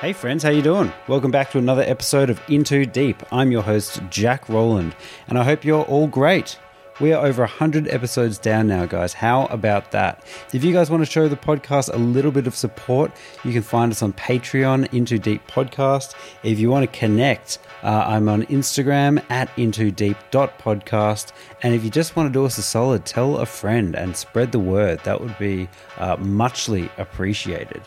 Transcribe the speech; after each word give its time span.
Hey 0.00 0.14
friends, 0.14 0.42
how 0.42 0.48
you 0.48 0.62
doing? 0.62 0.90
Welcome 1.08 1.30
back 1.30 1.50
to 1.50 1.58
another 1.58 1.82
episode 1.82 2.30
of 2.30 2.40
Into 2.48 2.86
Deep. 2.86 3.22
I'm 3.30 3.52
your 3.52 3.60
host 3.60 4.00
Jack 4.08 4.48
Roland, 4.48 4.96
and 5.28 5.38
I 5.38 5.44
hope 5.44 5.62
you're 5.62 5.82
all 5.82 6.06
great. 6.06 6.58
We 7.00 7.12
are 7.12 7.22
over 7.22 7.42
100 7.42 7.86
episodes 7.88 8.38
down 8.38 8.66
now, 8.66 8.86
guys. 8.86 9.12
How 9.12 9.44
about 9.48 9.90
that? 9.90 10.24
If 10.54 10.64
you 10.64 10.72
guys 10.72 10.90
want 10.90 11.04
to 11.04 11.10
show 11.10 11.28
the 11.28 11.36
podcast 11.36 11.92
a 11.92 11.98
little 11.98 12.30
bit 12.30 12.46
of 12.46 12.54
support, 12.54 13.12
you 13.44 13.52
can 13.52 13.60
find 13.60 13.92
us 13.92 14.02
on 14.02 14.14
Patreon, 14.14 14.90
Into 14.94 15.18
Deep 15.18 15.46
Podcast. 15.46 16.14
If 16.42 16.58
you 16.58 16.70
want 16.70 16.90
to 16.90 16.98
connect, 16.98 17.58
uh, 17.82 18.04
I'm 18.06 18.26
on 18.30 18.44
Instagram 18.44 19.22
at 19.28 19.54
intodeep.podcast. 19.56 21.32
And 21.62 21.74
if 21.74 21.84
you 21.84 21.90
just 21.90 22.16
want 22.16 22.26
to 22.26 22.32
do 22.32 22.46
us 22.46 22.56
a 22.56 22.62
solid, 22.62 23.04
tell 23.04 23.36
a 23.36 23.44
friend 23.44 23.94
and 23.94 24.16
spread 24.16 24.50
the 24.50 24.60
word. 24.60 25.00
That 25.04 25.20
would 25.20 25.38
be 25.38 25.68
uh, 25.98 26.16
muchly 26.16 26.90
appreciated. 26.96 27.82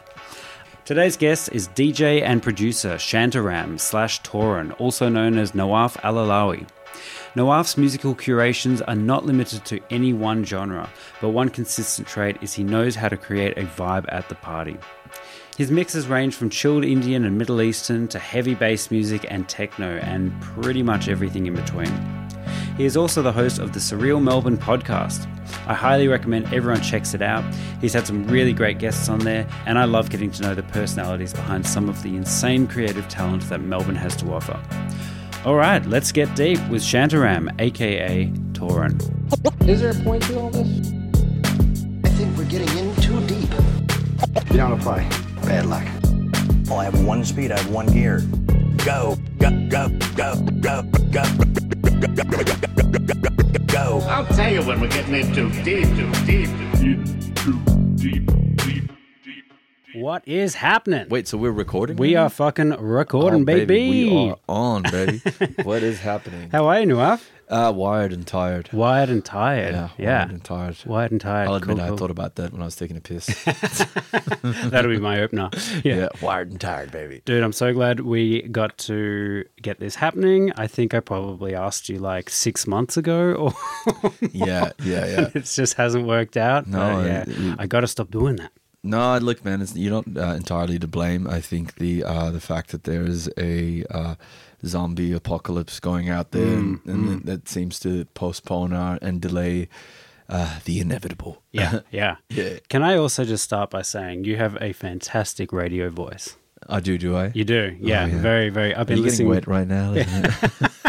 Today's 0.85 1.15
guest 1.15 1.47
is 1.53 1.69
DJ 1.69 2.21
and 2.23 2.43
producer 2.43 2.95
Shantaram 2.95 3.79
slash 3.79 4.21
Toran, 4.21 4.77
also 4.81 5.07
known 5.07 5.37
as 5.37 5.55
Nawaf 5.55 5.95
Alalawi. 6.01 6.67
Nawaf's 7.35 7.77
musical 7.77 8.13
curations 8.13 8.81
are 8.81 8.95
not 8.95 9.25
limited 9.25 9.63
to 9.63 9.79
any 9.89 10.11
one 10.11 10.43
genre, 10.43 10.89
but 11.21 11.29
one 11.29 11.47
consistent 11.47 12.05
trait 12.05 12.35
is 12.41 12.53
he 12.53 12.65
knows 12.65 12.95
how 12.95 13.07
to 13.07 13.15
create 13.15 13.57
a 13.57 13.63
vibe 13.63 14.03
at 14.09 14.27
the 14.27 14.35
party. 14.35 14.77
His 15.55 15.71
mixes 15.71 16.07
range 16.07 16.35
from 16.35 16.49
chilled 16.49 16.83
Indian 16.83 17.23
and 17.23 17.37
Middle 17.37 17.61
Eastern 17.61 18.09
to 18.09 18.19
heavy 18.19 18.53
bass 18.53 18.91
music 18.91 19.25
and 19.29 19.47
techno, 19.47 19.99
and 19.99 20.37
pretty 20.41 20.83
much 20.83 21.07
everything 21.07 21.45
in 21.45 21.55
between. 21.55 22.22
He 22.77 22.85
is 22.85 22.97
also 22.97 23.21
the 23.21 23.31
host 23.31 23.59
of 23.59 23.71
the 23.71 23.79
Surreal 23.79 24.21
Melbourne 24.21 24.57
podcast. 24.57 25.27
I 25.67 25.75
highly 25.75 26.07
recommend 26.07 26.51
everyone 26.51 26.81
checks 26.81 27.13
it 27.13 27.21
out. 27.21 27.43
He's 27.79 27.93
had 27.93 28.07
some 28.07 28.25
really 28.27 28.51
great 28.51 28.79
guests 28.79 29.09
on 29.09 29.19
there, 29.19 29.47
and 29.67 29.77
I 29.77 29.85
love 29.85 30.09
getting 30.09 30.31
to 30.31 30.41
know 30.41 30.55
the 30.55 30.63
personalities 30.63 31.33
behind 31.33 31.67
some 31.67 31.87
of 31.87 32.01
the 32.01 32.15
insane 32.15 32.67
creative 32.67 33.07
talent 33.09 33.47
that 33.49 33.61
Melbourne 33.61 33.95
has 33.95 34.15
to 34.17 34.33
offer. 34.33 34.59
All 35.45 35.55
right, 35.55 35.85
let's 35.85 36.11
get 36.11 36.35
deep 36.35 36.57
with 36.69 36.81
Shantaram, 36.81 37.53
aka 37.59 38.25
Toran. 38.53 38.99
Is 39.67 39.81
there 39.81 39.91
a 39.91 40.03
point 40.03 40.23
to 40.23 40.39
all 40.39 40.49
this? 40.49 40.89
I 42.05 42.09
think 42.15 42.35
we're 42.37 42.45
getting 42.45 42.75
in 42.77 42.95
too 42.95 43.19
deep. 43.27 43.51
You 44.49 44.57
don't 44.57 44.71
apply. 44.71 45.07
Bad 45.43 45.67
luck. 45.67 45.85
Well, 46.67 46.79
I 46.79 46.85
have 46.85 47.05
one 47.05 47.23
speed, 47.23 47.51
I 47.51 47.59
have 47.59 47.69
one 47.69 47.85
gear. 47.87 48.21
Go, 48.83 49.17
go, 49.37 49.67
go, 49.69 49.89
go, 50.15 50.35
go, 50.61 50.81
go, 51.11 51.23
go. 53.67 53.99
I'll 54.07 54.25
tell 54.27 54.51
you 54.51 54.61
when 54.63 54.81
we're 54.81 54.87
getting 54.89 55.15
in 55.15 55.33
too 55.33 55.49
deep, 55.63 55.87
too 55.95 56.11
deep. 56.25 56.49
Into 56.83 57.59
deep, 57.95 58.25
deep, 58.57 58.91
deep. 59.23 59.51
What 59.95 60.27
is 60.27 60.55
happening? 60.55 61.07
Wait, 61.09 61.27
so 61.27 61.37
we're 61.37 61.51
recording? 61.51 61.97
we 61.97 62.15
are 62.15 62.29
fucking 62.29 62.71
recording, 62.71 63.41
Oh, 63.41 63.45
baby. 63.45 64.09
We 64.09 64.29
are 64.29 64.37
on, 64.49 64.83
baby. 64.83 65.21
what 65.63 65.83
is 65.83 65.99
happening? 65.99 66.49
How 66.51 66.67
are 66.67 66.79
you, 66.79 66.87
Nawaf? 66.87 67.29
Uh, 67.53 67.71
wired 67.71 68.11
and 68.11 68.25
tired. 68.25 68.67
Wired 68.73 69.09
and 69.09 69.23
tired. 69.23 69.73
Yeah, 69.75 69.89
Yeah. 69.97 70.17
wired 70.19 70.31
and 70.31 70.43
tired. 70.43 70.77
Wired 70.85 71.11
and 71.11 71.21
tired. 71.21 71.47
I'll 71.47 71.55
admit 71.55 71.77
Cool, 71.77 71.85
I 71.85 71.87
cool. 71.89 71.97
thought 71.97 72.11
about 72.11 72.35
that 72.35 72.51
when 72.51 72.61
I 72.61 72.65
was 72.65 72.75
taking 72.75 72.97
a 72.97 73.01
piss. 73.01 73.27
That'll 74.41 74.91
be 74.91 74.97
my 74.99 75.21
opener. 75.21 75.49
yeah. 75.83 75.95
yeah. 75.95 76.07
wired 76.21 76.51
and 76.51 76.59
tired, 76.59 76.91
baby. 76.91 77.21
Dude, 77.25 77.43
I'm 77.43 77.53
so 77.53 77.73
glad 77.73 77.99
we 78.01 78.41
got 78.43 78.77
to 78.79 79.45
get 79.61 79.79
this 79.79 79.95
happening. 79.95 80.51
I 80.57 80.67
think 80.67 80.93
I 80.93 80.99
probably 80.99 81.55
asked 81.55 81.89
you 81.89 81.99
like 81.99 82.29
six 82.29 82.65
months 82.67 82.97
ago, 82.97 83.33
or 83.33 83.53
Yeah, 84.31 84.71
yeah, 84.83 85.05
yeah. 85.05 85.29
it 85.35 85.45
just 85.45 85.75
hasn't 85.75 86.07
worked 86.07 86.37
out. 86.37 86.67
No, 86.67 86.77
But, 86.95 87.05
yeah, 87.05 87.23
it- 87.27 87.55
I 87.59 87.67
got 87.67 87.81
to 87.81 87.87
stop 87.87 88.09
doing 88.11 88.37
that. 88.37 88.51
No, 88.85 89.17
look, 89.17 89.45
man, 89.45 89.61
it's, 89.61 89.75
you're 89.77 89.93
not 90.03 90.05
uh, 90.17 90.33
entirely 90.33 90.77
to 90.77 90.87
blame. 90.87 91.25
I 91.25 91.39
think 91.39 91.75
the 91.75 92.03
uh, 92.03 92.31
the 92.31 92.41
fact 92.41 92.71
that 92.71 92.83
there 92.83 93.03
is 93.03 93.29
a 93.37 93.85
uh, 93.89 94.15
zombie 94.65 95.11
apocalypse 95.13 95.79
going 95.79 96.09
out 96.09 96.31
there, 96.31 96.45
and, 96.57 96.79
and 96.85 97.07
that- 97.09 97.25
that 97.25 97.49
seems 97.49 97.79
to 97.81 98.05
postpone 98.13 98.73
our, 98.73 98.97
and 99.01 99.21
delay 99.21 99.67
uh, 100.29 100.59
the 100.65 100.79
inevitable. 100.79 101.41
Yeah, 101.51 101.81
yeah. 101.91 102.15
Yeah. 102.29 102.59
Can 102.69 102.81
I 102.83 102.95
also 102.95 103.25
just 103.25 103.43
start 103.43 103.69
by 103.69 103.81
saying 103.81 104.23
you 104.25 104.37
have 104.37 104.57
a 104.61 104.73
fantastic 104.73 105.51
radio 105.51 105.89
voice? 105.89 106.37
I 106.69 106.79
do, 106.79 106.97
do 106.97 107.13
I? 107.17 107.31
You 107.35 107.43
do, 107.43 107.75
yeah, 107.81 108.03
Oh, 108.03 108.05
yeah. 108.07 108.21
very, 108.21 108.49
very. 108.49 108.73
I've 108.73 108.87
been 108.87 109.01
listening. 109.03 109.27
getting 109.31 109.47
wet 109.47 109.47
right 109.47 109.67
now? 109.67 109.91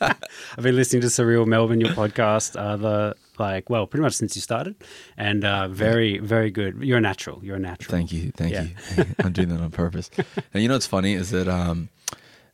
I've 0.00 0.62
been 0.64 0.76
listening 0.76 1.02
to 1.02 1.08
Surreal 1.08 1.46
Melbourne, 1.46 1.80
your 1.80 1.90
podcast, 1.90 2.56
uh, 2.58 2.76
the 2.76 3.16
like, 3.38 3.68
well, 3.70 3.86
pretty 3.86 4.02
much 4.02 4.14
since 4.14 4.34
you 4.36 4.42
started, 4.42 4.74
and 5.16 5.44
uh, 5.44 5.68
very, 5.68 6.18
very 6.18 6.50
good. 6.50 6.82
You're 6.82 6.98
a 6.98 7.00
natural. 7.00 7.40
You're 7.42 7.56
a 7.56 7.60
natural. 7.60 7.90
Thank 7.90 8.12
you, 8.12 8.30
thank 8.36 8.52
Yeah. 8.52 8.66
you. 8.96 9.04
I'm 9.24 9.32
doing 9.32 9.48
that 9.48 9.60
on 9.60 9.70
purpose. 9.70 10.10
And 10.52 10.62
you 10.62 10.68
know 10.68 10.74
what's 10.74 10.86
funny 10.86 11.14
is 11.14 11.30
that 11.30 11.48
um, 11.48 11.88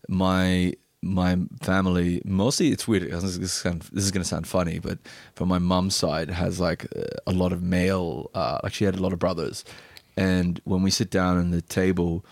my 0.08 0.74
my 1.02 1.36
family 1.60 2.22
mostly 2.24 2.68
it's 2.70 2.88
weird. 2.88 3.10
This 3.10 3.36
is, 3.36 3.62
kind 3.62 3.80
of- 3.82 3.90
this 3.90 4.04
is 4.04 4.10
going 4.10 4.22
to 4.22 4.28
sound 4.28 4.46
funny, 4.46 4.78
but 4.78 4.98
from 5.34 5.48
my 5.48 5.58
mom's 5.58 5.94
side 5.94 6.30
has 6.30 6.58
like 6.60 6.86
a 7.26 7.32
lot 7.32 7.52
of 7.52 7.62
male. 7.62 8.30
Uh, 8.34 8.58
like 8.62 8.72
she 8.72 8.84
had 8.84 8.94
a 8.96 9.02
lot 9.02 9.12
of 9.12 9.18
brothers, 9.18 9.64
and 10.16 10.60
when 10.64 10.82
we 10.82 10.90
sit 10.90 11.10
down 11.10 11.36
on 11.38 11.50
the 11.50 11.60
table 11.60 12.24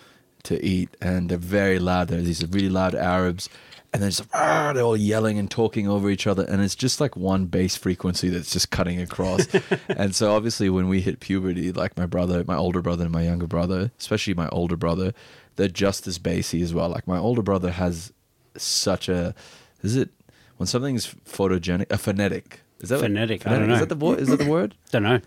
to 0.44 0.64
eat, 0.64 0.96
and 1.00 1.28
they're 1.28 1.38
very 1.38 1.78
loud. 1.78 2.08
They're 2.08 2.20
these 2.22 2.44
really 2.48 2.68
loud 2.70 2.94
Arabs. 2.94 3.48
And 3.94 4.02
they're 4.02 4.08
just 4.08 4.26
"Ah," 4.32 4.72
they're 4.72 4.82
all 4.84 4.96
yelling 4.96 5.38
and 5.38 5.50
talking 5.50 5.86
over 5.86 6.08
each 6.08 6.26
other, 6.26 6.44
and 6.44 6.62
it's 6.62 6.74
just 6.74 6.98
like 6.98 7.14
one 7.14 7.44
bass 7.44 7.76
frequency 7.76 8.30
that's 8.30 8.50
just 8.50 8.70
cutting 8.70 8.98
across. 9.02 9.46
and 9.88 10.14
so 10.16 10.34
obviously, 10.34 10.70
when 10.70 10.88
we 10.88 11.02
hit 11.02 11.20
puberty, 11.20 11.72
like 11.72 11.94
my 11.98 12.06
brother, 12.06 12.42
my 12.46 12.56
older 12.56 12.80
brother, 12.80 13.04
and 13.04 13.12
my 13.12 13.22
younger 13.24 13.46
brother, 13.46 13.92
especially 14.00 14.32
my 14.32 14.48
older 14.48 14.78
brother, 14.78 15.12
they're 15.56 15.68
just 15.68 16.06
as 16.06 16.18
bassy 16.18 16.62
as 16.62 16.72
well. 16.74 16.88
Like 16.88 17.06
my 17.06 17.18
older 17.18 17.42
brother 17.42 17.70
has 17.70 18.12
such 18.56 19.08
a 19.08 19.34
is 19.82 19.96
it 19.96 20.10
when 20.58 20.66
something's 20.66 21.14
photogenic 21.26 21.90
a 21.90 21.98
phonetic 21.98 22.60
is 22.80 22.88
that 22.90 22.96
what- 22.96 23.02
Phonetic, 23.02 23.46
I 23.46 23.50
don't 23.58 23.62
is 23.62 23.68
know. 23.68 23.78
that 23.80 23.88
the 23.88 23.96
word 23.96 24.20
is 24.20 24.28
that 24.28 24.38
the 24.38 24.50
word 24.50 24.74
Don't 24.90 25.02
know. 25.04 25.20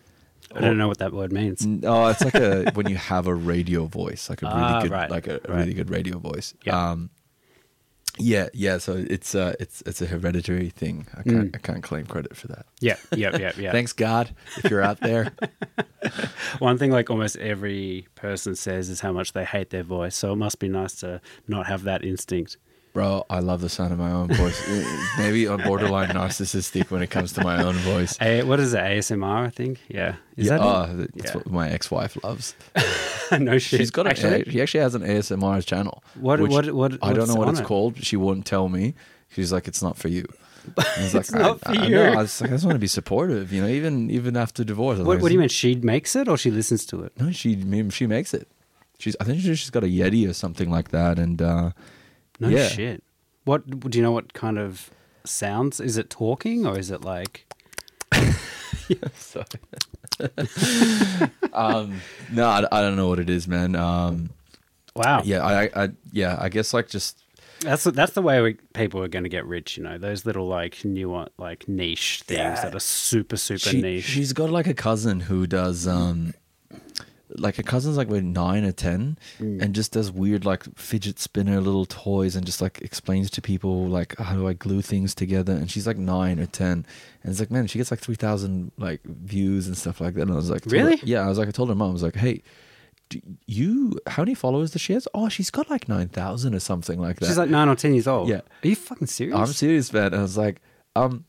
I 0.53 0.61
don't 0.61 0.77
know 0.77 0.87
what 0.87 0.99
that 0.99 1.11
word 1.11 1.31
means. 1.33 1.67
Oh, 1.83 2.07
it's 2.07 2.23
like 2.23 2.35
a 2.35 2.71
when 2.75 2.87
you 2.87 2.95
have 2.97 3.25
a 3.27 3.33
radio 3.33 3.85
voice, 3.85 4.29
like 4.29 4.41
a 4.43 4.45
really 4.45 4.59
Ah, 4.61 4.81
good, 4.83 4.91
right, 4.91 5.09
like 5.09 5.27
a, 5.27 5.35
a 5.43 5.51
right. 5.51 5.59
really 5.59 5.73
good 5.73 5.89
radio 5.89 6.19
voice. 6.19 6.53
Yeah. 6.63 6.91
Um, 6.91 7.09
yeah, 8.17 8.47
yeah. 8.53 8.77
So 8.77 8.93
it's 8.93 9.35
uh, 9.35 9.55
it's 9.59 9.81
it's 9.85 10.01
a 10.01 10.05
hereditary 10.05 10.69
thing. 10.69 11.07
I 11.13 11.23
can't 11.23 11.51
Mm. 11.51 11.55
I 11.55 11.57
can't 11.59 11.83
claim 11.83 12.05
credit 12.05 12.35
for 12.35 12.47
that. 12.47 12.65
Yeah, 12.79 12.97
yeah, 13.15 13.37
yeah, 13.37 13.51
yeah. 13.57 13.71
Thanks 13.77 13.93
God 13.93 14.33
if 14.57 14.69
you're 14.71 14.81
out 14.81 14.99
there. 15.01 15.31
One 16.59 16.77
thing 16.77 16.91
like 16.91 17.09
almost 17.09 17.35
every 17.37 18.07
person 18.15 18.55
says 18.55 18.89
is 18.89 19.01
how 19.01 19.11
much 19.11 19.33
they 19.33 19.43
hate 19.43 19.69
their 19.69 19.83
voice. 19.83 20.15
So 20.15 20.31
it 20.33 20.37
must 20.37 20.59
be 20.59 20.69
nice 20.69 20.95
to 20.97 21.21
not 21.47 21.67
have 21.67 21.83
that 21.83 22.03
instinct. 22.05 22.57
Bro, 22.95 23.25
I 23.29 23.39
love 23.39 23.59
the 23.59 23.67
sound 23.67 23.91
of 23.91 23.99
my 23.99 24.09
own 24.09 24.29
voice. 24.29 24.57
Maybe 25.17 25.49
I'm 25.49 25.61
borderline 25.61 26.07
narcissistic 26.11 26.89
when 26.91 27.01
it 27.01 27.09
comes 27.09 27.33
to 27.33 27.43
my 27.43 27.61
own 27.61 27.73
voice. 27.75 28.17
A, 28.21 28.41
what 28.43 28.57
is 28.61 28.73
it? 28.73 28.77
ASMR, 28.77 29.45
I 29.45 29.49
think. 29.49 29.81
Yeah. 29.89 30.15
Is 30.37 30.47
yeah, 30.47 30.57
that 30.57 30.61
oh, 30.63 31.01
it? 31.01 31.11
that's 31.13 31.31
Yeah. 31.31 31.35
what 31.35 31.51
my 31.51 31.69
ex-wife 31.69 32.17
loves. 32.23 32.55
no 33.37 33.57
shit. 33.57 33.81
She's 33.81 33.91
got 33.91 34.05
an 34.05 34.11
actually. 34.11 34.49
she 34.49 34.61
actually 34.61 34.79
has 34.79 34.95
an 34.95 35.01
ASMR 35.01 35.65
channel. 35.65 36.05
What- 36.21 36.39
which 36.39 36.49
what- 36.53 36.71
what- 36.73 36.97
I 37.03 37.11
don't 37.11 37.27
know 37.27 37.35
what 37.35 37.49
it's 37.49 37.59
it? 37.59 37.65
called. 37.65 38.01
She 38.01 38.15
wouldn't 38.15 38.45
tell 38.45 38.69
me. 38.69 38.93
She's 39.27 39.51
like, 39.51 39.67
it's 39.67 39.81
not 39.81 39.97
for 39.97 40.07
you. 40.07 40.25
I 40.77 41.01
was 41.01 41.13
like, 41.13 41.21
It's 41.21 41.31
not 41.33 41.59
I, 41.65 41.73
for 41.73 41.81
I, 41.81 41.85
you. 41.87 41.95
know. 41.95 42.13
I, 42.13 42.15
was 42.21 42.39
like, 42.39 42.51
I 42.51 42.53
just 42.53 42.63
want 42.65 42.75
to 42.75 42.79
be 42.79 42.87
supportive, 42.87 43.51
you 43.51 43.61
know, 43.61 43.67
even 43.67 44.09
even 44.09 44.37
after 44.37 44.63
divorce. 44.63 44.99
What, 44.99 45.07
like, 45.07 45.21
what 45.21 45.27
do 45.27 45.33
you 45.33 45.39
mean? 45.41 45.49
She 45.49 45.75
makes 45.75 46.15
it 46.15 46.29
or 46.29 46.37
she 46.37 46.49
listens 46.49 46.85
to 46.87 47.03
it? 47.03 47.11
No, 47.19 47.29
she 47.31 47.61
she 47.89 48.07
makes 48.07 48.33
it. 48.33 48.47
She's 48.99 49.17
I 49.19 49.25
think 49.25 49.41
she's 49.41 49.69
got 49.69 49.83
a 49.83 49.87
Yeti 49.87 50.27
or 50.29 50.33
something 50.33 50.71
like 50.71 50.89
that, 50.91 51.19
and 51.19 51.41
uh, 51.41 51.71
No 52.39 52.49
yeah. 52.49 52.67
shit. 52.67 53.03
What 53.45 53.89
do 53.89 53.97
you 53.97 54.03
know? 54.03 54.11
What 54.11 54.33
kind 54.33 54.57
of 54.57 54.89
sounds? 55.23 55.79
Is 55.79 55.97
it 55.97 56.09
talking 56.09 56.65
or 56.65 56.77
is 56.77 56.91
it 56.91 57.01
like? 57.01 57.45
Sorry. 59.15 59.45
um, 61.53 62.01
no, 62.31 62.47
I, 62.47 62.65
I 62.71 62.81
don't 62.81 62.95
know 62.95 63.07
what 63.07 63.19
it 63.19 63.29
is, 63.29 63.47
man. 63.47 63.75
Um, 63.75 64.29
Wow. 64.95 65.21
yeah, 65.25 65.43
I, 65.45 65.69
I, 65.75 65.89
yeah, 66.13 66.37
I 66.39 66.47
guess 66.47 66.73
like 66.73 66.87
just 66.87 67.21
That's 67.59 67.83
that's 67.83 68.13
the 68.13 68.21
way 68.21 68.41
we, 68.41 68.53
people 68.73 69.03
are 69.03 69.09
going 69.09 69.23
to 69.23 69.29
get 69.29 69.45
rich. 69.45 69.75
You 69.77 69.83
know, 69.83 69.97
those 69.97 70.25
little 70.25 70.47
like 70.47 70.85
nuance, 70.85 71.31
like 71.37 71.67
niche 71.67 72.21
things 72.25 72.39
Yeah. 72.39 72.61
that 72.61 72.73
are 72.75 72.79
super 72.79 73.35
super 73.35 73.59
she, 73.71 73.81
niche. 73.81 74.05
she's 74.05 74.31
got 74.31 74.49
like 74.51 74.67
a 74.67 74.73
cousin 74.73 75.19
who 75.21 75.47
does 75.47 75.85
um, 75.85 76.33
like 77.37 77.57
a 77.59 77.63
cousin's 77.63 77.97
like 77.97 78.07
with 78.09 78.23
nine 78.23 78.63
or 78.63 78.71
ten, 78.71 79.17
Mm. 79.39 79.61
and 79.61 79.75
just 79.75 79.91
does 79.93 80.11
weird 80.11 80.45
like 80.45 80.63
fidget 80.77 81.19
spinner 81.19 81.59
little 81.61 81.85
toys, 81.85 82.35
and 82.35 82.45
just 82.45 82.61
like 82.61 82.81
explains 82.81 83.29
to 83.31 83.41
people 83.41 83.87
like 83.87 84.17
how 84.17 84.35
do 84.35 84.47
I 84.47 84.53
glue 84.53 84.81
things 84.81 85.13
together, 85.15 85.53
and 85.53 85.69
she's 85.69 85.85
like 85.87 85.97
nine 85.97 86.39
or 86.39 86.45
ten, 86.45 86.85
and 87.23 87.31
it's 87.31 87.39
like 87.39 87.51
man, 87.51 87.67
she 87.67 87.77
gets 87.79 87.91
like 87.91 87.99
three 87.99 88.15
thousand 88.15 88.71
like 88.77 89.01
views 89.03 89.67
and 89.67 89.77
stuff 89.77 89.99
like 90.01 90.13
that, 90.15 90.21
and 90.23 90.31
I 90.31 90.35
was 90.35 90.49
like, 90.49 90.61
told 90.63 90.71
her- 90.73 90.77
Really? 90.85 90.99
yeah, 91.03 91.21
I 91.25 91.27
was 91.29 91.37
like, 91.37 91.47
I 91.47 91.51
told 91.51 91.69
her 91.69 91.75
mom, 91.75 91.89
I 91.89 91.93
was 91.93 92.03
like, 92.03 92.15
hey. 92.15 92.41
Do 93.09 93.21
you 93.45 93.99
how 94.07 94.23
many 94.23 94.33
followers 94.33 94.71
does 94.71 94.81
she 94.81 94.93
has? 94.93 95.07
Oh, 95.13 95.29
she's 95.29 95.51
got 95.51 95.69
like 95.69 95.87
nine 95.87 96.07
thousand 96.07 96.55
or 96.55 96.59
something 96.59 96.99
like 96.99 97.19
that. 97.19 97.27
She's 97.27 97.37
like 97.37 97.51
nine 97.51 97.69
or 97.69 97.75
ten 97.75 97.93
years 97.93 98.07
old. 98.07 98.27
Yeah. 98.29 98.37
Are 98.63 98.67
you 98.67 98.75
fucking 98.75 99.05
serious? 99.05 99.37
I'm 99.37 99.45
serious, 99.45 99.93
man. 99.93 100.07
And 100.07 100.15
I 100.15 100.21
was 100.23 100.39
like, 100.39 100.59
um, 100.95 101.23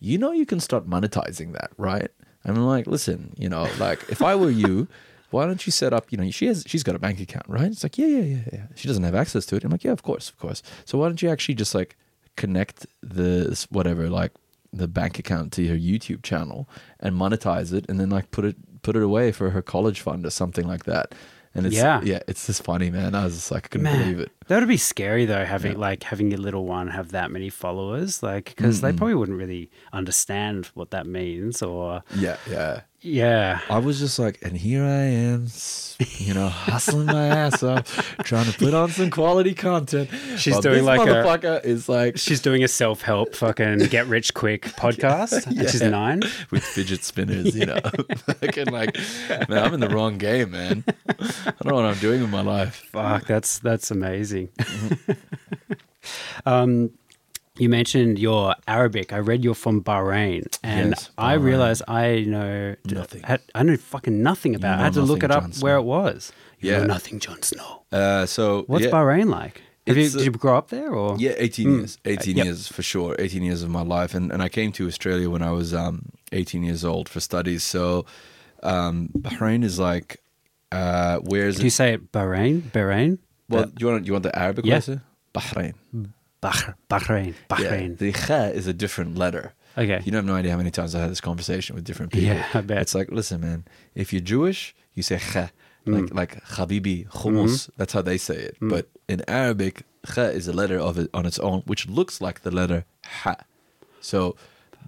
you 0.00 0.18
know, 0.18 0.32
you 0.32 0.44
can 0.44 0.58
start 0.58 0.88
monetizing 0.88 1.52
that, 1.52 1.70
right? 1.78 2.10
I'm 2.44 2.56
like, 2.56 2.88
listen, 2.88 3.34
you 3.38 3.48
know, 3.48 3.68
like 3.78 4.00
if 4.08 4.20
I 4.20 4.34
were 4.34 4.50
you, 4.50 4.88
why 5.30 5.46
don't 5.46 5.66
you 5.66 5.72
set 5.72 5.92
up? 5.92 6.10
You 6.10 6.18
know, 6.18 6.30
she 6.30 6.46
has 6.46 6.64
she's 6.66 6.82
got 6.82 6.94
a 6.94 6.98
bank 6.98 7.20
account, 7.20 7.46
right? 7.48 7.66
It's 7.70 7.82
like, 7.82 7.98
yeah, 7.98 8.06
yeah, 8.06 8.22
yeah, 8.22 8.48
yeah. 8.52 8.66
She 8.74 8.88
doesn't 8.88 9.04
have 9.04 9.14
access 9.14 9.46
to 9.46 9.56
it. 9.56 9.64
I'm 9.64 9.70
like, 9.70 9.84
yeah, 9.84 9.92
of 9.92 10.02
course, 10.02 10.28
of 10.28 10.38
course. 10.38 10.62
So 10.84 10.98
why 10.98 11.08
don't 11.08 11.20
you 11.22 11.28
actually 11.30 11.54
just 11.54 11.74
like 11.74 11.96
connect 12.36 12.86
the 13.02 13.66
whatever 13.70 14.08
like 14.10 14.32
the 14.72 14.86
bank 14.88 15.18
account 15.18 15.52
to 15.54 15.66
her 15.68 15.74
YouTube 15.76 16.22
channel 16.22 16.68
and 17.00 17.14
monetize 17.14 17.72
it, 17.72 17.86
and 17.88 17.98
then 17.98 18.10
like 18.10 18.30
put 18.30 18.44
it 18.44 18.56
put 18.82 18.96
it 18.96 19.02
away 19.02 19.32
for 19.32 19.50
her 19.50 19.62
college 19.62 20.00
fund 20.00 20.24
or 20.26 20.30
something 20.30 20.66
like 20.66 20.84
that. 20.84 21.14
And 21.54 21.64
it's 21.66 21.74
Yeah. 21.74 22.02
yeah, 22.04 22.20
it's 22.28 22.46
just 22.46 22.62
funny, 22.62 22.90
man. 22.90 23.14
I 23.14 23.24
was 23.24 23.34
just 23.34 23.50
like, 23.50 23.64
I 23.64 23.68
couldn't 23.68 23.90
believe 23.90 24.20
it. 24.20 24.30
That 24.48 24.58
would 24.60 24.68
be 24.68 24.76
scary 24.76 25.24
though, 25.24 25.46
having 25.46 25.78
like 25.78 26.02
having 26.02 26.30
your 26.30 26.38
little 26.40 26.66
one 26.66 26.88
have 26.88 27.12
that 27.12 27.30
many 27.30 27.48
followers, 27.48 28.22
like 28.22 28.52
because 28.54 28.82
they 28.82 28.92
probably 28.92 29.14
wouldn't 29.14 29.38
really 29.38 29.70
understand 29.92 30.66
what 30.74 30.90
that 30.90 31.06
means, 31.06 31.62
or 31.62 32.02
Yeah, 32.14 32.36
yeah. 32.48 32.82
Yeah, 33.00 33.60
I 33.70 33.78
was 33.78 33.98
just 33.98 34.18
like, 34.18 34.38
and 34.42 34.56
here 34.56 34.82
I 34.82 35.02
am, 35.02 35.46
you 36.18 36.34
know, 36.34 36.48
hustling 36.48 37.06
my 37.06 37.26
ass 37.26 37.62
off, 37.62 38.16
trying 38.24 38.50
to 38.50 38.58
put 38.58 38.74
on 38.74 38.90
some 38.90 39.10
quality 39.10 39.54
content. 39.54 40.10
She's 40.36 40.58
doing 40.60 40.84
like 40.84 41.00
a- 41.00 41.04
motherfucker 41.04 41.64
is 41.64 41.88
like 41.88 42.18
she's 42.18 42.40
doing 42.40 42.64
a 42.64 42.68
self 42.68 43.02
help 43.02 43.34
fucking 43.34 43.78
get 43.90 44.06
rich 44.06 44.34
quick 44.34 44.62
podcast, 44.76 45.46
and 45.46 45.68
she's 45.68 45.82
nine. 45.82 46.22
with 46.50 46.64
fidget 46.64 47.04
spinners, 47.04 47.54
you 47.56 47.66
know. 47.66 47.80
Fucking 48.16 48.66
like, 48.68 48.96
man, 49.48 49.64
I'm 49.64 49.74
in 49.74 49.80
the 49.80 49.88
wrong 49.90 50.18
game, 50.18 50.50
man. 50.52 50.84
I 51.08 51.14
don't 51.62 51.66
know 51.66 51.74
what 51.74 51.84
I'm 51.84 51.98
doing 51.98 52.22
with 52.22 52.30
my 52.30 52.42
life. 52.42 52.88
Fuck, 52.92 53.26
that's 53.26 53.58
that's 53.60 53.90
amazing. 53.90 54.48
um, 56.46 56.90
you 57.58 57.68
mentioned 57.68 58.18
your 58.18 58.54
Arabic. 58.68 59.12
I 59.12 59.18
read 59.18 59.44
you're 59.44 59.54
from 59.54 59.82
Bahrain, 59.82 60.46
and 60.62 60.90
Yes, 60.90 61.10
I 61.18 61.34
realized 61.34 61.82
I 61.88 62.20
know 62.26 62.76
Nothing. 62.84 63.22
I, 63.24 63.38
I 63.54 63.62
know 63.62 63.76
fucking 63.76 64.22
nothing 64.22 64.54
about. 64.54 64.74
it. 64.74 64.76
know 64.76 64.80
I 64.82 64.84
had 64.84 64.92
to 64.94 65.02
look 65.02 65.22
it 65.22 65.30
up 65.30 65.44
where 65.58 65.76
it 65.76 65.82
was. 65.82 66.32
You 66.60 66.72
know 66.72 66.78
Yeah. 66.80 66.84
nothing, 66.86 67.18
Jon 67.20 67.42
Snow. 67.42 67.82
Uh, 67.92 68.26
so 68.26 68.64
What's 68.66 68.84
yeah, 68.84 68.90
Bahrain 68.90 69.28
like? 69.28 69.62
Have 69.86 69.96
you, 69.96 70.08
did 70.10 70.20
uh, 70.20 70.24
you 70.24 70.30
grow 70.32 70.56
up 70.58 70.68
there 70.70 70.90
or? 70.92 71.16
Yeah, 71.18 71.34
18 71.36 71.78
years. 71.78 71.98
18 72.04 72.36
Yep. 72.36 72.44
years 72.46 72.66
for 72.66 72.82
sure. 72.82 73.14
18 73.20 73.42
years 73.44 73.62
of 73.62 73.70
my 73.70 73.82
life. 73.82 74.14
And, 74.14 74.32
and 74.32 74.42
I 74.42 74.48
came 74.48 74.72
to 74.72 74.86
Australia 74.88 75.30
when 75.30 75.42
I 75.42 75.52
was 75.52 75.72
um, 75.72 76.06
18 76.32 76.64
years 76.64 76.84
old 76.84 77.08
for 77.08 77.20
studies. 77.20 77.62
So 77.62 78.04
um, 78.64 79.10
Bahrain 79.16 79.62
is 79.62 79.78
like, 79.78 80.20
uh, 80.72 81.18
where 81.18 81.46
is 81.46 81.56
Do 81.58 81.62
you 81.64 81.70
say 81.70 81.92
it 81.92 82.10
Bahrain? 82.10 82.62
Bahrain? 82.72 83.18
Well, 83.48 83.70
you 83.78 83.86
want 83.86 84.06
you 84.06 84.12
want 84.12 84.24
the 84.24 84.36
Arabic 84.36 84.64
Yeah. 84.66 84.80
way 84.88 85.72
Bahrain. 86.90 87.34
Bahrain. 87.48 87.90
Yeah, 87.90 87.96
the 87.96 88.12
kha 88.12 88.50
is 88.54 88.66
a 88.66 88.72
different 88.72 89.16
letter. 89.16 89.54
Okay. 89.78 90.00
You 90.04 90.10
don't 90.10 90.20
have 90.20 90.24
no 90.24 90.34
idea 90.34 90.52
how 90.52 90.56
many 90.56 90.70
times 90.70 90.94
I 90.94 91.00
had 91.00 91.10
this 91.10 91.20
conversation 91.20 91.76
with 91.76 91.84
different 91.84 92.12
people. 92.12 92.28
Yeah, 92.28 92.46
I 92.54 92.62
bet. 92.62 92.78
It's 92.78 92.94
like, 92.94 93.10
listen, 93.10 93.40
man, 93.42 93.66
if 93.94 94.12
you're 94.12 94.22
Jewish, 94.22 94.74
you 94.94 95.02
say 95.02 95.18
kha. 95.18 95.50
Mm. 95.86 95.94
Like 95.94 96.14
like 96.14 96.44
habibi, 96.44 97.08
hummus. 97.08 97.44
Mm-hmm. 97.44 97.72
That's 97.76 97.92
how 97.92 98.02
they 98.02 98.18
say 98.18 98.36
it. 98.36 98.60
Mm. 98.60 98.70
But 98.70 98.88
in 99.08 99.22
Arabic, 99.28 99.82
kha 100.06 100.30
is 100.32 100.48
a 100.48 100.52
letter 100.52 100.78
of 100.78 100.98
it 100.98 101.10
on 101.12 101.26
its 101.26 101.38
own, 101.38 101.62
which 101.66 101.88
looks 101.88 102.20
like 102.20 102.40
the 102.40 102.50
letter 102.50 102.84
ha. 103.04 103.36
So 104.00 104.36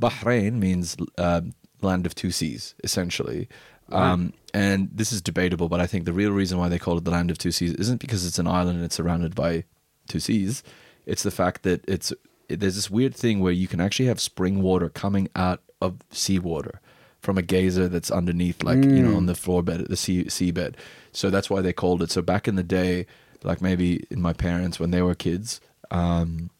Bahrain 0.01 0.55
means 0.55 0.97
um, 1.19 1.53
land 1.83 2.07
of 2.07 2.15
two 2.15 2.31
seas, 2.31 2.75
essentially. 2.83 3.49
Um, 3.91 4.35
and 4.53 4.91
this 4.93 5.13
is 5.13 5.23
debatable, 5.23 5.69
but 5.69 5.81
I 5.81 5.87
think 5.87 6.05
the 6.05 6.13
real 6.13 6.31
reason 6.31 6.59
why 6.59 6.69
they 6.69 6.79
call 6.79 6.99
it 6.99 7.05
the 7.05 7.11
land 7.11 7.31
of 7.31 7.39
two 7.39 7.51
seas 7.51 7.73
isn't 7.75 8.01
because 8.01 8.27
it's 8.27 8.39
an 8.39 8.47
island 8.47 8.77
and 8.77 8.85
it's 8.85 8.97
surrounded 8.97 9.35
by 9.35 9.65
two 10.09 10.21
seas. 10.21 10.63
It's 11.09 11.23
the 11.23 11.31
fact 11.31 11.63
that 11.65 11.85
it's 11.89 12.13
there's 12.49 12.77
this 12.77 12.91
weird 12.91 13.15
thing 13.15 13.41
where 13.41 13.53
you 13.53 13.67
can 13.67 13.81
actually 13.81 14.07
have 14.07 14.21
spring 14.21 14.63
water 14.63 14.89
coming 14.89 15.29
out 15.35 15.61
of 15.81 15.99
seawater 16.11 16.81
from 17.21 17.37
a 17.37 17.43
geyser 17.43 17.89
that's 17.89 18.11
underneath, 18.11 18.63
like 18.63 18.79
you 18.85 19.03
know, 19.03 19.17
on 19.17 19.27
the 19.27 19.35
floor 19.35 19.63
bed, 19.63 19.85
the 19.89 19.97
sea 19.97 20.25
seabed. 20.25 20.75
So 21.13 21.31
that's 21.31 21.51
why 21.51 21.63
they 21.63 21.73
called 21.73 22.03
it. 22.03 22.11
So 22.11 22.23
back 22.23 22.47
in 22.47 22.55
the 22.55 22.63
day, 22.63 23.07
like 23.43 23.61
maybe 23.61 24.05
in 24.11 24.21
my 24.21 24.33
parents 24.33 24.79
when 24.79 24.93
they 24.93 25.03
were 25.03 25.15
kids, 25.15 25.61
um, 25.91 26.51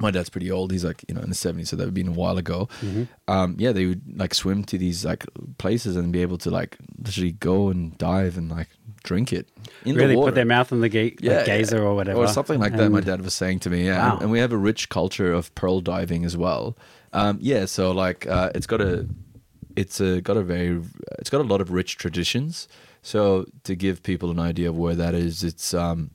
my 0.00 0.10
dad's 0.10 0.28
pretty 0.28 0.50
old. 0.50 0.70
He's 0.72 0.84
like, 0.84 1.04
you 1.08 1.14
know, 1.14 1.20
in 1.20 1.28
the 1.28 1.34
70s, 1.34 1.68
so 1.68 1.76
that 1.76 1.84
would 1.84 1.94
been 1.94 2.08
a 2.08 2.12
while 2.12 2.38
ago. 2.38 2.68
Mm-hmm. 2.80 3.04
Um, 3.26 3.56
yeah, 3.58 3.72
they 3.72 3.86
would 3.86 4.18
like 4.18 4.34
swim 4.34 4.64
to 4.64 4.78
these 4.78 5.04
like 5.04 5.24
places 5.58 5.96
and 5.96 6.12
be 6.12 6.22
able 6.22 6.38
to 6.38 6.50
like 6.50 6.76
literally 7.02 7.32
go 7.32 7.68
and 7.68 7.96
dive 7.98 8.36
and 8.36 8.50
like 8.50 8.68
drink 9.08 9.32
it. 9.32 9.48
In 9.84 9.96
the 9.96 10.14
water. 10.14 10.28
put 10.28 10.34
their 10.34 10.44
mouth 10.44 10.70
in 10.70 10.80
the 10.80 10.88
ga- 10.90 11.16
like 11.22 11.46
gazer 11.46 11.82
or 11.82 11.94
whatever. 11.94 12.20
Or 12.20 12.28
something 12.28 12.60
like 12.60 12.76
that, 12.76 12.90
my 12.90 13.00
dad 13.00 13.22
was 13.22 13.34
saying 13.34 13.60
to 13.60 13.70
me. 13.70 13.86
Yeah. 13.86 13.98
Wow. 13.98 14.12
And, 14.12 14.22
and 14.22 14.30
we 14.30 14.38
have 14.38 14.52
a 14.52 14.56
rich 14.56 14.90
culture 14.90 15.32
of 15.32 15.54
pearl 15.54 15.80
diving 15.80 16.24
as 16.24 16.36
well. 16.36 16.76
Um, 17.14 17.38
yeah, 17.40 17.64
so 17.64 17.90
like 17.90 18.26
uh, 18.26 18.50
it's 18.54 18.66
got 18.66 18.82
a 18.82 19.06
it's 19.76 20.00
a, 20.00 20.20
got 20.20 20.36
a 20.36 20.42
very 20.42 20.82
it's 21.18 21.30
got 21.30 21.40
a 21.40 21.48
lot 21.52 21.60
of 21.60 21.70
rich 21.70 21.96
traditions. 21.96 22.68
So 23.02 23.46
to 23.64 23.74
give 23.74 24.02
people 24.02 24.30
an 24.30 24.38
idea 24.38 24.68
of 24.68 24.76
where 24.76 24.94
that 24.94 25.14
is, 25.14 25.42
it's 25.42 25.72
um 25.72 26.10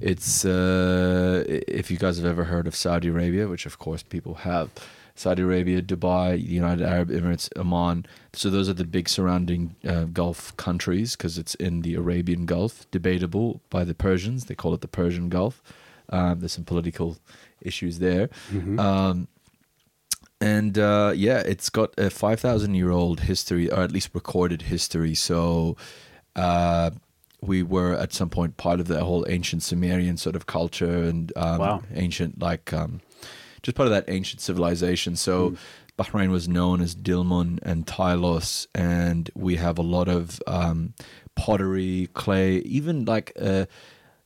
it's 0.00 0.44
uh, 0.44 1.44
if 1.46 1.90
you 1.90 1.96
guys 1.96 2.18
have 2.18 2.26
ever 2.26 2.44
heard 2.44 2.66
of 2.66 2.74
Saudi 2.76 3.08
Arabia, 3.08 3.48
which 3.48 3.66
of 3.66 3.78
course 3.78 4.02
people 4.02 4.34
have. 4.34 4.68
Saudi 5.16 5.42
Arabia, 5.42 5.80
Dubai, 5.82 6.36
the 6.36 6.52
United 6.52 6.86
Arab 6.86 7.08
Emirates, 7.10 7.48
Oman. 7.56 8.06
So 8.34 8.50
those 8.50 8.68
are 8.68 8.74
the 8.74 8.84
big 8.84 9.08
surrounding 9.08 9.74
uh, 9.86 10.04
Gulf 10.04 10.56
countries 10.56 11.16
because 11.16 11.38
it's 11.38 11.54
in 11.56 11.80
the 11.82 11.94
Arabian 11.94 12.46
Gulf. 12.46 12.88
Debatable 12.90 13.60
by 13.70 13.82
the 13.84 13.94
Persians; 13.94 14.44
they 14.44 14.54
call 14.54 14.74
it 14.74 14.82
the 14.82 14.88
Persian 14.88 15.28
Gulf. 15.28 15.62
Um, 16.10 16.40
there's 16.40 16.52
some 16.52 16.64
political 16.64 17.16
issues 17.62 17.98
there. 17.98 18.28
Um, 18.78 19.26
and 20.40 20.78
uh, 20.78 21.12
yeah, 21.16 21.38
it's 21.38 21.70
got 21.70 21.94
a 21.98 22.10
5,000 22.10 22.74
year 22.74 22.90
old 22.90 23.20
history, 23.20 23.70
or 23.70 23.80
at 23.82 23.90
least 23.92 24.10
recorded 24.12 24.62
history. 24.62 25.14
So 25.14 25.76
uh, 26.36 26.90
we 27.40 27.62
were 27.62 27.94
at 27.94 28.12
some 28.12 28.28
point 28.28 28.56
part 28.58 28.78
of 28.80 28.86
the 28.86 29.02
whole 29.04 29.24
ancient 29.28 29.62
Sumerian 29.62 30.16
sort 30.18 30.36
of 30.36 30.46
culture 30.46 31.02
and 31.04 31.32
um, 31.36 31.58
Wow. 31.58 31.82
ancient, 31.94 32.38
like, 32.40 32.72
um, 32.72 33.00
just 33.62 33.76
part 33.76 33.86
of 33.86 33.92
that 33.92 34.04
ancient 34.08 34.40
civilization. 34.40 35.16
So 35.16 35.54
Bahrain 35.98 36.30
was 36.30 36.46
known 36.48 36.80
as 36.80 36.94
Dilmun 36.94 37.58
and 37.62 37.86
Tylos, 37.86 38.66
and 38.74 39.30
we 39.34 39.56
have 39.56 39.78
a 39.78 39.82
lot 39.82 40.08
of 40.08 40.40
um, 40.46 40.92
pottery, 41.34 42.08
clay, 42.14 42.56
even 42.58 43.04
like 43.04 43.32
a, 43.36 43.66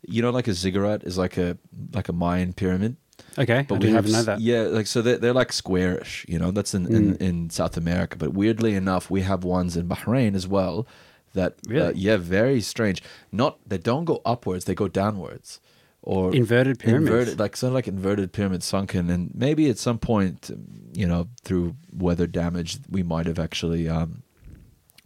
you 0.03 0.23
know, 0.23 0.31
like 0.31 0.49
a 0.49 0.55
ziggurat 0.55 1.05
is 1.05 1.17
like 1.19 1.37
a 1.37 1.57
like 1.95 2.09
a 2.09 2.13
Mayan 2.13 2.53
pyramid. 2.53 2.97
Okay, 3.39 3.65
But 3.69 3.77
I 3.77 3.79
we 3.87 3.91
have 3.93 4.11
know 4.11 4.23
that. 4.23 4.41
Yeah, 4.41 4.63
like 4.63 4.87
so 4.87 5.03
they're, 5.03 5.19
they're 5.19 5.35
like 5.35 5.53
squarish, 5.53 6.25
you 6.29 6.39
know. 6.39 6.51
That's 6.51 6.75
in, 6.75 6.87
in 6.87 7.15
Mm. 7.15 7.21
in 7.21 7.51
South 7.51 7.77
America. 7.77 8.17
But 8.17 8.33
weirdly 8.33 8.75
enough, 8.75 9.11
we 9.11 9.21
have 9.23 9.45
ones 9.45 9.77
in 9.77 9.87
Bahrain 9.89 10.35
as 10.35 10.49
well. 10.49 10.87
That 11.35 11.55
uh, 11.71 11.93
yeah, 11.95 12.17
very 12.17 12.61
strange. 12.61 13.03
Not 13.31 13.59
they 13.69 13.79
don't 13.79 14.05
go 14.07 14.21
upwards; 14.25 14.65
they 14.65 14.75
go 14.75 14.89
downwards, 14.89 15.61
or 16.03 16.35
Inverted 16.35 16.79
pyramids. 16.79 17.11
Inverted, 17.11 17.39
like 17.39 17.57
sort 17.57 17.69
of 17.69 17.75
like 17.75 17.89
inverted 17.89 18.33
pyramid 18.33 18.63
sunken. 18.63 19.11
And 19.11 19.31
maybe 19.35 19.69
at 19.69 19.79
some 19.79 19.99
point, 19.99 20.51
you 20.93 21.07
know, 21.07 21.29
through 21.45 21.77
weather 21.93 22.27
damage, 22.27 22.79
we 22.89 23.03
might 23.03 23.27
have 23.27 23.39
actually 23.39 23.89
um, 23.89 24.23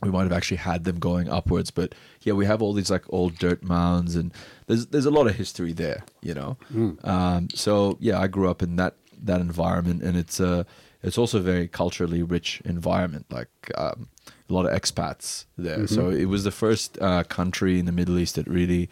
we 0.03 0.11
might 0.11 0.23
have 0.23 0.33
actually 0.33 0.59
had 0.59 0.85
them 0.85 0.99
going 0.99 1.29
upwards. 1.29 1.71
But 1.71 1.95
yeah, 2.23 2.35
we 2.35 2.47
have 2.47 2.63
all 2.63 2.73
these 2.73 2.91
like 2.91 3.05
old 3.09 3.37
dirt 3.39 3.65
mounds, 3.65 4.15
and 4.15 4.33
there's 4.67 4.87
there's 4.87 5.07
a 5.07 5.11
lot 5.11 5.27
of 5.27 5.35
history 5.35 5.73
there, 5.73 6.05
you 6.23 6.35
know. 6.35 6.57
Um, 7.05 7.49
so 7.55 7.97
yeah, 8.01 8.21
I 8.21 8.29
grew 8.29 8.49
up 8.49 8.63
in 8.63 8.77
that 8.77 8.95
that 9.23 9.41
environment, 9.41 10.03
and 10.03 10.17
it's 10.17 10.39
a 10.39 10.65
it's 11.03 11.19
also 11.19 11.39
a 11.39 11.43
very 11.43 11.67
culturally 11.67 12.23
rich 12.23 12.63
environment. 12.65 13.27
Like 13.31 13.49
um, 13.77 14.09
a 14.49 14.53
lot 14.53 14.67
of 14.67 14.81
expats 14.81 15.47
there. 15.59 15.87
So 15.89 16.11
it 16.11 16.27
was 16.27 16.45
the 16.45 16.51
first 16.53 16.99
uh, 17.01 17.25
country 17.25 17.81
in 17.81 17.87
the 17.87 17.93
Middle 17.93 18.17
East 18.19 18.37
that 18.37 18.47
really. 18.47 18.89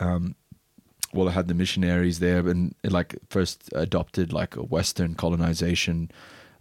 Um, 0.00 0.34
well, 1.14 1.28
it 1.28 1.32
had 1.32 1.48
the 1.48 1.54
missionaries 1.54 2.18
there, 2.18 2.46
and 2.48 2.74
it 2.82 2.92
like 2.92 3.16
first 3.30 3.70
adopted 3.72 4.32
like 4.32 4.56
a 4.56 4.62
Western 4.62 5.14
colonization 5.14 6.10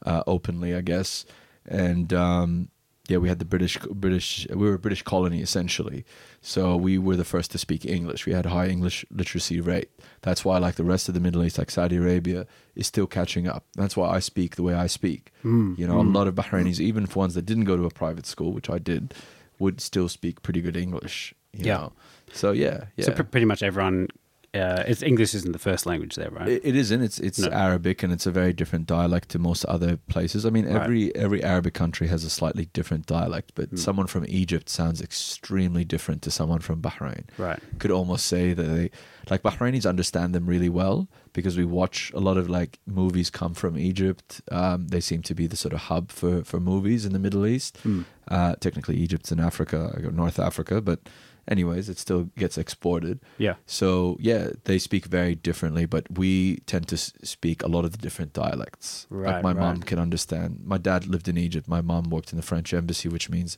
uh, 0.05 0.23
openly, 0.27 0.73
I 0.75 0.81
guess. 0.81 1.25
And 1.67 2.13
um, 2.13 2.69
yeah, 3.07 3.17
we 3.17 3.27
had 3.29 3.39
the 3.39 3.45
British 3.45 3.77
British 3.91 4.47
we 4.49 4.67
were 4.67 4.75
a 4.75 4.79
British 4.79 5.01
colony 5.01 5.41
essentially, 5.41 6.05
so 6.41 6.75
we 6.77 6.97
were 6.97 7.15
the 7.17 7.25
first 7.25 7.51
to 7.51 7.57
speak 7.57 7.85
English. 7.85 8.25
We 8.25 8.33
had 8.33 8.45
a 8.45 8.49
high 8.49 8.67
English 8.67 9.05
literacy 9.11 9.59
rate. 9.59 9.89
That's 10.21 10.45
why 10.45 10.57
like 10.57 10.75
the 10.75 10.83
rest 10.83 11.07
of 11.09 11.13
the 11.13 11.19
Middle 11.19 11.43
East, 11.43 11.57
like 11.57 11.71
Saudi 11.71 11.97
Arabia, 11.97 12.45
is 12.75 12.87
still 12.87 13.07
catching 13.07 13.47
up. 13.47 13.65
That's 13.75 13.97
why 13.97 14.09
I 14.09 14.19
speak 14.19 14.55
the 14.55 14.63
way 14.63 14.73
I 14.73 14.87
speak. 14.87 15.31
You 15.43 15.87
know, 15.87 15.99
a 15.99 16.03
lot 16.03 16.27
of 16.27 16.35
Bahrainis, 16.35 16.79
even 16.79 17.05
for 17.05 17.19
ones 17.19 17.33
that 17.35 17.45
didn't 17.45 17.65
go 17.65 17.75
to 17.75 17.85
a 17.85 17.89
private 17.89 18.25
school, 18.25 18.53
which 18.53 18.69
I 18.69 18.77
did, 18.79 19.13
would 19.59 19.81
still 19.81 20.07
speak 20.09 20.41
pretty 20.41 20.61
good 20.61 20.77
English. 20.77 21.33
You 21.53 21.65
Yeah. 21.65 21.77
Know? 21.77 21.93
So 22.31 22.51
yeah, 22.51 22.85
yeah. 22.95 23.05
So 23.05 23.11
pr- 23.11 23.23
pretty 23.23 23.45
much 23.45 23.61
everyone 23.63 24.07
uh, 24.53 24.83
it's 24.85 25.01
English 25.01 25.33
isn't 25.33 25.51
the 25.51 25.59
first 25.59 25.85
language 25.85 26.15
there, 26.15 26.29
right? 26.29 26.47
It, 26.47 26.61
it 26.63 26.75
isn't. 26.75 27.01
It's 27.01 27.19
it's 27.19 27.39
No. 27.39 27.49
Arabic 27.49 28.03
and 28.03 28.13
it's 28.13 28.27
a 28.27 28.31
very 28.31 28.53
different 28.53 28.85
dialect 28.85 29.29
to 29.29 29.39
most 29.39 29.65
other 29.65 29.97
places. 29.97 30.45
I 30.45 30.49
mean, 30.51 30.65
Right. 30.65 30.81
every 30.83 31.15
every 31.15 31.41
Arabic 31.43 31.73
country 31.73 32.07
has 32.07 32.23
a 32.23 32.29
slightly 32.29 32.65
different 32.73 33.05
dialect, 33.07 33.53
but 33.55 33.69
Hmm. 33.69 33.77
someone 33.77 34.07
from 34.07 34.25
Egypt 34.27 34.69
sounds 34.69 35.01
extremely 35.01 35.83
different 35.85 36.21
to 36.23 36.31
someone 36.31 36.59
from 36.59 36.81
Bahrain. 36.81 37.23
Right. 37.37 37.59
Could 37.79 37.91
almost 37.91 38.25
say 38.27 38.53
that 38.53 38.63
they 38.63 38.91
like 39.29 39.41
Bahrainis 39.41 39.87
understand 39.89 40.35
them 40.35 40.45
really 40.45 40.69
well 40.69 41.07
because 41.33 41.57
we 41.57 41.65
watch 41.65 42.11
a 42.13 42.19
lot 42.19 42.37
of 42.37 42.47
like 42.49 42.79
movies 42.85 43.29
come 43.31 43.53
from 43.55 43.77
Egypt. 43.77 44.41
Um, 44.51 44.87
they 44.89 44.99
seem 45.01 45.21
to 45.23 45.33
be 45.33 45.47
the 45.47 45.57
sort 45.57 45.73
of 45.73 45.79
hub 45.89 46.11
for 46.11 46.43
for 46.43 46.59
movies 46.59 47.05
in 47.05 47.13
the 47.13 47.19
Middle 47.19 47.45
East. 47.47 47.77
Hmm. 47.83 48.01
Uh, 48.27 48.55
technically, 48.59 48.97
Egypt's 48.97 49.31
in 49.31 49.39
Africa, 49.39 49.79
North 50.13 50.39
Africa, 50.39 50.79
but 50.79 50.99
anyways, 51.47 51.89
it 51.89 51.97
still 51.97 52.29
gets 52.37 52.57
exported. 52.57 53.19
Yeah. 53.37 53.55
So 53.65 54.17
yeah, 54.19 54.49
they 54.65 54.79
speak 54.79 55.05
very 55.05 55.35
differently, 55.35 55.85
but 55.85 56.17
we 56.17 56.57
tend 56.65 56.87
to 56.89 56.97
speak 56.97 57.63
a 57.63 57.67
lot 57.67 57.85
of 57.85 57.91
the 57.91 57.97
different 57.97 58.33
dialects. 58.33 59.07
Right, 59.09 59.33
like 59.35 59.43
my 59.43 59.53
mom 59.53 59.81
can 59.81 59.99
understand. 59.99 60.61
My 60.63 60.77
dad 60.77 61.07
lived 61.07 61.27
in 61.27 61.37
Egypt. 61.37 61.67
My 61.67 61.81
mom 61.81 62.09
worked 62.09 62.31
in 62.31 62.37
the 62.37 62.43
French 62.43 62.73
embassy, 62.73 63.09
which 63.09 63.29
means 63.29 63.57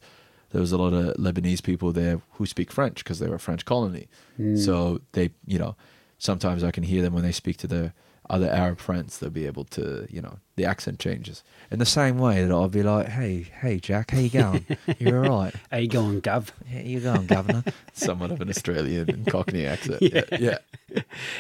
there 0.51 0.61
was 0.61 0.71
a 0.71 0.77
lot 0.77 0.93
of 0.93 1.15
Lebanese 1.17 1.63
people 1.63 1.91
there 1.91 2.21
who 2.33 2.45
speak 2.45 2.71
French 2.71 3.03
because 3.03 3.19
they 3.19 3.27
were 3.27 3.35
a 3.35 3.39
French 3.39 3.65
colony. 3.65 4.07
Hmm. 4.37 4.55
So 4.55 5.01
they, 5.11 5.31
you 5.45 5.59
know, 5.59 5.75
sometimes 6.17 6.63
I 6.63 6.71
can 6.71 6.83
hear 6.83 7.01
them 7.01 7.13
when 7.13 7.23
they 7.23 7.31
speak 7.31 7.57
to 7.57 7.67
their 7.67 7.93
other 8.29 8.49
Arab 8.49 8.79
friends. 8.79 9.19
They'll 9.19 9.29
be 9.29 9.45
able 9.45 9.65
to, 9.65 10.07
you 10.09 10.21
know, 10.21 10.39
the 10.55 10.65
accent 10.65 10.99
changes 10.99 11.43
in 11.71 11.79
the 11.79 11.85
same 11.85 12.17
way 12.17 12.43
that 12.43 12.51
I'll 12.51 12.67
be 12.69 12.83
like, 12.83 13.07
"Hey, 13.07 13.47
hey, 13.61 13.79
Jack, 13.79 14.11
how 14.11 14.19
you 14.19 14.29
going? 14.43 14.65
You're 14.99 15.25
all 15.25 15.43
right." 15.43 15.55
How 15.71 15.77
you 15.77 15.87
going, 15.89 16.21
Gov? 16.21 16.49
How 16.71 16.79
you 16.79 16.99
going, 16.99 17.25
Governor? 17.27 17.63
Somewhat 17.93 18.31
of 18.31 18.41
an 18.41 18.49
Australian 18.49 19.09
and 19.09 19.27
Cockney 19.27 19.65
accent. 19.65 20.01
Yeah, 20.01 20.23
yeah. 20.39 20.57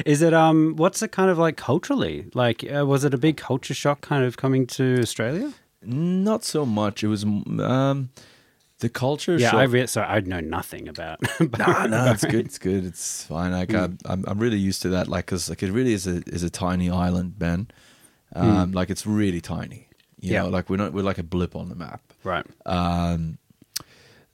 Is 0.05 0.21
it 0.21 0.33
um? 0.33 0.75
What's 0.75 1.01
it 1.01 1.11
kind 1.11 1.29
of 1.29 1.37
like 1.37 1.57
culturally? 1.57 2.25
Like, 2.33 2.63
uh, 2.63 2.85
was 2.85 3.03
it 3.03 3.13
a 3.13 3.17
big 3.17 3.37
culture 3.37 3.73
shock 3.73 4.01
kind 4.01 4.25
of 4.25 4.37
coming 4.37 4.67
to 4.67 4.99
Australia? 5.01 5.53
Not 5.81 6.43
so 6.43 6.65
much. 6.65 7.03
It 7.03 7.07
was 7.07 7.23
um, 7.23 8.09
the 8.79 8.89
culture. 8.89 9.37
Yeah, 9.37 9.51
shock- 9.51 9.59
I 9.59 9.63
re- 9.63 9.87
so 9.87 10.01
I 10.01 10.19
know 10.19 10.39
nothing 10.41 10.87
about. 10.87 11.19
Nah, 11.57 11.87
no, 11.87 12.11
it's 12.11 12.25
good. 12.25 12.45
It's 12.45 12.57
good. 12.59 12.85
It's 12.85 13.23
fine. 13.23 13.51
Like 13.51 13.71
Hmm. 13.71 13.77
I'm, 13.77 13.97
I'm, 14.05 14.25
I'm 14.27 14.39
really 14.39 14.57
used 14.59 14.81
to 14.83 14.89
that. 14.89 15.07
Like, 15.07 15.25
cause 15.27 15.49
like 15.49 15.63
it 15.63 15.71
really 15.71 15.93
is 15.93 16.07
a 16.07 16.21
is 16.27 16.43
a 16.43 16.49
tiny 16.49 16.89
island, 16.89 17.35
man. 17.39 17.67
Hmm. 18.33 18.41
Um, 18.41 18.71
like 18.73 18.89
it's 18.89 19.05
really 19.07 19.41
tiny. 19.41 19.87
You 20.19 20.33
Yeah. 20.33 20.41
know, 20.43 20.49
like 20.49 20.69
we're 20.69 20.77
not 20.77 20.93
we're 20.93 21.03
like 21.03 21.17
a 21.19 21.23
blip 21.23 21.55
on 21.55 21.69
the 21.69 21.75
map. 21.75 22.01
right. 22.23 22.45
Um, 22.65 23.37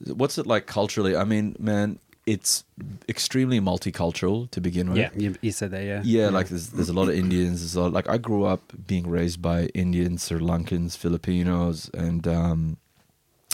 what's 0.05 0.37
it 0.37 0.47
like 0.47 0.65
culturally? 0.65 1.15
I 1.15 1.23
mean, 1.23 1.55
man, 1.59 1.99
it's 2.25 2.63
extremely 3.09 3.59
multicultural 3.59 4.49
to 4.51 4.61
begin 4.61 4.89
with. 4.89 4.97
Yeah, 4.97 5.09
you, 5.15 5.35
you 5.41 5.51
said 5.51 5.71
that. 5.71 5.83
Yeah. 5.83 6.01
Yeah, 6.03 6.29
like 6.29 6.47
there's 6.49 6.69
there's 6.69 6.89
a 6.89 6.93
lot 6.93 7.09
of 7.09 7.15
Indians. 7.15 7.61
There's 7.61 7.75
a 7.75 7.81
lot, 7.81 7.93
like 7.93 8.07
I 8.09 8.17
grew 8.17 8.45
up 8.45 8.73
being 8.87 9.07
raised 9.09 9.41
by 9.41 9.65
Indians, 9.73 10.25
Sri 10.27 10.39
Lankans, 10.39 10.95
Filipinos, 10.97 11.89
and 11.93 12.27
um, 12.27 12.77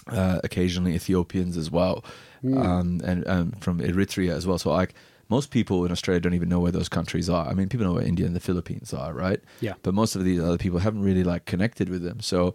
uh, 0.10 0.40
occasionally 0.44 0.96
Ethiopians 0.96 1.58
as 1.58 1.72
well, 1.72 2.04
um, 2.56 3.02
and 3.04 3.28
um, 3.28 3.52
from 3.60 3.80
Eritrea 3.80 4.32
as 4.32 4.46
well. 4.46 4.58
So 4.58 4.72
like 4.72 4.94
most 5.30 5.52
people 5.52 5.86
in 5.86 5.92
Australia 5.92 6.22
don't 6.22 6.34
even 6.34 6.50
know 6.50 6.60
where 6.60 6.72
those 6.72 6.90
countries 6.90 7.30
are. 7.30 7.48
I 7.48 7.54
mean, 7.54 7.68
people 7.70 7.86
know 7.86 7.94
where 7.94 8.04
India 8.04 8.26
and 8.26 8.36
the 8.36 8.40
Philippines 8.40 8.94
are, 8.94 9.14
right? 9.14 9.42
Yeah. 9.60 9.74
But 9.84 9.94
most 9.94 10.16
of 10.16 10.24
these 10.24 10.42
other 10.42 10.58
people 10.58 10.80
haven't 10.80 11.02
really 11.02 11.24
like 11.24 11.46
connected 11.46 11.90
with 11.90 12.02
them. 12.02 12.22
So 12.22 12.54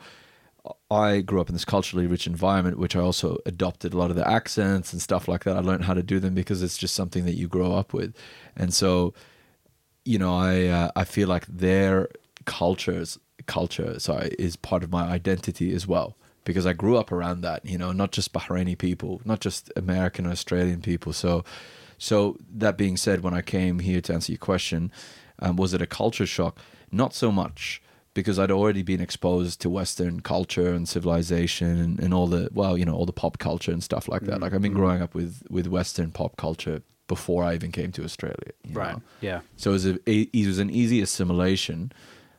I 0.90 1.20
grew 1.20 1.40
up 1.40 1.48
in 1.48 1.54
this 1.54 1.64
culturally 1.64 2.06
rich 2.06 2.26
environment, 2.26 2.78
which 2.78 2.96
I 2.96 3.00
also 3.00 3.38
adopted 3.44 3.92
a 3.92 3.98
lot 3.98 4.10
of 4.10 4.16
the 4.16 4.26
accents 4.26 4.92
and 4.92 5.02
stuff 5.02 5.28
like 5.28 5.44
that. 5.44 5.56
I 5.56 5.60
learned 5.60 5.84
how 5.84 5.94
to 5.94 6.02
do 6.02 6.20
them 6.20 6.34
because 6.34 6.62
it's 6.62 6.78
just 6.78 6.94
something 6.94 7.24
that 7.24 7.34
you 7.34 7.48
grow 7.48 7.74
up 7.74 7.92
with, 7.92 8.14
and 8.56 8.72
so 8.72 9.12
you 10.04 10.18
know, 10.18 10.34
I 10.34 10.66
uh, 10.66 10.90
I 10.96 11.04
feel 11.04 11.28
like 11.28 11.46
their 11.46 12.08
cultures 12.44 13.18
culture 13.46 13.98
sorry 13.98 14.34
is 14.38 14.54
part 14.56 14.84
of 14.84 14.90
my 14.90 15.02
identity 15.02 15.74
as 15.74 15.86
well 15.86 16.16
because 16.44 16.66
I 16.66 16.72
grew 16.72 16.96
up 16.96 17.12
around 17.12 17.42
that. 17.42 17.64
You 17.64 17.78
know, 17.78 17.92
not 17.92 18.12
just 18.12 18.32
Bahraini 18.32 18.76
people, 18.76 19.20
not 19.24 19.40
just 19.40 19.70
American 19.76 20.26
or 20.26 20.30
Australian 20.30 20.80
people. 20.80 21.12
So, 21.12 21.44
so 21.98 22.36
that 22.54 22.76
being 22.76 22.96
said, 22.96 23.22
when 23.22 23.34
I 23.34 23.42
came 23.42 23.78
here 23.80 24.00
to 24.02 24.14
answer 24.14 24.32
your 24.32 24.38
question, 24.38 24.90
um, 25.38 25.56
was 25.56 25.74
it 25.74 25.82
a 25.82 25.86
culture 25.86 26.26
shock? 26.26 26.58
Not 26.90 27.14
so 27.14 27.32
much 27.32 27.80
because 28.14 28.38
I'd 28.38 28.50
already 28.50 28.82
been 28.82 29.00
exposed 29.00 29.60
to 29.62 29.70
Western 29.70 30.20
culture 30.20 30.74
and 30.74 30.86
civilization 30.88 31.78
and, 31.80 31.98
and 31.98 32.12
all 32.12 32.26
the 32.26 32.48
well, 32.52 32.76
you 32.76 32.84
know, 32.84 32.94
all 32.94 33.06
the 33.06 33.12
pop 33.12 33.38
culture 33.38 33.72
and 33.72 33.82
stuff 33.82 34.08
like 34.08 34.22
that. 34.22 34.40
Like 34.40 34.52
I've 34.52 34.60
been 34.62 34.74
growing 34.74 35.00
up 35.00 35.14
with 35.14 35.42
with 35.48 35.66
Western 35.66 36.10
pop 36.10 36.36
culture 36.36 36.82
before 37.08 37.44
I 37.44 37.54
even 37.54 37.72
came 37.72 37.92
to 37.92 38.04
Australia. 38.04 38.52
you 38.64 38.74
Right. 38.74 38.94
know? 38.94 39.02
Yeah. 39.20 39.40
So 39.56 39.70
it 39.70 39.72
was, 39.74 39.86
a, 39.86 39.98
it 40.06 40.46
was 40.46 40.58
an 40.58 40.70
easy 40.70 41.02
assimilation, 41.02 41.92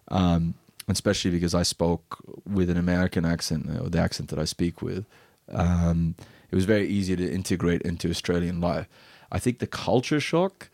um, 0.07 0.55
especially 0.87 1.31
because 1.31 1.53
I 1.55 1.63
spoke 1.63 2.17
with 2.45 2.69
an 2.69 2.77
American 2.77 3.25
accent, 3.25 3.67
or 3.79 3.89
the 3.89 3.99
accent 3.99 4.29
that 4.29 4.39
I 4.39 4.45
speak 4.45 4.81
with. 4.81 5.05
Um, 5.51 6.15
it 6.51 6.55
was 6.55 6.65
very 6.65 6.87
easy 6.87 7.15
to 7.15 7.31
integrate 7.33 7.81
into 7.81 8.09
Australian 8.09 8.61
life. 8.61 8.87
I 9.31 9.39
think 9.39 9.59
the 9.59 9.67
culture 9.67 10.19
shock 10.19 10.69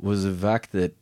was 0.00 0.24
the 0.24 0.32
fact 0.32 0.72
that 0.72 0.94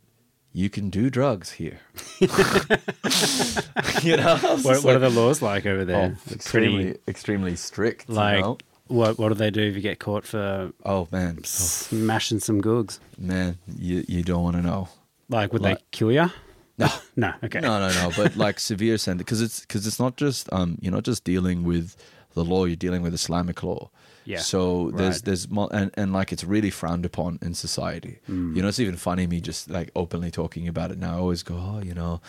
you 0.52 0.70
can 0.70 0.88
do 0.88 1.10
drugs 1.10 1.52
here. 1.52 1.80
you 2.20 4.16
know, 4.16 4.36
What, 4.62 4.84
what 4.84 4.94
are 4.96 4.98
the 4.98 5.10
laws 5.10 5.42
like 5.42 5.66
over 5.66 5.84
there? 5.84 6.16
oh, 6.16 6.32
extremely, 6.32 6.96
extremely 7.08 7.56
strict. 7.56 8.08
you 8.08 8.14
like 8.14 8.40
know? 8.40 8.58
what? 8.86 9.18
What 9.18 9.28
do 9.28 9.34
they 9.34 9.50
do 9.50 9.62
if 9.62 9.74
you 9.74 9.80
get 9.80 9.98
caught 9.98 10.24
for 10.24 10.72
oh 10.84 11.08
man, 11.10 11.42
smashing 11.44 12.40
some 12.40 12.60
googs? 12.62 12.98
man, 13.18 13.58
you 13.78 14.04
you 14.08 14.22
don't 14.22 14.42
want 14.42 14.56
to 14.56 14.62
know. 14.62 14.88
Like, 15.28 15.52
would 15.52 15.62
Like- 15.62 15.78
they 15.78 15.84
kill 15.90 16.12
you? 16.12 16.30
No, 16.78 16.88
No. 17.16 17.32
Okay. 17.44 17.60
No, 17.60 17.78
no, 17.78 17.88
no. 17.92 18.10
But 18.16 18.36
like 18.36 18.58
severe 18.72 18.98
sentence, 18.98 19.24
because 19.24 19.40
it's 19.40 19.60
because 19.60 19.86
it's 19.86 20.00
not 20.00 20.16
just 20.16 20.52
um 20.52 20.78
you're 20.80 20.92
not 20.92 21.04
just 21.04 21.24
dealing 21.24 21.62
with 21.64 21.96
the 22.34 22.44
law, 22.44 22.64
you're 22.64 22.76
dealing 22.76 23.02
with 23.02 23.14
Islamic 23.14 23.62
law. 23.62 23.90
Yeah, 24.26 24.38
So 24.38 24.90
there's 24.92 25.16
right. 25.16 25.24
there's 25.24 25.46
and 25.72 25.90
and 25.94 26.12
like 26.12 26.32
it's 26.32 26.44
really 26.44 26.70
frowned 26.70 27.04
upon 27.04 27.38
in 27.42 27.54
society. 27.54 28.18
Hmm. 28.26 28.56
You 28.56 28.62
know, 28.62 28.68
it's 28.68 28.80
even 28.80 28.96
funny 28.96 29.26
me 29.26 29.40
just 29.40 29.68
like 29.70 29.90
openly 29.94 30.30
talking 30.30 30.66
about 30.66 30.90
it 30.90 30.98
now. 30.98 31.14
I 31.16 31.18
always 31.18 31.42
go, 31.42 31.54
oh, 31.56 31.80
you 31.82 31.94
know, 31.94 32.20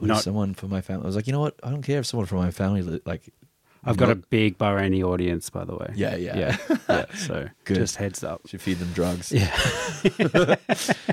Not- 0.00 0.22
someone 0.24 0.54
from 0.54 0.70
my 0.70 0.80
family. 0.80 1.04
I 1.04 1.06
was 1.06 1.16
like, 1.16 1.26
you 1.28 1.32
know 1.32 1.40
what? 1.40 1.54
I 1.62 1.70
don't 1.70 1.82
care 1.82 2.00
if 2.00 2.06
someone 2.06 2.26
from 2.26 2.38
my 2.38 2.50
family 2.50 3.00
like. 3.06 3.32
I've 3.86 3.96
got 3.96 4.10
a 4.10 4.16
big 4.16 4.58
Bahraini 4.58 5.02
audience, 5.02 5.48
by 5.50 5.64
the 5.64 5.74
way. 5.76 5.92
Yeah, 5.94 6.16
yeah. 6.16 6.38
yeah. 6.38 6.76
yeah. 6.88 7.04
So 7.14 7.48
Good. 7.64 7.76
just 7.76 7.96
heads 7.96 8.24
up. 8.24 8.46
should 8.46 8.60
feed 8.60 8.78
them 8.78 8.92
drugs. 8.92 9.32
Yeah. 9.32 10.56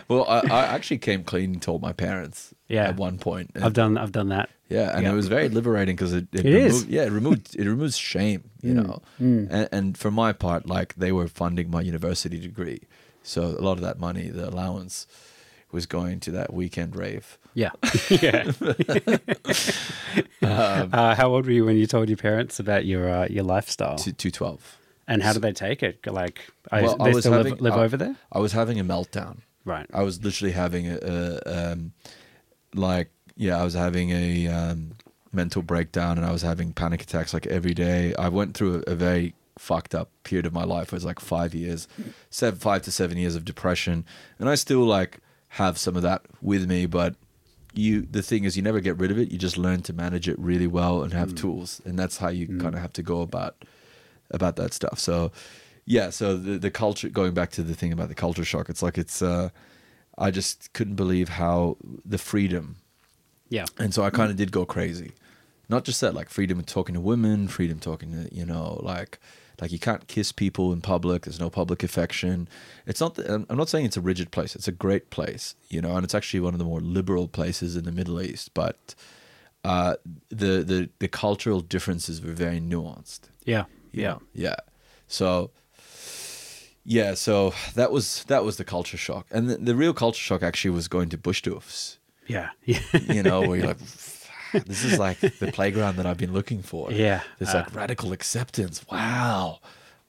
Well, 0.09 0.25
I, 0.27 0.41
I 0.49 0.65
actually 0.65 0.97
came 0.97 1.23
clean 1.23 1.53
and 1.53 1.61
told 1.61 1.81
my 1.81 1.93
parents. 1.93 2.53
Yeah. 2.67 2.89
At 2.89 2.97
one 2.97 3.17
point. 3.17 3.51
And- 3.55 3.63
I've 3.63 3.73
done. 3.73 3.97
I've 3.97 4.11
done 4.11 4.29
that. 4.29 4.49
Yeah, 4.69 4.95
and 4.95 5.03
Yeah. 5.03 5.11
it 5.11 5.15
was 5.15 5.27
very 5.27 5.49
liberating 5.49 5.95
because 5.95 6.13
it, 6.13 6.27
it, 6.33 6.45
It 6.45 6.53
is. 6.53 6.73
removed, 6.73 6.89
yeah, 6.89 7.03
it 7.03 7.11
removed 7.11 7.55
it 7.55 7.67
removes 7.67 7.97
shame, 7.97 8.49
you 8.61 8.73
mm, 8.73 8.75
know. 8.75 9.01
Mm. 9.21 9.47
And, 9.51 9.69
and 9.71 9.97
for 9.97 10.09
my 10.09 10.33
part, 10.33 10.67
like 10.67 10.95
they 10.95 11.11
were 11.11 11.27
funding 11.27 11.69
my 11.69 11.81
university 11.81 12.39
degree, 12.39 12.81
so 13.21 13.43
a 13.43 13.61
lot 13.61 13.73
of 13.73 13.81
that 13.81 13.99
money, 13.99 14.29
the 14.29 14.49
allowance, 14.49 15.05
was 15.73 15.85
going 15.85 16.19
to 16.21 16.31
that 16.31 16.53
weekend 16.53 16.95
rave. 16.95 17.37
Yeah. 17.53 17.71
yeah. 18.09 18.51
Um, 20.41 20.89
uh, 20.93 21.15
how 21.15 21.29
old 21.33 21.45
were 21.45 21.51
you 21.51 21.65
when 21.65 21.77
you 21.77 21.87
told 21.87 22.09
your 22.09 22.17
parents 22.17 22.59
about 22.59 22.85
your 22.85 23.09
uh, 23.09 23.27
your 23.29 23.43
lifestyle? 23.43 23.97
to 23.97 24.13
two 24.13 24.31
twelve. 24.31 24.77
and 25.07 25.21
how 25.23 25.33
did 25.33 25.41
they 25.41 25.51
take 25.53 25.83
it? 25.83 26.05
Like, 26.05 26.41
I, 26.71 26.81
Well, 26.83 26.97
they 26.97 27.11
I 27.11 27.13
was 27.13 27.19
still 27.23 27.31
live, 27.33 27.45
having- 27.45 27.63
live 27.63 27.73
I- 27.73 27.83
over 27.83 27.97
there? 27.97 28.15
I 28.31 28.39
was 28.39 28.51
having 28.53 28.79
a 28.79 28.83
meltdown. 28.83 29.37
Right. 29.65 29.85
I 29.93 30.03
was 30.03 30.21
literally 30.23 30.51
having 30.51 30.87
a, 30.89 30.97
a 31.45 31.71
um, 31.71 31.93
like 32.73 33.09
yeah, 33.35 33.59
I 33.59 33.63
was 33.63 33.73
having 33.73 34.11
a 34.11 34.47
um, 34.47 34.91
mental 35.31 35.61
breakdown 35.61 36.17
and 36.17 36.25
I 36.25 36.31
was 36.31 36.41
having 36.41 36.73
panic 36.73 37.01
attacks 37.01 37.33
like 37.33 37.47
every 37.47 37.73
day. 37.73 38.13
I 38.15 38.27
went 38.29 38.55
through 38.55 38.83
a, 38.87 38.91
a 38.91 38.95
very 38.95 39.33
fucked 39.57 39.95
up 39.95 40.09
period 40.23 40.45
of 40.45 40.53
my 40.53 40.63
life. 40.65 40.87
It 40.87 40.93
was 40.93 41.05
like 41.05 41.19
five 41.19 41.53
years, 41.55 41.87
seven, 42.29 42.59
five 42.59 42.81
to 42.83 42.91
seven 42.91 43.17
years 43.17 43.35
of 43.35 43.45
depression, 43.45 44.05
and 44.39 44.49
I 44.49 44.55
still 44.55 44.81
like 44.83 45.19
have 45.57 45.77
some 45.77 45.95
of 45.95 46.01
that 46.03 46.21
with 46.41 46.67
me. 46.67 46.85
But 46.85 47.15
you, 47.73 48.01
the 48.09 48.21
thing 48.21 48.43
is, 48.43 48.55
you 48.55 48.61
never 48.63 48.79
get 48.79 48.97
rid 48.97 49.11
of 49.11 49.17
it. 49.17 49.31
You 49.31 49.37
just 49.37 49.57
learn 49.57 49.81
to 49.83 49.93
manage 49.93 50.27
it 50.29 50.37
really 50.39 50.67
well 50.67 51.03
and 51.03 51.13
have 51.13 51.33
tools, 51.35 51.81
and 51.85 51.97
that's 51.97 52.17
how 52.17 52.29
you 52.29 52.47
kind 52.59 52.75
of 52.75 52.81
have 52.81 52.93
to 52.93 53.03
go 53.03 53.21
about 53.21 53.55
about 54.31 54.55
that 54.57 54.73
stuff. 54.73 54.99
So 54.99 55.31
yeah, 55.85 56.09
so 56.11 56.37
the 56.37 56.57
the 56.57 56.71
culture 56.71 57.09
going 57.09 57.33
back 57.33 57.51
to 57.51 57.63
the 57.63 57.73
thing 57.75 57.91
about 57.93 58.09
the 58.09 58.15
culture 58.15 58.45
shock, 58.45 58.69
it's 58.69 58.81
like 58.81 58.97
it's 58.97 59.21
uh 59.21 59.49
I 60.17 60.29
just 60.31 60.71
couldn't 60.73 60.95
believe 60.95 61.29
how 61.29 61.77
the 62.05 62.17
freedom 62.19 62.75
Yeah. 63.49 63.65
and 63.79 63.93
so 63.93 64.03
I 64.03 64.11
kind 64.11 64.29
of 64.31 64.37
did 64.37 64.51
go 64.51 64.65
crazy. 64.65 65.11
Not 65.69 65.85
just 65.85 66.01
that, 66.01 66.13
like 66.13 66.29
freedom 66.29 66.59
of 66.59 66.65
talking 66.67 66.93
to 66.93 67.01
women, 67.01 67.47
freedom 67.47 67.79
talking 67.79 68.11
to 68.11 68.33
you 68.35 68.45
know, 68.45 68.79
like 68.83 69.19
like 69.63 69.71
you 69.71 69.79
can't 69.79 70.07
kiss 70.07 70.33
people 70.33 70.73
in 70.73 70.81
public. 70.81 71.23
There's 71.23 71.39
no 71.39 71.49
public 71.49 71.83
affection. 71.83 72.49
It's 72.85 72.99
not. 72.99 73.15
The, 73.15 73.45
I'm 73.49 73.57
not 73.57 73.69
saying 73.69 73.85
it's 73.85 73.95
a 73.95 74.01
rigid 74.01 74.29
place. 74.29 74.57
It's 74.57 74.67
a 74.67 74.73
great 74.73 75.09
place, 75.09 75.55
you 75.69 75.81
know, 75.81 75.95
and 75.95 76.03
it's 76.03 76.13
actually 76.13 76.41
one 76.41 76.53
of 76.53 76.59
the 76.59 76.65
more 76.65 76.81
liberal 76.81 77.29
places 77.29 77.77
in 77.77 77.85
the 77.85 77.91
Middle 77.93 78.21
East. 78.21 78.53
But 78.53 78.93
uh, 79.63 79.95
the 80.27 80.63
the 80.63 80.89
the 80.99 81.07
cultural 81.07 81.61
differences 81.61 82.21
were 82.21 82.33
very 82.33 82.59
nuanced. 82.59 83.21
Yeah. 83.45 83.65
Yeah. 83.93 84.17
yeah. 84.33 84.55
So 85.07 85.51
yeah, 86.83 87.13
so 87.13 87.53
that 87.75 87.89
was 87.91 88.25
that 88.25 88.43
was 88.43 88.57
the 88.57 88.65
culture 88.65 88.97
shock, 88.97 89.27
and 89.31 89.49
the, 89.49 89.55
the 89.55 89.75
real 89.75 89.93
culture 89.93 90.19
shock 90.19 90.43
actually 90.43 90.71
was 90.71 90.89
going 90.89 91.07
to 91.09 91.17
Bushdoofs. 91.17 91.97
Yeah. 92.27 92.49
Yeah. 92.65 92.79
You 93.13 93.23
know, 93.23 93.41
where 93.41 93.57
you're 93.57 93.67
like, 93.67 93.79
this 94.65 94.83
is 94.83 94.99
like 94.99 95.19
the 95.19 95.51
playground 95.51 95.97
that 95.97 96.05
I've 96.05 96.17
been 96.17 96.33
looking 96.33 96.61
for. 96.61 96.91
Yeah. 96.91 97.21
This 97.39 97.53
like 97.53 97.73
radical 97.75 98.11
acceptance. 98.11 98.85
Wow. 98.91 99.59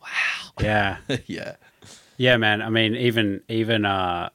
Wow. 0.01 0.09
Yeah. 0.61 0.99
yeah. 1.27 1.57
Yeah, 2.17 2.37
man. 2.37 2.63
I 2.63 2.69
mean, 2.69 2.95
even 2.95 3.41
even 3.49 3.85
uh, 3.85 4.29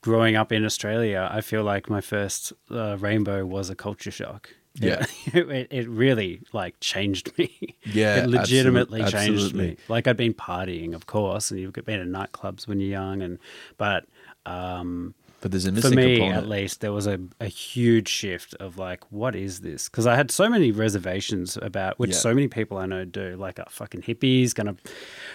growing 0.00 0.36
up 0.36 0.52
in 0.52 0.64
Australia, 0.64 1.28
I 1.30 1.42
feel 1.42 1.64
like 1.64 1.90
my 1.90 2.00
first 2.00 2.54
uh, 2.70 2.96
rainbow 2.98 3.44
was 3.44 3.68
a 3.68 3.74
culture 3.74 4.10
shock. 4.10 4.48
Yeah. 4.74 5.04
it, 5.26 5.68
it 5.70 5.88
really 5.88 6.40
like 6.52 6.80
changed 6.80 7.36
me. 7.36 7.76
Yeah, 7.84 8.24
it 8.24 8.30
legitimately 8.30 9.00
changed 9.00 9.16
absolutely. 9.16 9.66
me. 9.68 9.76
Like 9.88 10.06
I'd 10.06 10.16
been 10.16 10.34
partying, 10.34 10.94
of 10.94 11.06
course, 11.06 11.50
and 11.50 11.60
you've 11.60 11.72
been 11.72 12.00
in 12.00 12.10
nightclubs 12.10 12.66
when 12.66 12.80
you're 12.80 12.90
young, 12.90 13.20
and 13.22 13.38
but 13.76 14.06
um, 14.46 15.14
But 15.42 15.50
there's 15.50 15.66
a 15.66 15.72
for 15.82 15.90
me 15.90 16.16
component. 16.16 16.38
at 16.44 16.48
least 16.48 16.80
there 16.80 16.92
was 16.92 17.06
a, 17.06 17.18
a 17.40 17.46
huge 17.48 18.08
shift 18.08 18.54
of 18.54 18.78
like 18.78 19.02
what 19.12 19.34
is 19.34 19.60
this 19.60 19.88
because 19.90 20.06
i 20.06 20.14
had 20.16 20.30
so 20.30 20.48
many 20.48 20.70
reservations 20.70 21.58
about 21.60 21.98
which 21.98 22.12
Yeah. 22.12 22.16
so 22.16 22.32
many 22.32 22.48
people 22.48 22.78
i 22.78 22.86
know 22.86 23.04
do 23.04 23.36
like 23.36 23.58
uh, 23.58 23.64
fucking 23.68 24.02
hippies 24.02 24.54
gonna 24.54 24.76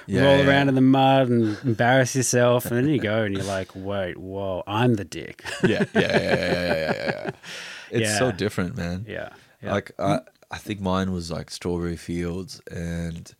Yeah, 0.08 0.24
roll 0.24 0.38
yeah. 0.38 0.48
around 0.50 0.70
in 0.70 0.76
the 0.76 0.82
mud 0.82 1.28
and 1.30 1.58
embarrass 1.64 2.16
yourself 2.16 2.66
and 2.66 2.78
then 2.78 2.88
you 2.88 3.00
go 3.00 3.24
and 3.24 3.36
you're 3.36 3.44
like 3.58 3.70
wait 3.76 4.18
whoa 4.18 4.64
i'm 4.66 4.96
the 4.96 5.06
dick 5.06 5.44
yeah, 5.64 5.84
yeah, 5.94 6.00
yeah, 6.02 6.02
yeah, 6.02 6.10
yeah, 6.22 6.52
yeah, 6.52 6.94
yeah, 6.94 7.12
yeah. 7.26 7.32
It's 7.92 8.18
so 8.18 8.32
different, 8.32 8.76
man. 8.76 9.06
yeah. 9.08 9.30
Like 9.62 9.92
I, 10.00 10.20
I 10.52 10.58
think 10.58 10.82
mine 10.82 11.12
was 11.14 11.32
like 11.32 11.50
strawberry 11.50 11.96
fields, 11.98 12.62
and 12.72 13.34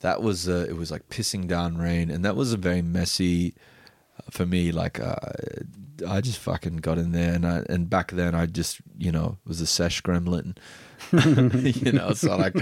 that 0.00 0.22
was 0.22 0.48
uh, 0.48 0.66
it 0.68 0.76
was 0.76 0.90
like 0.90 1.08
pissing 1.08 1.46
down 1.48 1.78
rain, 1.78 2.10
and 2.10 2.22
that 2.24 2.36
was 2.36 2.52
a 2.52 2.58
very 2.58 2.82
messy 2.82 3.54
for 4.30 4.46
me. 4.46 4.72
Like 4.72 5.00
uh, 5.00 5.16
I 6.08 6.20
just 6.20 6.38
fucking 6.38 6.78
got 6.78 6.98
in 6.98 7.12
there, 7.12 7.34
and 7.34 7.46
I, 7.46 7.62
and 7.68 7.88
back 7.88 8.12
then 8.12 8.34
I 8.34 8.46
just 8.46 8.80
you 8.98 9.12
know 9.12 9.38
was 9.46 9.60
a 9.60 9.66
sesh 9.66 10.02
gremlin, 10.02 10.56
you 11.84 11.92
know. 11.92 12.12
So 12.12 12.36
like 12.36 12.56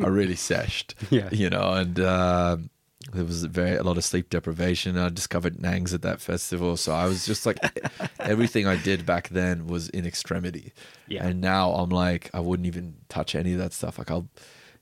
I 0.00 0.06
really 0.08 0.34
seshed, 0.34 0.94
Yeah. 1.10 1.28
you 1.32 1.50
know, 1.50 1.72
and. 1.72 2.00
Um, 2.00 2.70
there 3.12 3.24
was 3.24 3.44
very 3.44 3.76
a 3.76 3.82
lot 3.82 3.96
of 3.96 4.04
sleep 4.04 4.28
deprivation. 4.28 4.98
I 4.98 5.08
discovered 5.08 5.56
Nangs 5.56 5.94
at 5.94 6.02
that 6.02 6.20
festival, 6.20 6.76
so 6.76 6.92
I 6.92 7.06
was 7.06 7.24
just 7.24 7.46
like 7.46 7.58
everything 8.20 8.66
I 8.66 8.76
did 8.76 9.06
back 9.06 9.28
then 9.30 9.66
was 9.66 9.88
in 9.90 10.04
extremity. 10.04 10.74
Yeah. 11.06 11.24
And 11.26 11.40
now 11.40 11.70
I'm 11.72 11.88
like, 11.88 12.28
I 12.34 12.40
wouldn't 12.40 12.66
even 12.66 12.96
touch 13.08 13.34
any 13.34 13.52
of 13.52 13.60
that 13.60 13.72
stuff. 13.72 13.96
Like 13.98 14.10
I'll, 14.10 14.28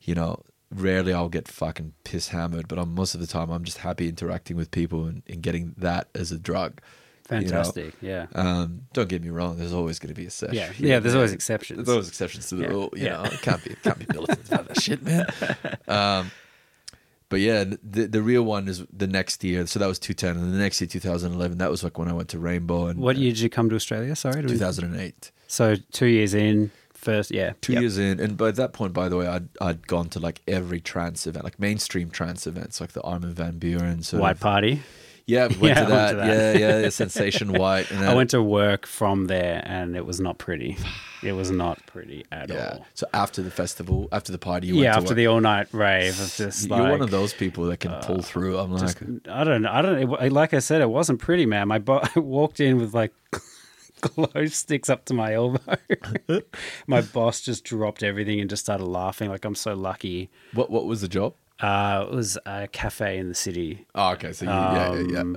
you 0.00 0.16
know, 0.16 0.43
rarely 0.70 1.12
I'll 1.12 1.28
get 1.28 1.49
fucking 1.49 1.92
piss 2.04 2.28
hammered, 2.28 2.68
but 2.68 2.78
I'm 2.78 2.94
most 2.94 3.14
of 3.14 3.20
the 3.20 3.26
time 3.26 3.50
I'm 3.50 3.64
just 3.64 3.78
happy 3.78 4.08
interacting 4.08 4.56
with 4.56 4.70
people 4.70 5.04
and, 5.06 5.23
and 5.28 5.42
getting 5.42 5.75
that 5.78 6.08
as 6.14 6.32
a 6.32 6.38
drug. 6.38 6.80
you 7.30 7.37
know? 7.38 7.42
fantastic 7.42 7.94
yeah 8.00 8.26
Um, 8.35 8.82
don't 8.92 9.08
get 9.08 9.23
me 9.23 9.30
wrong. 9.30 9.58
There's 9.58 9.73
always 9.73 9.99
going 9.99 10.14
to 10.14 10.20
be 10.20 10.26
a 10.26 10.30
session. 10.30 10.54
yeah 10.56 10.73
yeah 10.78 10.99
there's 11.00 11.14
always 11.14 11.32
exceptions 11.32 11.78
There's 11.78 11.88
always 11.88 12.08
exceptions 12.08 12.49
to 12.49 12.56
the 12.56 12.62
Yeah, 12.64 12.68
rule. 12.70 12.90
You 12.96 13.04
yeah. 13.04 13.12
know, 13.16 13.25
it 13.25 13.40
can't 13.42 13.62
be 13.64 13.75
can't 13.82 13.99
be 13.99 14.06
militant 14.12 14.46
about 14.49 14.68
that 14.68 14.80
shit, 14.82 15.02
man. 15.02 15.26
Um, 15.88 16.30
but 17.28 17.40
yeah, 17.40 17.64
the 17.82 18.06
the 18.06 18.23
real 18.23 18.42
one 18.44 18.68
is 18.68 18.85
the 18.92 19.08
next 19.08 19.42
year. 19.42 19.66
So 19.66 19.80
that 19.80 19.87
was 19.88 19.99
210, 19.99 20.37
and 20.42 20.54
the 20.54 20.58
next 20.58 20.80
year, 20.80 20.87
2011, 20.87 21.58
that 21.58 21.70
was 21.70 21.82
like 21.82 21.99
when 21.99 22.06
I 22.08 22.12
went 22.12 22.28
to 22.30 22.38
Rainbow 22.38 22.87
and 22.87 23.00
what 23.00 23.16
year 23.16 23.32
did 23.32 23.40
you 23.40 23.50
come 23.50 23.68
to 23.70 23.75
australia 23.76 24.14
sorry 24.14 24.42
2008. 24.42 25.32
so 25.49 25.75
two 25.92 26.06
years 26.06 26.35
in 26.35 26.70
first 27.10 27.30
yeah 27.30 27.52
Two 27.60 27.72
Yep. 27.75 27.80
years 27.82 27.96
in, 27.98 28.14
and 28.25 28.36
by 28.36 28.50
that 28.60 28.72
point, 28.78 28.92
by 28.92 29.08
the 29.08 29.16
way, 29.20 29.26
I'd 29.36 29.48
I'd 29.60 29.86
gone 29.86 30.08
to 30.14 30.18
like 30.20 30.38
every 30.58 30.80
trance 30.92 31.26
event, 31.26 31.44
like 31.48 31.58
mainstream 31.68 32.08
trance 32.10 32.46
events, 32.52 32.80
like 32.82 32.92
the 32.92 33.02
Armin 33.02 33.32
van 33.40 33.54
Buuren. 33.62 34.04
Sort 34.04 34.20
white 34.22 34.36
of, 34.36 34.40
party 34.40 34.72
Yeah, 35.34 35.46
went, 35.46 35.60
Yeah, 35.62 35.75
to 35.75 35.90
went 35.92 36.10
to 36.10 36.16
that. 36.16 36.58
Yeah, 36.60 36.80
yeah, 36.82 36.88
Sensation 37.02 37.48
White. 37.52 37.90
And 37.90 38.04
I 38.04 38.14
went 38.14 38.30
to 38.30 38.42
work 38.42 38.86
from 38.86 39.26
there 39.26 39.62
and 39.64 39.96
it 39.96 40.04
was 40.10 40.18
not 40.20 40.36
pretty. 40.38 40.76
It 41.22 41.32
was 41.32 41.50
not 41.50 41.76
pretty 41.92 42.20
at 42.30 42.48
Yeah. 42.50 42.68
all. 42.75 42.86
So 42.94 43.04
after 43.12 43.40
the 43.42 43.50
festival, 43.50 43.98
after 44.12 44.30
the 44.36 44.38
party, 44.38 44.66
you 44.68 44.75
yeah, 44.75 44.80
went 44.80 44.92
to 44.92 44.96
after 44.98 45.08
work. 45.10 45.16
the 45.16 45.26
all 45.32 45.40
night 45.40 45.68
rave 45.72 46.20
of 46.20 46.30
just 46.36 46.68
You're 46.68 46.78
like 46.78 46.88
uh, 46.88 46.96
one 46.96 47.02
of 47.02 47.10
those 47.10 47.32
people 47.42 47.64
that 47.70 47.78
can 47.84 47.92
pull 48.06 48.22
through. 48.22 48.58
I'm 48.58 48.70
like, 48.72 48.82
just 48.98 49.28
I 49.40 49.42
don't 49.42 49.62
know. 49.62 49.72
I 49.78 49.80
don't 49.82 49.98
it, 50.26 50.32
like 50.32 50.52
I 50.54 50.60
said 50.60 50.80
it 50.82 50.90
wasn't 50.90 51.18
pretty, 51.26 51.46
man. 51.46 51.66
My 51.68 51.78
bo- 51.78 52.02
I 52.16 52.18
walked 52.20 52.60
in 52.60 52.76
with 52.78 52.92
like 52.94 53.12
glow 54.00 54.47
sticks 54.47 54.88
up 54.91 55.05
to 55.07 55.15
my 55.15 55.35
elbow. 55.35 55.76
my 56.87 57.00
boss 57.00 57.41
just 57.41 57.65
dropped 57.65 58.03
everything 58.03 58.41
and 58.41 58.50
just 58.50 58.65
started 58.65 58.85
laughing 58.85 59.31
like 59.31 59.45
I'm 59.45 59.55
so 59.55 59.75
lucky. 59.75 60.31
what 60.53 60.71
what 60.71 60.87
was 60.87 61.00
the 61.00 61.09
job? 61.09 61.35
Uh, 61.61 62.07
it 62.07 62.15
was 62.15 62.37
a 62.45 62.69
cafe 62.69 63.19
in 63.19 63.29
the 63.29 63.35
city. 63.35 63.87
Oh, 63.95 64.11
okay. 64.12 64.33
So 64.33 64.45
you, 64.45 64.50
yeah, 64.50 64.95
yeah, 64.95 65.07
yeah. 65.09 65.19
Um, 65.21 65.37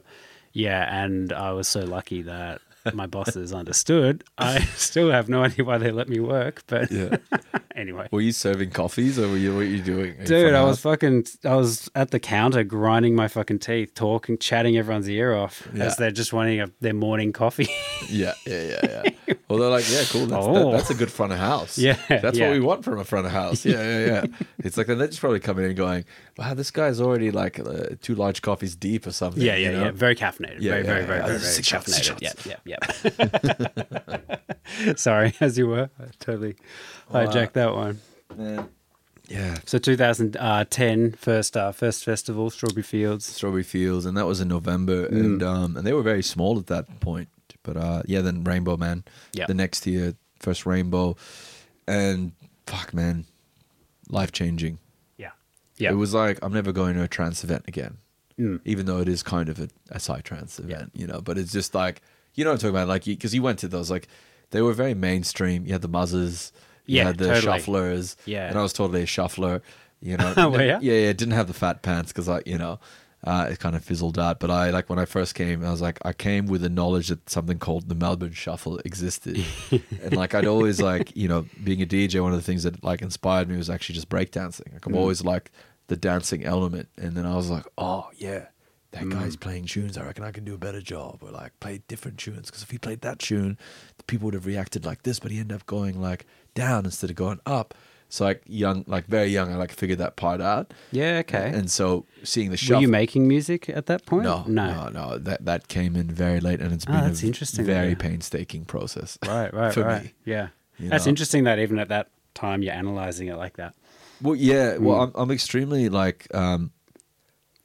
yeah, 0.52 1.04
and 1.04 1.32
I 1.32 1.52
was 1.52 1.68
so 1.68 1.82
lucky 1.82 2.24
that 2.24 2.62
my 2.94 3.08
bosses 3.08 3.54
understood. 3.54 4.24
I 4.38 4.60
still 4.76 5.12
have 5.12 5.30
no 5.30 5.44
idea 5.44 5.66
why 5.66 5.78
they 5.78 5.92
let 5.92 6.10
me 6.10 6.20
work, 6.20 6.64
but 6.68 6.92
Yeah. 6.92 7.18
anyway. 7.76 8.08
Were 8.12 8.22
you 8.22 8.32
serving 8.32 8.72
coffees 8.72 9.18
or 9.20 9.28
were 9.30 9.38
you 9.38 9.52
what 9.52 9.58
were 9.60 9.64
you 9.64 9.82
doing? 9.82 10.16
Dude, 10.26 10.54
I 10.54 10.64
was 10.64 10.80
fucking, 10.82 11.26
I 11.46 11.56
was 11.56 11.90
at 11.96 12.12
the 12.12 12.20
counter 12.20 12.64
grinding 12.64 13.16
my 13.16 13.28
fucking 13.28 13.60
teeth, 13.60 13.94
talking, 13.96 14.38
chatting 14.38 14.78
everyone's 14.78 15.10
ear 15.10 15.34
off 15.36 15.68
Yeah. 15.74 15.86
as 15.86 15.98
they're 15.98 16.12
just 16.12 16.34
wanting 16.34 16.62
a, 16.62 16.72
their 16.82 16.94
morning 16.94 17.34
coffee. 17.34 17.70
Yeah, 18.08 18.34
yeah, 18.48 18.62
yeah, 18.82 19.04
yeah. 19.28 19.34
well, 19.50 19.60
they're 19.60 19.70
like, 19.70 19.84
yeah, 19.92 20.04
cool. 20.10 20.26
That's, 20.26 20.46
that- 20.46 20.56
Oh. 20.56 20.72
that's 20.72 20.90
a 20.90 20.96
good 20.96 21.12
front 21.12 21.34
of 21.34 21.38
house. 21.38 21.78
Yeah, 21.78 21.98
that's 22.08 22.38
yeah. 22.40 22.48
what 22.48 22.54
we 22.54 22.60
want 22.62 22.84
from 22.86 22.98
a 22.98 23.04
front 23.04 23.26
of 23.28 23.32
house. 23.34 23.66
Yeah, 23.66 23.84
yeah, 23.84 24.06
yeah. 24.06 24.26
it's 24.60 24.78
like 24.78 24.88
they're 24.88 24.96
just 25.06 25.20
probably 25.20 25.42
coming 25.42 25.66
in 25.66 25.72
and 25.72 25.78
going, 25.78 26.06
wow, 26.38 26.54
this 26.54 26.72
guy's 26.72 27.00
already 27.02 27.30
like 27.30 27.60
uh, 27.60 27.90
two 28.02 28.16
large 28.16 28.42
coffees 28.42 28.76
deep 28.76 29.06
or 29.06 29.12
something. 29.12 29.44
yeah, 29.44 29.56
yeah, 29.58 29.70
you 29.72 29.78
know? 29.78 29.84
yeah. 29.86 29.92
Very 29.92 30.16
caffeinated. 30.16 30.62
Yeah, 30.62 30.82
very, 30.82 30.82
yeah, 30.82 30.84
very, 30.88 31.00
yeah. 31.02 31.06
very, 31.06 31.20
Uh, 31.20 31.26
very, 31.28 31.38
very 31.40 31.52
six 31.52 31.68
shots, 31.68 32.00
caffeinated. 32.00 32.46
Yeah, 32.46 32.56
yeah, 32.66 32.78
yeah. 33.20 34.94
Sorry, 34.96 35.34
as 35.42 35.58
you 35.58 35.68
were. 35.68 35.90
I 36.00 36.06
totally 36.20 36.56
hijacked 37.12 37.54
that 37.54 37.74
one. 37.76 38.00
Yeah. 39.28 39.58
So 39.66 39.78
2010, 39.78 41.12
first, 41.14 41.56
uh, 41.58 41.72
first 41.72 42.04
festival, 42.04 42.50
Strawberry 42.50 42.84
Fields. 42.84 43.26
Strawberry 43.26 43.64
Fields, 43.64 44.06
and 44.06 44.18
that 44.18 44.26
was 44.26 44.42
in 44.42 44.48
November, 44.48 45.08
Mm. 45.08 45.12
and 45.20 45.44
um, 45.44 45.78
and 45.78 45.86
they 45.86 45.94
were 45.94 46.02
very 46.04 46.24
small 46.24 46.58
at 46.58 46.68
that 46.68 47.00
point. 47.00 47.30
But 47.64 47.78
uh, 47.78 48.04
yeah, 48.06 48.22
then 48.22 48.44
Rainbow 48.44 48.78
Man, 48.78 49.04
Yeah. 49.34 49.46
the 49.48 49.54
next 49.54 49.86
year, 49.86 50.16
first 50.40 50.66
Rainbow, 50.66 51.16
and 51.88 52.32
fuck, 52.66 52.94
man, 52.94 53.26
life 54.10 54.32
changing. 54.32 54.80
Yeah. 55.18 55.32
Yeah. 55.78 55.92
It 55.92 55.96
was 55.96 56.14
like 56.14 56.40
I'm 56.42 56.54
never 56.54 56.72
going 56.72 56.96
to 56.96 57.04
a 57.04 57.08
trance 57.08 57.44
event 57.44 57.66
again, 57.68 57.98
Mm. 58.40 58.62
even 58.66 58.86
though 58.88 59.00
it 59.00 59.10
is 59.10 59.22
kind 59.22 59.50
of 59.50 59.60
a, 59.60 59.68
a 59.92 60.00
side 60.00 60.24
trance 60.24 60.58
event, 60.60 60.92
you 60.96 61.06
know. 61.06 61.22
But 61.22 61.38
it's 61.38 61.52
just 61.52 61.76
like 61.76 62.02
you 62.36 62.44
know 62.44 62.52
what 62.52 62.56
I'm 62.56 62.60
talking 62.60 62.76
about, 62.76 62.88
like 62.88 63.06
because 63.06 63.34
you 63.34 63.42
went 63.42 63.60
to 63.60 63.68
those, 63.68 63.90
like 63.92 64.08
they 64.52 64.62
were 64.62 64.74
very 64.74 64.94
mainstream. 64.94 65.66
You 65.66 65.74
had 65.74 65.82
the 65.82 65.88
muzzers, 65.88 66.52
you 66.86 66.98
Yeah, 66.98 67.06
had 67.06 67.18
the 67.18 67.28
totally. 67.28 67.60
shufflers, 67.60 68.16
Yeah. 68.26 68.48
and 68.50 68.58
I 68.58 68.62
was 68.62 68.74
totally 68.74 69.04
a 69.04 69.06
shuffler, 69.06 69.62
you 70.02 70.18
know. 70.36 70.50
Were 70.50 70.64
ya? 70.64 70.80
Yeah, 70.82 70.94
yeah, 70.94 71.14
didn't 71.14 71.32
have 71.34 71.48
the 71.48 71.54
fat 71.54 71.82
pants 71.82 72.12
because 72.12 72.28
I, 72.30 72.42
you 72.46 72.58
know. 72.58 72.80
Uh, 73.22 73.50
it 73.52 73.60
kind 73.60 73.76
of 73.76 73.84
fizzled 73.84 74.18
out, 74.18 74.40
but 74.40 74.50
I 74.50 74.70
like 74.70 74.90
when 74.90 74.98
I 74.98 75.04
first 75.04 75.36
came. 75.36 75.62
I 75.66 75.70
was 75.72 75.82
like, 75.82 76.00
I 76.06 76.14
came 76.14 76.46
with 76.46 76.62
the 76.62 76.70
knowledge 76.70 77.10
that 77.10 77.30
something 77.30 77.60
called 77.60 77.90
the 77.90 77.94
Melbourne 77.96 78.32
Shuffle 78.32 78.78
existed, 78.86 79.44
and 80.02 80.16
like 80.16 80.34
I'd 80.34 80.46
always 80.48 80.80
like, 80.82 81.14
you 81.18 81.28
know, 81.28 81.46
being 81.62 81.82
a 81.82 81.86
DJ. 81.86 82.24
One 82.24 82.32
of 82.32 82.38
the 82.38 82.46
things 82.46 82.64
that 82.64 82.82
like 82.82 83.02
inspired 83.02 83.50
me 83.50 83.58
was 83.58 83.70
actually 83.70 83.96
just 83.96 84.08
breakdancing. 84.08 84.72
Like 84.72 84.86
I'm 84.86 84.96
always 84.96 85.22
like 85.22 85.52
the 85.88 85.98
dancing 85.98 86.46
element, 86.46 86.88
and 86.98 87.12
then 87.12 87.26
I 87.26 87.36
was 87.36 87.50
like, 87.50 87.66
oh 87.78 88.08
yeah, 88.16 88.46
that 88.92 89.08
guy's 89.10 89.36
playing 89.36 89.66
tunes. 89.66 89.98
I 89.98 90.04
reckon 90.06 90.24
I 90.24 90.32
can 90.32 90.44
do 90.46 90.54
a 90.56 90.58
better 90.58 90.82
job, 90.82 91.20
or 91.22 91.32
like 91.32 91.60
play 91.60 91.82
different 91.88 92.18
tunes. 92.18 92.48
Because 92.48 92.64
if 92.64 92.72
he 92.72 92.78
played 92.78 93.02
that 93.02 93.20
tune, 93.20 93.58
the 93.98 94.04
people 94.06 94.26
would 94.26 94.34
have 94.34 94.46
reacted 94.46 94.86
like 94.86 95.04
this, 95.04 95.20
but 95.20 95.32
he 95.32 95.40
ended 95.40 95.56
up 95.56 95.66
going 95.66 96.02
like 96.02 96.26
down 96.56 96.86
instead 96.86 97.10
of 97.10 97.16
going 97.16 97.40
up. 97.46 97.74
So 98.12 98.26
like 98.26 98.42
young, 98.48 98.84
like 98.88 99.06
very 99.06 99.28
young, 99.28 99.54
I 99.54 99.56
like 99.58 99.72
figured 99.72 100.00
that 100.00 100.16
part 100.16 100.42
out. 100.42 100.74
Yeah, 100.92 101.18
okay. 101.20 101.52
And 101.54 101.70
so 101.70 102.06
seeing 102.24 102.50
the 102.50 102.58
show. 102.58 102.76
Were 102.78 102.82
you 102.82 102.88
making 102.88 103.28
music 103.28 103.70
at 103.70 103.86
that 103.86 104.08
point? 104.08 104.24
no, 104.24 104.44
no, 104.48 104.90
no, 104.90 105.20
That 105.20 105.46
that 105.46 105.68
came 105.68 105.96
in 105.96 106.10
very 106.10 106.40
late, 106.40 106.60
and 106.60 106.74
it's 106.74 106.86
Ah, 106.88 106.94
been 106.94 107.04
that's 107.10 107.22
a 107.22 107.28
interesting, 107.28 107.66
very 107.66 107.90
yeah. 107.90 107.96
painstaking 107.96 108.66
process. 108.66 109.20
Right, 109.28 109.54
right, 109.54 109.72
for 109.76 109.84
right. 109.84 110.06
me. 110.06 110.14
Yeah. 110.26 110.48
you 110.80 110.90
That's 110.90 111.06
know? 111.06 111.10
interesting 111.12 111.44
that 111.44 111.60
even 111.60 111.78
at 111.78 111.90
that 111.90 112.10
time 112.34 112.64
you're 112.64 112.74
analyzing 112.74 113.28
it 113.28 113.36
like 113.38 113.58
that. 113.58 113.76
Well, 114.22 114.36
yeah. 114.36 114.78
Well, 114.78 114.98
Mm. 114.98 115.04
I'm 115.16 115.22
I'm 115.22 115.32
extremely 115.32 115.90
like 115.90 116.26
um 116.34 116.72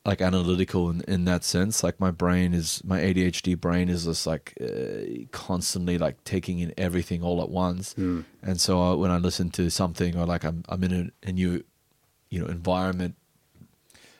like 0.04 0.20
analytical 0.20 0.90
in, 0.90 1.00
in 1.08 1.24
that 1.24 1.44
sense. 1.44 1.82
Like 1.82 1.98
my 1.98 2.10
brain 2.10 2.52
is 2.52 2.82
my 2.84 3.00
ADHD 3.00 3.58
brain 3.58 3.88
is 3.88 4.04
just 4.04 4.26
like 4.26 4.52
uh, 4.60 5.24
constantly 5.32 5.96
like 5.96 6.22
taking 6.24 6.58
in 6.58 6.74
everything 6.76 7.22
all 7.22 7.42
at 7.42 7.48
once. 7.48 7.94
Mm. 7.94 8.24
And 8.42 8.60
so 8.60 8.80
uh, 8.80 8.96
when 8.96 9.10
I 9.10 9.16
listen 9.16 9.50
to 9.50 9.70
something 9.70 10.16
or 10.16 10.26
like 10.26 10.44
I'm 10.44 10.64
I'm 10.68 10.84
in 10.84 11.12
a, 11.24 11.28
a 11.28 11.32
new 11.32 11.64
you 12.28 12.40
know 12.40 12.46
environment, 12.46 13.14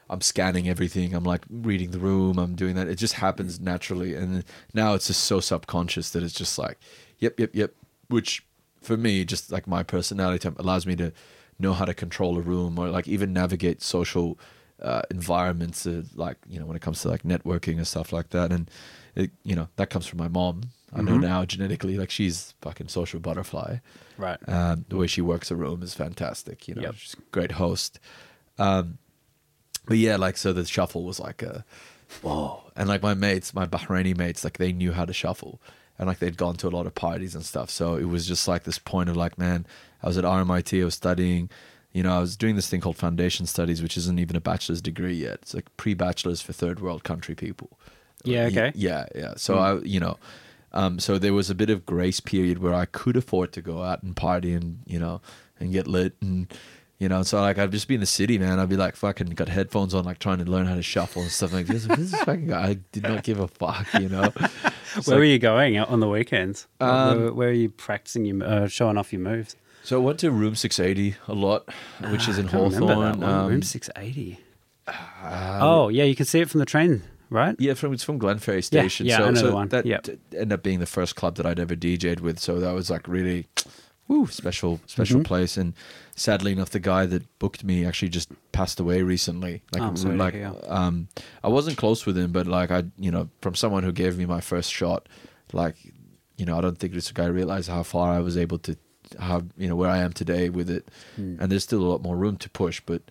I'm 0.08 0.22
scanning 0.22 0.68
everything. 0.68 1.14
I'm 1.14 1.24
like 1.24 1.42
reading 1.50 1.90
the 1.90 1.98
room. 1.98 2.38
I'm 2.38 2.54
doing 2.54 2.76
that. 2.76 2.88
It 2.88 2.96
just 2.96 3.14
happens 3.14 3.60
naturally. 3.60 4.14
And 4.14 4.44
now 4.72 4.94
it's 4.94 5.08
just 5.08 5.24
so 5.24 5.40
subconscious 5.40 6.10
that 6.10 6.22
it's 6.22 6.34
just 6.34 6.58
like, 6.58 6.78
yep, 7.18 7.38
yep, 7.38 7.50
yep. 7.54 7.74
Which 8.08 8.46
for 8.80 8.96
me, 8.96 9.24
just 9.24 9.52
like 9.52 9.66
my 9.66 9.82
personality 9.82 10.38
type 10.38 10.58
allows 10.58 10.86
me 10.86 10.96
to 10.96 11.12
know 11.58 11.72
how 11.72 11.84
to 11.84 11.94
control 11.94 12.38
a 12.38 12.40
room 12.40 12.78
or 12.78 12.88
like 12.88 13.06
even 13.06 13.32
navigate 13.32 13.82
social 13.82 14.38
uh, 14.84 15.02
environments, 15.10 15.86
uh, 15.86 16.02
like 16.14 16.36
you 16.48 16.60
know, 16.60 16.66
when 16.66 16.76
it 16.76 16.82
comes 16.82 17.00
to 17.02 17.08
like 17.08 17.22
networking 17.24 17.76
and 17.78 17.86
stuff 17.86 18.12
like 18.12 18.30
that, 18.30 18.52
and 18.52 18.70
it, 19.16 19.30
you 19.42 19.56
know, 19.56 19.68
that 19.76 19.90
comes 19.90 20.06
from 20.06 20.18
my 20.18 20.28
mom. 20.28 20.62
I 20.96 21.02
know 21.02 21.16
now 21.16 21.44
genetically, 21.44 21.96
like 21.96 22.10
she's 22.10 22.54
fucking 22.62 22.86
social 22.86 23.18
butterfly. 23.18 23.78
Right. 24.16 24.38
Um, 24.48 24.84
the 24.88 24.96
way 24.96 25.08
she 25.08 25.20
works 25.22 25.50
a 25.50 25.56
room 25.56 25.82
is 25.82 25.92
fantastic. 25.94 26.68
You 26.68 26.76
know, 26.76 26.82
Yep. 26.82 26.94
she's 26.94 27.14
a 27.14 27.22
great 27.32 27.52
host. 27.52 27.98
Um, 28.58 28.98
but 29.86 29.96
yeah, 29.98 30.14
like 30.16 30.36
so 30.36 30.52
the 30.52 30.64
shuffle 30.64 31.02
was 31.02 31.18
like 31.18 31.42
a 31.42 31.64
whoa, 32.22 32.62
and 32.76 32.88
like 32.88 33.02
my 33.02 33.14
mates, 33.14 33.54
my 33.54 33.66
Bahraini 33.66 34.16
mates, 34.16 34.44
like 34.44 34.58
they 34.58 34.72
knew 34.72 34.92
how 34.92 35.04
to 35.04 35.12
shuffle, 35.12 35.60
and 35.98 36.06
like 36.06 36.20
they'd 36.20 36.36
gone 36.36 36.56
to 36.58 36.68
a 36.68 36.70
lot 36.70 36.86
of 36.86 36.94
parties 36.94 37.34
and 37.34 37.44
stuff. 37.44 37.70
So 37.70 37.96
it 37.96 38.04
was 38.04 38.26
just 38.28 38.46
like 38.46 38.62
this 38.64 38.78
point 38.78 39.08
of 39.08 39.16
like, 39.16 39.36
man, 39.36 39.66
I 40.02 40.06
was 40.06 40.16
at 40.18 40.24
RMIT, 40.24 40.80
I 40.80 40.84
was 40.84 40.94
studying. 40.94 41.50
You 41.94 42.02
know, 42.02 42.12
I 42.14 42.18
was 42.20 42.36
doing 42.36 42.56
this 42.56 42.68
thing 42.68 42.80
called 42.80 42.96
foundation 42.96 43.46
studies, 43.46 43.80
which 43.80 43.96
isn't 43.96 44.18
even 44.18 44.34
a 44.36 44.40
bachelor's 44.40 44.82
degree 44.82 45.14
yet. 45.14 45.38
It's 45.42 45.54
like 45.54 45.74
pre-bachelor's 45.76 46.42
for 46.42 46.52
third 46.52 46.80
world 46.80 47.04
country 47.04 47.34
people. 47.36 47.78
Yeah, 48.24 48.46
okay. 48.46 48.72
Yeah, 48.74 49.06
yeah. 49.14 49.34
So 49.36 49.58
I, 49.58 49.78
you 49.80 50.00
know, 50.00 50.18
um, 50.72 50.98
so 50.98 51.18
there 51.18 51.32
was 51.32 51.50
a 51.50 51.54
bit 51.54 51.70
of 51.70 51.86
grace 51.86 52.18
period 52.20 52.58
where 52.58 52.74
I 52.74 52.84
could 52.86 53.16
afford 53.16 53.52
to 53.52 53.62
go 53.62 53.82
out 53.82 54.02
and 54.02 54.14
party 54.16 54.52
and 54.54 54.80
you 54.86 54.98
know 54.98 55.20
and 55.60 55.72
get 55.72 55.86
lit 55.86 56.14
and 56.20 56.52
you 56.98 57.08
know. 57.08 57.22
So 57.22 57.40
like 57.40 57.58
I'd 57.58 57.70
just 57.70 57.86
be 57.86 57.94
in 57.94 58.00
the 58.00 58.06
city, 58.06 58.38
man. 58.38 58.58
I'd 58.58 58.68
be 58.68 58.76
like 58.76 58.96
fucking 58.96 59.28
got 59.28 59.48
headphones 59.48 59.94
on, 59.94 60.04
like 60.04 60.18
trying 60.18 60.38
to 60.38 60.44
learn 60.50 60.66
how 60.66 60.74
to 60.74 60.82
shuffle 60.82 61.22
and 61.22 61.30
stuff 61.30 61.52
like 61.52 61.66
this. 61.66 61.86
This 61.86 62.12
fucking 62.24 62.48
guy. 62.48 62.68
I 62.70 62.74
did 62.90 63.04
not 63.04 63.22
give 63.22 63.38
a 63.38 63.46
fuck, 63.46 63.86
you 63.94 64.08
know. 64.08 64.22
Where 64.32 64.32
like- 65.06 65.06
were 65.06 65.24
you 65.24 65.38
going 65.38 65.76
out 65.76 65.90
on 65.90 66.00
the 66.00 66.08
weekends? 66.08 66.66
Um, 66.80 67.20
where, 67.20 67.32
where 67.32 67.48
are 67.50 67.52
you 67.52 67.68
practicing 67.68 68.24
your 68.24 68.42
uh, 68.42 68.66
showing 68.66 68.96
off 68.98 69.12
your 69.12 69.22
moves? 69.22 69.54
So 69.84 70.00
I 70.00 70.04
went 70.04 70.18
to 70.20 70.30
Room 70.30 70.54
680 70.56 71.16
a 71.28 71.34
lot, 71.34 71.68
which 72.10 72.26
is 72.26 72.38
in 72.38 72.48
I 72.48 72.50
can't 72.50 72.64
remember 72.74 72.86
that 72.86 73.14
Hawthorn. 73.16 73.22
Um, 73.22 73.48
Room 73.50 73.62
six 73.62 73.90
eighty. 73.96 74.40
oh 74.88 75.88
yeah, 75.88 76.04
you 76.04 76.14
can 76.16 76.26
see 76.26 76.40
it 76.40 76.50
from 76.50 76.60
the 76.60 76.66
train, 76.66 77.02
right? 77.30 77.54
Yeah, 77.58 77.74
from 77.74 77.92
it's 77.92 78.02
from 78.04 78.18
Glenferrie 78.18 78.64
Station. 78.64 79.06
yeah, 79.06 79.18
so, 79.18 79.24
I 79.26 79.30
know 79.30 79.40
so 79.40 79.54
one. 79.54 79.68
that 79.68 79.86
Yep. 79.86 80.08
ended 80.32 80.52
up 80.52 80.62
being 80.62 80.80
the 80.80 80.86
first 80.86 81.16
club 81.16 81.36
that 81.36 81.46
I'd 81.46 81.60
ever 81.60 81.76
DJ'd 81.76 82.20
with. 82.20 82.38
So 82.38 82.60
that 82.60 82.72
was 82.72 82.90
like 82.90 83.06
really, 83.08 83.46
woo, 84.08 84.26
special, 84.26 84.80
special 84.86 85.16
Mm-hmm. 85.16 85.24
place. 85.24 85.56
And 85.56 85.74
sadly 86.16 86.52
enough, 86.52 86.70
the 86.70 86.80
guy 86.80 87.06
that 87.06 87.38
booked 87.38 87.64
me 87.64 87.84
actually 87.84 88.08
just 88.10 88.30
passed 88.52 88.80
away 88.80 89.02
recently. 89.02 89.62
Like, 89.72 89.82
Oh, 89.82 89.94
sorry 89.96 90.16
like, 90.16 90.34
hear. 90.34 90.52
um, 90.66 91.08
I 91.42 91.48
wasn't 91.48 91.76
close 91.76 92.06
with 92.06 92.16
him, 92.16 92.32
but 92.32 92.46
like 92.46 92.70
I, 92.70 92.84
you 92.98 93.10
know, 93.10 93.28
from 93.42 93.54
someone 93.54 93.82
who 93.82 93.92
gave 93.92 94.16
me 94.18 94.26
my 94.26 94.40
first 94.40 94.72
shot, 94.72 95.08
like, 95.52 95.76
you 96.36 96.44
know, 96.46 96.58
I 96.58 96.60
don't 96.60 96.78
think 96.78 96.92
this 96.94 97.10
guy 97.12 97.26
realized 97.26 97.68
how 97.68 97.82
far 97.82 98.12
I 98.12 98.18
was 98.20 98.36
able 98.36 98.58
to, 98.60 98.76
how 99.18 99.42
you 99.56 99.68
know 99.68 99.76
where 99.76 99.90
I 99.90 99.98
am 99.98 100.12
today 100.12 100.48
with 100.48 100.70
it. 100.70 100.88
Hmm. 101.16 101.36
And 101.40 101.50
there's 101.52 101.64
still 101.64 101.82
a 101.82 101.88
lot 101.90 102.02
more 102.02 102.16
room 102.16 102.36
to 102.38 102.50
push, 102.50 102.80
but 102.84 103.02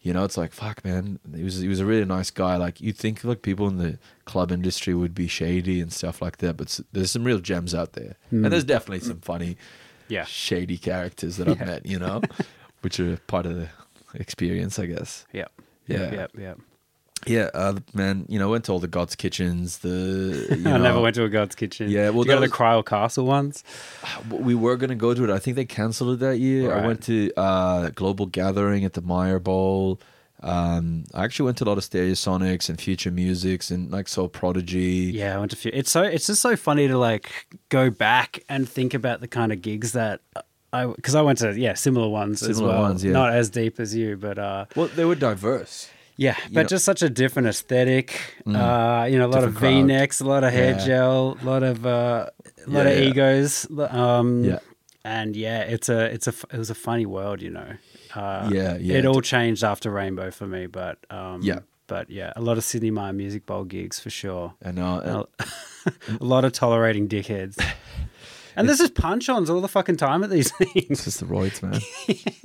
you 0.00 0.12
know, 0.12 0.24
it's 0.24 0.36
like 0.36 0.52
fuck, 0.52 0.84
man. 0.84 1.18
He 1.34 1.42
was 1.42 1.58
he 1.60 1.68
was 1.68 1.80
a 1.80 1.86
really 1.86 2.04
nice 2.04 2.30
guy. 2.30 2.56
Like 2.56 2.80
you 2.80 2.92
think 2.92 3.24
like 3.24 3.42
people 3.42 3.66
in 3.68 3.78
the 3.78 3.98
club 4.24 4.52
industry 4.52 4.94
would 4.94 5.14
be 5.14 5.26
shady 5.28 5.80
and 5.80 5.92
stuff 5.92 6.22
like 6.22 6.38
that, 6.38 6.56
but 6.56 6.78
there's 6.92 7.10
some 7.10 7.24
real 7.24 7.40
gems 7.40 7.74
out 7.74 7.94
there, 7.94 8.16
and 8.30 8.46
there's 8.52 8.64
definitely 8.64 9.00
some 9.00 9.20
funny, 9.20 9.56
Hmm. 10.08 10.12
Yeah. 10.14 10.24
shady 10.24 10.78
characters 10.78 11.36
that 11.36 11.48
I've 11.48 11.60
met. 11.60 11.84
You 11.84 11.98
know, 11.98 12.22
which 12.82 13.00
are 13.00 13.16
part 13.26 13.44
of 13.46 13.56
the 13.56 13.68
experience, 14.14 14.78
I 14.78 14.86
guess. 14.86 15.26
Yep. 15.32 15.52
Yeah. 15.86 16.12
Yep. 16.12 16.30
Yep. 16.38 16.58
Yeah, 17.26 17.50
uh, 17.54 17.74
man. 17.94 18.24
You 18.28 18.38
know, 18.38 18.48
went 18.50 18.64
to 18.66 18.72
all 18.72 18.78
the 18.78 18.88
God's 18.88 19.14
kitchens. 19.14 19.78
The 19.78 20.56
you 20.58 20.70
I 20.70 20.78
never 20.78 21.00
went 21.00 21.14
to 21.16 21.24
a 21.24 21.28
God's 21.28 21.54
Kitchen. 21.54 21.90
Yeah, 21.90 22.10
well, 22.10 22.22
Did 22.22 22.30
you 22.30 22.36
go 22.36 22.40
that 22.40 22.46
to 22.46 22.50
the 22.50 22.56
Cryle 22.56 22.84
Castle 22.84 23.26
once. 23.26 23.64
we 24.30 24.54
were 24.54 24.76
gonna 24.76 24.94
go 24.94 25.14
to 25.14 25.24
it. 25.24 25.30
I 25.30 25.38
think 25.38 25.56
they 25.56 25.64
cancelled 25.64 26.14
it 26.14 26.20
that 26.20 26.38
year. 26.38 26.74
I 26.74 26.86
went 26.86 27.02
to 27.04 27.32
uh, 27.36 27.90
Global 27.90 28.26
Gathering 28.26 28.84
at 28.84 28.92
the 28.94 29.02
Myer 29.02 29.38
Bowl. 29.38 30.00
Um, 30.40 31.04
I 31.14 31.24
actually 31.24 31.46
went 31.46 31.58
to 31.58 31.64
a 31.64 31.66
lot 31.66 31.78
of 31.78 31.84
Stereosonics 31.84 32.68
and 32.68 32.80
Future 32.80 33.10
Musics 33.10 33.72
and 33.72 33.90
like 33.90 34.06
Soul 34.06 34.28
Prodigy. 34.28 35.10
Yeah, 35.12 35.34
I 35.34 35.38
went 35.38 35.50
to. 35.50 35.56
Few. 35.56 35.72
It's 35.74 35.90
so. 35.90 36.02
It's 36.02 36.28
just 36.28 36.40
so 36.40 36.54
funny 36.54 36.86
to 36.86 36.96
like 36.96 37.58
go 37.70 37.90
back 37.90 38.44
and 38.48 38.68
think 38.68 38.94
about 38.94 39.20
the 39.20 39.28
kind 39.28 39.52
of 39.52 39.60
gigs 39.60 39.92
that 39.92 40.20
I 40.72 40.86
because 40.86 41.14
I 41.14 41.22
went 41.22 41.38
to 41.38 41.58
yeah 41.58 41.74
similar 41.74 42.08
ones 42.08 42.42
as 42.42 42.56
Similar 42.56 42.74
well. 42.74 42.82
ones, 42.82 43.04
yeah. 43.04 43.12
Not 43.12 43.32
as 43.32 43.50
deep 43.50 43.80
as 43.80 43.94
you, 43.94 44.16
but 44.16 44.38
uh, 44.38 44.66
Well, 44.76 44.88
they 44.88 45.04
were 45.04 45.14
diverse. 45.14 45.90
Yeah, 46.18 46.36
but 46.52 46.62
know- 46.62 46.68
just 46.68 46.84
such 46.84 47.00
a 47.02 47.08
different 47.08 47.48
aesthetic. 47.48 48.20
Uh, 48.44 49.06
you 49.10 49.16
know, 49.18 49.26
a 49.26 49.32
lot 49.32 49.44
of. 49.44 49.54
V 49.54 49.82
necks, 49.82 50.20
a 50.20 50.24
lot 50.24 50.42
of 50.44 50.52
hair 50.52 50.72
Yeah. 50.72 50.84
gel, 50.86 51.38
a 51.40 51.44
lot 51.44 51.62
of 51.62 51.86
uh, 51.86 52.26
a 52.66 52.70
lot 52.70 52.84
Yeah, 52.86 52.92
of 52.92 52.98
yeah. 52.98 53.08
egos. 53.08 53.66
Um, 53.88 54.44
Yeah. 54.44 54.58
and 55.04 55.36
yeah, 55.36 55.60
it's 55.60 55.88
a 55.88 56.12
it's 56.12 56.26
a 56.26 56.34
it 56.52 56.58
was 56.58 56.70
a 56.70 56.74
funny 56.74 57.06
world, 57.06 57.40
you 57.40 57.50
know. 57.50 57.70
Uh, 58.14 58.50
Yeah, 58.52 58.76
yeah. 58.80 58.98
It 58.98 59.06
all 59.06 59.20
changed 59.22 59.62
after 59.62 59.90
Rainbow 59.90 60.30
for 60.32 60.46
me, 60.46 60.66
but 60.66 60.98
um, 61.08 61.40
Yeah. 61.42 61.60
but 61.86 62.10
yeah, 62.10 62.32
a 62.36 62.40
lot 62.42 62.58
of 62.58 62.64
Sidney 62.64 62.90
Myer 62.90 63.12
Music 63.12 63.46
Bowl 63.46 63.64
gigs 63.64 64.00
for 64.00 64.10
sure. 64.10 64.54
And 64.60 64.78
uh, 64.80 65.24
a 66.20 66.24
lot 66.24 66.44
of 66.44 66.52
tolerating 66.52 67.08
dickheads. 67.08 67.56
And 68.58 68.68
there's 68.68 68.78
just 68.78 68.94
punch 68.94 69.28
ons 69.28 69.48
all 69.48 69.60
the 69.60 69.68
fucking 69.68 69.96
time 69.96 70.22
at 70.24 70.30
these 70.30 70.50
things. 70.58 70.72
it's 70.90 71.04
just 71.04 71.20
the 71.20 71.26
roids, 71.26 71.62
man. 71.62 71.80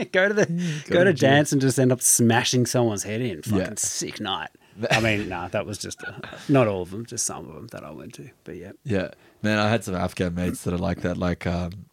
go 0.12 0.28
to 0.28 0.34
the 0.34 0.45
go, 0.89 0.99
to 0.99 1.06
to 1.06 1.13
gym. 1.13 1.30
dance 1.30 1.52
and 1.52 1.62
just 1.62 1.80
end 1.80 1.91
up 1.91 2.02
smashing 2.02 2.65
someone's 2.65 3.04
head 3.04 3.21
in. 3.21 3.41
Fucking 3.41 3.58
Yeah. 3.60 3.73
sick 3.78 4.19
night. 4.19 4.49
I 4.89 4.99
mean, 5.02 5.30
nah, 5.30 5.47
that 5.49 5.65
was 5.65 5.78
just 5.78 6.02
a, 6.04 6.19
not 6.49 6.67
all 6.67 6.82
of 6.82 6.89
them, 6.91 7.06
just 7.06 7.26
some 7.26 7.47
of 7.47 7.54
them 7.54 7.67
that 7.67 7.84
I 7.84 7.91
went 7.91 8.13
to. 8.15 8.30
But 8.43 8.56
yeah, 8.56 8.71
Yeah, 8.84 9.10
man, 9.43 9.60
I 9.60 9.69
had 9.69 9.84
some 9.84 9.93
Afghan 9.95 10.34
mates 10.34 10.63
that 10.63 10.73
are 10.73 10.78
like 10.80 11.02
that, 11.02 11.17
like, 11.17 11.45
um, 11.45 11.86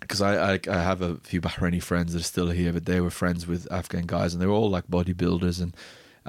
because 0.00 0.22
I, 0.22 0.54
I 0.54 0.60
I 0.66 0.82
have 0.82 1.02
a 1.02 1.16
few 1.16 1.42
Bahraini 1.42 1.82
friends 1.82 2.14
that 2.14 2.20
are 2.20 2.24
still 2.24 2.48
here, 2.50 2.72
but 2.72 2.86
they 2.86 3.00
were 3.02 3.10
friends 3.10 3.46
with 3.46 3.70
Afghan 3.70 4.04
guys, 4.06 4.32
and 4.32 4.40
they 4.40 4.46
were 4.46 4.54
all 4.54 4.70
like 4.70 4.88
bodybuilders, 4.88 5.60
and 5.60 5.74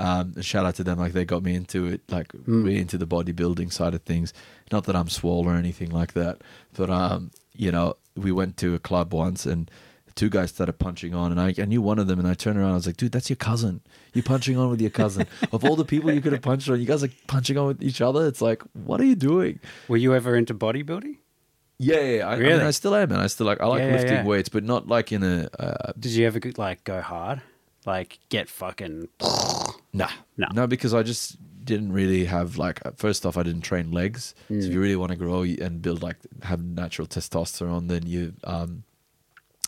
um, 0.01 0.33
and 0.35 0.43
shout 0.43 0.65
out 0.65 0.75
to 0.75 0.83
them, 0.83 0.97
like 0.97 1.13
they 1.13 1.25
got 1.25 1.43
me 1.43 1.53
into 1.55 1.85
it, 1.85 2.01
like 2.09 2.31
really 2.45 2.79
into 2.79 2.97
the 2.97 3.05
bodybuilding 3.05 3.71
side 3.71 3.93
of 3.93 4.01
things. 4.01 4.33
Not 4.71 4.85
that 4.85 4.95
I'm 4.95 5.09
swole 5.09 5.47
or 5.47 5.55
anything 5.55 5.91
like 5.91 6.13
that, 6.13 6.41
but 6.73 6.89
um, 6.89 7.31
you 7.53 7.71
know, 7.71 7.95
we 8.15 8.31
went 8.31 8.57
to 8.57 8.75
a 8.75 8.79
club 8.79 9.13
once 9.13 9.45
and. 9.45 9.69
Two 10.13 10.29
guys 10.29 10.49
started 10.49 10.73
punching 10.73 11.13
on, 11.15 11.31
and 11.31 11.39
I, 11.39 11.53
I 11.57 11.63
knew 11.63 11.81
one 11.81 11.97
of 11.97 12.07
them, 12.07 12.19
and 12.19 12.27
I 12.27 12.33
turned 12.33 12.59
around. 12.59 12.71
I 12.71 12.75
was 12.75 12.85
like, 12.85 12.97
"Dude, 12.97 13.13
that's 13.13 13.29
your 13.29 13.37
cousin. 13.37 13.79
You're 14.13 14.23
punching 14.23 14.57
on 14.57 14.69
with 14.69 14.81
your 14.81 14.89
cousin. 14.89 15.25
of 15.53 15.63
all 15.63 15.77
the 15.77 15.85
people 15.85 16.11
you 16.11 16.19
could 16.19 16.33
have 16.33 16.41
punched 16.41 16.69
on, 16.69 16.81
you 16.81 16.85
guys 16.85 17.01
are 17.01 17.09
punching 17.27 17.57
on 17.57 17.67
with 17.67 17.81
each 17.81 18.01
other. 18.01 18.27
It's 18.27 18.41
like, 18.41 18.61
what 18.73 18.99
are 18.99 19.05
you 19.05 19.15
doing?" 19.15 19.61
were 19.87 19.95
you 19.95 20.13
ever 20.13 20.35
into 20.35 20.53
bodybuilding? 20.53 21.15
Yeah, 21.77 21.99
yeah, 22.01 22.17
yeah. 22.17 22.27
I, 22.27 22.33
I, 22.33 22.39
mean, 22.39 22.59
I 22.59 22.71
still 22.71 22.93
am, 22.93 23.09
and 23.13 23.21
I 23.21 23.27
still 23.27 23.47
like 23.47 23.61
I 23.61 23.67
like 23.67 23.79
Yeah, 23.79 23.87
yeah, 23.87 23.93
lifting 23.93 24.13
yeah. 24.13 24.25
weights, 24.25 24.49
but 24.49 24.65
not 24.65 24.89
like 24.89 25.13
in 25.13 25.23
a 25.23 25.49
uh, 25.57 25.93
Did 25.97 26.11
you 26.11 26.27
ever 26.27 26.41
like 26.57 26.83
go 26.83 26.99
hard, 26.99 27.41
like 27.85 28.19
get 28.27 28.49
fucking? 28.49 29.07
Nah, 29.93 30.09
No. 30.37 30.47
no, 30.53 30.67
because 30.67 30.93
I 30.93 31.03
just 31.03 31.37
didn't 31.63 31.91
really 31.91 32.25
have 32.25 32.57
like 32.57 32.79
first 32.97 33.25
off, 33.25 33.37
I 33.37 33.43
didn't 33.43 33.61
train 33.61 33.91
legs. 33.91 34.33
So 34.47 34.53
if 34.55 34.65
you 34.73 34.81
really 34.81 34.95
want 34.95 35.11
to 35.11 35.17
grow 35.17 35.43
and 35.43 35.81
build 35.81 36.01
like 36.01 36.17
have 36.43 36.63
natural 36.63 37.07
testosterone, 37.07 37.87
then 37.87 38.05
you 38.07 38.33
um, 38.43 38.83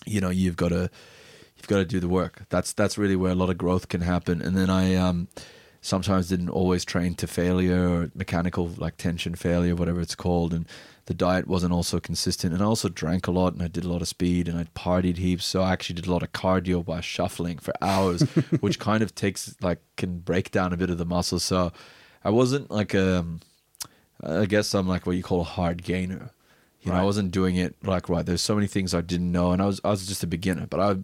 you 0.05 0.19
know, 0.19 0.29
you've 0.31 0.55
got 0.57 0.69
to 0.69 0.89
you've 1.57 1.67
got 1.67 1.77
to 1.77 1.85
do 1.85 1.99
the 1.99 2.09
work. 2.09 2.43
That's 2.49 2.73
that's 2.73 2.97
really 2.97 3.15
where 3.15 3.31
a 3.31 3.35
lot 3.35 3.49
of 3.49 3.57
growth 3.57 3.87
can 3.89 4.01
happen. 4.01 4.41
And 4.41 4.57
then 4.57 4.69
I 4.69 4.95
um 4.95 5.27
sometimes 5.83 6.29
didn't 6.29 6.49
always 6.49 6.85
train 6.85 7.13
to 7.13 7.27
failure 7.27 7.87
or 7.87 8.11
mechanical 8.15 8.69
like 8.77 8.95
tension 8.95 9.35
failure, 9.35 9.75
whatever 9.75 9.99
it's 9.99 10.15
called, 10.15 10.53
and 10.53 10.65
the 11.05 11.13
diet 11.13 11.45
wasn't 11.45 11.73
also 11.73 11.99
consistent. 11.99 12.53
And 12.53 12.63
I 12.63 12.65
also 12.65 12.87
drank 12.87 13.27
a 13.27 13.31
lot 13.31 13.51
and 13.53 13.61
I 13.61 13.67
did 13.67 13.83
a 13.83 13.89
lot 13.89 14.01
of 14.01 14.07
speed 14.07 14.47
and 14.47 14.57
I 14.57 14.63
partied 14.75 15.17
heaps. 15.17 15.45
So 15.45 15.61
I 15.61 15.73
actually 15.73 15.95
did 15.95 16.07
a 16.07 16.11
lot 16.11 16.23
of 16.23 16.31
cardio 16.31 16.83
by 16.85 17.01
shuffling 17.01 17.59
for 17.59 17.73
hours, 17.81 18.21
which 18.61 18.79
kind 18.79 19.03
of 19.03 19.13
takes 19.13 19.55
like 19.61 19.79
can 19.97 20.19
break 20.19 20.51
down 20.51 20.71
a 20.71 20.77
bit 20.77 20.89
of 20.89 20.97
the 20.97 21.05
muscle. 21.05 21.39
So 21.39 21.73
I 22.23 22.29
wasn't 22.29 22.71
like 22.71 22.95
um 22.95 23.41
I 24.23 24.45
guess 24.45 24.73
I'm 24.73 24.87
like 24.87 25.05
what 25.05 25.17
you 25.17 25.23
call 25.23 25.41
a 25.41 25.45
hard 25.45 25.83
gainer. 25.83 26.31
You 26.79 26.91
know, 26.91 26.97
I 26.97 27.03
wasn't 27.03 27.31
doing 27.31 27.55
it 27.55 27.75
like 27.83 28.09
right. 28.09 28.25
There's 28.25 28.41
so 28.41 28.55
many 28.55 28.67
things 28.67 28.93
I 28.93 28.99
didn't 28.99 29.31
know, 29.31 29.51
and 29.51 29.61
I 29.61 29.65
was 29.65 29.79
I 29.83 29.89
was 29.89 30.05
just 30.05 30.23
a 30.23 30.27
beginner. 30.27 30.67
But 30.67 30.79
I 30.79 30.95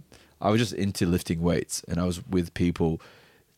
I 0.42 0.50
was 0.50 0.60
just 0.60 0.74
into 0.74 1.06
lifting 1.06 1.42
weights, 1.42 1.84
and 1.88 2.00
I 2.00 2.06
was 2.06 2.26
with 2.28 2.54
people 2.54 3.02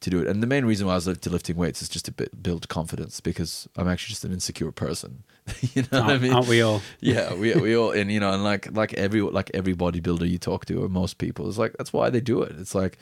to 0.01 0.09
do 0.09 0.19
it. 0.19 0.27
And 0.27 0.43
the 0.43 0.47
main 0.47 0.65
reason 0.65 0.87
why 0.87 0.93
I 0.93 0.95
was 0.95 1.07
into 1.07 1.29
lifting 1.29 1.55
weights 1.55 1.81
is 1.81 1.89
just 1.89 2.05
to 2.05 2.11
build 2.11 2.67
confidence 2.67 3.21
because 3.21 3.69
I'm 3.77 3.87
actually 3.87 4.11
just 4.11 4.25
an 4.25 4.33
insecure 4.33 4.71
person. 4.71 5.23
you 5.61 5.83
know 5.83 6.01
what 6.01 6.03
I 6.03 6.09
Aren't, 6.11 6.21
mean? 6.23 6.33
aren't 6.33 6.47
we 6.47 6.61
all? 6.61 6.81
yeah, 6.99 7.33
we 7.33 7.53
we 7.55 7.75
all 7.75 7.91
and 7.91 8.11
you 8.11 8.19
know, 8.19 8.33
and 8.33 8.43
like 8.43 8.71
like 8.71 8.93
every 8.95 9.21
like 9.21 9.51
every 9.53 9.73
bodybuilder 9.73 10.29
you 10.29 10.37
talk 10.37 10.65
to 10.65 10.83
or 10.83 10.89
most 10.89 11.17
people, 11.17 11.47
it's 11.47 11.57
like 11.57 11.73
that's 11.77 11.93
why 11.93 12.09
they 12.09 12.21
do 12.21 12.41
it. 12.41 12.53
It's 12.59 12.75
like 12.75 12.97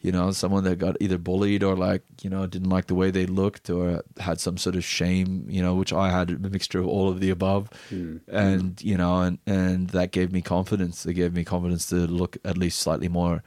you 0.00 0.12
know, 0.12 0.30
someone 0.30 0.64
that 0.64 0.78
got 0.78 0.96
either 0.98 1.18
bullied 1.18 1.62
or 1.62 1.76
like 1.76 2.02
you 2.22 2.30
know 2.30 2.46
didn't 2.46 2.70
like 2.70 2.86
the 2.86 2.94
way 2.94 3.10
they 3.10 3.26
looked 3.26 3.68
or 3.68 4.02
had 4.18 4.40
some 4.40 4.56
sort 4.56 4.74
of 4.74 4.84
shame, 4.84 5.44
you 5.48 5.62
know, 5.62 5.74
which 5.74 5.92
I 5.92 6.10
had 6.10 6.30
a 6.30 6.48
mixture 6.48 6.80
of 6.80 6.86
all 6.86 7.08
of 7.08 7.20
the 7.20 7.30
above, 7.30 7.68
hmm. 7.90 8.16
and 8.28 8.80
you 8.82 8.96
know, 8.96 9.20
and 9.20 9.38
and 9.46 9.90
that 9.90 10.10
gave 10.10 10.32
me 10.32 10.40
confidence. 10.40 11.04
It 11.04 11.14
gave 11.14 11.34
me 11.34 11.44
confidence 11.44 11.86
to 11.90 11.96
look 11.96 12.38
at 12.44 12.56
least 12.56 12.80
slightly 12.80 13.08
more. 13.08 13.42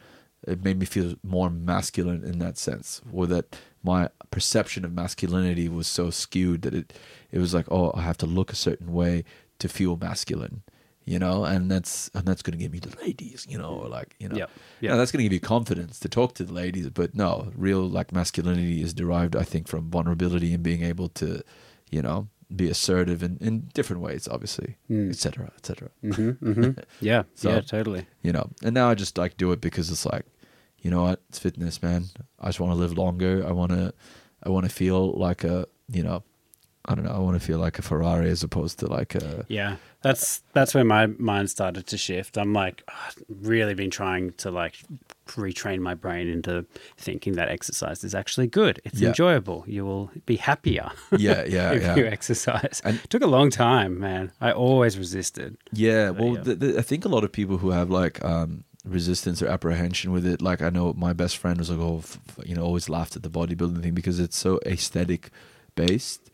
It 0.48 0.64
made 0.64 0.78
me 0.80 0.86
feel 0.86 1.16
more 1.24 1.50
masculine 1.50 2.24
in 2.24 2.40
that 2.40 2.58
sense, 2.58 3.02
or 3.12 3.28
that 3.28 3.56
my 3.84 4.10
perception 4.32 4.86
of 4.86 4.92
masculinity 4.94 5.70
was 5.70 5.88
so 5.88 6.10
skewed 6.10 6.62
that 6.64 6.74
it 6.74 6.94
it 7.32 7.40
was 7.40 7.54
like, 7.54 7.68
oh, 7.72 7.92
I 7.96 8.02
have 8.02 8.18
to 8.18 8.26
look 8.26 8.52
a 8.52 8.56
certain 8.56 8.92
way 8.94 9.24
to 9.60 9.68
feel 9.70 9.96
masculine. 9.98 10.62
you 11.06 11.20
know, 11.20 11.44
and 11.44 11.70
that's 11.70 12.10
and 12.14 12.24
that's 12.26 12.42
gonna 12.42 12.56
give 12.58 12.72
me 12.72 12.80
the 12.80 12.96
ladies, 13.04 13.46
you 13.50 13.58
know, 13.58 13.72
or 13.82 13.90
like 13.90 14.16
you 14.20 14.30
know, 14.30 14.38
Yep. 14.38 14.50
yeah, 14.80 14.90
Yep. 14.92 14.98
that's 14.98 15.12
gonna 15.12 15.24
give 15.24 15.34
you 15.34 15.42
confidence 15.42 16.00
to 16.00 16.08
talk 16.08 16.34
to 16.36 16.46
the 16.46 16.54
ladies. 16.54 16.90
But 16.90 17.14
no, 17.14 17.52
real 17.58 17.82
like 17.98 18.14
masculinity 18.14 18.82
is 18.82 18.94
derived, 18.94 19.36
I 19.36 19.44
think, 19.44 19.68
from 19.68 19.90
vulnerability 19.92 20.54
and 20.54 20.64
being 20.64 20.82
able 20.84 21.10
to, 21.22 21.42
you 21.92 22.02
know, 22.02 22.30
be 22.56 22.70
assertive 22.70 23.22
in, 23.22 23.38
in 23.42 23.68
different 23.74 24.02
ways, 24.02 24.30
obviously, 24.32 24.78
hmm. 24.88 25.10
et 25.10 25.18
cetera, 25.18 25.52
et 25.58 25.66
cetera. 25.66 25.90
Mm-hmm, 26.04 26.50
mm-hmm. 26.50 26.80
Yeah, 27.02 27.24
So- 27.36 27.50
yeah, 27.50 27.62
totally. 27.62 28.06
You 28.22 28.32
know, 28.32 28.46
and 28.64 28.74
now 28.74 28.90
I 28.90 28.96
just 28.96 29.18
like 29.18 29.36
do 29.36 29.52
it 29.52 29.60
because 29.60 29.90
it's 29.92 30.06
like, 30.06 30.26
you 30.84 30.92
know 30.92 31.02
what, 31.04 31.22
it's 31.30 31.40
fitness, 31.40 31.82
man. 31.82 32.06
I 32.40 32.48
just 32.48 32.60
want 32.60 32.72
to 32.74 32.78
live 32.78 32.96
longer. 32.98 33.44
I 33.48 33.52
want 33.52 33.72
to, 33.72 33.94
I 34.44 34.50
want 34.50 34.66
to 34.66 34.72
feel 34.72 35.14
like 35.14 35.44
a, 35.44 35.66
you 35.90 36.04
know, 36.04 36.24
I 36.86 36.96
don't 36.96 37.06
know. 37.06 37.12
I 37.14 37.20
want 37.20 37.40
to 37.40 37.46
feel 37.46 37.60
like 37.60 37.80
a 37.80 37.82
Ferrari 37.82 38.30
as 38.30 38.44
opposed 38.44 38.80
to 38.80 38.88
like 38.88 39.16
a. 39.16 39.46
Yeah, 39.48 39.78
that's 40.02 40.44
that's 40.52 40.74
where 40.76 40.84
my 40.84 41.06
mind 41.06 41.50
started 41.50 41.88
to 41.88 41.98
shift. 41.98 42.38
I'm 42.38 42.52
like, 42.52 42.84
ah, 42.90 43.12
really 43.30 43.74
been 43.74 43.90
trying 43.90 44.34
to 44.34 44.52
like 44.52 44.76
retrain 45.28 45.80
my 45.80 45.94
brain 45.94 46.28
into 46.28 46.66
thinking 46.98 47.34
that 47.36 47.48
exercise 47.48 48.04
is 48.04 48.14
actually 48.14 48.48
good. 48.48 48.82
It's 48.84 49.00
Yeah. 49.00 49.08
enjoyable. 49.10 49.64
You 49.66 49.86
will 49.86 50.12
be 50.26 50.36
happier. 50.36 50.92
Yeah, 51.18 51.46
yeah, 51.48 51.72
if 51.72 51.84
yeah. 51.84 51.96
you 51.96 52.06
exercise. 52.06 52.82
And- 52.84 52.98
it 53.02 53.10
took 53.10 53.24
a 53.24 53.28
long 53.28 53.50
time, 53.50 53.98
man. 53.98 54.34
I 54.42 54.52
always 54.52 54.98
resisted. 54.98 55.56
Yeah, 55.72 56.10
well, 56.10 56.36
yeah. 56.36 56.42
The, 56.42 56.56
the, 56.56 56.80
I 56.80 56.82
think 56.82 57.06
a 57.06 57.10
lot 57.10 57.24
of 57.24 57.32
people 57.32 57.60
who 57.60 57.70
have 57.72 57.90
like 57.90 58.22
um, 58.26 58.66
resistance 58.86 59.42
or 59.42 59.48
apprehension 59.48 60.12
with 60.12 60.26
it, 60.26 60.42
like 60.42 60.62
I 60.62 60.70
know 60.70 60.94
my 60.94 61.14
best 61.14 61.38
friend 61.38 61.58
was 61.58 61.70
like, 61.70 61.80
oh, 61.80 62.00
f- 62.00 62.20
you 62.46 62.56
know, 62.56 62.64
always 62.64 62.90
laughed 62.90 63.16
at 63.16 63.24
the 63.24 63.30
bodybuilding 63.30 63.82
thing 63.82 63.94
because 63.94 64.20
it's 64.20 64.38
so 64.38 64.60
aesthetic 64.66 65.30
based. 65.76 66.30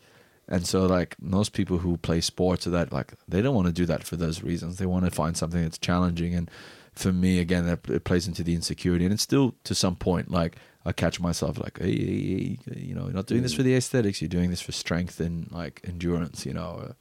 And 0.48 0.66
so, 0.66 0.88
like 0.88 1.16
most 1.22 1.54
people 1.54 1.78
who 1.78 1.98
play 1.98 2.22
sports 2.22 2.66
or 2.66 2.72
that, 2.72 2.92
like 2.92 3.14
they 3.28 3.42
don't 3.42 3.54
want 3.54 3.68
to 3.68 3.74
do 3.74 3.86
that 3.86 4.04
for 4.04 4.16
those 4.16 4.42
reasons. 4.42 4.78
They 4.78 4.88
want 4.88 5.06
to 5.06 5.12
find 5.12 5.38
something 5.38 5.62
that's 5.62 5.78
challenging. 5.78 6.34
And 6.34 6.50
for 6.94 7.14
me, 7.14 7.40
again, 7.40 7.68
that 7.68 7.88
it 7.88 8.04
plays 8.04 8.28
into 8.28 8.44
the 8.44 8.56
insecurity. 8.56 9.06
And 9.06 9.14
it's 9.14 9.22
still 9.22 9.54
to 9.66 9.76
some 9.76 9.96
point, 9.96 10.32
like 10.32 10.56
I 10.86 10.92
catch 10.92 11.20
myself, 11.20 11.60
like, 11.60 11.78
hey, 11.78 11.96
hey, 11.96 12.58
hey, 12.66 12.80
you 12.80 12.96
know, 12.96 13.04
you're 13.04 13.14
not 13.14 13.28
doing 13.28 13.44
this 13.44 13.54
for 13.54 13.62
the 13.62 13.76
aesthetics. 13.76 14.22
You're 14.22 14.30
doing 14.30 14.50
this 14.50 14.62
for 14.62 14.72
strength 14.72 15.20
and 15.20 15.52
like 15.52 15.82
endurance. 15.84 16.48
You 16.48 16.54
know, 16.54 16.96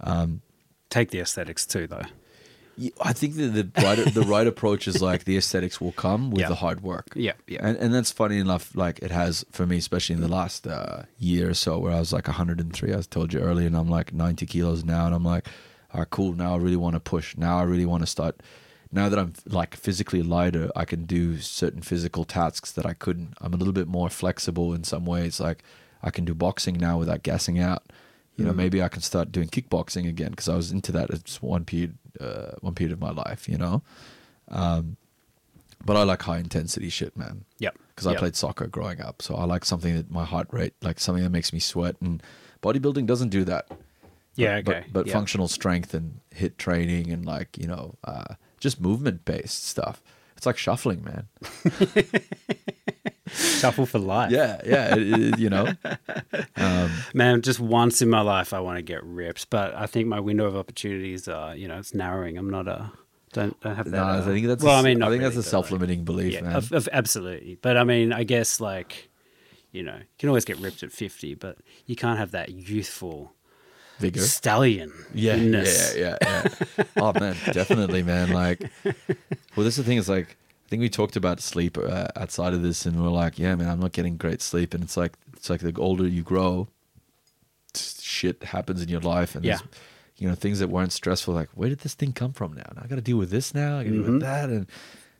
um, 0.00 0.40
Take 0.88 1.10
the 1.10 1.20
aesthetics 1.20 1.66
too, 1.66 1.86
though. 1.86 2.04
I 3.00 3.12
think 3.14 3.36
that 3.36 3.48
the 3.54 3.82
right 3.82 4.14
the 4.14 4.22
right 4.22 4.46
approach 4.46 4.86
is 4.86 5.00
like 5.00 5.24
the 5.24 5.36
aesthetics 5.36 5.80
will 5.80 5.92
come 5.92 6.30
with 6.30 6.40
Yeah. 6.42 6.48
the 6.48 6.56
hard 6.56 6.82
work. 6.82 7.06
Yeah, 7.14 7.32
yeah. 7.46 7.60
And 7.66 7.76
and 7.78 7.94
that's 7.94 8.12
funny 8.12 8.38
enough. 8.38 8.74
Like 8.76 8.98
it 9.00 9.10
has 9.10 9.44
for 9.50 9.66
me, 9.66 9.78
especially 9.78 10.14
in 10.14 10.20
the 10.20 10.28
last 10.28 10.66
uh, 10.66 11.02
year 11.18 11.50
or 11.50 11.54
so, 11.54 11.78
where 11.78 11.92
I 11.92 11.98
was 11.98 12.12
like 12.12 12.26
103. 12.28 12.94
I 12.94 13.00
told 13.02 13.32
you 13.32 13.40
earlier, 13.40 13.66
and 13.66 13.76
I'm 13.76 13.88
like 13.88 14.12
90 14.12 14.44
kilos 14.46 14.84
now, 14.84 15.06
and 15.06 15.14
I'm 15.14 15.24
like, 15.24 15.48
all 15.92 16.00
right, 16.00 16.10
cool. 16.10 16.32
Now 16.34 16.54
I 16.54 16.58
really 16.58 16.76
want 16.76 16.94
to 16.94 17.00
push. 17.00 17.36
Now 17.36 17.58
I 17.58 17.62
really 17.62 17.86
want 17.86 18.02
to 18.02 18.06
start. 18.06 18.40
Now 18.92 19.08
that 19.08 19.18
I'm 19.18 19.32
like 19.46 19.74
physically 19.74 20.22
lighter, 20.22 20.70
I 20.76 20.84
can 20.84 21.06
do 21.06 21.38
certain 21.38 21.82
physical 21.82 22.24
tasks 22.24 22.70
that 22.72 22.86
I 22.86 22.94
couldn't. 22.94 23.34
I'm 23.40 23.52
a 23.54 23.56
little 23.56 23.72
bit 23.74 23.88
more 23.88 24.08
flexible 24.10 24.72
in 24.74 24.84
some 24.84 25.04
ways. 25.06 25.40
Like 25.40 25.64
I 26.02 26.10
can 26.10 26.24
do 26.24 26.34
boxing 26.34 26.76
now 26.76 26.98
without 26.98 27.22
gassing 27.22 27.58
out. 27.58 27.82
You 28.36 28.44
know, 28.44 28.52
maybe 28.52 28.82
I 28.82 28.88
can 28.88 29.00
start 29.02 29.32
doing 29.32 29.48
kickboxing 29.48 30.06
again 30.08 30.30
because 30.30 30.48
I 30.48 30.56
was 30.56 30.70
into 30.70 30.92
that 30.92 31.10
at 31.10 31.28
one 31.40 31.64
period, 31.64 31.96
uh, 32.20 32.52
one 32.60 32.74
period 32.74 32.92
of 32.92 33.00
my 33.00 33.10
life. 33.10 33.48
You 33.48 33.56
know, 33.58 33.82
um, 34.48 34.96
but 35.84 35.96
I 35.96 36.02
like 36.02 36.22
high 36.22 36.38
intensity 36.38 36.88
shit, 36.90 37.16
man 37.16 37.44
Yep. 37.58 37.76
because 37.88 38.06
I 38.06 38.14
played 38.16 38.36
soccer 38.36 38.66
growing 38.66 39.00
up. 39.00 39.22
So 39.22 39.34
I 39.36 39.44
like 39.44 39.64
something 39.64 39.94
that 39.96 40.10
my 40.10 40.24
heart 40.24 40.48
rate, 40.50 40.74
like 40.82 41.00
something 41.00 41.22
that 41.24 41.30
makes 41.30 41.52
me 41.52 41.58
sweat. 41.60 41.96
And 42.00 42.22
bodybuilding 42.62 43.06
doesn't 43.06 43.30
do 43.30 43.44
that. 43.44 43.68
Yeah, 44.34 44.60
But- 44.60 44.74
okay. 44.76 44.84
But, 44.86 44.92
but 44.92 45.06
yeah. 45.06 45.12
functional 45.14 45.48
strength 45.48 45.94
and 45.94 46.20
HIIT 46.34 46.56
training 46.58 47.10
and 47.12 47.24
like 47.24 47.56
you 47.58 47.66
know, 47.66 47.96
uh, 48.04 48.34
just 48.60 48.80
movement 48.80 49.24
based 49.24 49.64
stuff. 49.66 50.02
It's 50.36 50.46
like 50.46 50.58
shuffling, 50.58 51.02
man. 51.04 51.28
Shuffle 53.28 53.86
for 53.86 53.98
life. 53.98 54.30
Yeah, 54.30 54.60
yeah. 54.64 54.94
it- 54.96 55.20
it- 55.20 55.38
you 55.38 55.50
know, 55.50 55.72
Man, 57.14 57.42
just 57.42 57.58
once 57.58 58.00
in 58.00 58.08
my 58.08 58.20
life, 58.20 58.52
I 58.52 58.60
want 58.60 58.76
to 58.76 58.82
get 58.82 59.02
ripped, 59.02 59.50
but 59.50 59.74
I 59.74 59.86
think 59.86 60.06
my 60.06 60.20
window 60.20 60.44
of 60.46 60.56
opportunities 60.56 61.26
are, 61.26 61.56
you 61.56 61.66
know, 61.66 61.78
it's 61.78 61.94
narrowing. 61.94 62.38
I'm 62.38 62.50
not 62.50 62.68
a 62.68 62.92
don't 63.32 63.58
don't 63.60 63.74
have 63.76 63.90
that. 63.90 63.96
no, 63.96 64.02
I 64.02 64.18
uh, 64.18 64.24
think 64.24 64.46
that's. 64.46 64.62
well, 64.62 64.76
a, 64.76 64.78
I 64.78 64.82
mean, 64.82 65.02
I 65.02 65.06
think 65.06 65.20
really, 65.22 65.34
that's 65.34 65.46
a 65.46 65.50
self 65.50 65.70
limiting 65.70 66.04
belief, 66.04 66.34
yeah, 66.34 66.42
man. 66.42 66.56
of, 66.56 66.72
of, 66.72 66.88
absolutely. 66.92 67.58
But 67.60 67.76
I 67.76 67.84
mean, 67.84 68.12
I 68.12 68.22
guess 68.24 68.60
like, 68.60 69.08
you 69.72 69.82
know, 69.82 69.96
you 69.96 70.04
can 70.18 70.28
always 70.28 70.44
get 70.44 70.58
ripped 70.58 70.82
at 70.82 70.92
50, 70.92 71.34
but 71.34 71.58
you 71.86 71.96
can't 71.96 72.18
have 72.18 72.30
that 72.30 72.50
youthful 72.50 73.32
Vigor. 73.98 74.20
stallion. 74.20 74.92
Yeah, 75.14 75.34
yeah, 75.34 75.38
goodness. 75.42 75.96
yeah, 75.96 76.16
yeah. 76.22 76.48
oh 76.98 77.12
man, 77.18 77.36
definitely, 77.52 78.02
man. 78.02 78.30
Like, 78.32 78.60
well, 78.84 79.64
this 79.64 79.76
is 79.76 79.76
the 79.78 79.84
thing. 79.84 79.98
Is 79.98 80.08
like, 80.08 80.36
I 80.66 80.68
think 80.68 80.80
we 80.80 80.88
talked 80.88 81.16
about 81.16 81.40
sleep 81.40 81.78
uh, 81.78 82.08
outside 82.16 82.52
of 82.54 82.62
this, 82.62 82.84
and 82.86 83.02
we're 83.02 83.08
like, 83.10 83.38
yeah, 83.38 83.54
man, 83.54 83.68
I'm 83.68 83.80
not 83.80 83.92
getting 83.92 84.16
great 84.16 84.42
sleep, 84.42 84.74
and 84.74 84.82
it's 84.84 84.96
like, 84.96 85.14
it's 85.34 85.48
like 85.48 85.60
the 85.60 85.72
older 85.80 86.06
you 86.06 86.22
grow, 86.22 86.68
shit 87.74 88.42
happens 88.44 88.82
in 88.82 88.88
your 88.88 89.00
life, 89.00 89.34
and 89.34 89.44
Yeah. 89.44 89.56
there's, 89.58 89.68
you 90.16 90.28
know, 90.28 90.34
things 90.34 90.58
that 90.60 90.68
weren't 90.68 90.92
stressful. 90.92 91.34
Like, 91.34 91.48
where 91.54 91.68
did 91.68 91.80
this 91.80 91.94
thing 91.94 92.12
come 92.12 92.32
from 92.32 92.54
now? 92.54 92.72
I 92.78 92.86
got 92.86 92.94
to 92.96 93.00
deal 93.02 93.18
with 93.18 93.30
this 93.30 93.54
now. 93.54 93.78
I 93.78 93.84
got 93.84 93.90
to 93.90 93.94
deal 93.96 94.02
Mm-hmm. 94.02 94.12
with 94.14 94.22
that, 94.22 94.48
and 94.48 94.66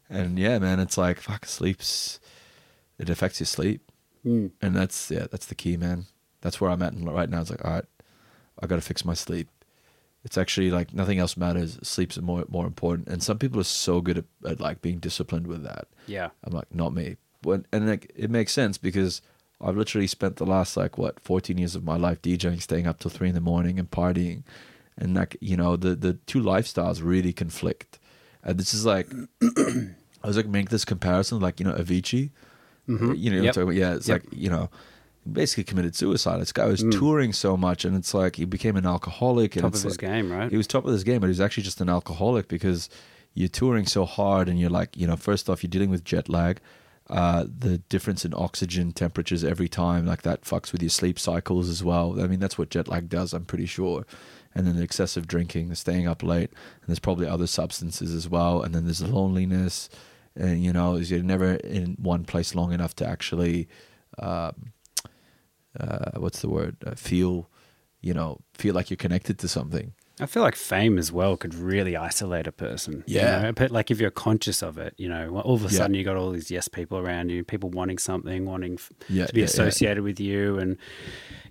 and 0.09 0.39
yeah, 0.39 0.59
man, 0.59 0.79
it's 0.81 0.97
like 0.97 1.19
fuck, 1.21 1.47
sleep's 1.47 2.21
it 2.99 3.11
affects 3.11 3.41
your 3.41 3.47
sleep, 3.47 3.83
Mm. 4.25 4.51
and 4.61 4.75
that's 4.75 5.11
yeah, 5.11 5.27
that's 5.31 5.47
the 5.47 5.55
key, 5.55 5.77
man. 5.77 6.07
That's 6.41 6.61
where 6.61 6.71
I'm 6.71 6.83
at 6.83 6.95
right 7.01 7.29
now. 7.31 7.41
It's 7.41 7.51
like, 7.51 7.65
all 7.65 7.73
right, 7.73 7.85
I 8.63 8.67
got 8.67 8.77
to 8.77 8.83
fix 8.83 9.05
my 9.05 9.15
sleep. 9.15 9.49
It's 10.25 10.37
actually 10.39 10.71
like 10.71 10.93
nothing 10.93 11.19
else 11.19 11.37
matters. 11.37 11.79
Sleep's 11.83 12.19
more 12.21 12.45
more 12.49 12.67
important, 12.67 13.07
and 13.09 13.23
some 13.23 13.39
people 13.39 13.61
are 13.61 13.65
so 13.65 14.01
good 14.01 14.19
at, 14.19 14.25
at 14.45 14.61
like 14.61 14.83
being 14.83 14.99
disciplined 14.99 15.47
with 15.47 15.63
that. 15.63 15.87
Yeah. 16.07 16.31
I'm 16.45 16.53
like, 16.53 16.75
not 16.75 16.93
me. 16.93 17.17
When, 17.43 17.65
and 17.73 17.89
like, 17.89 18.11
it 18.17 18.29
makes 18.31 18.53
sense 18.53 18.77
because 18.77 19.23
I've 19.61 19.77
literally 19.77 20.09
spent 20.09 20.37
the 20.37 20.47
last 20.47 20.77
like 20.77 20.99
what 20.99 21.21
14 21.21 21.59
years 21.59 21.77
of 21.77 21.85
my 21.85 21.97
life 21.97 22.21
DJing, 22.23 22.61
staying 22.61 22.87
up 22.89 22.99
till 22.99 23.11
three 23.11 23.29
in 23.29 23.35
the 23.37 23.41
morning 23.41 23.79
and 23.79 23.89
partying, 23.89 24.43
and 24.99 25.15
like 25.15 25.37
you 25.41 25.57
know 25.57 25.77
the 25.77 25.95
the 25.95 26.15
two 26.27 26.43
lifestyles 26.43 27.01
really 27.05 27.33
conflict. 27.33 28.01
And 28.43 28.59
this 28.59 28.75
is 28.75 28.85
like, 28.85 29.09
I 29.43 30.27
was 30.27 30.37
like 30.37 30.47
make 30.49 30.71
this 30.71 30.85
comparison 30.85 31.39
like 31.41 31.61
you 31.61 31.67
know 31.67 31.73
Avicii, 31.75 32.31
you 32.89 32.91
know 32.91 32.99
Mm-hmm. 32.99 33.45
Yep. 33.45 33.55
talking 33.55 33.63
about? 33.63 33.75
yeah, 33.77 33.95
it's 33.95 34.09
Yep. 34.09 34.23
like 34.25 34.33
you 34.33 34.51
know. 34.51 34.71
Basically 35.31 35.65
committed 35.65 35.97
suicide. 35.97 36.41
This 36.41 36.53
guy 36.53 36.67
was 36.67 36.83
Mm. 36.85 36.93
touring 36.93 37.33
so 37.33 37.57
much, 37.57 37.85
and 37.85 37.97
it's 37.97 38.15
like 38.15 38.37
he 38.37 38.45
became 38.45 38.77
an 38.77 38.87
alcoholic. 38.87 39.57
And 39.57 39.63
Top 39.63 39.73
it's 39.73 39.81
of 39.81 39.91
his 39.91 39.93
like- 39.95 40.11
game, 40.11 40.31
right? 40.31 40.51
he 40.51 40.57
was 40.57 40.67
top 40.67 40.85
of 40.85 40.93
his 40.93 41.03
game, 41.05 41.21
but 41.21 41.27
he 41.27 41.31
was 41.31 41.41
actually 41.41 41.65
just 41.65 41.81
an 41.81 41.89
alcoholic 41.89 42.49
because 42.49 42.89
you're 43.35 43.49
touring 43.49 43.87
so 43.87 44.05
hard 44.05 44.49
and 44.49 44.59
you're 44.61 44.71
like, 44.71 44.97
you 44.97 45.07
know, 45.07 45.17
first 45.17 45.51
off, 45.51 45.63
you're 45.63 45.69
dealing 45.69 45.91
with 45.91 46.05
jet 46.05 46.29
lag, 46.29 46.59
uh, 47.11 47.45
the 47.59 47.79
difference 47.89 48.25
in 48.25 48.33
oxygen 48.35 48.93
temperatures 48.93 49.45
every 49.45 49.69
time, 49.69 50.07
like 50.07 50.23
that 50.23 50.43
fucks 50.43 50.73
with 50.73 50.83
your 50.83 50.89
sleep 50.91 51.19
cycles 51.19 51.69
as 51.69 51.83
well. 51.85 52.21
I 52.21 52.27
mean, 52.29 52.41
that's 52.41 52.57
what 52.57 52.71
jet 52.71 52.89
lag 52.89 53.09
does, 53.09 53.33
I'm 53.35 53.45
pretty 53.45 53.67
sure. 53.67 54.07
And 54.55 54.67
then 54.67 54.77
the 54.77 54.83
excessive 54.83 55.27
drinking, 55.27 55.69
the 55.69 55.77
staying 55.77 56.07
up 56.09 56.23
late, 56.23 56.51
and 56.51 56.87
there's 56.89 56.99
probably 56.99 57.27
other 57.27 57.47
substances 57.47 58.15
as 58.15 58.27
well. 58.29 58.63
And 58.63 58.75
then 58.75 58.85
there's 58.85 59.01
the 59.01 59.09
loneliness, 59.09 59.91
and 60.35 60.65
you 60.65 60.73
know, 60.73 60.97
you're 60.97 61.23
never 61.23 61.55
in 61.57 61.97
one 62.01 62.25
place 62.25 62.55
long 62.55 62.73
enough 62.73 62.97
to 62.97 63.07
actually, 63.07 63.69
um, 64.19 64.73
uh, 65.81 66.19
what's 66.21 66.41
the 66.41 66.49
word, 66.49 66.77
uh, 66.87 66.95
feel, 66.95 67.49
you 68.01 68.15
know, 68.15 68.41
feel 68.55 68.75
like 68.75 68.91
you're 68.91 68.97
connected 68.97 69.39
to 69.41 69.49
something. 69.49 69.93
I 70.19 70.25
feel 70.25 70.43
like 70.43 70.57
fame 70.57 70.97
as 70.97 71.13
well 71.13 71.37
could 71.37 71.55
really 71.55 71.95
isolate 71.95 72.47
a 72.47 72.53
person. 72.53 73.05
you 73.07 73.17
Yeah. 73.17 73.43
know? 73.43 73.53
But 73.53 73.71
like 73.71 73.91
if 73.91 74.01
you're 74.01 74.11
conscious 74.11 74.63
of 74.63 74.79
it, 74.79 74.95
you 74.97 75.09
know, 75.11 75.39
all 75.41 75.55
of 75.57 75.61
a 75.61 75.65
Yeah. 75.65 75.79
sudden 75.79 75.95
you 75.95 76.05
got 76.05 76.17
all 76.17 76.31
these 76.31 76.51
yes 76.51 76.69
people 76.69 76.97
around 76.99 77.29
you, 77.31 77.45
people 77.45 77.69
wanting 77.71 77.99
something, 77.99 78.47
wanting 78.47 78.75
f- 78.75 78.91
Yeah, 79.09 79.27
to 79.27 79.35
be 79.35 79.41
yeah, 79.41 79.45
yeah. 79.45 79.51
associated 79.51 80.03
with 80.05 80.19
you, 80.19 80.59
and 80.59 80.79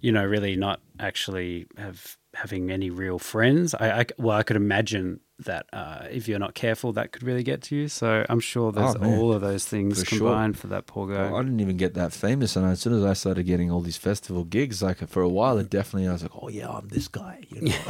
you 0.01 0.11
know, 0.11 0.25
really 0.25 0.55
not 0.55 0.81
actually 0.99 1.67
have 1.77 2.17
having 2.35 2.69
any 2.71 2.89
real 2.89 3.19
friends. 3.19 3.73
I, 3.73 4.01
I 4.01 4.05
well, 4.17 4.37
I 4.37 4.43
could 4.43 4.55
imagine 4.57 5.19
that 5.39 5.65
uh, 5.73 6.05
if 6.09 6.29
you're 6.29 6.39
not 6.39 6.53
careful, 6.53 6.93
that 6.93 7.11
could 7.11 7.21
really 7.21 7.43
get 7.43 7.61
to 7.61 7.75
you. 7.75 7.89
So 7.89 8.25
I'm 8.29 8.39
sure 8.39 8.71
there's 8.71 8.95
Oh, 8.95 9.03
all 9.03 9.33
of 9.33 9.41
those 9.41 9.65
things 9.65 9.99
For 10.01 10.05
sure. 10.05 10.17
combined 10.29 10.57
for 10.57 10.67
that 10.67 10.85
poor 10.87 11.07
guy. 11.13 11.25
Well, 11.29 11.35
I 11.35 11.43
didn't 11.43 11.59
even 11.59 11.75
get 11.75 11.93
that 11.95 12.13
famous, 12.13 12.55
and 12.55 12.65
as 12.65 12.79
soon 12.79 12.93
as 12.93 13.03
I 13.03 13.11
started 13.11 13.43
getting 13.43 13.69
all 13.69 13.81
these 13.81 13.97
festival 13.97 14.45
gigs, 14.45 14.81
like 14.81 15.05
for 15.09 15.21
a 15.21 15.27
while, 15.27 15.57
it 15.57 15.69
definitely 15.69 16.07
I 16.07 16.13
was 16.13 16.21
like, 16.21 16.31
"Oh 16.41 16.47
yeah, 16.47 16.69
I'm 16.69 16.87
this 16.87 17.09
guy," 17.09 17.43
you 17.49 17.63
know. 17.63 17.75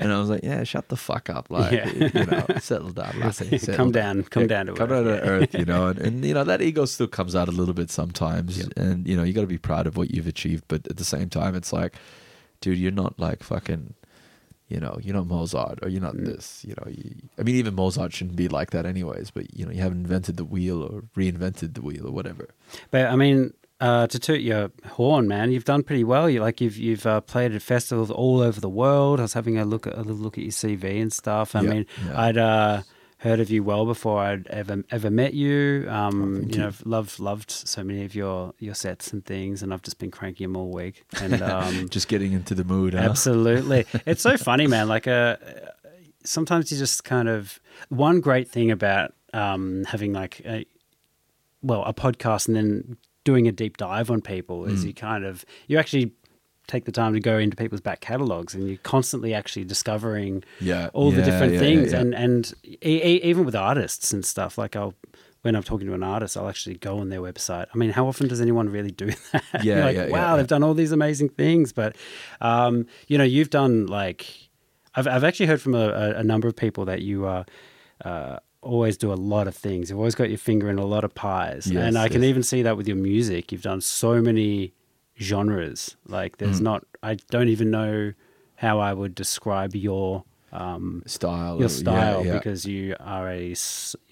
and 0.00 0.10
I 0.10 0.18
was 0.18 0.30
like, 0.30 0.42
"Yeah, 0.42 0.64
shut 0.64 0.88
the 0.88 0.96
fuck 0.96 1.28
up, 1.28 1.50
like 1.50 1.72
Yeah. 1.72 1.90
you 1.90 2.24
know, 2.26 2.46
settle 2.60 2.92
down, 2.92 3.20
lassie, 3.20 3.58
settle 3.58 3.76
Come 3.76 3.92
down, 3.92 4.22
come 4.24 4.46
down 4.46 4.66
to 4.66 4.72
come 4.72 4.90
earth, 4.90 5.04
down 5.04 5.18
to 5.18 5.24
yeah. 5.24 5.30
earth, 5.32 5.54
you 5.54 5.66
know." 5.66 5.88
And, 5.88 5.98
and 6.06 6.24
you 6.24 6.32
know 6.32 6.44
that 6.44 6.62
ego 6.62 6.86
still 6.86 7.08
comes 7.08 7.36
out 7.36 7.48
a 7.48 7.52
little 7.52 7.74
bit 7.74 7.90
sometimes, 7.90 8.58
and 8.76 9.06
you 9.06 9.16
know 9.18 9.22
you 9.22 9.34
got 9.34 9.42
to 9.42 9.46
be 9.46 9.58
proud 9.58 9.86
of 9.86 9.98
what 9.98 10.12
you've 10.12 10.26
achieved, 10.28 10.64
but 10.68 10.86
at 10.88 10.96
the 10.96 11.04
same 11.04 11.28
time, 11.28 11.54
it's 11.54 11.74
like, 11.74 11.94
dude, 12.64 12.78
you're 12.78 12.90
not 12.92 13.18
like 13.18 13.42
fucking. 13.42 13.94
You 14.66 14.80
know, 14.80 14.98
you're 15.02 15.14
not 15.14 15.26
Mozart, 15.26 15.80
or 15.82 15.88
you're 15.90 16.00
not 16.00 16.16
this. 16.16 16.64
You 16.66 16.74
know, 16.78 16.90
you, 16.90 17.14
I 17.38 17.42
mean, 17.42 17.56
even 17.56 17.74
Mozart 17.74 18.14
shouldn't 18.14 18.34
be 18.36 18.48
like 18.48 18.70
that, 18.70 18.86
anyways. 18.86 19.30
But 19.30 19.54
you 19.54 19.66
know, 19.66 19.70
you 19.70 19.82
haven't 19.82 20.00
invented 20.00 20.38
the 20.38 20.44
wheel 20.44 20.82
or 20.82 21.02
reinvented 21.14 21.74
the 21.74 21.82
wheel 21.82 22.08
or 22.08 22.12
whatever. 22.12 22.48
But 22.90 23.06
I 23.10 23.14
mean, 23.14 23.52
uh, 23.80 24.06
to 24.06 24.18
toot 24.18 24.40
your 24.40 24.70
horn, 24.86 25.28
man, 25.28 25.52
you've 25.52 25.66
done 25.66 25.82
pretty 25.82 26.02
well. 26.02 26.30
You 26.30 26.40
like 26.40 26.62
you've 26.62 26.78
you've 26.78 27.04
uh, 27.06 27.20
played 27.20 27.54
at 27.54 27.60
festivals 27.60 28.10
all 28.10 28.40
over 28.40 28.58
the 28.58 28.70
world. 28.70 29.20
I 29.20 29.24
was 29.24 29.34
having 29.34 29.58
a 29.58 29.66
look 29.66 29.86
at 29.86 29.94
a 29.94 29.98
little 30.00 30.16
look 30.16 30.38
at 30.38 30.44
your 30.44 30.50
CV 30.52 31.00
and 31.02 31.12
stuff. 31.12 31.54
I 31.54 31.60
Yeah, 31.60 31.70
mean, 31.70 31.86
yeah. 32.06 32.20
I'd 32.22 32.38
uh, 32.38 32.82
heard 33.24 33.40
of 33.40 33.50
you 33.50 33.62
well 33.62 33.86
before 33.86 34.20
I'd 34.20 34.46
ever 34.48 34.84
ever 34.90 35.10
met 35.10 35.32
you. 35.32 35.86
Um, 35.88 36.46
you 36.50 36.58
know, 36.58 36.66
I've 36.66 36.84
loved 36.84 37.18
loved 37.18 37.50
so 37.50 37.82
many 37.82 38.04
of 38.04 38.14
your 38.14 38.52
your 38.58 38.74
sets 38.74 39.14
and 39.14 39.24
things, 39.24 39.62
and 39.62 39.72
I've 39.72 39.80
just 39.80 39.98
been 39.98 40.10
cranking 40.10 40.44
them 40.44 40.56
all 40.56 40.70
week. 40.70 41.04
And 41.20 41.40
um, 41.42 41.88
Just 41.88 42.08
getting 42.08 42.34
into 42.34 42.54
the 42.54 42.64
mood. 42.64 42.92
Huh? 42.92 43.00
Absolutely. 43.00 43.86
it's 44.06 44.20
so 44.20 44.36
funny, 44.36 44.66
man. 44.66 44.88
Like, 44.88 45.08
uh, 45.08 45.36
sometimes 46.22 46.70
you 46.70 46.78
just 46.78 47.04
kind 47.04 47.28
of. 47.28 47.58
One 47.88 48.20
great 48.20 48.48
thing 48.48 48.70
about 48.70 49.14
um, 49.32 49.84
having, 49.84 50.12
like, 50.12 50.40
a, 50.44 50.64
well, 51.62 51.82
a 51.84 51.92
podcast 51.92 52.46
and 52.46 52.56
then 52.56 52.96
doing 53.24 53.48
a 53.48 53.52
deep 53.52 53.78
dive 53.78 54.10
on 54.10 54.20
people 54.20 54.66
is 54.66 54.84
you 54.84 54.94
kind 54.94 55.24
of. 55.24 55.46
You 55.66 55.78
actually 55.78 56.12
take 56.66 56.84
the 56.84 56.92
time 56.92 57.12
to 57.12 57.20
go 57.20 57.38
into 57.38 57.56
people's 57.56 57.80
back 57.80 58.00
catalogs 58.00 58.54
and 58.54 58.66
you're 58.68 58.78
constantly 58.78 59.34
actually 59.34 59.64
discovering 59.64 60.42
Yeah, 60.60 60.88
all 60.92 61.10
the 61.10 61.22
different 61.22 61.54
yeah, 61.54 61.58
things. 61.58 61.92
yeah, 61.92 61.98
yeah. 61.98 62.00
and 62.00 62.14
and 62.14 62.54
e- 62.64 62.78
e- 63.02 63.20
even 63.22 63.44
with 63.44 63.54
artists 63.54 64.12
and 64.12 64.24
stuff 64.24 64.56
like 64.56 64.74
I'll 64.76 64.94
when 65.42 65.54
I'm 65.54 65.62
talking 65.62 65.86
to 65.88 65.94
an 65.94 66.02
artist 66.02 66.36
I'll 66.36 66.48
actually 66.48 66.76
go 66.76 66.98
on 66.98 67.10
their 67.10 67.20
website. 67.20 67.66
I 67.74 67.76
mean 67.76 67.90
how 67.90 68.06
often 68.06 68.28
does 68.28 68.40
anyone 68.40 68.68
really 68.70 68.90
do 68.90 69.06
that? 69.32 69.44
Yeah, 69.62 69.84
like, 69.84 69.96
yeah, 69.96 70.06
yeah, 70.06 70.10
wow 70.10 70.30
yeah. 70.30 70.36
they've 70.36 70.46
done 70.46 70.62
all 70.62 70.74
these 70.74 70.92
amazing 70.92 71.28
things. 71.30 71.72
But 71.72 71.96
um, 72.40 72.86
you 73.08 73.18
know 73.18 73.24
you've 73.24 73.50
done 73.50 73.86
like 73.86 74.26
I've, 74.94 75.06
I've 75.08 75.24
actually 75.24 75.46
heard 75.46 75.60
from 75.60 75.74
a, 75.74 76.14
a, 76.16 76.22
number 76.22 76.46
of 76.46 76.54
people 76.54 76.84
that 76.84 77.02
you 77.02 77.26
are 77.26 77.44
uh, 78.04 78.38
always 78.62 78.96
do 78.96 79.12
a 79.12 79.14
lot 79.14 79.48
of 79.48 79.54
things. 79.56 79.90
You've 79.90 79.98
always 79.98 80.14
got 80.14 80.28
your 80.28 80.38
finger 80.38 80.70
in 80.70 80.78
a 80.78 80.84
lot 80.84 81.02
of 81.04 81.14
pies. 81.14 81.66
Yes, 81.66 81.84
and 81.84 81.98
I 81.98 82.08
can 82.08 82.22
even 82.22 82.42
see 82.44 82.62
that 82.62 82.76
with 82.76 82.86
your 82.86 82.96
music. 82.96 83.50
You've 83.50 83.62
done 83.62 83.80
so 83.80 84.22
many 84.22 84.72
genres 85.20 85.96
like 86.06 86.38
there's 86.38 86.60
Mm. 86.60 86.64
not 86.64 86.84
I 87.02 87.14
don't 87.30 87.48
even 87.48 87.70
know 87.70 88.12
how 88.56 88.78
I 88.80 88.92
would 88.92 89.14
describe 89.14 89.74
your 89.74 90.24
um, 90.52 91.02
style. 91.06 91.58
your 91.58 91.68
style 91.68 92.24
yeah, 92.24 92.32
yeah. 92.32 92.38
because 92.38 92.64
you 92.64 92.94
are 93.00 93.28
a, 93.28 93.50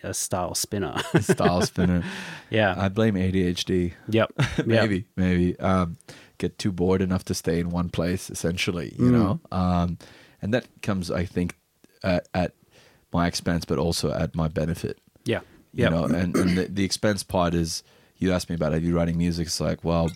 a 0.02 0.12
style 0.12 0.54
spinner. 0.56 1.00
style 1.20 1.62
spinner. 1.72 2.02
yeah. 2.50 2.74
I 2.76 2.88
blame 2.88 3.14
ADHD. 3.14 3.92
yep. 4.08 4.32
maybe, 4.66 5.06
maybe. 5.14 5.56
Um, 5.60 5.96
get 6.38 6.58
too 6.58 6.72
bored 6.72 7.00
enough 7.00 7.24
to 7.26 7.34
stay 7.34 7.60
in 7.60 7.70
one 7.70 7.88
place, 7.90 8.28
essentially, 8.28 8.92
you 8.98 9.04
Mm. 9.04 9.12
know? 9.12 9.40
Um, 9.52 9.98
and 10.42 10.52
that 10.52 10.66
comes, 10.82 11.12
I 11.12 11.24
think, 11.26 11.54
at, 12.02 12.26
at 12.34 12.54
my 13.12 13.28
expense, 13.28 13.64
but 13.64 13.78
also 13.78 14.12
at 14.12 14.34
my 14.34 14.48
benefit. 14.48 14.98
Yeah. 15.24 15.40
You 15.72 15.84
Yeah. 15.84 15.88
know, 15.90 16.04
and, 16.06 16.34
and 16.36 16.58
the, 16.58 16.64
the 16.68 16.84
expense 16.84 17.22
part 17.22 17.54
is 17.54 17.84
you 18.18 18.32
asked 18.32 18.48
me 18.50 18.56
about 18.56 18.72
are 18.72 18.78
you 18.78 18.96
writing 18.96 19.16
music? 19.16 19.46
It's 19.46 19.60
like, 19.60 19.84
well, 19.84 20.10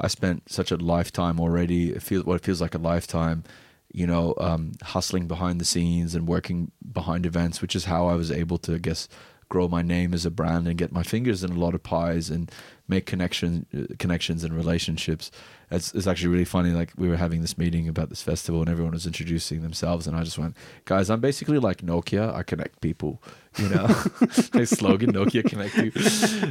I 0.00 0.08
spent 0.08 0.50
such 0.50 0.70
a 0.70 0.76
lifetime 0.76 1.40
already. 1.40 1.90
It 1.90 2.02
feels 2.02 2.24
what 2.24 2.36
it 2.36 2.44
feels 2.44 2.60
like 2.60 2.74
a 2.74 2.78
lifetime, 2.78 3.44
you 3.92 4.06
know, 4.06 4.34
um, 4.38 4.72
hustling 4.82 5.28
behind 5.28 5.60
the 5.60 5.64
scenes 5.64 6.14
and 6.14 6.26
working 6.26 6.70
behind 6.92 7.26
events, 7.26 7.60
which 7.60 7.76
is 7.76 7.84
how 7.84 8.06
I 8.06 8.14
was 8.14 8.30
able 8.30 8.58
to, 8.58 8.74
I 8.74 8.78
guess, 8.78 9.08
grow 9.48 9.68
my 9.68 9.82
name 9.82 10.14
as 10.14 10.24
a 10.24 10.30
brand 10.30 10.66
and 10.66 10.78
get 10.78 10.92
my 10.92 11.02
fingers 11.02 11.44
in 11.44 11.50
a 11.50 11.58
lot 11.58 11.74
of 11.74 11.82
pies 11.82 12.30
and 12.30 12.50
make 12.90 13.06
connection 13.06 13.64
uh, 13.74 13.94
connections 13.98 14.44
and 14.44 14.54
relationships. 14.54 15.30
It's, 15.70 15.94
it's 15.94 16.06
actually 16.06 16.28
really 16.28 16.44
funny. 16.44 16.70
Like 16.70 16.92
we 16.98 17.08
were 17.08 17.16
having 17.16 17.40
this 17.40 17.56
meeting 17.56 17.88
about 17.88 18.10
this 18.10 18.20
festival 18.20 18.60
and 18.60 18.68
everyone 18.68 18.92
was 18.92 19.06
introducing 19.06 19.62
themselves, 19.62 20.06
and 20.06 20.16
I 20.16 20.24
just 20.24 20.38
went, 20.38 20.56
"Guys, 20.84 21.08
I'm 21.08 21.20
basically 21.20 21.58
like 21.58 21.78
Nokia. 21.78 22.34
I 22.34 22.42
connect 22.42 22.80
people." 22.80 23.22
You 23.56 23.68
know, 23.68 23.86
my 24.54 24.64
slogan, 24.64 25.12
Nokia 25.12 25.48
connect 25.48 25.76
you. 25.76 25.90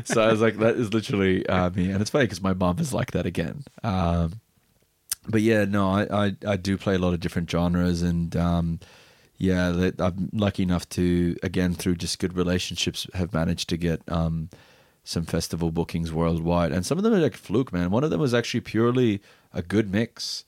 So 0.05 0.21
I 0.21 0.31
was 0.31 0.41
like, 0.41 0.57
that 0.57 0.75
is 0.75 0.93
literally 0.93 1.45
uh, 1.47 1.69
me, 1.69 1.91
and 1.91 2.01
it's 2.01 2.09
funny 2.09 2.25
because 2.25 2.41
my 2.41 2.53
mom 2.53 2.79
is 2.79 2.93
like 2.93 3.11
that 3.11 3.25
again. 3.25 3.63
Um, 3.83 4.39
but 5.27 5.41
yeah, 5.41 5.65
no, 5.65 5.89
I, 5.89 6.25
I 6.27 6.35
I 6.47 6.55
do 6.55 6.77
play 6.77 6.95
a 6.95 6.99
lot 6.99 7.13
of 7.13 7.19
different 7.19 7.51
genres, 7.51 8.01
and 8.01 8.35
um, 8.35 8.79
yeah, 9.37 9.91
I'm 9.99 10.29
lucky 10.33 10.63
enough 10.63 10.87
to 10.89 11.35
again 11.43 11.73
through 11.73 11.95
just 11.95 12.19
good 12.19 12.35
relationships 12.35 13.07
have 13.13 13.33
managed 13.33 13.69
to 13.69 13.77
get 13.77 14.01
um, 14.09 14.49
some 15.03 15.25
festival 15.25 15.71
bookings 15.71 16.11
worldwide, 16.11 16.71
and 16.71 16.85
some 16.85 16.97
of 16.97 17.03
them 17.03 17.13
are 17.13 17.19
like 17.19 17.35
fluke, 17.35 17.73
man. 17.73 17.91
One 17.91 18.03
of 18.03 18.09
them 18.09 18.19
was 18.19 18.33
actually 18.33 18.61
purely 18.61 19.21
a 19.53 19.61
good 19.61 19.91
mix. 19.91 20.45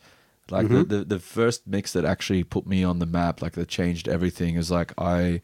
Like 0.50 0.68
the, 0.68 0.84
the 0.84 1.04
the 1.06 1.20
first 1.20 1.66
mix 1.66 1.94
that 1.94 2.04
actually 2.04 2.44
put 2.44 2.68
me 2.68 2.84
on 2.84 3.00
the 3.00 3.06
map, 3.06 3.42
like 3.42 3.54
that 3.54 3.70
changed 3.70 4.10
everything, 4.10 4.56
is 4.56 4.70
like 4.70 4.94
I 4.98 5.42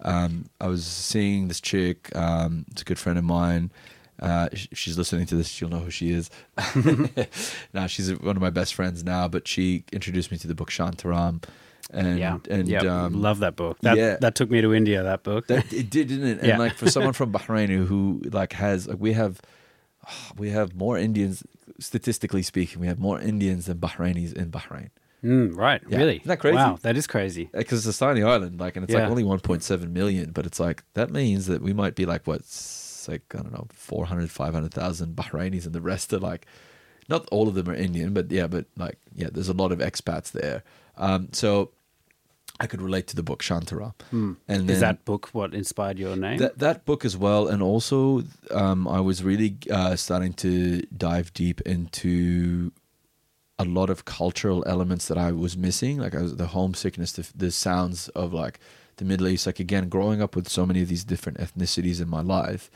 um, 0.00 0.46
I 0.60 0.66
was 0.66 0.84
seeing 0.84 1.48
this 1.48 1.60
chick. 1.60 2.14
Um, 2.16 2.66
it's 2.70 2.82
a 2.82 2.84
good 2.84 2.98
friend 2.98 3.18
of 3.18 3.24
mine. 3.24 3.70
Uh, 4.20 4.48
she's 4.52 4.98
listening 4.98 5.26
to 5.26 5.36
this. 5.36 5.48
She'll 5.48 5.68
know 5.68 5.80
who 5.80 5.90
she 5.90 6.10
is. 6.10 6.30
now 7.72 7.86
she's 7.86 8.12
one 8.20 8.36
of 8.36 8.42
my 8.42 8.50
best 8.50 8.74
friends 8.74 9.02
now, 9.02 9.28
but 9.28 9.48
she 9.48 9.84
introduced 9.92 10.30
me 10.30 10.38
to 10.38 10.46
the 10.46 10.54
book 10.54 10.70
Shantaram, 10.70 11.42
and 11.92 12.18
yeah. 12.18 12.38
and 12.50 12.68
yeah. 12.68 12.80
um, 13.04 13.20
Love 13.20 13.40
that 13.40 13.56
book. 13.56 13.78
That, 13.80 13.96
yeah. 13.96 14.16
that 14.20 14.34
took 14.34 14.50
me 14.50 14.60
to 14.60 14.72
India, 14.74 15.02
that 15.02 15.22
book. 15.22 15.46
that 15.48 15.72
it 15.72 15.90
did, 15.90 16.08
didn't 16.08 16.26
it? 16.26 16.38
And 16.38 16.48
Yeah. 16.48 16.58
like 16.58 16.74
for 16.74 16.90
someone 16.90 17.12
from 17.12 17.32
Bahrain 17.36 17.68
who, 17.68 17.84
who 17.84 18.22
like 18.30 18.54
has 18.54 18.88
like 18.88 18.98
we 19.00 19.12
have 19.12 19.40
we 20.36 20.50
have 20.50 20.74
more 20.74 20.98
Indians 20.98 21.44
statistically 21.78 22.42
speaking, 22.42 22.80
we 22.80 22.86
have 22.86 22.98
more 22.98 23.20
Indians 23.20 23.66
than 23.66 23.78
Bahrainis 23.78 24.32
in 24.32 24.50
Bahrain. 24.50 24.90
Mm, 25.24 25.56
right. 25.56 25.80
Yeah. 25.88 25.98
Really? 25.98 26.16
Isn't 26.16 26.28
that 26.28 26.40
crazy? 26.40 26.56
Wow. 26.56 26.78
That 26.82 26.96
is 26.96 27.06
crazy. 27.06 27.48
because 27.52 27.86
it's 27.86 27.96
a 27.96 28.00
tiny 28.00 28.22
island, 28.24 28.58
like, 28.58 28.74
and 28.76 28.84
it's 28.84 28.92
like 28.92 29.04
only 29.04 29.22
1.7 29.22 29.90
million, 29.90 30.32
but 30.32 30.46
it's 30.46 30.58
like 30.58 30.82
that 30.94 31.10
means 31.10 31.46
that 31.46 31.62
we 31.62 31.72
might 31.72 31.94
be 31.94 32.06
like 32.06 32.26
what, 32.26 32.40
like 33.06 33.22
I 33.32 33.38
don't 33.38 33.52
know, 33.52 33.68
400, 33.72 34.30
500,000 34.30 35.14
Bahrainis, 35.14 35.64
and 35.64 35.74
the 35.74 35.80
rest 35.80 36.12
are 36.12 36.18
like, 36.18 36.46
not 37.08 37.28
all 37.30 37.46
of 37.48 37.54
them 37.54 37.68
are 37.68 37.74
Indian, 37.74 38.12
but 38.12 38.30
yeah, 38.32 38.48
but 38.48 38.66
like 38.76 38.98
yeah, 39.14 39.28
there's 39.32 39.48
a 39.48 39.52
lot 39.52 39.70
of 39.70 39.78
expats 39.78 40.32
there. 40.32 40.64
Um, 40.96 41.28
so 41.32 41.70
I 42.62 42.66
could 42.66 42.80
relate 42.80 43.06
to 43.08 43.16
the 43.16 43.22
book 43.24 43.42
Shantaram, 43.42 43.92
and 44.12 44.36
then 44.46 44.60
Hmm. 44.66 44.70
Is 44.70 44.80
that 44.80 45.04
book 45.04 45.28
what 45.32 45.52
inspired 45.52 45.98
your 45.98 46.16
name? 46.16 46.38
that 46.38 46.58
that 46.58 46.84
book 46.84 47.04
as 47.04 47.16
well, 47.16 47.48
and 47.48 47.60
also 47.62 48.22
um, 48.52 48.86
I 48.86 49.00
was 49.00 49.22
really 49.24 49.56
uh, 49.70 49.96
starting 49.96 50.32
to 50.34 50.82
dive 50.96 51.32
deep 51.34 51.60
into 51.62 52.70
a 53.58 53.64
lot 53.64 53.90
of 53.90 54.04
cultural 54.04 54.62
elements 54.66 55.08
that 55.08 55.18
I 55.18 55.32
was 55.32 55.56
missing, 55.56 55.98
like 55.98 56.14
I 56.14 56.22
was, 56.22 56.36
the 56.36 56.46
homesickness, 56.48 57.12
the, 57.12 57.28
the 57.36 57.50
sounds 57.50 58.08
of 58.14 58.32
like 58.32 58.58
the 58.96 59.04
Middle 59.04 59.28
East. 59.28 59.46
Like 59.46 59.60
again, 59.60 59.88
growing 59.88 60.22
up 60.22 60.34
with 60.36 60.48
so 60.48 60.64
many 60.66 60.82
of 60.82 60.88
these 60.88 61.04
different 61.04 61.38
ethnicities 61.38 62.00
in 62.00 62.08
my 62.08 62.22
life, 62.22 62.70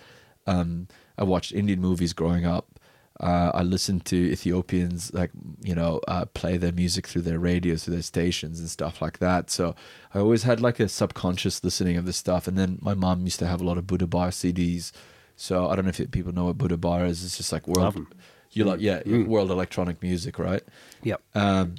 um, 0.46 0.88
I 1.18 1.24
watched 1.24 1.52
Indian 1.52 1.80
movies 1.80 2.12
growing 2.12 2.44
up. 2.44 2.75
Uh, 3.18 3.50
I 3.54 3.62
listened 3.62 4.04
to 4.06 4.16
Ethiopians 4.16 5.12
like 5.14 5.30
you 5.62 5.74
know 5.74 6.00
uh, 6.06 6.26
play 6.26 6.56
their 6.56 6.72
music 6.72 7.06
through 7.06 7.22
their 7.22 7.38
radios, 7.38 7.84
through 7.84 7.94
their 7.94 8.02
stations 8.02 8.60
and 8.60 8.68
stuff 8.68 9.00
like 9.00 9.18
that. 9.20 9.50
So 9.50 9.74
I 10.14 10.18
always 10.18 10.42
had 10.42 10.60
like 10.60 10.80
a 10.80 10.88
subconscious 10.88 11.64
listening 11.64 11.96
of 11.96 12.04
this 12.04 12.16
stuff. 12.16 12.46
And 12.46 12.58
then 12.58 12.78
my 12.82 12.94
mom 12.94 13.24
used 13.24 13.38
to 13.38 13.46
have 13.46 13.60
a 13.60 13.64
lot 13.64 13.78
of 13.78 13.86
Buddha 13.86 14.06
Bar 14.06 14.28
CDs. 14.28 14.92
So 15.34 15.68
I 15.68 15.76
don't 15.76 15.84
know 15.84 15.92
if 15.96 16.10
people 16.10 16.32
know 16.32 16.46
what 16.46 16.58
Buddha 16.58 16.76
Bar 16.76 17.06
is. 17.06 17.24
It's 17.24 17.36
just 17.36 17.52
like 17.52 17.66
world, 17.66 18.06
you 18.52 18.64
like 18.64 18.80
yeah, 18.80 19.02
world 19.06 19.50
electronic 19.50 20.02
music, 20.02 20.38
right? 20.38 20.62
yep. 21.02 21.22
Um, 21.34 21.76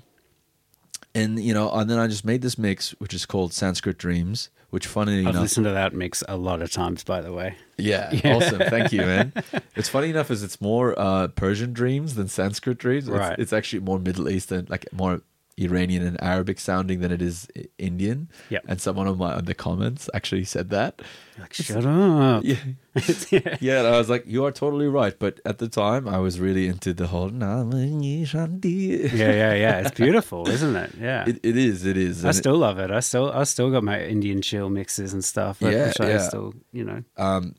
and 1.13 1.39
you 1.39 1.53
know, 1.53 1.71
and 1.71 1.89
then 1.89 1.99
I 1.99 2.07
just 2.07 2.25
made 2.25 2.41
this 2.41 2.57
mix, 2.57 2.91
which 2.99 3.13
is 3.13 3.25
called 3.25 3.53
Sanskrit 3.53 3.97
Dreams. 3.97 4.49
Which, 4.69 4.85
funnily 4.85 5.19
I've 5.21 5.27
enough, 5.29 5.41
listened 5.43 5.65
to 5.65 5.71
that 5.71 5.93
mix 5.93 6.23
a 6.27 6.35
lot 6.35 6.61
of 6.61 6.71
times, 6.71 7.03
by 7.05 7.21
the 7.21 7.31
way. 7.31 7.55
yeah, 7.77 8.11
awesome. 8.25 8.59
Thank 8.59 8.91
you, 8.91 8.99
man. 9.01 9.31
It's 9.77 9.87
funny 9.87 10.09
enough 10.09 10.29
is 10.29 10.43
it's 10.43 10.59
more 10.59 10.93
uh, 10.99 11.29
Persian 11.29 11.71
dreams 11.71 12.15
than 12.15 12.27
Sanskrit 12.27 12.77
dreams. 12.77 13.07
It's, 13.07 13.17
Right. 13.17 13.39
it's 13.39 13.53
actually 13.53 13.79
more 13.79 13.97
Middle 13.97 14.27
Eastern, 14.29 14.67
like 14.69 14.85
more 14.91 15.21
Iranian 15.59 16.05
and 16.05 16.21
Arabic 16.21 16.59
sounding 16.59 16.99
than 16.99 17.11
it 17.11 17.21
is 17.21 17.47
Indian. 17.77 18.29
Yep. 18.49 18.63
And 18.67 18.81
someone 18.81 19.07
on 19.07 19.17
my 19.17 19.33
on 19.33 19.45
the 19.45 19.55
comments 19.55 20.09
actually 20.13 20.43
said 20.43 20.69
that. 20.69 21.01
Like, 21.39 21.53
shut 21.53 21.85
up. 21.85 22.43
Yeah. 22.43 22.55
yeah, 23.59 23.79
and 23.79 23.87
I 23.87 23.97
was 23.97 24.09
like, 24.09 24.25
you 24.27 24.45
are 24.45 24.51
totally 24.51 24.87
right. 24.87 25.17
But 25.17 25.39
at 25.45 25.57
the 25.57 25.67
time, 25.67 26.07
I 26.07 26.19
was 26.19 26.39
really 26.39 26.67
into 26.67 26.93
the 26.93 27.07
whole 27.07 27.29
Namani 27.29 28.23
Shanti. 28.23 29.11
yeah, 29.13 29.31
yeah, 29.31 29.53
yeah. 29.53 29.79
It's 29.79 29.91
beautiful, 29.97 30.47
isn't 30.47 30.75
it? 30.75 30.91
Yeah. 30.99 31.25
It, 31.27 31.39
it 31.43 31.57
is. 31.57 31.85
It 31.85 31.97
is. 31.97 32.23
I 32.23 32.29
and 32.29 32.35
it- 32.35 32.39
still 32.39 32.57
love 32.57 32.79
it. 32.79 32.91
I 32.91 32.99
still, 32.99 33.31
I 33.31 33.43
still 33.43 33.71
got 33.71 33.83
my 33.83 34.03
Indian 34.03 34.41
chill 34.41 34.69
mixes 34.69 35.13
and 35.13 35.23
stuff. 35.23 35.57
Yeah, 35.59 35.87
which 35.87 36.01
I 36.01 36.09
yeah. 36.09 36.17
still, 36.19 36.53
you 36.71 36.83
know. 36.83 37.03
Um, 37.17 37.55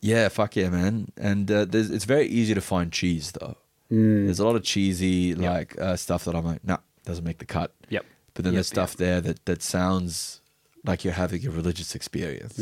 yeah, 0.00 0.28
fuck 0.28 0.56
yeah, 0.56 0.68
man. 0.68 1.12
And 1.16 1.50
uh, 1.50 1.64
there's, 1.64 1.90
it's 1.90 2.04
very 2.04 2.26
easy 2.26 2.54
to 2.54 2.60
find 2.60 2.92
cheese 2.92 3.32
though. 3.32 3.56
Mm. 3.90 4.24
There's 4.24 4.40
a 4.40 4.46
lot 4.46 4.56
of 4.56 4.62
cheesy 4.64 5.34
like 5.34 5.78
uh, 5.80 5.96
stuff 5.96 6.24
that 6.24 6.34
I'm 6.34 6.44
like, 6.44 6.64
nah, 6.64 6.78
doesn't 7.04 7.24
make 7.24 7.38
the 7.38 7.46
cut. 7.46 7.74
Yep. 7.88 8.04
But 8.34 8.44
then 8.44 8.52
Yep, 8.52 8.56
there's 8.58 8.66
stuff 8.68 8.96
there 8.96 9.20
that 9.20 9.44
that 9.46 9.62
sounds 9.62 10.40
like 10.84 11.04
you're 11.04 11.12
having 11.14 11.46
a 11.46 11.50
religious 11.50 11.94
experience. 11.94 12.58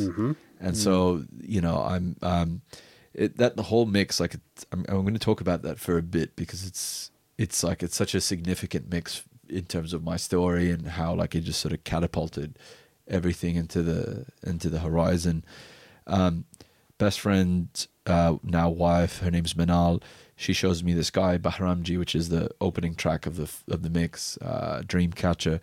And 0.60 0.76
so 0.76 1.24
you 1.40 1.60
know, 1.60 1.82
I'm 1.82 2.16
um, 2.22 2.62
it, 3.14 3.36
that 3.38 3.56
the 3.56 3.64
whole 3.64 3.86
mix. 3.86 4.20
Like, 4.20 4.36
I'm, 4.72 4.84
I'm 4.88 5.02
going 5.02 5.14
to 5.14 5.20
talk 5.20 5.40
about 5.40 5.62
that 5.62 5.78
for 5.78 5.96
a 5.96 6.02
bit 6.02 6.36
because 6.36 6.66
it's 6.66 7.10
it's 7.38 7.62
like 7.62 7.82
it's 7.82 7.96
such 7.96 8.14
a 8.14 8.20
significant 8.20 8.90
mix 8.90 9.22
in 9.48 9.64
terms 9.64 9.92
of 9.92 10.04
my 10.04 10.16
story 10.16 10.70
and 10.70 10.86
how 10.86 11.14
like 11.14 11.34
it 11.34 11.40
just 11.40 11.60
sort 11.60 11.72
of 11.72 11.82
catapulted 11.84 12.58
everything 13.08 13.56
into 13.56 13.82
the 13.82 14.26
into 14.42 14.68
the 14.68 14.80
horizon. 14.80 15.44
Um, 16.06 16.44
best 16.98 17.20
friend, 17.20 17.68
uh, 18.06 18.36
now 18.42 18.68
wife, 18.70 19.20
her 19.20 19.30
name's 19.30 19.54
Manal. 19.54 20.02
She 20.40 20.54
shows 20.54 20.82
me 20.82 20.94
this 20.94 21.10
guy 21.10 21.36
Bahramji, 21.36 21.98
which 21.98 22.14
is 22.14 22.30
the 22.30 22.48
opening 22.62 22.94
track 22.94 23.26
of 23.26 23.36
the 23.36 23.50
of 23.72 23.82
the 23.82 23.90
mix, 23.90 24.38
uh, 24.38 24.82
Dreamcatcher, 24.86 25.60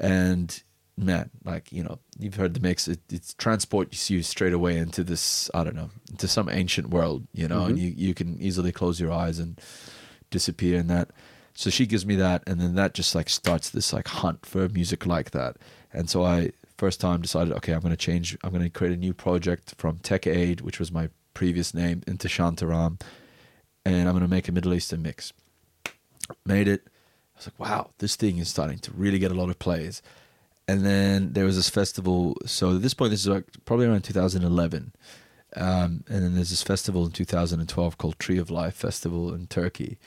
and 0.00 0.62
man, 0.96 1.30
like 1.44 1.70
you 1.70 1.84
know, 1.84 2.00
you've 2.18 2.34
heard 2.34 2.54
the 2.54 2.60
mix. 2.60 2.88
It, 2.88 3.00
it 3.12 3.34
transports 3.38 4.10
you 4.10 4.24
straight 4.24 4.52
away 4.52 4.76
into 4.76 5.04
this 5.04 5.48
I 5.54 5.62
don't 5.62 5.76
know, 5.76 5.90
into 6.10 6.26
some 6.26 6.48
ancient 6.48 6.90
world, 6.90 7.28
you 7.32 7.46
know, 7.46 7.66
and 7.66 7.78
you 7.78 7.94
you 7.96 8.12
can 8.12 8.40
easily 8.40 8.72
close 8.72 8.98
your 8.98 9.12
eyes 9.12 9.38
and 9.38 9.60
disappear 10.30 10.78
in 10.78 10.88
that. 10.88 11.10
So 11.54 11.70
she 11.70 11.86
gives 11.86 12.04
me 12.04 12.16
that, 12.16 12.42
and 12.46 12.60
then 12.60 12.74
that 12.74 12.94
just 12.94 13.14
like 13.14 13.28
starts 13.28 13.70
this 13.70 13.92
like 13.92 14.08
hunt 14.08 14.44
for 14.44 14.68
music 14.68 15.06
like 15.06 15.30
that. 15.30 15.56
And 15.92 16.10
so 16.10 16.24
I 16.24 16.50
first 16.76 17.00
time 17.00 17.22
decided, 17.22 17.52
okay, 17.54 17.72
I'm 17.72 17.80
going 17.80 17.90
to 17.90 17.96
change. 17.96 18.36
I'm 18.42 18.50
going 18.50 18.62
to 18.64 18.70
create 18.70 18.92
a 18.92 18.96
new 18.96 19.14
project 19.14 19.74
from 19.78 19.98
Tech 19.98 20.26
Aid, 20.26 20.60
which 20.60 20.80
was 20.80 20.90
my 20.90 21.08
previous 21.34 21.72
name, 21.72 22.02
into 22.06 22.26
Shantaram, 22.26 23.00
and 23.84 24.08
I'm 24.08 24.14
going 24.14 24.22
to 24.22 24.28
make 24.28 24.48
a 24.48 24.52
Middle 24.52 24.74
Eastern 24.74 25.02
mix. 25.02 25.32
Made 26.44 26.68
it. 26.68 26.82
I 26.86 27.38
was 27.38 27.46
like, 27.46 27.58
wow, 27.58 27.90
this 27.98 28.16
thing 28.16 28.38
is 28.38 28.48
starting 28.48 28.78
to 28.80 28.92
really 28.92 29.18
get 29.18 29.30
a 29.30 29.34
lot 29.34 29.48
of 29.48 29.58
plays. 29.58 30.02
And 30.66 30.84
then 30.84 31.32
there 31.32 31.44
was 31.44 31.56
this 31.56 31.70
festival. 31.70 32.36
So 32.44 32.76
at 32.76 32.82
this 32.82 32.94
point, 32.94 33.10
this 33.10 33.20
is 33.20 33.28
like 33.28 33.46
probably 33.64 33.86
around 33.86 34.02
2011. 34.02 34.92
Um, 35.56 36.04
and 36.08 36.22
then 36.22 36.34
there's 36.34 36.50
this 36.50 36.62
festival 36.62 37.06
in 37.06 37.12
2012 37.12 37.96
called 37.96 38.18
Tree 38.18 38.38
of 38.38 38.50
Life 38.50 38.74
Festival 38.74 39.32
in 39.32 39.46
Turkey. 39.46 39.98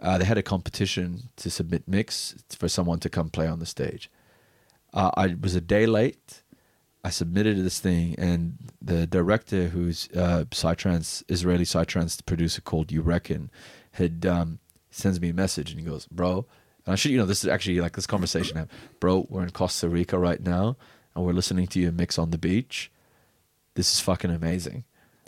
Uh, 0.00 0.18
they 0.18 0.24
had 0.24 0.38
a 0.38 0.42
competition 0.42 1.28
to 1.36 1.50
submit 1.50 1.86
mix 1.86 2.34
for 2.50 2.68
someone 2.68 2.98
to 2.98 3.08
come 3.08 3.30
play 3.30 3.46
on 3.46 3.60
the 3.60 3.66
stage. 3.66 4.10
Uh, 4.92 5.12
I 5.16 5.36
was 5.40 5.54
a 5.54 5.60
day 5.60 5.86
late. 5.86 6.41
I 7.04 7.10
submitted 7.10 7.56
to 7.56 7.62
this 7.62 7.80
thing, 7.80 8.14
and 8.16 8.58
the 8.80 9.06
director, 9.06 9.68
who's 9.68 10.08
uh, 10.14 10.44
Psytrance 10.50 11.24
Israeli 11.28 11.64
Psytrance 11.64 12.24
producer 12.24 12.60
called 12.60 12.92
You 12.92 13.02
Reckon, 13.02 13.50
had 13.92 14.24
um, 14.24 14.60
sends 14.90 15.20
me 15.20 15.30
a 15.30 15.34
message, 15.34 15.70
and 15.70 15.80
he 15.80 15.86
goes, 15.86 16.06
"Bro," 16.06 16.46
and 16.86 16.92
I 16.92 16.96
should, 16.96 17.10
you 17.10 17.18
know, 17.18 17.26
this 17.26 17.42
is 17.42 17.50
actually 17.50 17.80
like 17.80 17.96
this 17.96 18.06
conversation. 18.06 18.56
happened. 18.56 18.78
Bro, 19.00 19.26
we're 19.30 19.42
in 19.42 19.50
Costa 19.50 19.88
Rica 19.88 20.16
right 20.18 20.40
now, 20.40 20.76
and 21.14 21.24
we're 21.24 21.32
listening 21.32 21.66
to 21.68 21.80
your 21.80 21.92
mix 21.92 22.18
on 22.18 22.30
the 22.30 22.38
beach. 22.38 22.90
This 23.74 23.92
is 23.92 24.00
fucking 24.00 24.30
amazing. 24.30 24.84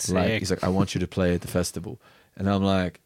Like 0.08 0.26
Sick. 0.26 0.38
he's 0.40 0.50
like, 0.50 0.64
I 0.64 0.68
want 0.68 0.94
you 0.94 1.00
to 1.00 1.06
play 1.08 1.34
at 1.34 1.40
the 1.40 1.48
festival, 1.48 2.00
and 2.36 2.48
I'm 2.48 2.62
like, 2.62 3.00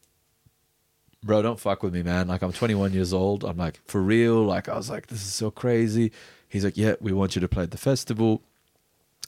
bro, 1.22 1.42
don't 1.42 1.60
fuck 1.60 1.82
with 1.82 1.94
me, 1.94 2.02
man. 2.02 2.28
Like 2.28 2.42
I'm 2.42 2.52
21 2.52 2.92
years 2.92 3.12
old. 3.12 3.44
I'm 3.44 3.56
like, 3.56 3.80
for 3.86 4.02
real. 4.02 4.42
Like 4.42 4.68
I 4.68 4.76
was 4.76 4.90
like, 4.90 5.06
this 5.08 5.22
is 5.22 5.32
so 5.32 5.50
crazy. 5.50 6.12
He's 6.48 6.64
like, 6.64 6.76
yeah, 6.76 6.94
we 7.00 7.12
want 7.12 7.34
you 7.34 7.40
to 7.40 7.48
play 7.48 7.64
at 7.64 7.70
the 7.70 7.78
festival. 7.78 8.42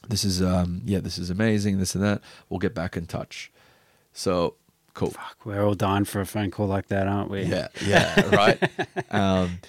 This 0.07 0.25
is 0.25 0.41
um, 0.41 0.81
yeah, 0.85 0.99
this 0.99 1.17
is 1.17 1.29
amazing. 1.29 1.79
This 1.79 1.95
and 1.95 2.03
that. 2.03 2.21
We'll 2.49 2.59
get 2.59 2.73
back 2.73 2.97
in 2.97 3.05
touch. 3.05 3.51
So 4.13 4.55
cool. 4.93 5.11
Fuck, 5.11 5.45
we're 5.45 5.63
all 5.63 5.73
dying 5.73 6.05
for 6.05 6.21
a 6.21 6.25
phone 6.25 6.51
call 6.51 6.67
like 6.67 6.87
that, 6.87 7.07
aren't 7.07 7.29
we? 7.29 7.43
Yeah, 7.43 7.67
yeah, 7.85 8.35
right. 8.35 8.61
um, 9.11 9.59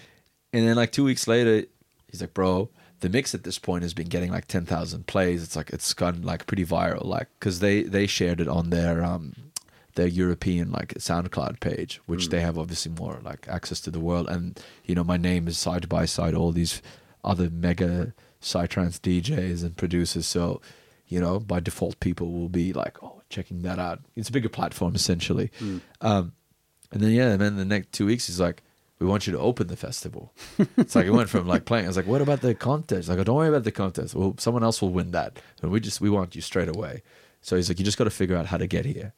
and 0.52 0.66
then 0.66 0.76
like 0.76 0.92
two 0.92 1.04
weeks 1.04 1.28
later, 1.28 1.66
he's 2.10 2.20
like, 2.20 2.34
"Bro, 2.34 2.70
the 3.00 3.08
mix 3.08 3.34
at 3.34 3.44
this 3.44 3.58
point 3.58 3.82
has 3.82 3.94
been 3.94 4.08
getting 4.08 4.30
like 4.30 4.46
ten 4.46 4.64
thousand 4.64 5.06
plays. 5.06 5.42
It's 5.42 5.56
like 5.56 5.70
it's 5.70 5.92
gone 5.92 6.22
like 6.22 6.46
pretty 6.46 6.64
viral, 6.64 7.04
like 7.04 7.28
because 7.38 7.60
they 7.60 7.82
they 7.82 8.06
shared 8.06 8.40
it 8.40 8.48
on 8.48 8.70
their 8.70 9.04
um 9.04 9.34
their 9.94 10.06
European 10.06 10.70
like 10.70 10.94
SoundCloud 10.94 11.60
page, 11.60 12.00
which 12.06 12.30
they 12.30 12.40
have 12.40 12.56
obviously 12.58 12.92
more 12.92 13.20
like 13.22 13.46
access 13.48 13.80
to 13.82 13.90
the 13.90 14.00
world. 14.00 14.28
And 14.28 14.58
you 14.84 14.94
know, 14.94 15.04
my 15.04 15.16
name 15.16 15.48
is 15.48 15.58
side 15.58 15.88
by 15.88 16.06
side 16.06 16.34
all 16.34 16.52
these 16.52 16.80
other 17.24 17.50
mega 17.50 18.14
psytrance 18.42 18.98
DJs 19.00 19.62
and 19.62 19.76
producers. 19.76 20.26
So 20.26 20.60
you 21.08 21.20
know, 21.20 21.38
by 21.38 21.60
default, 21.60 22.00
people 22.00 22.32
will 22.32 22.48
be 22.48 22.72
like, 22.72 23.02
"Oh, 23.02 23.20
checking 23.28 23.62
that 23.62 23.78
out." 23.78 24.00
It's 24.16 24.28
a 24.28 24.32
bigger 24.32 24.48
platform 24.48 24.94
essentially. 24.94 25.50
Um, 26.00 26.32
and 26.90 27.02
then 27.02 27.10
yeah, 27.10 27.30
and 27.32 27.40
then 27.40 27.56
the 27.56 27.64
next 27.64 27.92
two 27.92 28.06
weeks 28.06 28.26
he's 28.28 28.40
like, 28.40 28.62
"We 28.98 29.06
want 29.06 29.26
you 29.26 29.32
to 29.34 29.38
open 29.38 29.66
the 29.66 29.76
festival." 29.76 30.32
it's 30.78 30.94
like 30.94 31.06
it 31.06 31.10
went 31.10 31.28
from 31.28 31.46
like 31.46 31.64
playing. 31.66 31.84
I 31.84 31.88
was 31.88 31.96
like, 31.96 32.06
"What 32.06 32.22
about 32.22 32.40
the 32.40 32.54
contest?" 32.54 33.08
Like, 33.08 33.22
"Don't 33.24 33.36
worry 33.36 33.48
about 33.48 33.64
the 33.64 33.72
contest. 33.72 34.14
Well, 34.14 34.34
someone 34.38 34.64
else 34.64 34.80
will 34.80 34.90
win 34.92 35.10
that, 35.10 35.38
and 35.60 35.70
we 35.70 35.80
just 35.80 36.00
we 36.00 36.08
want 36.10 36.34
you 36.34 36.40
straight 36.40 36.68
away." 36.68 37.02
So 37.42 37.56
he's 37.56 37.68
like, 37.68 37.78
"You 37.78 37.84
just 37.84 37.98
got 37.98 38.04
to 38.04 38.10
figure 38.10 38.36
out 38.36 38.46
how 38.46 38.56
to 38.56 38.66
get 38.66 38.86
here." 38.86 39.12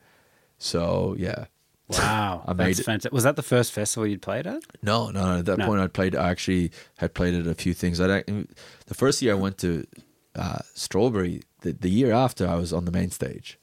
So 0.59 1.15
yeah, 1.19 1.47
Wow, 1.89 2.43
I 2.49 2.53
made 2.55 2.69
that's 2.77 2.83
fantastic. 2.83 3.13
Was 3.13 3.25
that 3.25 3.37
the 3.37 3.43
first 3.43 3.73
festival 3.73 4.07
you'd 4.07 4.23
played 4.23 4.47
at? 4.47 4.63
no, 4.83 5.11
no, 5.11 5.25
no. 5.25 5.39
At 5.41 5.45
that 5.47 5.59
No. 5.59 5.67
point, 5.67 5.81
I'd 5.81 5.93
played. 5.93 6.17
I 6.17 6.31
actually 6.31 6.71
had 6.99 7.15
played 7.15 7.35
at 7.35 7.47
a 7.47 7.55
few 7.55 7.75
things. 7.75 8.01
I 8.01 8.23
the 8.23 8.95
first 8.95 9.21
year 9.23 9.33
I 9.33 9.37
went 9.37 9.59
to 9.59 9.87
uh, 10.35 10.59
Strawberry. 10.75 11.43
The, 11.61 11.73
the 11.73 11.91
year 11.91 12.13
after, 12.13 12.47
I 12.49 12.57
was 12.57 12.73
on 12.73 12.85
the 12.85 12.93
main 12.93 13.11
stage. 13.11 13.59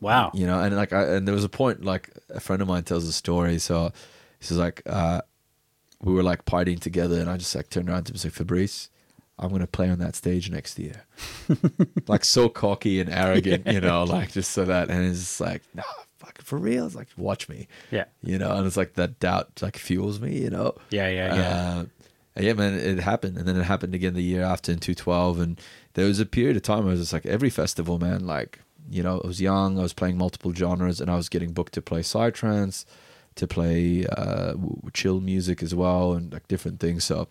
Wow. 0.00 0.32
you 0.34 0.46
know 0.48 0.58
and 0.58 0.74
like 0.74 0.92
I, 0.92 1.04
and 1.14 1.28
there 1.28 1.34
was 1.34 1.44
a 1.44 1.48
point 1.48 1.84
like 1.84 2.10
a 2.28 2.40
friend 2.40 2.60
of 2.60 2.66
mine 2.66 2.82
tells 2.82 3.06
a 3.06 3.12
story 3.12 3.60
so 3.60 3.92
he 4.40 4.46
says 4.46 4.58
like 4.58 4.82
uh 4.84 5.20
we 6.02 6.12
were 6.12 6.24
like 6.24 6.44
partying 6.44 6.80
together 6.80 7.20
and 7.20 7.30
i 7.30 7.36
just 7.36 7.54
like 7.54 7.70
turned 7.70 7.88
around 7.88 8.02
to 8.06 8.10
him 8.10 8.14
and 8.14 8.20
said 8.20 8.32
fabrice 8.32 8.90
i'm 9.38 9.52
gonna 9.52 9.68
play 9.68 9.88
on 9.88 10.00
that 10.00 10.16
stage 10.16 10.50
next 10.50 10.76
year 10.76 11.04
like 12.08 12.24
so 12.24 12.48
cocky 12.48 12.98
and 13.00 13.08
arrogant 13.08 13.64
you 13.68 13.80
know 13.80 14.02
like 14.16 14.32
just 14.32 14.50
so 14.50 14.64
that 14.64 14.90
and 14.90 15.04
it's 15.06 15.20
just 15.20 15.40
like 15.40 15.62
nah 15.72 15.84
fuck 16.24 16.40
for 16.42 16.58
real 16.58 16.86
it's 16.86 16.94
like 16.94 17.08
watch 17.16 17.48
me 17.48 17.66
Yeah. 17.90 18.04
you 18.22 18.38
know 18.38 18.52
and 18.56 18.66
it's 18.66 18.76
like 18.76 18.94
that 18.94 19.18
doubt 19.20 19.60
like 19.62 19.76
fuels 19.76 20.20
me 20.20 20.38
you 20.38 20.50
know 20.50 20.74
Yeah, 20.90 21.08
yeah, 21.08 21.34
yeah. 21.34 21.78
uh, 21.80 21.84
yeah, 22.36 22.52
man, 22.54 22.74
it 22.74 22.98
happened, 22.98 23.38
and 23.38 23.46
then 23.46 23.56
it 23.56 23.62
happened 23.62 23.94
again 23.94 24.14
the 24.14 24.20
year 24.22 24.42
after 24.42 24.72
in 24.72 24.80
two 24.80 24.96
twelve, 24.96 25.38
and 25.38 25.60
there 25.92 26.06
was 26.06 26.18
a 26.18 26.26
period 26.26 26.56
of 26.56 26.62
time 26.64 26.80
where 26.82 26.88
it 26.88 26.98
was 26.98 27.02
just 27.02 27.12
like 27.12 27.24
every 27.26 27.48
festival, 27.48 27.96
man. 28.00 28.26
Like 28.26 28.58
you 28.90 29.04
know, 29.04 29.20
I 29.22 29.26
was 29.28 29.40
young, 29.40 29.78
I 29.78 29.82
was 29.82 29.92
playing 29.92 30.18
multiple 30.18 30.52
genres, 30.52 31.00
and 31.00 31.08
I 31.08 31.14
was 31.14 31.28
getting 31.28 31.52
booked 31.52 31.74
to 31.74 31.80
play 31.80 32.00
psytrance, 32.00 32.86
to 33.36 33.46
play 33.46 34.04
uh, 34.06 34.54
chill 34.92 35.20
music 35.20 35.62
as 35.62 35.76
well, 35.76 36.14
and 36.14 36.32
like 36.32 36.48
different 36.48 36.80
things. 36.80 37.04
So 37.04 37.28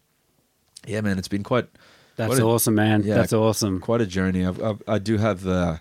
yeah, 0.88 1.02
man, 1.02 1.18
it's 1.20 1.28
been 1.28 1.44
quite 1.44 1.68
That's 2.16 2.40
a- 2.40 2.44
awesome, 2.44 2.76
man. 2.76 3.04
yeah, 3.04 3.16
That's 3.16 3.34
awesome. 3.34 3.82
quite 3.82 4.00
a 4.00 4.06
journey. 4.08 4.46
I've, 4.46 4.64
I've, 4.64 4.82
I 4.88 5.00
do 5.00 5.18
have 5.18 5.46
uh, 5.46 5.80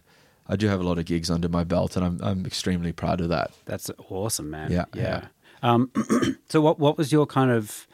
I 0.52 0.56
do 0.56 0.68
have 0.68 0.80
a 0.80 0.82
lot 0.82 0.98
of 0.98 1.06
gigs 1.06 1.30
under 1.30 1.48
my 1.48 1.64
belt, 1.64 1.96
and 1.96 2.04
I'm 2.04 2.20
I'm 2.22 2.44
extremely 2.44 2.92
proud 2.92 3.22
of 3.22 3.30
that. 3.30 3.52
That's 3.64 3.90
awesome, 4.10 4.50
man. 4.50 4.70
Yeah, 4.70 4.84
yeah. 4.94 5.26
Um, 5.62 5.90
so 6.50 6.60
what 6.60 6.78
what 6.78 6.98
was 6.98 7.10
your 7.10 7.24
kind 7.24 7.50
of 7.50 7.86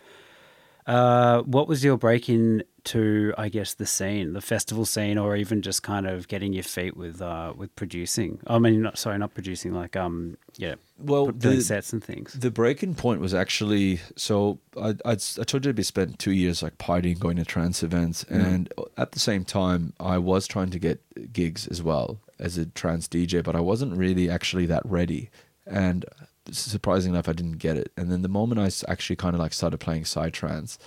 uh, 0.89 1.43
what 1.43 1.69
was 1.69 1.85
your 1.85 1.97
break 1.97 2.29
in 2.29 2.65
to 2.83 3.33
I 3.39 3.49
guess 3.49 3.75
the 3.75 3.87
scene, 3.87 4.33
the 4.33 4.41
festival 4.41 4.87
scene, 4.87 5.19
or 5.19 5.37
even 5.37 5.63
just 5.63 5.85
kind 5.85 6.09
of 6.09 6.27
getting 6.27 6.53
your 6.53 6.65
feet 6.65 6.97
with 6.97 7.23
uh, 7.23 7.53
with 7.57 7.77
producing? 7.77 8.41
I 8.49 8.59
mean, 8.59 8.83
not, 8.83 8.99
sorry, 8.99 9.19
not 9.19 9.35
producing, 9.35 9.73
like 9.73 9.95
um, 9.95 10.37
yeah, 10.57 10.75
Well, 10.99 11.27
doing 11.27 11.59
the- 11.59 11.63
sets 11.63 11.93
and 11.93 12.03
things. 12.03 12.33
The 12.33 12.51
breaking 12.51 12.97
point 12.97 13.21
was 13.21 13.35
actually 13.35 14.01
so 14.17 14.59
I 14.77 14.95
I'd, 15.05 15.23
I 15.39 15.45
told 15.45 15.65
you 15.65 15.73
we 15.73 15.85
spent 15.85 16.19
two 16.19 16.33
years 16.33 16.61
like 16.61 16.77
partying, 16.79 17.21
going 17.21 17.37
to 17.37 17.45
trance 17.45 17.85
events, 17.85 18.25
and 18.25 18.73
at 18.97 19.13
the 19.13 19.21
same 19.21 19.45
time 19.45 19.93
I 20.01 20.19
was 20.19 20.49
trying 20.49 20.71
to 20.71 20.81
get 20.81 21.01
gigs 21.33 21.69
as 21.69 21.85
well 21.85 22.19
as 22.39 22.59
a 22.59 22.67
trance 22.67 23.09
DJ, 23.09 23.43
but 23.43 23.57
I 23.57 23.61
wasn't 23.61 23.97
really 23.97 24.31
actually 24.31 24.67
that 24.67 24.83
ready, 24.85 25.31
and 25.67 26.05
surprising 26.51 27.13
enough, 27.13 27.29
I 27.29 27.33
didn't 27.33 27.59
get 27.59 27.77
it. 27.77 27.93
And 27.97 28.11
then 28.11 28.23
the 28.23 28.29
moment 28.29 28.61
I 28.61 28.91
actually 28.91 29.17
kind 29.17 29.35
of 29.35 29.41
like 29.41 29.53
started 29.53 29.79
playing 29.79 30.05
psytrance, 30.05 30.79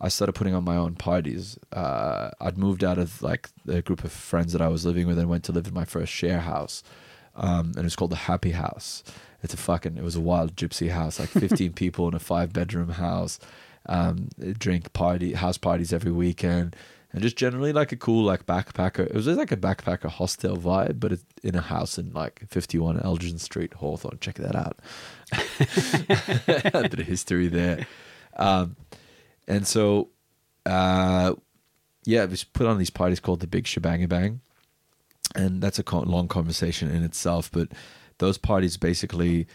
I 0.00 0.08
started 0.08 0.32
putting 0.32 0.54
on 0.54 0.64
my 0.64 0.76
own 0.76 0.94
parties. 0.96 1.58
Uh, 1.72 2.30
I'd 2.40 2.58
moved 2.58 2.82
out 2.82 2.98
of 2.98 3.22
like 3.22 3.48
the 3.64 3.82
group 3.82 4.04
of 4.04 4.12
friends 4.12 4.52
that 4.52 4.62
I 4.62 4.68
was 4.68 4.84
living 4.84 5.06
with 5.06 5.18
and 5.18 5.28
went 5.28 5.44
to 5.44 5.52
live 5.52 5.66
in 5.66 5.74
my 5.74 5.84
first 5.84 6.12
share 6.12 6.40
house. 6.40 6.82
Um, 7.34 7.68
and 7.68 7.78
it 7.78 7.84
was 7.84 7.96
called 7.96 8.10
the 8.10 8.16
Happy 8.16 8.50
House. 8.50 9.04
It's 9.42 9.54
a 9.54 9.56
fucking, 9.56 9.96
it 9.96 10.04
was 10.04 10.16
a 10.16 10.20
wild 10.20 10.56
gypsy 10.56 10.90
house, 10.90 11.18
like 11.18 11.28
15 11.28 11.72
people 11.74 12.08
in 12.08 12.14
a 12.14 12.18
five 12.18 12.52
bedroom 12.52 12.90
house. 12.90 13.38
Um, 13.86 14.28
drink 14.58 14.92
party, 14.92 15.32
house 15.32 15.58
parties 15.58 15.92
every 15.92 16.12
weekend. 16.12 16.76
And 17.12 17.22
just 17.22 17.36
generally 17.36 17.72
like 17.72 17.92
a 17.92 17.96
cool, 17.96 18.24
like 18.24 18.46
backpacker. 18.46 19.00
It 19.00 19.14
was 19.14 19.26
just 19.26 19.38
like 19.38 19.52
a 19.52 19.56
backpacker 19.56 20.08
hostel 20.08 20.56
vibe, 20.56 20.98
but 20.98 21.12
it's 21.12 21.24
in 21.42 21.54
a 21.54 21.60
house 21.60 21.98
in 21.98 22.10
like 22.12 22.42
51 22.48 23.00
Elgin 23.00 23.38
Street, 23.38 23.74
Hawthorn. 23.74 24.18
Check 24.20 24.36
that 24.36 24.56
out. 24.56 24.78
a 26.74 26.88
bit 26.88 27.00
of 27.00 27.06
history 27.06 27.48
there. 27.48 27.86
Um, 28.36 28.76
and 29.46 29.66
so, 29.66 30.08
uh, 30.64 31.34
yeah, 32.04 32.24
we 32.24 32.36
put 32.52 32.66
on 32.66 32.78
these 32.78 32.90
parties 32.90 33.20
called 33.20 33.40
the 33.40 33.46
Big 33.46 33.66
Shebang 33.66 34.06
Bang, 34.06 34.40
and 35.34 35.62
that's 35.62 35.78
a 35.78 35.82
con- 35.82 36.08
long 36.08 36.28
conversation 36.28 36.90
in 36.90 37.02
itself. 37.02 37.50
But 37.52 37.68
those 38.18 38.38
parties 38.38 38.76
basically 38.76 39.46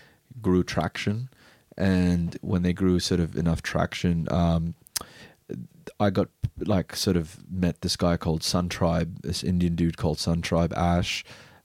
grew 0.41 0.63
traction, 0.63 1.29
and 1.77 2.37
when 2.41 2.61
they 2.61 2.73
grew 2.73 2.99
sort 2.99 3.19
of 3.19 3.35
enough 3.35 3.61
traction, 3.61 4.27
um, 4.31 4.75
I 5.99 6.09
got 6.09 6.29
like 6.59 6.95
sort 6.95 7.17
of 7.17 7.37
met 7.51 7.81
this 7.81 7.95
guy 7.95 8.17
called 8.17 8.43
Sun 8.43 8.69
Tribe, 8.69 9.21
this 9.21 9.43
Indian 9.43 9.75
dude 9.75 9.97
called 9.97 10.19
Sun 10.19 10.41
Tribe 10.41 10.73
Ash, 10.75 11.23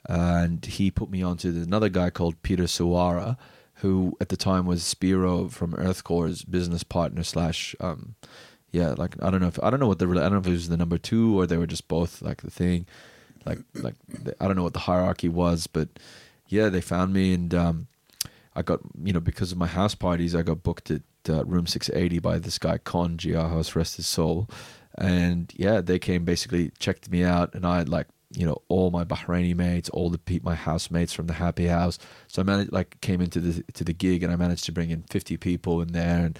and 0.08 0.64
he 0.64 0.90
put 0.90 1.10
me 1.10 1.22
onto 1.22 1.48
another 1.48 1.88
guy 1.88 2.10
called 2.10 2.42
Peter 2.42 2.64
Suwara, 2.64 3.36
who 3.76 4.16
at 4.20 4.28
the 4.28 4.36
time 4.36 4.66
was 4.66 4.82
Spiro 4.84 5.48
from 5.48 5.72
Earthcore's 5.74 6.44
business 6.44 6.82
partner 6.82 7.22
slash, 7.22 7.74
um, 7.80 8.14
yeah, 8.70 8.94
like 8.96 9.16
I 9.22 9.30
don't 9.30 9.40
know 9.40 9.48
if 9.48 9.62
I 9.62 9.70
don't 9.70 9.80
know 9.80 9.88
what 9.88 9.98
the 9.98 10.06
I 10.08 10.14
don't 10.14 10.32
know 10.32 10.38
if 10.38 10.46
it 10.46 10.50
was 10.50 10.68
the 10.68 10.76
number 10.76 10.98
two 10.98 11.38
or 11.38 11.46
they 11.46 11.56
were 11.58 11.66
just 11.66 11.88
both 11.88 12.22
like 12.22 12.42
the 12.42 12.50
thing, 12.50 12.86
like 13.44 13.58
like 13.74 13.94
the- 14.08 14.36
I 14.42 14.46
don't 14.46 14.56
know 14.56 14.62
what 14.62 14.72
the 14.74 14.78
hierarchy 14.80 15.28
was, 15.28 15.66
but 15.66 15.88
yeah, 16.48 16.68
they 16.68 16.80
found 16.80 17.12
me 17.12 17.34
and 17.34 17.54
um, 17.54 17.86
I 18.54 18.62
got 18.62 18.80
you 19.02 19.12
know 19.12 19.20
because 19.20 19.52
of 19.52 19.58
my 19.58 19.66
house 19.66 19.94
parties, 19.94 20.34
I 20.34 20.42
got 20.42 20.62
booked 20.62 20.90
at 20.90 21.02
uh, 21.28 21.44
room 21.44 21.66
six 21.66 21.90
eighty 21.94 22.18
by 22.18 22.38
this 22.38 22.58
guy 22.58 22.78
Con 22.78 23.16
Giahos, 23.16 23.74
rest 23.74 23.96
his 23.96 24.06
soul, 24.06 24.48
and 24.96 25.52
yeah, 25.56 25.80
they 25.80 25.98
came 25.98 26.24
basically 26.24 26.70
checked 26.78 27.10
me 27.10 27.22
out, 27.24 27.54
and 27.54 27.66
I 27.66 27.78
had 27.78 27.88
like 27.88 28.08
you 28.34 28.46
know 28.46 28.62
all 28.68 28.90
my 28.90 29.04
Bahraini 29.04 29.54
mates, 29.54 29.88
all 29.90 30.10
the 30.10 30.18
pe- 30.18 30.40
my 30.42 30.54
housemates 30.54 31.12
from 31.12 31.26
the 31.26 31.34
Happy 31.34 31.66
House. 31.66 31.98
So 32.28 32.42
I 32.42 32.44
managed 32.44 32.72
like 32.72 33.00
came 33.00 33.20
into 33.20 33.40
the 33.40 33.62
to 33.74 33.84
the 33.84 33.92
gig, 33.92 34.22
and 34.22 34.32
I 34.32 34.36
managed 34.36 34.64
to 34.64 34.72
bring 34.72 34.90
in 34.90 35.02
fifty 35.04 35.36
people 35.36 35.80
in 35.80 35.92
there, 35.92 36.24
and 36.24 36.38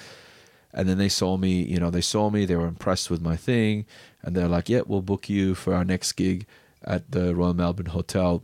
and 0.75 0.89
then 0.89 0.99
they 0.99 1.09
saw 1.09 1.37
me, 1.37 1.63
you 1.63 1.79
know, 1.79 1.91
they 1.91 2.01
saw 2.01 2.31
me, 2.31 2.47
they 2.47 2.57
were 2.57 2.67
impressed 2.67 3.11
with 3.11 3.21
my 3.21 3.37
thing, 3.37 3.85
and 4.23 4.35
they're 4.35 4.49
like, 4.49 4.69
"Yeah, 4.69 4.83
we'll 4.87 5.03
book 5.03 5.29
you 5.29 5.55
for 5.55 5.75
our 5.75 5.85
next 5.85 6.13
gig 6.13 6.47
at 6.83 7.11
the 7.11 7.35
Royal 7.35 7.55
Melbourne 7.55 7.87
Hotel." 7.87 8.43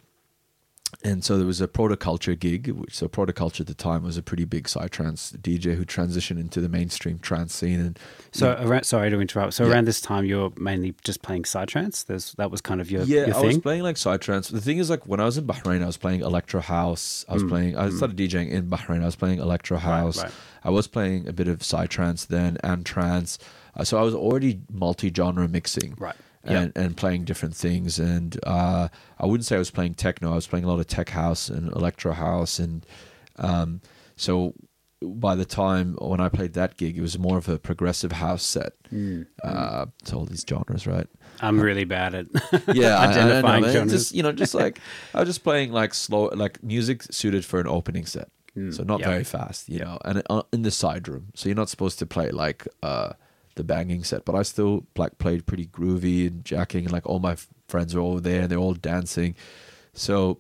And 1.04 1.22
so 1.22 1.36
there 1.36 1.46
was 1.46 1.60
a 1.60 1.68
protoculture 1.68 2.38
gig, 2.38 2.68
which 2.68 2.94
so 2.96 3.08
protoculture 3.08 3.60
at 3.60 3.66
the 3.66 3.74
time 3.74 4.02
was 4.02 4.16
a 4.16 4.22
pretty 4.22 4.44
big 4.44 4.64
psytrance 4.64 5.36
DJ 5.36 5.76
who 5.76 5.84
transitioned 5.84 6.40
into 6.40 6.60
the 6.60 6.68
mainstream 6.68 7.18
trance 7.18 7.54
scene. 7.54 7.78
And 7.78 7.98
So, 8.32 8.56
around, 8.58 8.84
sorry 8.84 9.10
to 9.10 9.20
interrupt. 9.20 9.52
So, 9.54 9.64
Yeah. 9.64 9.72
around 9.72 9.84
this 9.84 10.00
time, 10.00 10.24
you're 10.24 10.50
mainly 10.56 10.94
just 11.04 11.20
playing 11.22 11.42
psytrance. 11.42 12.06
There's 12.06 12.32
that 12.32 12.50
was 12.50 12.60
kind 12.60 12.80
of 12.80 12.90
your 12.90 13.02
yeah, 13.02 13.26
your 13.26 13.36
I 13.36 13.40
was 13.42 13.58
playing 13.58 13.82
like 13.82 13.96
psytrance. 13.96 14.50
The 14.50 14.60
thing 14.60 14.78
is, 14.78 14.88
like 14.88 15.06
when 15.06 15.20
I 15.20 15.24
was 15.24 15.36
in 15.36 15.46
Bahrain, 15.46 15.82
I 15.82 15.86
was 15.86 15.98
playing 15.98 16.22
electro 16.22 16.60
house. 16.60 17.24
I 17.28 17.34
was 17.34 17.44
playing. 17.44 17.76
I 17.76 17.90
started 17.90 18.16
DJing 18.16 18.50
in 18.50 18.68
Bahrain. 18.68 19.02
I 19.02 19.06
was 19.06 19.16
playing 19.16 19.40
electro 19.40 19.76
house. 19.76 20.18
Mm. 20.18 20.22
right. 20.24 20.32
I 20.64 20.70
was 20.70 20.86
playing 20.88 21.28
a 21.28 21.32
bit 21.32 21.48
of 21.48 21.60
psytrance 21.60 22.26
then 22.26 22.58
and 22.64 22.84
trance. 22.84 23.38
Uh, 23.76 23.84
so 23.84 23.98
I 23.98 24.02
was 24.02 24.14
already 24.14 24.60
multi-genre 24.72 25.46
mixing. 25.48 25.94
Right. 25.98 26.16
And, 26.44 26.72
and 26.76 26.96
playing 26.96 27.24
different 27.24 27.54
things, 27.54 27.98
and 27.98 28.38
uh, 28.46 28.88
I 29.18 29.26
wouldn't 29.26 29.44
say 29.44 29.56
I 29.56 29.58
was 29.58 29.70
playing 29.70 29.94
techno. 29.94 30.32
I 30.32 30.34
was 30.36 30.46
playing 30.46 30.64
a 30.64 30.68
lot 30.68 30.78
of 30.78 30.86
tech 30.86 31.10
house 31.10 31.50
and 31.50 31.70
electro 31.72 32.12
house, 32.12 32.58
and 32.58 32.86
um, 33.36 33.82
so 34.16 34.54
by 35.02 35.34
the 35.34 35.44
time 35.44 35.94
when 36.00 36.20
I 36.20 36.28
played 36.28 36.54
that 36.54 36.76
gig, 36.76 36.96
it 36.96 37.02
was 37.02 37.18
more 37.18 37.38
of 37.38 37.48
a 37.48 37.58
progressive 37.58 38.12
house 38.12 38.42
set. 38.42 38.72
Mm. 38.92 39.26
Uh, 39.44 39.86
to 40.06 40.16
all 40.16 40.24
these 40.24 40.44
genres, 40.48 40.86
right? 40.86 41.06
I'm 41.40 41.60
really 41.60 41.84
bad 41.84 42.14
at 42.14 42.26
yeah, 42.74 42.98
I- 42.98 43.04
I, 43.04 43.14
know, 43.14 43.20
identifying 43.20 43.64
genres. 43.64 43.92
Just 43.92 44.14
you 44.14 44.22
know, 44.22 44.32
just 44.32 44.54
like 44.54 44.80
I 45.14 45.20
was 45.20 45.28
just 45.28 45.44
playing 45.44 45.72
like 45.72 45.94
slow, 45.94 46.30
like 46.34 46.62
music 46.62 47.02
suited 47.10 47.44
for 47.44 47.60
an 47.60 47.66
opening 47.66 48.06
set, 48.06 48.30
so 48.70 48.82
not 48.82 49.00
yeah. 49.00 49.10
very 49.10 49.24
fast, 49.24 49.68
you 49.68 49.78
know, 49.80 49.98
and 50.04 50.22
uh, 50.30 50.42
in 50.52 50.62
the 50.62 50.70
side 50.70 51.06
room. 51.06 51.28
So 51.34 51.48
you're 51.48 51.56
not 51.56 51.68
supposed 51.68 51.98
to 52.00 52.06
play 52.06 52.30
like 52.30 52.66
uh 52.82 53.12
the 53.58 53.64
banging 53.64 54.02
set, 54.04 54.24
but 54.24 54.34
I 54.34 54.42
still 54.42 54.86
like 54.96 55.18
played 55.18 55.44
pretty 55.44 55.66
groovy 55.66 56.26
and 56.28 56.42
jacking, 56.44 56.84
and 56.84 56.92
like 56.92 57.06
all 57.06 57.18
my 57.18 57.32
f- 57.32 57.48
friends 57.68 57.94
are 57.94 58.00
over 58.00 58.20
there 58.20 58.42
and 58.42 58.50
they're 58.50 58.58
all 58.58 58.72
dancing. 58.72 59.34
So 59.92 60.38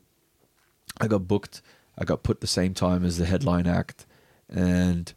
I 0.98 1.06
got 1.06 1.28
booked. 1.28 1.60
I 1.98 2.04
got 2.04 2.22
put 2.22 2.40
the 2.40 2.46
same 2.46 2.72
time 2.72 3.04
as 3.04 3.18
the 3.18 3.26
headline 3.26 3.66
act, 3.66 4.06
and 4.48 5.12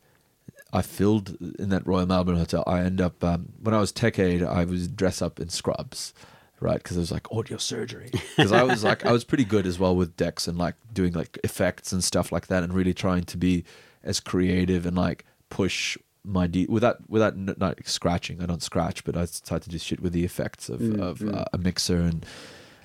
I 0.73 0.81
filled 0.81 1.37
in 1.59 1.69
that 1.69 1.85
Royal 1.87 2.05
Melbourne 2.05 2.37
Hotel. 2.37 2.63
I 2.67 2.81
end 2.81 2.99
up 2.99 3.23
um, 3.23 3.53
when 3.61 3.73
I 3.73 3.79
was 3.79 3.91
tech 3.91 4.19
aid, 4.19 4.43
I 4.43 4.65
was 4.65 4.87
dressed 4.87 5.21
up 5.21 5.39
in 5.39 5.49
scrubs, 5.49 6.13
right? 6.59 6.81
Because 6.81 6.97
it 6.97 7.01
was 7.01 7.11
like 7.11 7.31
audio 7.31 7.57
surgery. 7.57 8.11
Because 8.35 8.51
I 8.51 8.63
was 8.63 8.83
like 8.83 9.05
I 9.05 9.11
was 9.11 9.23
pretty 9.23 9.45
good 9.45 9.67
as 9.67 9.77
well 9.77 9.95
with 9.95 10.17
decks 10.17 10.47
and 10.47 10.57
like 10.57 10.75
doing 10.91 11.13
like 11.13 11.37
effects 11.43 11.93
and 11.93 12.03
stuff 12.03 12.31
like 12.31 12.47
that, 12.47 12.63
and 12.63 12.73
really 12.73 12.93
trying 12.93 13.23
to 13.25 13.37
be 13.37 13.63
as 14.03 14.19
creative 14.19 14.85
and 14.87 14.97
like 14.97 15.25
push 15.49 15.97
my 16.23 16.47
D 16.47 16.65
without 16.69 17.09
without 17.09 17.33
n- 17.33 17.55
not 17.57 17.79
scratching. 17.85 18.41
I 18.41 18.45
don't 18.45 18.63
scratch, 18.63 19.03
but 19.03 19.17
I 19.17 19.25
tried 19.25 19.63
to 19.63 19.69
do 19.69 19.77
shit 19.77 19.99
with 20.01 20.13
the 20.13 20.23
effects 20.23 20.69
of 20.69 20.81
of 20.99 21.21
uh, 21.21 21.45
a 21.53 21.57
mixer 21.57 21.97
and 21.97 22.25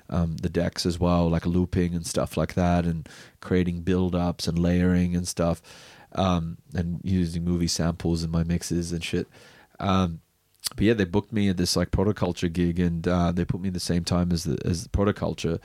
um, 0.09 0.37
the 0.37 0.49
decks 0.49 0.85
as 0.85 0.99
well, 0.99 1.29
like 1.29 1.45
looping 1.45 1.93
and 1.93 2.05
stuff 2.05 2.37
like 2.37 2.53
that, 2.53 2.85
and 2.85 3.07
creating 3.41 3.81
build 3.81 4.15
ups 4.15 4.47
and 4.47 4.57
layering 4.57 5.15
and 5.15 5.27
stuff, 5.27 5.61
um, 6.13 6.57
and 6.73 7.01
using 7.03 7.43
movie 7.43 7.67
samples 7.67 8.23
in 8.23 8.31
my 8.31 8.43
mixes 8.43 8.91
and 8.91 9.03
shit. 9.03 9.27
Um, 9.79 10.21
but 10.75 10.85
yeah, 10.85 10.93
they 10.93 11.05
booked 11.05 11.31
me 11.31 11.49
at 11.49 11.57
this 11.57 11.75
like 11.75 11.91
protoculture 11.91 12.51
gig, 12.51 12.79
and 12.79 13.07
uh, 13.07 13.31
they 13.31 13.45
put 13.45 13.61
me 13.61 13.67
at 13.69 13.73
the 13.73 13.79
same 13.79 14.03
time 14.03 14.31
as 14.31 14.43
the 14.43 14.57
as 14.65 14.83
the 14.83 14.89
protoculture, 14.89 15.59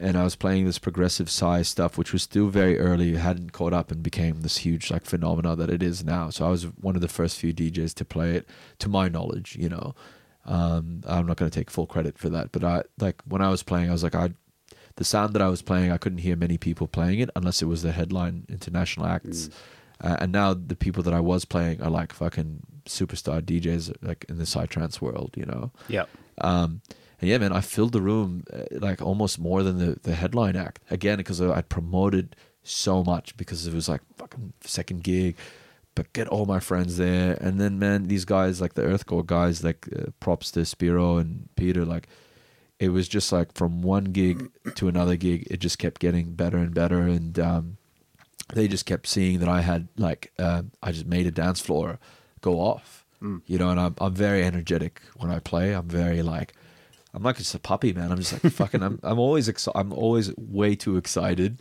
and 0.00 0.16
I 0.16 0.24
was 0.24 0.34
playing 0.34 0.64
this 0.64 0.78
progressive 0.78 1.28
psy 1.30 1.62
stuff, 1.62 1.98
which 1.98 2.12
was 2.12 2.22
still 2.22 2.48
very 2.48 2.78
early, 2.78 3.14
hadn't 3.16 3.52
caught 3.52 3.74
up, 3.74 3.90
and 3.90 4.02
became 4.02 4.40
this 4.40 4.58
huge 4.58 4.90
like 4.90 5.04
phenomena 5.04 5.54
that 5.54 5.68
it 5.68 5.82
is 5.82 6.02
now. 6.02 6.30
So 6.30 6.46
I 6.46 6.48
was 6.48 6.64
one 6.64 6.94
of 6.94 7.02
the 7.02 7.08
first 7.08 7.38
few 7.38 7.52
DJs 7.52 7.94
to 7.94 8.04
play 8.04 8.34
it, 8.34 8.48
to 8.78 8.88
my 8.88 9.08
knowledge, 9.08 9.56
you 9.56 9.68
know. 9.68 9.94
Um, 10.46 11.02
I'm 11.06 11.26
not 11.26 11.36
going 11.36 11.50
to 11.50 11.56
take 11.56 11.70
full 11.70 11.86
credit 11.86 12.18
for 12.18 12.30
that, 12.30 12.50
but 12.50 12.64
I 12.64 12.82
like 12.98 13.20
when 13.26 13.42
I 13.42 13.50
was 13.50 13.62
playing, 13.62 13.90
I 13.90 13.92
was 13.92 14.02
like, 14.02 14.14
I, 14.14 14.30
the 14.96 15.04
sound 15.04 15.34
that 15.34 15.42
I 15.42 15.48
was 15.48 15.60
playing, 15.60 15.92
I 15.92 15.98
couldn't 15.98 16.18
hear 16.18 16.34
many 16.34 16.56
people 16.56 16.88
playing 16.88 17.20
it 17.20 17.28
unless 17.36 17.60
it 17.60 17.66
was 17.66 17.82
the 17.82 17.92
headline 17.92 18.46
international 18.48 19.06
acts. 19.06 19.50
Uh, 20.02 20.16
and 20.20 20.32
now 20.32 20.54
the 20.54 20.76
people 20.76 21.02
that 21.02 21.12
I 21.12 21.20
was 21.20 21.44
playing 21.44 21.82
are 21.82 21.90
like 21.90 22.14
fucking 22.14 22.62
superstar 22.86 23.42
DJs, 23.42 23.96
like 24.00 24.24
in 24.30 24.38
the 24.38 24.44
psytrance 24.44 25.00
world, 25.02 25.34
you 25.36 25.44
know. 25.44 25.72
Yeah. 25.88 26.06
Um, 26.40 26.80
and 27.20 27.28
yeah, 27.28 27.38
man, 27.38 27.52
I 27.52 27.60
filled 27.60 27.92
the 27.92 28.00
room 28.00 28.44
uh, 28.52 28.62
like 28.72 29.02
almost 29.02 29.38
more 29.38 29.62
than 29.62 29.78
the, 29.78 29.98
the 30.02 30.14
headline 30.14 30.56
act. 30.56 30.80
Again 30.90 31.18
because 31.18 31.40
I'd 31.40 31.68
promoted 31.68 32.34
so 32.62 33.02
much 33.04 33.36
because 33.36 33.66
it 33.66 33.74
was 33.74 33.88
like 33.88 34.00
fucking 34.16 34.52
second 34.62 35.02
gig, 35.02 35.36
but 35.94 36.12
get 36.12 36.28
all 36.28 36.46
my 36.46 36.60
friends 36.60 36.96
there, 36.96 37.36
and 37.40 37.60
then 37.60 37.78
man, 37.78 38.08
these 38.08 38.24
guys 38.24 38.60
like 38.60 38.74
the 38.74 38.82
Earthcore 38.82 39.26
guys, 39.26 39.62
like 39.62 39.88
uh, 39.96 40.10
props 40.20 40.50
to 40.52 40.64
Spiro 40.64 41.16
and 41.18 41.48
Peter, 41.56 41.84
like 41.84 42.08
it 42.78 42.88
was 42.90 43.08
just 43.08 43.32
like 43.32 43.52
from 43.54 43.82
one 43.82 44.04
gig 44.04 44.50
to 44.76 44.88
another 44.88 45.16
gig, 45.16 45.46
it 45.50 45.58
just 45.60 45.78
kept 45.78 46.00
getting 46.00 46.32
better 46.32 46.56
and 46.56 46.74
better, 46.74 47.00
and 47.00 47.38
um, 47.38 47.76
they 48.54 48.66
just 48.68 48.86
kept 48.86 49.06
seeing 49.06 49.40
that 49.40 49.48
I 49.48 49.60
had 49.60 49.88
like 49.98 50.32
uh, 50.38 50.62
I 50.82 50.92
just 50.92 51.06
made 51.06 51.26
a 51.26 51.30
dance 51.30 51.60
floor 51.60 51.98
go 52.40 52.60
off, 52.60 53.04
you 53.46 53.58
know, 53.58 53.68
and 53.68 53.78
I'm 53.78 53.94
I'm 54.00 54.14
very 54.14 54.42
energetic 54.44 55.02
when 55.16 55.30
I 55.30 55.38
play. 55.40 55.74
I'm 55.74 55.88
very 55.88 56.22
like 56.22 56.54
I'm 57.12 57.22
like 57.22 57.36
just 57.36 57.54
a 57.54 57.58
puppy, 57.58 57.92
man. 57.92 58.12
I'm 58.12 58.18
just 58.18 58.32
like 58.32 58.52
fucking. 58.52 58.82
I'm 58.82 59.00
I'm 59.02 59.18
always 59.18 59.48
exci- 59.48 59.72
I'm 59.74 59.92
always 59.92 60.34
way 60.36 60.76
too 60.76 60.96
excited 60.96 61.58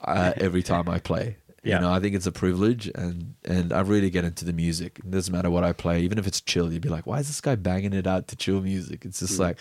uh, 0.00 0.32
every 0.36 0.62
time 0.62 0.88
I 0.88 0.98
play. 0.98 1.36
Yeah. 1.64 1.76
You 1.76 1.82
know, 1.82 1.92
I 1.92 2.00
think 2.00 2.14
it's 2.14 2.26
a 2.26 2.32
privilege, 2.32 2.90
and 2.94 3.34
and 3.44 3.72
I 3.72 3.80
really 3.80 4.10
get 4.10 4.24
into 4.24 4.44
the 4.44 4.52
music. 4.52 4.98
It 4.98 5.10
doesn't 5.10 5.32
matter 5.32 5.50
what 5.50 5.64
I 5.64 5.72
play, 5.72 6.00
even 6.02 6.18
if 6.18 6.26
it's 6.26 6.40
chill. 6.40 6.72
You'd 6.72 6.82
be 6.82 6.88
like, 6.88 7.06
why 7.06 7.18
is 7.18 7.28
this 7.28 7.40
guy 7.40 7.54
banging 7.54 7.92
it 7.92 8.06
out 8.06 8.28
to 8.28 8.36
chill 8.36 8.60
music? 8.60 9.04
It's 9.04 9.20
just 9.20 9.38
like, 9.38 9.58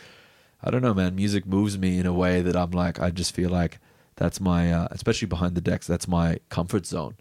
I 0.63 0.71
don't 0.71 0.81
know, 0.81 0.93
man. 0.93 1.15
Music 1.15 1.45
moves 1.45 1.77
me 1.77 1.99
in 1.99 2.05
a 2.05 2.13
way 2.13 2.41
that 2.41 2.55
I'm 2.55 2.71
like, 2.71 2.99
I 2.99 3.11
just 3.11 3.33
feel 3.35 3.49
like 3.49 3.79
that's 4.15 4.39
my, 4.39 4.71
uh, 4.71 4.87
especially 4.91 5.27
behind 5.27 5.55
the 5.55 5.61
decks, 5.61 5.87
that's 5.87 6.07
my 6.07 6.39
comfort 6.49 6.85
zone. 6.85 7.15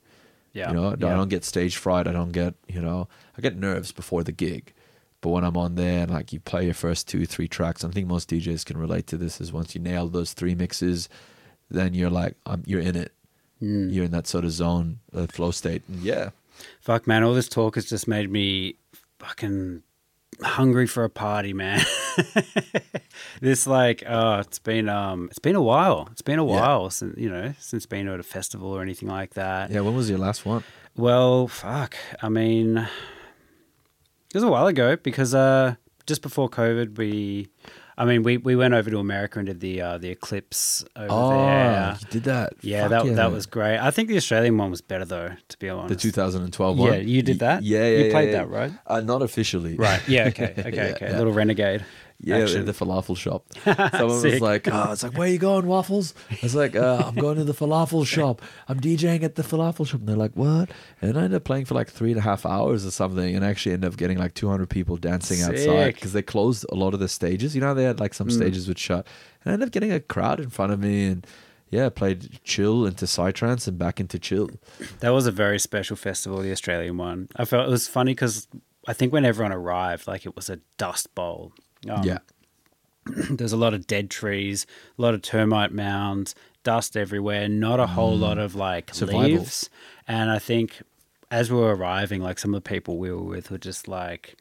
Yeah. 0.52 0.70
You 0.70 0.76
know, 0.76 0.88
I 0.90 0.96
don't 0.96 1.28
get 1.28 1.44
stage 1.44 1.76
fright. 1.76 2.06
I 2.06 2.12
don't 2.12 2.32
get, 2.32 2.54
you 2.68 2.80
know, 2.80 3.08
I 3.36 3.40
get 3.40 3.56
nerves 3.56 3.92
before 3.92 4.24
the 4.24 4.32
gig. 4.32 4.74
But 5.22 5.30
when 5.30 5.44
I'm 5.44 5.56
on 5.56 5.74
there 5.74 6.02
and 6.02 6.10
like 6.10 6.32
you 6.32 6.40
play 6.40 6.64
your 6.64 6.74
first 6.74 7.06
two, 7.08 7.26
three 7.26 7.46
tracks, 7.48 7.84
I 7.84 7.88
think 7.90 8.06
most 8.08 8.30
DJs 8.30 8.64
can 8.64 8.78
relate 8.78 9.06
to 9.08 9.16
this. 9.18 9.40
Is 9.40 9.52
once 9.52 9.74
you 9.74 9.80
nail 9.80 10.08
those 10.08 10.32
three 10.32 10.54
mixes, 10.54 11.08
then 11.70 11.92
you're 11.94 12.08
like, 12.10 12.36
um, 12.46 12.62
you're 12.66 12.80
in 12.80 12.96
it. 12.96 13.12
Hmm. 13.58 13.90
You're 13.90 14.06
in 14.06 14.10
that 14.12 14.26
sort 14.26 14.44
of 14.46 14.52
zone, 14.52 15.00
uh, 15.14 15.26
flow 15.26 15.50
state. 15.50 15.82
And 15.88 16.00
yeah, 16.00 16.30
Fuck, 16.80 17.06
man, 17.06 17.22
all 17.22 17.34
this 17.34 17.48
talk 17.48 17.74
has 17.74 17.84
just 17.86 18.08
made 18.08 18.30
me 18.30 18.76
fucking 19.18 19.82
hungry 20.42 20.86
for 20.86 21.04
a 21.04 21.10
party, 21.10 21.52
man. 21.52 21.82
this 23.40 23.66
like, 23.66 24.02
oh, 24.08 24.38
it's 24.40 24.58
been 24.58 24.88
um, 24.88 25.26
it's 25.30 25.38
been 25.38 25.56
a 25.56 25.62
while. 25.62 26.08
It's 26.12 26.22
been 26.22 26.38
a 26.38 26.46
Yeah. 26.46 26.60
while 26.60 26.90
since 26.90 27.16
you 27.18 27.28
know 27.30 27.54
since 27.58 27.86
being 27.86 28.08
at 28.08 28.20
a 28.20 28.22
festival 28.22 28.68
or 28.70 28.82
anything 28.82 29.08
like 29.08 29.34
that. 29.34 29.70
yeah. 29.70 29.80
When 29.80 29.94
was 29.94 30.08
your 30.08 30.18
last 30.18 30.44
one? 30.46 30.64
Well, 30.96 31.46
fuck. 31.48 31.96
I 32.22 32.28
mean, 32.28 32.88
it 34.32 34.34
was 34.34 34.42
a 34.44 34.48
while 34.48 34.66
ago 34.66 34.96
because 34.96 35.34
uh, 35.34 35.74
just 36.06 36.22
before 36.22 36.48
COVID, 36.48 36.96
we, 36.96 37.48
I 37.98 38.04
mean, 38.04 38.22
we, 38.22 38.36
we 38.38 38.56
went 38.56 38.74
over 38.74 38.90
to 38.90 38.98
America 38.98 39.38
and 39.38 39.46
did 39.46 39.60
the 39.60 39.80
uh, 39.82 39.98
the 39.98 40.08
eclipse 40.10 40.84
over 40.96 41.08
Oh, 41.10 41.30
there. 41.46 41.96
you 42.00 42.06
did 42.10 42.24
that. 42.24 42.52
Yeah, 42.62 42.88
Fuck 42.88 43.04
that 43.06 43.16
that 43.16 43.32
was 43.32 43.46
great. 43.46 43.78
I 43.78 43.90
think 43.90 44.08
the 44.08 44.16
Australian 44.16 44.56
one 44.56 44.70
was 44.70 44.80
better 44.80 45.04
though, 45.04 45.30
to 45.48 45.58
be 45.58 45.68
honest. 45.68 45.88
the 45.88 45.96
2012 46.10 46.78
one. 46.78 46.92
Yeah, 46.92 46.98
you 46.98 47.22
did 47.22 47.40
that? 47.40 47.62
Yeah, 47.62 47.80
yeah. 47.80 47.98
You 47.98 48.04
yeah, 48.06 48.10
played 48.12 48.30
yeah. 48.30 48.38
that, 48.38 48.48
right? 48.50 48.72
Uh, 48.86 49.00
not 49.00 49.22
officially. 49.22 49.76
Right. 49.76 50.00
Yeah. 50.08 50.28
Okay. 50.28 50.54
Okay. 50.58 50.76
Yeah, 50.76 50.82
okay. 50.94 51.10
yeah. 51.10 51.18
Little 51.18 51.32
renegade. 51.32 51.84
Yeah, 52.22 52.38
action. 52.38 52.60
in 52.60 52.66
the 52.66 52.72
falafel 52.72 53.16
shop. 53.16 53.46
Someone 53.64 54.06
was 54.08 54.20
Sick. 54.20 54.42
like, 54.42 54.68
"Oh, 54.70 54.92
it's 54.92 55.02
like, 55.02 55.16
where 55.16 55.28
you 55.28 55.38
going, 55.38 55.66
Waffles?" 55.66 56.12
I 56.30 56.38
was 56.42 56.54
like, 56.54 56.76
uh, 56.76 57.02
"I'm 57.06 57.14
going 57.14 57.36
to 57.36 57.44
the 57.44 57.54
falafel 57.54 58.06
shop. 58.06 58.42
I'm 58.68 58.78
DJing 58.78 59.22
at 59.22 59.36
the 59.36 59.42
falafel 59.42 59.86
shop." 59.86 60.00
And 60.00 60.08
they're 60.08 60.16
like, 60.16 60.32
"What?" 60.34 60.70
And 61.00 61.16
I 61.16 61.22
ended 61.24 61.36
up 61.36 61.44
playing 61.44 61.64
for 61.64 61.74
like 61.74 61.88
three 61.88 62.10
and 62.10 62.18
a 62.18 62.22
half 62.22 62.44
hours 62.44 62.84
or 62.84 62.90
something, 62.90 63.34
and 63.34 63.44
actually 63.44 63.72
ended 63.72 63.90
up 63.90 63.96
getting 63.96 64.18
like 64.18 64.34
200 64.34 64.68
people 64.68 64.96
dancing 64.96 65.40
outside 65.42 65.56
Sick. 65.56 65.94
because 65.94 66.12
they 66.12 66.22
closed 66.22 66.66
a 66.70 66.74
lot 66.74 66.92
of 66.92 67.00
the 67.00 67.08
stages. 67.08 67.54
You 67.54 67.62
know, 67.62 67.72
they 67.72 67.84
had 67.84 68.00
like 68.00 68.12
some 68.12 68.30
stages 68.30 68.68
would 68.68 68.78
shut, 68.78 69.06
and 69.44 69.50
I 69.50 69.54
ended 69.54 69.68
up 69.68 69.72
getting 69.72 69.92
a 69.92 70.00
crowd 70.00 70.40
in 70.40 70.50
front 70.50 70.72
of 70.72 70.80
me, 70.80 71.06
and 71.06 71.26
yeah, 71.70 71.88
played 71.88 72.40
chill 72.44 72.84
into 72.84 73.06
psytrance 73.06 73.66
and 73.66 73.78
back 73.78 73.98
into 73.98 74.18
chill. 74.18 74.50
That 74.98 75.10
was 75.10 75.26
a 75.26 75.32
very 75.32 75.58
special 75.58 75.96
festival, 75.96 76.40
the 76.42 76.52
Australian 76.52 76.98
one. 76.98 77.28
I 77.36 77.44
felt 77.46 77.66
it 77.66 77.70
was 77.70 77.88
funny 77.88 78.12
because 78.12 78.46
I 78.86 78.92
think 78.92 79.12
when 79.12 79.24
everyone 79.24 79.52
arrived, 79.52 80.06
like 80.06 80.26
it 80.26 80.34
was 80.36 80.50
a 80.50 80.58
dust 80.76 81.14
bowl. 81.14 81.52
Um, 81.88 82.02
yeah, 82.04 82.18
there's 83.30 83.52
a 83.52 83.56
lot 83.56 83.74
of 83.74 83.86
dead 83.86 84.10
trees, 84.10 84.66
a 84.98 85.02
lot 85.02 85.14
of 85.14 85.22
termite 85.22 85.72
mounds, 85.72 86.34
dust 86.62 86.96
everywhere, 86.96 87.48
not 87.48 87.80
a 87.80 87.86
whole 87.86 88.16
lot 88.16 88.38
of 88.38 88.54
like 88.54 88.92
Survival. 88.94 89.22
leaves. 89.22 89.70
And 90.06 90.30
I 90.30 90.38
think 90.38 90.82
as 91.30 91.50
we 91.50 91.58
were 91.58 91.74
arriving, 91.74 92.20
like 92.22 92.38
some 92.38 92.54
of 92.54 92.62
the 92.62 92.68
people 92.68 92.98
we 92.98 93.10
were 93.10 93.22
with 93.22 93.50
were 93.50 93.58
just 93.58 93.88
like, 93.88 94.36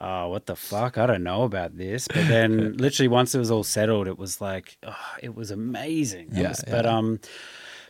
oh, 0.00 0.28
what 0.28 0.46
the 0.46 0.56
fuck? 0.56 0.98
I 0.98 1.06
don't 1.06 1.22
know 1.22 1.42
about 1.42 1.76
this. 1.76 2.08
But 2.08 2.26
then 2.28 2.76
literally 2.78 3.08
once 3.08 3.34
it 3.34 3.38
was 3.38 3.50
all 3.50 3.62
settled, 3.64 4.08
it 4.08 4.18
was 4.18 4.40
like, 4.40 4.76
oh, 4.82 4.96
it 5.22 5.34
was 5.34 5.50
amazing. 5.50 6.30
Yeah, 6.32 6.48
was- 6.48 6.64
But, 6.66 6.84
yeah. 6.86 6.96
um, 6.96 7.20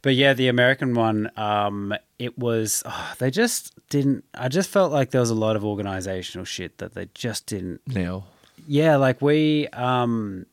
but 0.02 0.14
yeah, 0.14 0.32
the 0.34 0.48
American 0.48 0.94
one, 0.94 1.30
um, 1.36 1.94
it 2.18 2.36
was, 2.38 2.82
oh, 2.86 3.14
they 3.18 3.30
just 3.30 3.72
didn't, 3.90 4.24
I 4.34 4.48
just 4.48 4.70
felt 4.70 4.92
like 4.92 5.10
there 5.10 5.20
was 5.20 5.30
a 5.30 5.34
lot 5.34 5.56
of 5.56 5.64
organizational 5.64 6.44
shit 6.46 6.78
that 6.78 6.94
they 6.94 7.08
just 7.14 7.46
didn't 7.46 7.80
Nail. 7.86 8.26
Yeah, 8.70 8.94
like 8.96 9.20
we 9.20 9.66
um 9.68 10.46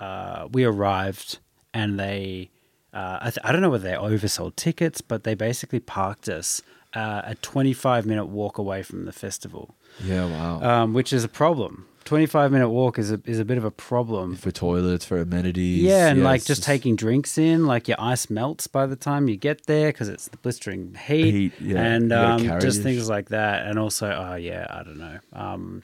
uh 0.00 0.48
we 0.52 0.64
arrived 0.64 1.38
and 1.74 1.98
they 2.00 2.48
uh 2.94 3.18
I, 3.20 3.30
th- 3.30 3.44
I 3.44 3.52
don't 3.52 3.60
know 3.60 3.70
whether 3.70 3.88
they 3.90 3.96
oversold 3.96 4.56
tickets, 4.56 5.00
but 5.02 5.24
they 5.24 5.34
basically 5.34 5.80
parked 5.80 6.28
us 6.28 6.62
uh, 6.94 7.20
a 7.24 7.34
25 7.34 8.06
minute 8.06 8.24
walk 8.26 8.56
away 8.56 8.82
from 8.82 9.04
the 9.04 9.12
festival, 9.12 9.74
Yeah, 10.02 10.24
wow. 10.24 10.62
um, 10.62 10.94
which 10.94 11.12
is 11.12 11.22
a 11.22 11.28
problem. 11.28 11.84
25 12.06 12.50
minute 12.50 12.70
walk 12.70 12.98
is 12.98 13.10
a 13.12 13.20
is 13.26 13.38
a 13.38 13.44
bit 13.44 13.58
of 13.58 13.64
a 13.66 13.70
problem. 13.70 14.34
for 14.36 14.50
toilets, 14.50 15.04
for 15.04 15.18
amenities. 15.20 15.82
Yeah, 15.82 16.08
and 16.08 16.20
yes, 16.20 16.24
like 16.24 16.44
just 16.46 16.62
taking 16.62 16.96
drinks 16.96 17.36
in, 17.36 17.66
like 17.66 17.86
your 17.88 18.00
ice 18.00 18.30
melts 18.30 18.66
by 18.68 18.86
the 18.86 18.96
time 18.96 19.28
you 19.28 19.36
get 19.36 19.66
there 19.66 19.90
because 19.92 20.08
it's 20.08 20.28
the 20.28 20.38
blistering 20.38 20.94
heat, 21.06 21.32
Heat, 21.34 21.52
yeah. 21.60 21.82
and 21.82 22.10
um, 22.10 22.60
just 22.60 22.82
things 22.82 23.10
like 23.10 23.28
that. 23.28 23.66
And 23.66 23.78
also, 23.78 24.06
oh 24.10 24.36
yeah, 24.36 24.66
I 24.70 24.82
don't 24.84 24.96
know. 24.98 25.18
Um, 25.34 25.82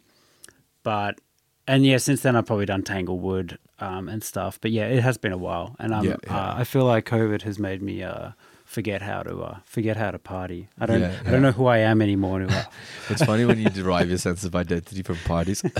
but 0.82 1.18
and 1.67 1.85
yeah, 1.87 1.97
since 1.99 2.23
then 2.23 2.37
I've 2.37 2.47
probably 2.47 2.67
done 2.67 2.83
Tanglewood 2.83 3.59
um, 3.81 4.09
and 4.09 4.23
stuff. 4.23 4.59
But 4.61 4.71
yeah, 4.71 4.87
it 4.87 5.03
has 5.03 5.17
been 5.19 5.33
a 5.33 5.39
while, 5.39 5.77
and 5.79 5.95
I'm, 5.95 6.05
Yeah, 6.05 6.17
yeah. 6.27 6.37
Uh, 6.37 6.55
I 6.59 6.65
feel 6.65 6.85
like 6.85 7.07
COVID 7.07 7.43
has 7.43 7.59
made 7.59 7.83
me 7.83 8.03
uh, 8.03 8.31
forget 8.65 9.03
how 9.03 9.23
to 9.23 9.43
uh, 9.43 9.57
forget 9.65 9.97
how 9.97 10.11
to 10.11 10.19
party. 10.19 10.69
I 10.81 10.87
don't 10.87 11.01
Yeah, 11.01 11.15
I 11.27 11.31
don't 11.31 11.43
know 11.43 11.53
who 11.53 11.67
I 11.67 11.79
am 11.79 12.03
anymore. 12.03 12.47
It's 13.11 13.25
funny 13.25 13.45
when 13.45 13.59
you 13.59 13.69
derive 13.69 14.09
your 14.09 14.19
sense 14.19 14.45
of 14.45 14.55
identity 14.57 15.03
from 15.03 15.17
parties. 15.25 15.62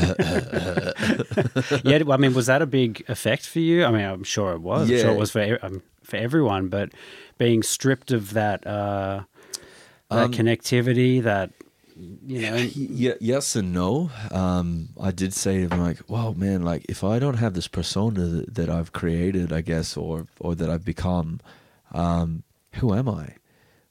yeah, 1.85 2.03
I 2.09 2.17
mean, 2.17 2.35
was 2.35 2.47
that 2.47 2.63
a 2.63 2.67
big 2.67 3.05
effect 3.09 3.47
for 3.47 3.61
you? 3.61 3.85
I 3.85 3.91
mean, 3.91 4.05
I'm 4.05 4.25
sure 4.25 4.53
it 4.53 4.61
was. 4.61 4.91
I'm 4.91 4.97
sure 4.99 5.11
it 5.11 5.19
was 5.19 5.31
for 5.31 5.59
um, 5.63 5.83
for 6.03 6.17
everyone. 6.17 6.69
But 6.69 6.91
being 7.39 7.63
stripped 7.63 8.13
of 8.13 8.33
that 8.35 8.67
uh, 8.67 9.23
that 10.11 10.25
Um, 10.25 10.33
connectivity, 10.33 11.23
that 11.23 11.51
you 11.97 12.41
know, 12.51 12.57
yeah, 12.57 13.15
yes 13.21 13.57
and 13.57 13.73
no. 13.73 14.11
Um, 14.31 14.91
I 15.01 15.11
did 15.11 15.33
say 15.33 15.67
I'm 15.71 15.81
like, 15.81 16.09
wow, 16.09 16.33
man, 16.33 16.63
like 16.63 16.85
if 16.89 17.05
I 17.05 17.19
don't 17.19 17.39
have 17.39 17.55
this 17.55 17.69
persona 17.69 18.21
that, 18.21 18.55
that 18.55 18.71
I've 18.71 18.93
created, 18.93 19.53
I 19.53 19.61
guess, 19.61 19.97
or 19.97 20.27
or 20.41 20.55
that 20.55 20.69
I've 20.71 20.85
become, 20.85 21.41
um, 21.93 22.43
who 22.75 22.95
am 22.95 23.09
I? 23.09 23.37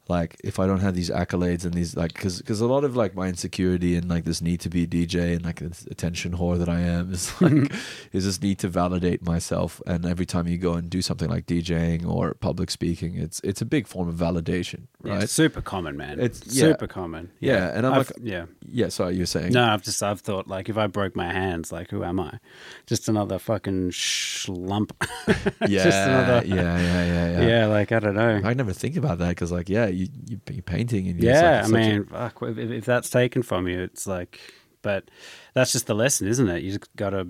Like 0.10 0.36
if 0.44 0.60
I 0.60 0.68
don't 0.68 0.80
have 0.80 0.96
these 0.96 1.10
accolades 1.10 1.64
and 1.64 1.74
these 1.74 1.96
like, 1.96 2.14
because 2.14 2.40
because 2.40 2.60
a 2.60 2.68
lot 2.68 2.84
of 2.84 2.96
like 2.96 3.16
my 3.16 3.28
insecurity 3.28 3.96
and 3.96 4.10
like 4.10 4.26
this 4.26 4.42
need 4.42 4.60
to 4.62 4.70
be 4.70 4.84
a 4.84 4.88
DJ 4.88 5.36
and 5.36 5.46
like 5.46 5.60
this 5.60 5.86
attention 5.90 6.34
whore 6.38 6.58
that 6.60 6.68
I 6.68 6.82
am 6.82 7.14
is 7.14 7.30
like 7.42 7.52
mm-hmm. 7.54 8.18
is 8.18 8.26
this 8.26 8.42
need 8.42 8.60
to 8.60 8.68
validate 8.68 9.26
myself. 9.26 9.82
And 9.88 10.06
every 10.06 10.26
time 10.26 10.48
you 10.48 10.58
go 10.58 10.74
and 10.74 10.90
do 10.90 11.02
something 11.02 11.30
like 11.30 11.46
DJing 11.46 12.06
or 12.06 12.34
public 12.34 12.70
speaking, 12.70 13.16
it's 13.16 13.40
it's 13.46 13.62
a 13.62 13.66
big 13.66 13.88
form 13.88 14.10
of 14.10 14.16
validation, 14.16 14.88
right? 15.02 15.24
it's 15.24 15.32
super 15.32 15.62
common, 15.62 15.96
man. 15.96 16.20
It's- 16.20 16.42
yeah. 16.48 16.64
super 16.64 16.88
common. 16.88 17.32
Yeah, 17.40 17.72
and 17.74 17.86
I'm 17.86 17.94
I've- 17.94 18.14
like- 18.16 18.24
yeah. 18.24 18.46
yeah. 18.70 18.90
Sorry, 18.90 19.16
you're 19.16 19.26
saying 19.26 19.54
No, 19.54 19.64
I've 19.64 19.84
just 19.84 20.04
I've 20.04 20.20
thought 20.20 20.48
like 20.48 20.68
if 20.68 20.78
I 20.78 20.88
broke 20.88 21.16
my 21.16 21.32
hands, 21.32 21.72
like 21.72 21.90
who 21.92 22.04
am 22.04 22.20
I? 22.20 22.40
Just 22.88 23.08
another 23.08 23.40
fucking 23.40 23.92
schlump. 23.92 24.92
Yeah, 25.68 25.84
just 25.84 25.98
another. 25.98 26.46
yeah, 26.46 26.56
yeah, 26.56 27.06
yeah, 27.06 27.32
yeah. 27.32 27.48
Yeah, 27.48 27.66
like 27.68 27.92
I 27.92 28.00
don't 28.00 28.16
know. 28.16 28.42
I 28.44 28.54
never 28.54 28.74
think 28.74 28.98
about 28.98 29.20
that 29.20 29.30
because, 29.30 29.52
like, 29.52 29.70
yeah, 29.70 29.88
you, 29.94 30.08
you 30.28 30.40
you're 30.52 30.62
painting 30.64 31.08
and 31.08 31.22
you're 31.22 31.32
yeah, 31.34 31.64
such- 31.64 31.74
I 31.74 31.80
a- 31.80 31.90
mean, 31.90 32.06
fuck, 32.06 32.38
if, 32.42 32.58
if 32.58 32.86
that's 32.86 33.10
taken 33.10 33.44
from 33.44 33.68
you, 33.68 33.82
it's 33.82 34.06
like, 34.08 34.40
but 34.82 35.10
that's 35.54 35.72
just 35.72 35.88
the 35.88 35.96
lesson, 35.96 36.28
isn't 36.28 36.48
it? 36.50 36.64
You 36.64 36.72
just 36.78 36.96
got 36.96 37.12
to, 37.12 37.28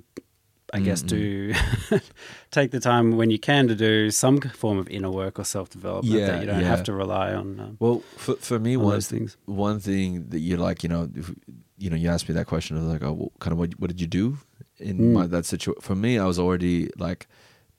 I 0.74 0.80
guess, 0.80 1.02
do 1.04 1.54
take 2.52 2.72
the 2.72 2.80
time 2.80 3.16
when 3.18 3.30
you 3.30 3.38
can 3.40 3.68
to 3.68 3.76
do 3.76 4.10
some 4.12 4.40
form 4.42 4.78
of 4.80 4.90
inner 4.90 5.12
work 5.12 5.40
or 5.40 5.44
self 5.44 5.70
development 5.70 6.16
Yeah, 6.20 6.28
that 6.28 6.42
you 6.42 6.48
don't 6.48 6.62
yeah. 6.62 6.68
have 6.68 6.84
to 6.84 6.94
rely 6.94 7.34
on. 7.34 7.60
Um, 7.60 7.78
well, 7.80 8.00
for 8.18 8.36
for 8.38 8.60
me, 8.60 8.76
on 8.76 8.84
one 8.84 8.94
those 8.94 9.08
things. 9.08 9.38
one 9.46 9.80
thing 9.80 10.30
that 10.30 10.40
you're 10.40 10.58
like, 10.58 10.82
you 10.84 10.90
know, 10.90 11.10
if, 11.16 11.32
you 11.78 11.90
know, 11.90 11.96
you 11.96 12.10
asked 12.10 12.28
me 12.28 12.34
that 12.36 12.48
question. 12.48 12.78
I 12.78 12.82
was 12.82 12.90
like, 12.90 13.04
oh, 13.04 13.14
well, 13.14 13.32
kind 13.40 13.52
of 13.52 13.60
what 13.60 13.80
what 13.80 13.88
did 13.90 14.02
you 14.02 14.08
do 14.08 14.38
in 14.80 14.98
Mm. 14.98 15.12
my, 15.14 15.28
that 15.28 15.46
situation? 15.46 15.82
For 15.82 15.96
me, 15.96 16.18
I 16.18 16.26
was 16.26 16.40
already 16.40 16.90
like, 16.98 17.28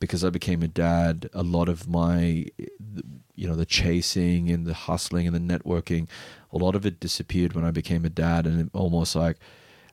because 0.01 0.25
I 0.25 0.31
became 0.31 0.63
a 0.63 0.69
dad. 0.69 1.29
A 1.33 1.43
lot 1.43 1.69
of 1.69 1.89
my, 1.89 2.47
you 3.35 3.49
know, 3.49 3.57
the 3.57 3.67
chasing 3.67 4.51
and 4.51 4.67
the 4.67 4.75
hustling 4.75 5.27
and 5.27 5.35
the 5.35 5.59
networking, 5.59 6.09
a 6.53 6.59
lot 6.59 6.75
of 6.75 6.85
it 6.87 7.01
disappeared 7.01 7.55
when 7.55 7.65
I 7.65 7.71
became 7.71 8.05
a 8.05 8.11
dad, 8.11 8.47
and 8.47 8.71
almost 8.73 9.17
like. 9.17 9.39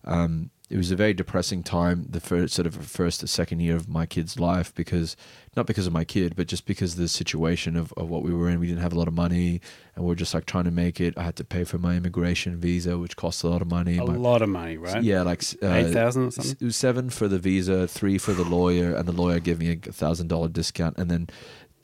Um, 0.03 0.49
it 0.71 0.77
was 0.77 0.89
a 0.89 0.95
very 0.95 1.13
depressing 1.13 1.63
time, 1.63 2.05
the 2.09 2.21
first 2.21 2.53
sort 2.53 2.65
of 2.65 2.73
first 2.75 3.27
second 3.27 3.59
year 3.59 3.75
of 3.75 3.89
my 3.89 4.05
kid's 4.05 4.39
life, 4.39 4.73
because 4.73 5.17
not 5.57 5.65
because 5.67 5.85
of 5.85 5.91
my 5.91 6.05
kid, 6.05 6.33
but 6.37 6.47
just 6.47 6.65
because 6.65 6.95
the 6.95 7.09
situation 7.09 7.75
of, 7.75 7.91
of 7.97 8.09
what 8.09 8.23
we 8.23 8.33
were 8.33 8.47
in. 8.49 8.59
We 8.59 8.67
didn't 8.67 8.81
have 8.81 8.93
a 8.93 8.97
lot 8.97 9.09
of 9.09 9.13
money, 9.13 9.59
and 9.95 10.05
we 10.05 10.11
are 10.13 10.15
just 10.15 10.33
like 10.33 10.45
trying 10.45 10.63
to 10.63 10.71
make 10.71 11.01
it. 11.01 11.17
I 11.17 11.23
had 11.23 11.35
to 11.35 11.43
pay 11.43 11.65
for 11.65 11.77
my 11.77 11.95
immigration 11.97 12.57
visa, 12.57 12.97
which 12.97 13.17
cost 13.17 13.43
a 13.43 13.49
lot 13.49 13.61
of 13.61 13.69
money. 13.69 13.97
A 13.97 14.05
My- 14.05 14.15
lot 14.15 14.41
of 14.41 14.47
money, 14.47 14.77
right? 14.77 15.03
yeah, 15.03 15.23
like 15.23 15.43
uh, 15.61 15.67
8,000 15.67 16.23
or 16.27 16.31
something? 16.31 16.55
It 16.61 16.63
was 16.65 16.77
seven 16.77 17.09
for 17.09 17.27
the 17.27 17.37
visa, 17.37 17.85
three 17.85 18.17
for 18.17 18.31
the 18.33 18.45
lawyer, 18.45 18.95
and 18.95 19.05
the 19.07 19.11
lawyer 19.11 19.39
gave 19.41 19.59
me 19.59 19.71
a 19.73 19.91
thousand 19.91 20.27
dollar 20.29 20.47
discount, 20.47 20.97
and 20.97 21.11
then 21.11 21.27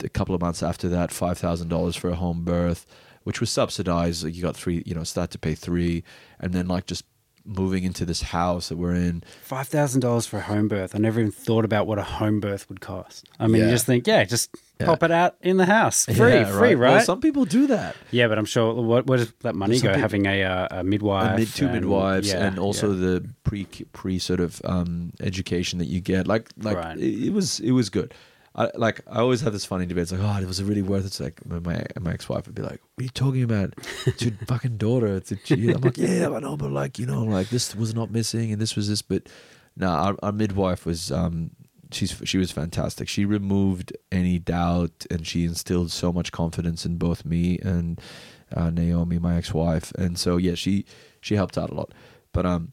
a 0.02 0.08
couple 0.08 0.34
of 0.34 0.40
months 0.40 0.62
after 0.62 0.88
that, 0.88 1.12
five 1.12 1.36
thousand 1.36 1.68
dollars 1.68 1.94
for 1.94 2.08
a 2.08 2.14
home 2.14 2.42
birth, 2.42 2.86
which 3.24 3.38
was 3.40 3.50
subsidized. 3.50 4.24
Like 4.24 4.34
you 4.34 4.40
got 4.42 4.56
three, 4.56 4.82
you 4.86 4.94
know, 4.94 5.04
start 5.04 5.30
to 5.32 5.38
pay 5.38 5.54
three, 5.54 6.04
and 6.40 6.54
then 6.54 6.68
like 6.68 6.86
just 6.86 7.04
moving 7.48 7.82
into 7.84 8.04
this 8.04 8.20
house 8.22 8.68
that 8.68 8.76
we're 8.76 8.94
in. 8.94 9.22
Five 9.42 9.66
thousand 9.68 10.00
dollars 10.02 10.26
for 10.26 10.36
a 10.36 10.42
home 10.42 10.68
birth. 10.68 10.94
I 10.94 10.98
never 10.98 11.18
even 11.20 11.32
thought 11.32 11.64
about 11.64 11.86
what 11.86 11.98
a 11.98 12.02
home 12.02 12.40
birth 12.40 12.68
would 12.68 12.80
cost. 12.80 13.26
I 13.40 13.46
mean, 13.46 13.62
you 13.64 13.70
just 13.70 13.86
think, 13.86 14.06
yeah, 14.06 14.24
just 14.24 14.50
Yeah. 14.78 14.86
pop 14.86 15.02
it 15.02 15.10
out 15.10 15.34
in 15.40 15.56
the 15.56 15.66
house, 15.66 16.04
free, 16.04 16.14
Yeah, 16.34 16.44
free, 16.58 16.74
right? 16.74 16.96
Well, 16.96 17.00
some 17.04 17.20
people 17.20 17.44
do 17.46 17.66
that. 17.68 17.96
yeah, 18.12 18.28
but 18.28 18.38
I'm 18.38 18.44
sure 18.44 18.74
what 18.74 19.06
where 19.06 19.18
does 19.18 19.32
that 19.40 19.54
money 19.56 19.80
go? 19.80 19.88
people- 19.88 20.00
Having 20.00 20.26
a, 20.26 20.42
uh, 20.44 20.68
a 20.80 20.84
midwife, 20.84 21.26
and 21.30 21.38
mid, 21.38 21.48
two 21.48 21.64
and- 21.64 21.74
midwives, 21.74 22.28
yeah, 22.28 22.46
and 22.46 22.58
also 22.58 22.92
yeah. 22.92 23.00
the 23.00 23.28
pre 23.44 23.64
pre 23.92 24.18
sort 24.18 24.40
of 24.40 24.60
um, 24.64 25.12
education 25.20 25.78
that 25.80 25.86
you 25.86 26.00
get. 26.00 26.28
Like 26.28 26.48
like 26.62 26.76
Right. 26.76 26.98
it, 26.98 27.26
it 27.28 27.32
was 27.32 27.58
it 27.60 27.72
was 27.72 27.88
good. 27.90 28.12
I, 28.58 28.70
like 28.74 29.00
I 29.06 29.20
always 29.20 29.40
have 29.42 29.52
this 29.52 29.64
funny 29.64 29.86
debate. 29.86 30.02
It's 30.02 30.12
like, 30.12 30.20
oh, 30.20 30.42
it 30.42 30.46
was 30.46 30.60
really 30.60 30.82
worth 30.82 31.04
it. 31.04 31.06
It's 31.06 31.20
like 31.20 31.46
my 31.46 31.60
my, 31.60 31.84
my 32.00 32.12
ex 32.12 32.28
wife 32.28 32.46
would 32.46 32.56
be 32.56 32.62
like, 32.62 32.80
"What 32.94 33.02
are 33.02 33.04
you 33.04 33.08
talking 33.10 33.44
about? 33.44 33.74
It's 34.04 34.20
your 34.20 34.32
fucking 34.48 34.78
daughter. 34.78 35.06
It's 35.16 35.30
a 35.30 35.36
kid." 35.36 35.76
I'm 35.76 35.80
like, 35.80 35.96
"Yeah, 35.96 36.28
I 36.30 36.40
know, 36.40 36.56
but 36.56 36.72
like 36.72 36.98
you 36.98 37.06
know, 37.06 37.22
like 37.22 37.50
this 37.50 37.76
was 37.76 37.94
not 37.94 38.10
missing, 38.10 38.50
and 38.50 38.60
this 38.60 38.74
was 38.74 38.88
this." 38.88 39.00
But 39.00 39.28
no, 39.76 39.86
our, 39.86 40.16
our 40.24 40.32
midwife 40.32 40.84
was 40.84 41.12
um, 41.12 41.52
she's 41.92 42.20
she 42.24 42.36
was 42.36 42.50
fantastic. 42.50 43.08
She 43.08 43.24
removed 43.24 43.96
any 44.10 44.40
doubt, 44.40 45.06
and 45.08 45.24
she 45.24 45.44
instilled 45.44 45.92
so 45.92 46.12
much 46.12 46.32
confidence 46.32 46.84
in 46.84 46.96
both 46.96 47.24
me 47.24 47.60
and 47.60 48.00
uh, 48.52 48.70
Naomi, 48.70 49.20
my 49.20 49.36
ex-wife. 49.36 49.92
And 49.92 50.18
so 50.18 50.36
yeah, 50.36 50.56
she 50.56 50.84
she 51.20 51.36
helped 51.36 51.56
out 51.56 51.70
a 51.70 51.74
lot. 51.74 51.92
But 52.32 52.44
um, 52.44 52.72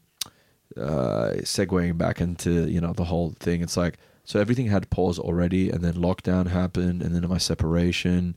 uh, 0.76 1.34
segueing 1.42 1.96
back 1.96 2.20
into 2.20 2.68
you 2.68 2.80
know 2.80 2.92
the 2.92 3.04
whole 3.04 3.36
thing, 3.38 3.62
it's 3.62 3.76
like 3.76 3.98
so 4.26 4.38
everything 4.38 4.66
had 4.66 4.90
pause 4.90 5.18
already, 5.18 5.70
and 5.70 5.82
then 5.82 5.94
lockdown 5.94 6.48
happened, 6.48 7.00
and 7.00 7.14
then 7.14 7.26
my 7.28 7.38
separation, 7.38 8.34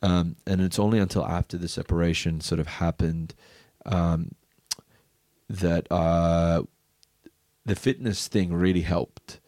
um, 0.00 0.36
and 0.46 0.60
it's 0.62 0.78
only 0.78 0.98
until 0.98 1.26
after 1.26 1.58
the 1.58 1.68
separation 1.68 2.40
sort 2.40 2.60
of 2.60 2.66
happened 2.66 3.34
um, 3.84 4.30
that 5.50 5.86
uh, 5.90 6.62
the 7.66 7.74
fitness 7.74 8.28
thing 8.28 8.54
really 8.54 8.82
helped. 8.82 9.40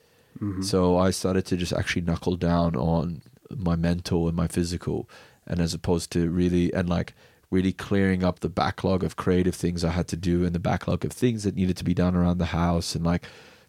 So 0.62 0.99
I 0.99 1.12
started 1.12 1.47
to 1.47 1.57
just 1.57 1.72
actually 1.72 2.03
knuckle 2.03 2.37
down 2.37 2.76
on 2.76 3.22
my 3.57 3.76
mental 3.76 4.28
and 4.28 4.37
my 4.37 4.49
physical, 4.49 5.09
and 5.47 5.61
as 5.61 5.72
opposed 5.72 6.11
to 6.12 6.28
really 6.28 6.70
and 6.74 6.89
like 6.91 7.14
really 7.51 7.72
clearing 7.72 8.24
up 8.24 8.41
the 8.41 8.49
backlog 8.49 9.05
of 9.05 9.14
creative 9.16 9.55
things 9.55 9.84
I 9.84 9.91
had 9.91 10.09
to 10.09 10.16
do 10.16 10.45
and 10.45 10.53
the 10.53 10.59
backlog 10.59 11.05
of 11.05 11.12
things 11.12 11.45
that 11.45 11.55
needed 11.55 11.76
to 11.76 11.84
be 11.84 11.95
done 11.95 12.14
around 12.16 12.39
the 12.39 12.47
house, 12.47 12.95
and 12.95 13.05
like 13.07 13.24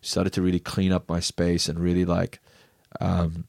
started 0.08 0.34
to 0.34 0.42
really 0.42 0.60
clean 0.60 0.92
up 0.92 1.10
my 1.10 1.20
space 1.20 1.68
and 1.68 1.80
really 1.80 2.06
like 2.06 2.40
um, 3.00 3.46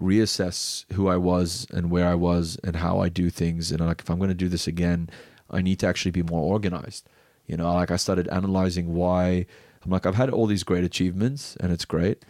reassess 0.00 0.90
who 0.92 1.08
I 1.08 1.16
was 1.16 1.66
and 1.70 1.90
where 1.90 2.08
I 2.08 2.14
was 2.14 2.58
and 2.64 2.76
how 2.76 3.00
I 3.00 3.08
do 3.08 3.30
things. 3.30 3.70
And 3.70 3.80
like, 3.80 4.00
if 4.00 4.10
I'm 4.10 4.18
going 4.18 4.30
to 4.30 4.34
do 4.34 4.48
this 4.48 4.66
again, 4.66 5.10
I 5.50 5.60
need 5.62 5.78
to 5.80 5.86
actually 5.86 6.12
be 6.12 6.22
more 6.22 6.42
organized. 6.42 7.08
You 7.46 7.56
know, 7.56 7.72
like 7.74 7.90
I 7.90 7.96
started 7.96 8.28
analyzing 8.28 8.94
why. 8.94 9.46
I'm 9.84 9.90
like, 9.90 10.06
I've 10.06 10.14
had 10.14 10.30
all 10.30 10.46
these 10.46 10.62
great 10.62 10.84
achievements 10.84 11.56
and 11.60 11.72
it's 11.72 11.84
great, 11.84 12.24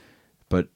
but 0.48 0.68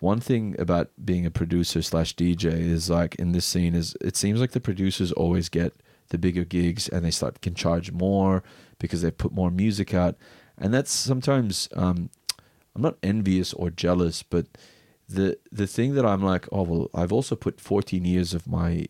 one 0.00 0.20
thing 0.20 0.56
about 0.58 0.90
being 1.04 1.26
a 1.26 1.30
producer 1.30 1.82
slash 1.82 2.16
DJ 2.16 2.46
is 2.46 2.88
like 2.88 3.14
in 3.16 3.32
this 3.32 3.44
scene 3.44 3.74
is 3.74 3.94
it 4.00 4.16
seems 4.16 4.40
like 4.40 4.52
the 4.52 4.60
producers 4.60 5.12
always 5.12 5.48
get 5.48 5.74
the 6.08 6.18
bigger 6.18 6.44
gigs 6.44 6.88
and 6.88 7.04
they 7.04 7.10
start 7.10 7.40
can 7.42 7.54
charge 7.54 7.92
more 7.92 8.42
because 8.78 9.02
they 9.02 9.10
put 9.10 9.32
more 9.32 9.50
music 9.50 9.92
out, 9.92 10.16
and 10.56 10.72
that's 10.72 10.90
sometimes 10.90 11.68
um, 11.76 12.10
I'm 12.74 12.82
not 12.82 12.96
envious 13.02 13.52
or 13.52 13.70
jealous, 13.70 14.22
but 14.22 14.46
the 15.08 15.38
the 15.50 15.66
thing 15.66 15.94
that 15.94 16.06
I'm 16.06 16.22
like, 16.22 16.48
oh 16.52 16.62
well, 16.62 16.90
I've 16.94 17.12
also 17.12 17.34
put 17.34 17.60
14 17.60 18.04
years 18.04 18.32
of 18.34 18.46
my 18.46 18.86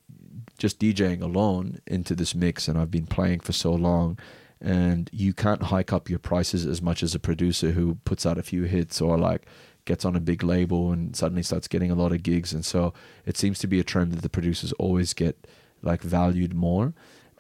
just 0.59 0.79
DJing 0.79 1.23
alone 1.23 1.81
into 1.87 2.15
this 2.15 2.35
mix, 2.35 2.69
and 2.69 2.79
I've 2.79 2.91
been 2.91 3.07
playing 3.07 3.41
for 3.41 3.53
so 3.53 3.73
long, 3.73 4.19
and 4.61 5.09
you 5.13 5.33
can't 5.33 5.65
hike 5.65 5.93
up 5.93 6.11
your 6.11 6.19
prices 6.19 6.67
as 6.67 6.83
much 6.83 7.03
as 7.03 7.15
a 7.15 7.19
producer 7.19 7.71
who 7.71 7.97
puts 8.05 8.27
out 8.27 8.37
a 8.37 8.43
few 8.43 8.65
hits 8.65 9.01
or 9.01 9.17
like 9.17 9.47
gets 9.87 10.05
on 10.05 10.15
a 10.15 10.21
big 10.21 10.43
label 10.43 10.93
and 10.93 11.17
suddenly 11.17 11.43
starts 11.43 11.67
getting 11.67 11.91
a 11.91 11.95
lot 11.95 12.13
of 12.13 12.23
gigs, 12.23 12.53
and 12.53 12.65
so 12.65 12.93
it 13.25 13.39
seems 13.39 13.59
to 13.59 13.67
be 13.67 13.81
a 13.81 13.85
trend 13.85 14.13
that 14.13 14.23
the 14.23 14.29
producers 14.29 14.73
always 14.73 15.15
get 15.15 15.47
like 15.83 16.03
valued 16.03 16.53
more. 16.53 16.93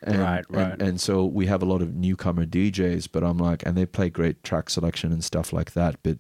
And, 0.03 0.19
Right, 0.19 0.45
right. 0.49 0.73
And, 0.73 0.83
and 0.83 1.01
so 1.01 1.25
we 1.27 1.47
have 1.47 1.63
a 1.63 1.67
lot 1.67 1.83
of 1.83 1.95
newcomer 1.95 2.47
DJs, 2.47 3.09
but 3.13 3.23
I'm 3.23 3.39
like, 3.39 3.65
and 3.67 3.77
they 3.77 3.85
play 3.87 4.09
great 4.11 4.43
track 4.43 4.71
selection 4.71 5.13
and 5.13 5.23
stuff 5.23 5.53
like 5.53 5.73
that. 5.73 5.97
But 6.03 6.19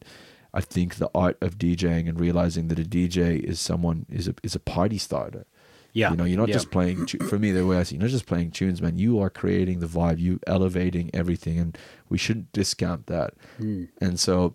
I 0.53 0.61
think 0.61 0.97
the 0.97 1.11
art 1.14 1.39
of 1.41 1.57
DJing 1.59 2.09
and 2.09 2.18
realizing 2.20 2.68
that 2.68 2.78
a 2.78 2.83
DJ 2.83 3.41
is 3.43 3.61
someone 3.61 4.05
is 4.11 4.28
a 4.28 4.35
is 4.43 4.55
a 4.55 4.61
party 4.61 4.99
starter. 4.99 5.47
Yeah. 5.93 6.11
You 6.11 6.16
know, 6.18 6.24
you're 6.24 6.39
not 6.39 6.49
Yeah. 6.49 6.55
just 6.55 6.70
playing. 6.70 7.07
tu- 7.07 7.18
For 7.26 7.39
me, 7.39 7.51
the 7.53 7.66
way 7.66 7.78
I 7.78 7.83
see, 7.85 7.95
it, 7.95 7.99
you're 8.01 8.09
not 8.09 8.12
just 8.12 8.26
playing 8.26 8.51
tunes, 8.53 8.81
man. 8.83 8.97
You 8.99 9.18
are 9.20 9.31
creating 9.31 9.81
the 9.81 9.87
vibe. 9.89 10.18
You 10.18 10.39
elevating 10.47 11.11
everything, 11.14 11.59
and 11.59 11.76
we 12.09 12.18
shouldn't 12.18 12.53
discount 12.53 13.07
that. 13.07 13.35
Hmm. 13.59 13.85
And 14.01 14.20
so, 14.20 14.55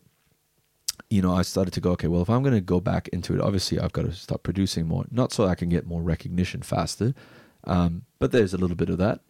you 1.10 1.22
know, 1.22 1.34
I 1.34 1.42
started 1.42 1.74
to 1.74 1.82
go, 1.82 1.92
okay, 1.92 2.08
well, 2.08 2.22
if 2.22 2.30
I'm 2.30 2.42
going 2.42 2.56
to 2.56 2.62
go 2.62 2.80
back 2.80 3.08
into 3.10 3.34
it, 3.34 3.42
obviously 3.42 3.80
I've 3.80 3.92
got 3.92 4.04
to 4.04 4.14
start 4.14 4.44
producing 4.44 4.88
more, 4.88 5.06
not 5.12 5.32
so 5.34 5.46
I 5.46 5.56
can 5.56 5.68
get 5.70 5.86
more 5.86 6.02
recognition 6.02 6.62
faster, 6.62 7.14
um, 7.66 8.04
but 8.20 8.32
there's 8.32 8.54
a 8.54 8.58
little 8.58 8.76
bit 8.76 8.90
of 8.90 8.98
that, 8.98 9.22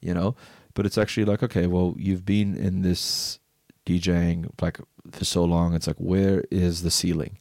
you 0.00 0.14
know. 0.14 0.34
But 0.74 0.86
it's 0.86 0.96
actually 0.96 1.26
like, 1.26 1.42
okay, 1.42 1.66
well, 1.66 1.94
you've 1.98 2.24
been 2.24 2.56
in 2.56 2.82
this 2.82 3.38
DJing 3.86 4.50
like 4.60 4.78
for 5.10 5.24
so 5.24 5.44
long. 5.44 5.74
It's 5.74 5.86
like, 5.86 5.98
where 5.98 6.44
is 6.50 6.82
the 6.82 6.90
ceiling? 6.90 7.38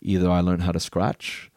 Either 0.00 0.30
I 0.30 0.40
learn 0.40 0.60
how 0.60 0.72
to 0.72 0.80
scratch, 0.80 1.50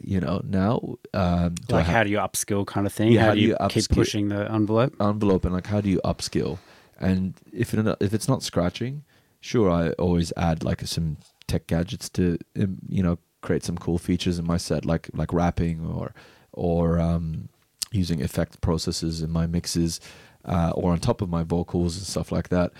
you 0.00 0.20
know, 0.20 0.40
now. 0.44 0.96
Um, 1.12 1.54
do 1.54 1.74
like 1.74 1.86
ha- 1.86 1.92
how 1.92 2.04
do 2.04 2.10
you 2.10 2.18
upskill 2.18 2.66
kind 2.66 2.86
of 2.86 2.92
thing? 2.92 3.12
Yeah, 3.12 3.26
how, 3.26 3.34
do 3.34 3.40
you, 3.40 3.56
keep 3.68 3.88
pushing 3.88 4.28
the 4.28 4.50
envelope? 4.50 4.94
envelope 5.00 5.44
and 5.44 5.52
like 5.52 5.66
how 5.66 5.80
do 5.80 5.90
you 5.90 6.00
upskill 6.04 6.58
and 7.02 7.34
if 7.52 7.74
it, 7.74 7.96
if 8.00 8.14
it's 8.14 8.28
not 8.28 8.42
scratching 8.42 9.04
sure 9.40 9.70
i 9.70 9.90
always 9.92 10.32
add 10.36 10.64
like 10.64 10.80
some 10.82 11.18
tech 11.48 11.66
gadgets 11.66 12.08
to 12.08 12.38
um, 12.58 12.78
you 12.88 13.02
know 13.02 13.18
create 13.42 13.64
some 13.64 13.76
cool 13.76 13.98
features 13.98 14.38
in 14.38 14.46
my 14.46 14.56
set 14.56 14.84
like 14.84 15.10
like 15.12 15.32
rapping 15.32 15.84
or 15.84 16.14
or 16.52 17.00
um, 17.00 17.48
using 17.92 18.22
effect 18.22 18.60
processes 18.60 19.22
in 19.22 19.30
my 19.30 19.46
mixes 19.46 20.00
uh, 20.44 20.72
or 20.74 20.92
on 20.92 20.98
top 20.98 21.20
of 21.20 21.28
my 21.28 21.42
vocals 21.42 21.96
and 21.96 22.06
stuff 22.06 22.32
like 22.32 22.48
that. 22.48 22.72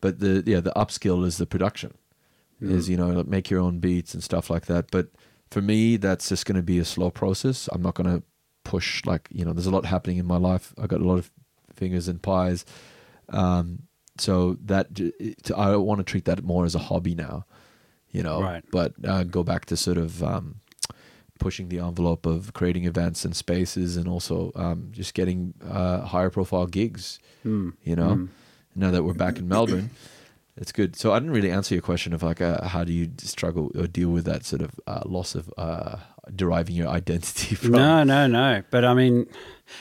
But 0.00 0.20
the 0.20 0.42
yeah 0.46 0.60
the 0.60 0.72
upskill 0.76 1.26
is 1.26 1.38
the 1.38 1.46
production 1.46 1.94
is 2.60 2.88
you 2.88 2.96
know 2.96 3.08
like 3.08 3.26
make 3.26 3.50
your 3.50 3.60
own 3.60 3.78
beats 3.78 4.14
and 4.14 4.22
stuff 4.22 4.50
like 4.50 4.66
that. 4.66 4.90
But 4.90 5.08
for 5.50 5.60
me 5.60 5.96
that's 5.96 6.28
just 6.28 6.46
going 6.46 6.56
to 6.56 6.62
be 6.62 6.78
a 6.78 6.84
slow 6.84 7.10
process. 7.10 7.68
I'm 7.72 7.82
not 7.82 7.94
going 7.94 8.10
to 8.10 8.22
push 8.64 9.04
like 9.04 9.28
you 9.32 9.44
know 9.44 9.52
there's 9.52 9.66
a 9.66 9.70
lot 9.70 9.86
happening 9.86 10.18
in 10.18 10.26
my 10.26 10.36
life. 10.36 10.72
I've 10.80 10.88
got 10.88 11.00
a 11.00 11.04
lot 11.04 11.18
of 11.18 11.30
fingers 11.74 12.06
and 12.08 12.22
pies. 12.22 12.64
Um 13.30 13.88
so 14.20 14.56
that 14.64 14.88
i 15.56 15.76
want 15.76 15.98
to 15.98 16.04
treat 16.04 16.24
that 16.24 16.42
more 16.42 16.64
as 16.64 16.74
a 16.74 16.78
hobby 16.80 17.14
now 17.14 17.44
you 18.10 18.22
know? 18.22 18.42
Right. 18.42 18.64
but 18.70 18.94
uh, 19.04 19.22
go 19.22 19.42
back 19.42 19.66
to 19.66 19.76
sort 19.76 19.98
of 19.98 20.22
um 20.22 20.56
pushing 21.38 21.68
the 21.68 21.78
envelope 21.78 22.26
of 22.26 22.52
creating 22.52 22.84
events 22.84 23.24
and 23.24 23.34
spaces 23.36 23.96
and 23.96 24.06
also 24.08 24.52
um 24.56 24.88
just 24.92 25.14
getting 25.14 25.54
uh 25.70 26.00
higher 26.02 26.30
profile 26.30 26.66
gigs 26.66 27.18
Hmm. 27.42 27.70
you 27.84 27.94
know 27.96 28.28
now 28.74 28.90
that 28.90 29.04
we're 29.04 29.14
back 29.14 29.38
in 29.38 29.46
melbourne 29.48 29.90
it's 30.56 30.72
good 30.72 30.96
so 30.96 31.12
i 31.12 31.18
didn't 31.18 31.32
really 31.34 31.50
answer 31.50 31.74
your 31.74 31.82
question 31.82 32.12
of 32.12 32.22
like 32.22 32.40
uh, 32.40 32.66
how 32.68 32.82
do 32.84 32.92
you 32.92 33.10
struggle 33.18 33.70
or 33.78 33.86
deal 33.86 34.10
with 34.10 34.24
that 34.24 34.44
sort 34.44 34.62
of 34.62 34.70
uh, 34.86 35.02
loss 35.06 35.34
of 35.34 35.52
uh 35.56 35.96
deriving 36.34 36.74
your 36.76 36.88
identity 36.88 37.54
from 37.60 37.70
No, 37.72 38.04
no, 38.04 38.26
no. 38.26 38.62
But 38.70 38.84
I 38.84 38.92
mean, 38.92 39.26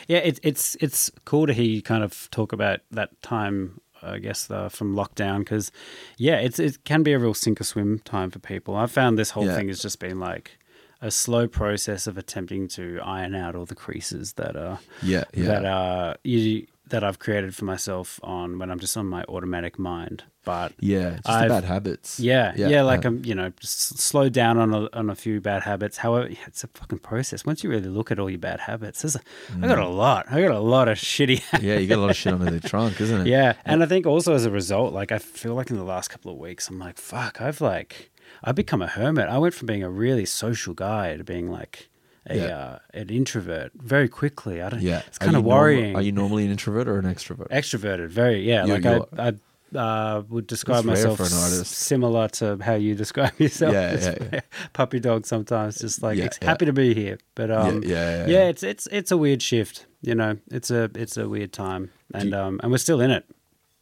yeah, 0.08 0.20
it, 0.20 0.40
it's 0.44 0.76
it's 0.80 1.12
cool 1.26 1.46
to 1.48 1.52
hear 1.54 1.66
you 1.66 1.82
kind 1.82 2.04
of 2.06 2.30
talk 2.32 2.54
about 2.54 2.80
that 2.92 3.22
time. 3.22 3.82
I 4.02 4.20
guess 4.20 4.50
uh, 4.52 4.70
from 4.70 4.96
lockdown 4.96 5.40
because, 5.40 5.72
yeah, 6.18 6.36
it's 6.36 6.60
it 6.60 6.86
can 6.86 7.04
be 7.04 7.12
a 7.14 7.20
real 7.20 7.34
sink 7.34 7.60
or 7.60 7.64
swim 7.66 8.00
time 8.00 8.30
for 8.32 8.40
people. 8.40 8.76
I've 8.78 8.92
found 8.92 9.18
this 9.18 9.32
whole 9.32 9.46
Yeah. 9.46 9.56
thing 9.56 9.68
has 9.70 9.82
just 9.82 10.00
been 10.00 10.20
like 10.20 10.57
a 11.02 11.12
slow 11.12 11.48
process 11.48 12.08
of 12.08 12.18
attempting 12.18 12.68
to 12.68 13.00
iron 13.04 13.36
out 13.36 13.56
all 13.56 13.66
the 13.66 13.76
creases 13.76 14.34
that 14.34 14.56
are 14.56 14.80
yeah 15.04 15.24
yeah 15.34 15.46
that 15.46 15.66
are 15.66 16.16
you 16.24 16.66
that 16.90 17.04
I've 17.04 17.20
created 17.20 17.54
for 17.54 17.66
myself 17.66 18.18
on 18.24 18.60
when 18.60 18.72
I'm 18.72 18.80
just 18.80 18.96
on 18.96 19.08
my 19.08 19.24
automatic 19.28 19.78
mind. 19.78 20.24
But 20.46 20.72
yeah 20.80 21.16
just 21.18 21.28
I've- 21.28 21.50
bad 21.50 21.66
habits 21.66 22.18
yeah, 22.22 22.54
yeah, 22.56 22.82
like 22.84 23.04
uh, 23.04 23.10
I'm, 23.10 23.26
you 23.26 23.36
know, 23.36 23.52
just 23.60 24.00
slow 24.00 24.30
down 24.30 24.58
on 24.58 24.74
a, 24.74 24.88
on 24.94 25.10
a 25.10 25.16
few 25.16 25.42
bad 25.42 25.64
habits. 25.64 25.98
However, 25.98 26.30
yeah, 26.30 26.38
it's 26.48 26.64
a 26.64 26.68
fucking 26.68 27.00
process. 27.00 27.46
Once 27.46 27.62
you 27.66 27.70
really 27.70 27.90
look 27.90 28.10
at 28.12 28.20
all 28.20 28.30
your 28.30 28.40
bad 28.40 28.62
habits, 28.62 29.02
there's 29.02 29.18
a, 29.18 29.20
I 29.62 29.68
got 29.68 29.80
a 29.80 29.90
lot. 29.90 30.32
I 30.32 30.42
got 30.42 30.52
a 30.52 30.60
lot 30.62 30.88
of 30.88 30.98
shitty. 30.98 31.42
Mm. 31.42 31.62
yeah 31.64 31.78
you 31.78 31.88
got 31.88 31.98
a 31.98 32.02
lot 32.02 32.12
of 32.12 32.16
shit 32.16 32.32
under 32.34 32.50
the 32.50 32.62
trunk 32.62 33.02
isn't 33.02 33.22
it 33.22 33.28
yeah, 33.28 33.56
and 33.66 33.84
I 33.84 33.86
think 33.88 34.06
also 34.06 34.34
as 34.34 34.46
a 34.46 34.52
result, 34.52 34.94
like 34.94 35.12
I 35.12 35.18
feel 35.18 35.56
like 35.56 35.70
in 35.70 35.76
the 35.76 35.84
last 35.84 36.08
couple 36.10 36.32
of 36.32 36.38
weeks, 36.38 36.70
I'm 36.70 36.80
like, 36.80 36.98
fuck, 36.98 37.42
I've 37.42 37.60
like, 37.60 38.10
I've 38.44 38.56
become 38.56 38.82
a 38.82 38.88
hermit. 38.88 39.28
I 39.30 39.38
went 39.38 39.54
from 39.54 39.66
being 39.66 39.84
a 39.84 39.90
really 39.90 40.26
social 40.26 40.74
guy 40.74 41.16
to 41.18 41.24
being 41.24 41.50
like 41.52 41.90
a 42.30 42.36
Yeah. 42.38 42.44
uh, 42.58 42.80
an 42.94 43.10
introvert 43.10 43.72
very 43.76 44.08
quickly. 44.10 44.62
I 44.62 44.70
don't. 44.70 44.82
yeah 44.82 45.02
it's 45.08 45.18
kind 45.18 45.36
of 45.36 45.44
normal- 45.44 45.60
worrying. 45.60 45.96
are 45.96 46.02
you 46.02 46.12
normally 46.12 46.46
an 46.46 46.52
introvert 46.52 46.88
or 46.88 47.00
an 47.00 47.06
extrovert 47.06 47.50
extroverted? 47.50 48.10
Very, 48.10 48.42
yeah. 48.42 48.66
You- 48.66 48.74
like 48.74 48.84
you're- 48.84 49.06
I, 49.18 49.28
I 49.30 49.34
uh, 49.78 50.24
would 50.30 50.48
describe 50.48 50.86
myself 50.86 51.18
for 51.18 51.24
an 51.24 51.34
artist. 51.34 51.72
similar 51.74 52.30
to 52.30 52.58
how 52.62 52.76
you 52.76 52.96
describe 52.96 53.34
yourself. 53.40 53.74
Yeah, 53.74 54.00
yeah, 54.00 54.16
yeah. 54.34 54.40
Puppy 54.72 55.00
dog 55.02 55.26
sometimes, 55.26 55.78
just 55.80 56.02
like 56.02 56.18
Yeah, 56.18 56.30
happy 56.42 56.66
to 56.66 56.72
be 56.74 56.94
here, 56.94 57.18
but 57.36 57.52
um, 57.52 57.84
yeah, 57.84 58.26
yeah, 58.28 58.48
it's 58.48 58.64
it's 58.64 58.88
it's 58.94 59.12
a 59.12 59.18
weird 59.18 59.42
shift. 59.42 59.86
You 60.02 60.16
know, 60.16 60.38
it's 60.52 60.72
a 60.72 60.90
it's 60.96 61.18
a 61.18 61.28
weird 61.28 61.52
time, 61.52 61.92
and 62.14 62.30
you- 62.30 62.38
um, 62.38 62.60
and 62.64 62.72
we're 62.72 62.78
still 62.78 63.02
in 63.02 63.12
it. 63.12 63.26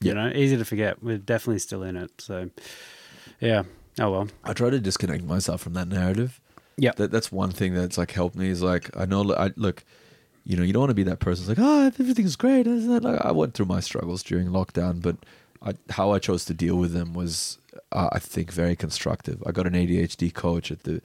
You 0.02 0.14
know, 0.16 0.28
easy 0.34 0.58
to 0.58 0.66
forget. 0.66 1.02
We're 1.04 1.18
definitely 1.20 1.60
still 1.60 1.84
in 1.84 1.96
it. 1.98 2.12
So, 2.20 2.50
yeah. 3.40 3.64
Oh 4.00 4.12
well. 4.12 4.28
I 4.44 4.54
try 4.54 4.70
to 4.70 4.80
disconnect 4.80 5.24
myself 5.24 5.62
from 5.62 5.74
that 5.74 5.88
narrative. 5.88 6.40
Yeah. 6.78 6.92
That 6.98 7.12
that's 7.12 7.32
one 7.32 7.52
thing 7.52 7.74
that's 7.74 7.98
like 7.98 8.12
helped 8.12 8.36
me 8.36 8.50
is 8.50 8.62
like 8.62 8.96
I 8.98 9.06
know 9.06 9.34
I 9.34 9.52
look, 9.56 9.84
you 10.44 10.58
know, 10.58 10.64
you 10.64 10.74
don't 10.74 10.82
want 10.82 10.90
to 10.90 10.96
be 10.96 11.04
that 11.04 11.20
person 11.20 11.46
who's 11.46 11.58
like, 11.58 11.66
oh, 11.66 11.86
everything's 11.86 12.36
great. 12.36 12.68
Isn't 12.68 12.92
it? 12.92 13.04
Like 13.04 13.22
I 13.24 13.32
went 13.32 13.54
through 13.54 13.68
my 13.68 13.80
struggles 13.80 14.24
during 14.24 14.48
lockdown, 14.48 15.02
but 15.02 15.18
I, 15.62 15.74
how 15.92 16.12
I 16.12 16.20
chose 16.20 16.46
to 16.46 16.54
deal 16.54 16.76
with 16.76 16.92
them 16.92 17.14
was, 17.14 17.58
uh, 17.92 18.10
I 18.12 18.20
think, 18.20 18.52
very 18.52 18.76
constructive. 18.76 19.42
I 19.46 19.52
got 19.52 19.68
an 19.68 19.74
ADHD 19.74 20.34
coach 20.34 20.72
at 20.72 20.84
the 20.84 21.02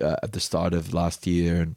uh, 0.00 0.16
at 0.22 0.32
the 0.32 0.40
start 0.40 0.72
of 0.72 0.94
last 0.94 1.26
year, 1.26 1.60
and 1.60 1.76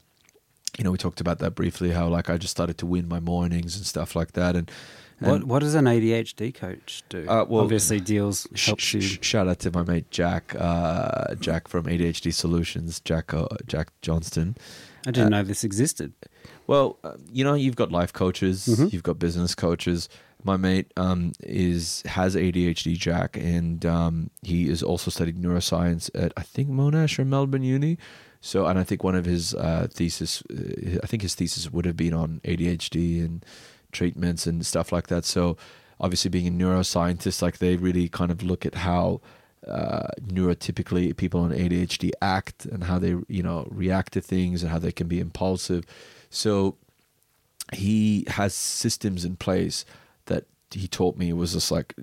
you 0.77 0.83
know, 0.83 0.91
we 0.91 0.97
talked 0.97 1.19
about 1.19 1.39
that 1.39 1.55
briefly. 1.55 1.91
How 1.91 2.07
like 2.07 2.29
I 2.29 2.37
just 2.37 2.51
started 2.51 2.77
to 2.77 2.85
win 2.85 3.07
my 3.07 3.19
mornings 3.19 3.75
and 3.75 3.85
stuff 3.85 4.15
like 4.15 4.33
that, 4.33 4.55
and. 4.55 4.69
And 5.19 5.31
What 5.31 5.43
what 5.45 5.59
does 5.59 5.75
an 5.75 5.85
ADHD 5.85 6.53
coach 6.53 7.03
do? 7.09 7.25
Uh, 7.27 7.45
well, 7.47 7.63
Obviously, 7.63 7.99
deals 7.99 8.47
Sh- 8.53 8.65
helps 8.67 8.83
sh- 8.83 8.93
you. 8.95 9.01
sh- 9.01 9.19
shout 9.21 9.47
out 9.47 9.59
to 9.59 9.71
my 9.71 9.83
mate 9.83 10.09
Jack, 10.11 10.55
uh, 10.59 11.35
Jack 11.35 11.67
from 11.67 11.85
ADHD 11.85 12.33
Solutions, 12.33 12.99
Jack 12.99 13.33
uh, 13.33 13.47
Jack 13.67 13.89
Johnston. 14.01 14.55
I 15.07 15.11
didn't 15.11 15.33
uh, 15.33 15.37
know 15.37 15.43
this 15.43 15.63
existed. 15.63 16.13
Well, 16.67 16.97
uh, 17.03 17.13
you 17.31 17.43
know, 17.43 17.53
you've 17.53 17.75
got 17.75 17.91
life 17.91 18.11
coaches, 18.11 18.67
Mhm. 18.67 18.91
you've 18.91 19.03
got 19.03 19.19
business 19.19 19.53
coaches. 19.55 20.09
My 20.43 20.57
mate 20.57 20.91
um, 20.97 21.31
is 21.41 22.03
has 22.05 22.35
ADHD, 22.35 22.95
Jack, 22.97 23.37
and 23.37 23.83
um, 23.85 24.29
he 24.43 24.67
is 24.69 24.83
also 24.83 25.09
studying 25.11 25.37
neuroscience 25.37 26.09
at 26.13 26.33
I 26.37 26.41
think 26.43 26.69
Monash 26.69 27.17
or 27.19 27.25
Melbourne 27.25 27.63
Uni. 27.63 27.97
So, 28.41 28.67
and 28.67 28.77
I 28.77 28.83
think 28.83 29.03
one 29.03 29.15
of 29.15 29.25
his 29.25 29.55
uh, 29.55 29.87
thesis, 29.89 30.43
uh, 30.51 30.99
I 31.03 31.07
think 31.07 31.23
his 31.23 31.33
thesis 31.33 31.71
would 31.71 31.85
have 31.85 31.97
been 31.97 32.13
on 32.13 32.41
ADHD 32.43 33.25
and 33.25 33.43
treatments 33.95 34.45
and 34.45 34.65
stuff 34.65 34.91
like 34.91 35.07
that. 35.07 35.25
So, 35.25 35.57
obviously, 35.99 36.29
being 36.29 36.47
a 36.47 36.51
neuroscientist, 36.51 37.41
like 37.41 37.57
they 37.57 37.77
really 37.77 38.07
kind 38.09 38.31
of 38.31 38.43
look 38.43 38.65
at 38.65 38.75
how 38.75 39.21
uh, 39.67 40.07
neurotypically 40.21 41.15
people 41.15 41.39
on 41.41 41.51
ADHD 41.51 42.11
act 42.21 42.65
and 42.65 42.83
how 42.83 42.99
they, 42.99 43.15
you 43.27 43.41
know, 43.41 43.67
react 43.71 44.13
to 44.13 44.21
things 44.21 44.61
and 44.61 44.71
how 44.71 44.79
they 44.79 44.91
can 44.91 45.07
be 45.07 45.19
impulsive. 45.19 45.83
So 46.29 46.75
he 47.73 48.25
has 48.27 48.53
systems 48.53 49.25
in 49.25 49.37
place 49.37 49.85
that 50.25 50.45
he 50.71 50.87
taught 50.87 51.17
me 51.17 51.33
was 51.33 51.53
just 51.53 51.71
like 51.71 51.95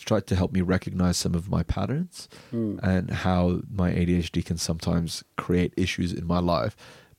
tried 0.00 0.26
to 0.26 0.36
help 0.36 0.52
me 0.52 0.60
recognize 0.60 1.16
some 1.16 1.34
of 1.34 1.48
my 1.48 1.62
patterns 1.62 2.28
and 2.82 3.10
how 3.10 3.60
my 3.70 3.90
ADHD 3.92 4.44
can 4.44 4.58
sometimes 4.58 5.24
create 5.38 5.72
issues 5.76 6.12
in 6.12 6.26
my 6.26 6.38
life, 6.40 6.76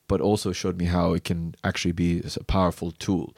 but 0.07 0.21
also 0.21 0.51
showed 0.51 0.77
me 0.77 0.85
how 0.85 1.13
it 1.13 1.23
can 1.23 1.55
actually 1.63 1.93
be 1.93 2.21
a 2.21 2.43
powerful 2.43 2.91
tool 2.91 3.33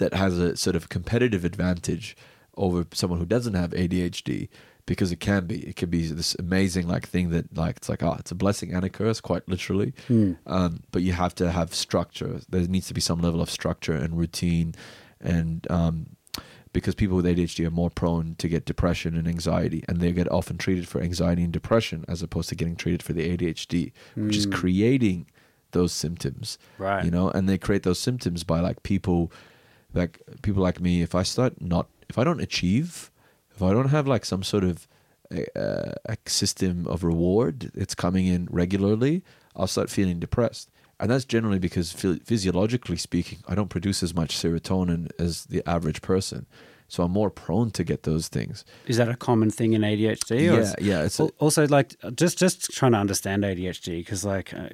that 0.00 0.14
has 0.14 0.38
a 0.38 0.56
sort 0.56 0.74
of 0.76 0.88
competitive 0.88 1.44
advantage 1.44 2.16
over 2.56 2.84
someone 2.92 3.18
who 3.18 3.26
doesn't 3.26 3.54
have 3.54 3.70
ADHD 3.70 4.48
because 4.86 5.12
it 5.12 5.20
can 5.20 5.46
be 5.46 5.60
it 5.68 5.76
can 5.76 5.88
be 5.88 6.06
this 6.08 6.34
amazing 6.38 6.88
like 6.88 7.06
thing 7.06 7.30
that 7.30 7.56
like 7.56 7.76
it's 7.76 7.88
like 7.88 8.02
oh 8.02 8.16
it's 8.18 8.32
a 8.32 8.34
blessing 8.34 8.74
and 8.74 8.84
a 8.84 8.88
curse 8.88 9.20
quite 9.20 9.48
literally 9.48 9.94
um, 10.46 10.82
but 10.90 11.02
you 11.02 11.12
have 11.12 11.34
to 11.36 11.52
have 11.52 11.72
structure 11.72 12.40
there 12.48 12.62
needs 12.62 12.88
to 12.88 12.94
be 12.94 13.00
some 13.00 13.20
level 13.20 13.40
of 13.40 13.48
structure 13.48 13.94
and 13.94 14.18
routine 14.18 14.74
and 15.20 15.70
um, 15.70 16.06
because 16.72 16.94
people 16.94 17.16
with 17.16 17.24
ADHD 17.24 17.66
are 17.66 17.70
more 17.70 17.90
prone 17.90 18.36
to 18.38 18.48
get 18.48 18.64
depression 18.64 19.16
and 19.16 19.26
anxiety, 19.26 19.82
and 19.88 20.00
they 20.00 20.12
get 20.12 20.30
often 20.30 20.56
treated 20.56 20.86
for 20.86 21.00
anxiety 21.00 21.42
and 21.42 21.52
depression 21.52 22.04
as 22.06 22.22
opposed 22.22 22.48
to 22.50 22.54
getting 22.54 22.76
treated 22.76 23.02
for 23.02 23.12
the 23.12 23.36
ADHD, 23.36 23.92
which 24.14 24.36
is 24.36 24.46
creating 24.46 25.26
those 25.72 25.92
symptoms. 25.92 26.58
Right. 26.78 27.04
You 27.04 27.10
know, 27.10 27.28
and 27.30 27.48
they 27.48 27.58
create 27.58 27.82
those 27.82 27.98
symptoms 27.98 28.44
by 28.44 28.60
like 28.60 28.82
people, 28.82 29.32
like 29.94 30.20
people 30.42 30.62
like 30.62 30.80
me. 30.80 31.02
If 31.02 31.14
I 31.14 31.22
start 31.22 31.60
not, 31.60 31.88
if 32.08 32.18
I 32.18 32.24
don't 32.24 32.40
achieve, 32.40 33.10
if 33.54 33.62
I 33.62 33.72
don't 33.72 33.88
have 33.88 34.06
like 34.06 34.24
some 34.24 34.42
sort 34.42 34.64
of 34.64 34.86
uh, 35.32 35.92
a 36.06 36.16
system 36.26 36.86
of 36.86 37.04
reward 37.04 37.70
that's 37.74 37.94
coming 37.94 38.26
in 38.26 38.48
regularly, 38.50 39.22
I'll 39.54 39.66
start 39.66 39.90
feeling 39.90 40.18
depressed. 40.18 40.70
And 40.98 41.10
that's 41.10 41.24
generally 41.24 41.58
because 41.58 41.92
physiologically 41.92 42.98
speaking, 42.98 43.38
I 43.48 43.54
don't 43.54 43.70
produce 43.70 44.02
as 44.02 44.14
much 44.14 44.36
serotonin 44.36 45.10
as 45.18 45.46
the 45.46 45.62
average 45.66 46.02
person. 46.02 46.46
So 46.90 47.04
I'm 47.04 47.12
more 47.12 47.30
prone 47.30 47.70
to 47.72 47.84
get 47.84 48.02
those 48.02 48.28
things. 48.28 48.64
Is 48.86 48.96
that 48.96 49.08
a 49.08 49.16
common 49.16 49.50
thing 49.50 49.72
in 49.74 49.82
ADHD? 49.82 50.30
or 50.32 50.40
Yeah, 50.40 50.54
is- 50.58 50.74
yeah, 50.80 51.02
it's 51.04 51.20
a- 51.20 51.30
also 51.38 51.66
like 51.68 51.94
just 52.16 52.36
just 52.38 52.70
trying 52.72 52.92
to 52.92 52.98
understand 52.98 53.44
ADHD 53.44 53.98
because 54.04 54.24
like 54.24 54.52
uh, 54.52 54.68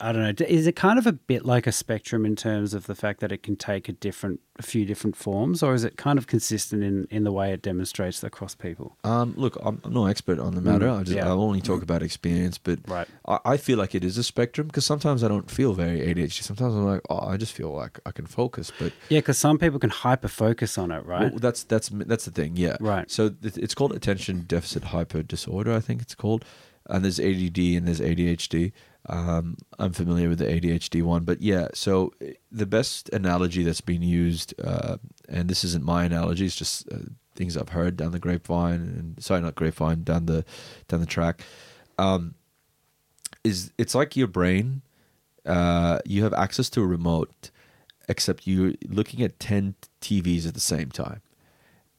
I 0.00 0.12
don't 0.12 0.22
know, 0.40 0.46
is 0.46 0.66
it 0.66 0.74
kind 0.74 0.98
of 0.98 1.06
a 1.06 1.12
bit 1.12 1.44
like 1.46 1.66
a 1.68 1.72
spectrum 1.72 2.26
in 2.26 2.34
terms 2.34 2.74
of 2.74 2.86
the 2.86 2.96
fact 2.96 3.20
that 3.20 3.30
it 3.30 3.44
can 3.44 3.54
take 3.54 3.88
a 3.88 3.92
different, 3.92 4.40
a 4.56 4.62
few 4.62 4.84
different 4.84 5.16
forms, 5.16 5.62
or 5.64 5.74
is 5.74 5.82
it 5.82 5.96
kind 5.96 6.16
of 6.18 6.26
consistent 6.28 6.84
in 6.84 7.06
in 7.10 7.24
the 7.24 7.32
way 7.32 7.52
it 7.52 7.60
demonstrates 7.60 8.22
across 8.22 8.54
people? 8.54 8.96
Um, 9.02 9.34
look, 9.36 9.56
I'm, 9.62 9.80
I'm 9.84 9.92
no 9.92 10.06
expert 10.06 10.38
on 10.38 10.54
the 10.54 10.60
matter. 10.60 10.88
I 10.88 11.02
just, 11.02 11.16
yeah. 11.16 11.26
I'll 11.26 11.42
only 11.42 11.60
talk 11.60 11.82
about 11.82 12.02
experience, 12.02 12.56
but 12.58 12.78
Right. 12.86 13.08
I, 13.26 13.38
I 13.44 13.56
feel 13.56 13.78
like 13.78 13.94
it 13.96 14.04
is 14.04 14.16
a 14.16 14.22
spectrum 14.22 14.68
because 14.68 14.86
sometimes 14.86 15.24
I 15.24 15.28
don't 15.28 15.50
feel 15.50 15.72
very 15.74 15.98
ADHD. 16.00 16.42
Sometimes 16.42 16.74
I'm 16.74 16.84
like, 16.84 17.00
oh, 17.10 17.18
I 17.26 17.36
just 17.36 17.52
feel 17.52 17.72
like 17.72 17.98
I 18.06 18.12
can 18.12 18.26
focus, 18.26 18.70
but 18.78 18.92
Yeah, 19.08 19.18
because 19.18 19.38
some 19.38 19.58
people 19.58 19.78
can 19.80 19.90
hyper 19.90 20.28
focus 20.28 20.78
on 20.78 20.92
it, 20.92 21.04
right? 21.04 21.30
Well, 21.32 21.40
that's 21.40 21.64
that's 21.64 21.88
that's 21.92 22.24
the 22.24 22.30
thing, 22.30 22.52
yeah. 22.56 22.76
Right. 22.80 23.10
So 23.10 23.30
th- 23.30 23.56
it's 23.58 23.74
called 23.74 23.92
attention 23.92 24.44
deficit 24.46 24.84
hyper 24.84 25.22
disorder, 25.24 25.72
I 25.72 25.80
think 25.80 26.00
it's 26.00 26.14
called, 26.14 26.44
and 26.86 27.04
there's 27.04 27.18
ADD 27.18 27.58
and 27.58 27.88
there's 27.88 28.00
ADHD. 28.00 28.70
Um, 29.06 29.56
I'm 29.78 29.92
familiar 29.92 30.28
with 30.28 30.38
the 30.38 30.46
ADHD 30.46 31.02
one, 31.02 31.24
but 31.24 31.42
yeah. 31.42 31.68
So 31.74 32.12
eh, 32.20 32.32
the 32.50 32.66
best 32.66 33.08
analogy 33.10 33.62
that's 33.62 33.80
been 33.80 34.02
used, 34.02 34.54
uh, 34.62 34.96
and 35.28 35.48
this 35.48 35.64
isn't 35.64 35.84
my 35.84 36.04
analogy, 36.04 36.46
it's 36.46 36.56
just 36.56 36.90
uh, 36.90 36.98
things 37.34 37.56
I've 37.56 37.70
heard 37.70 37.96
down 37.96 38.12
the 38.12 38.18
grapevine, 38.18 38.80
and 38.80 39.22
sorry, 39.22 39.42
not 39.42 39.54
grapevine, 39.54 40.04
down 40.04 40.26
the 40.26 40.44
down 40.88 41.00
the 41.00 41.06
track. 41.06 41.42
Um, 41.98 42.34
is 43.42 43.72
it's 43.76 43.94
like 43.94 44.16
your 44.16 44.28
brain. 44.28 44.82
Uh, 45.44 45.98
you 46.06 46.22
have 46.24 46.32
access 46.32 46.70
to 46.70 46.82
a 46.82 46.86
remote, 46.86 47.50
except 48.08 48.46
you're 48.46 48.72
looking 48.88 49.22
at 49.22 49.38
ten 49.38 49.74
TVs 50.00 50.46
at 50.46 50.54
the 50.54 50.60
same 50.60 50.90
time 50.90 51.20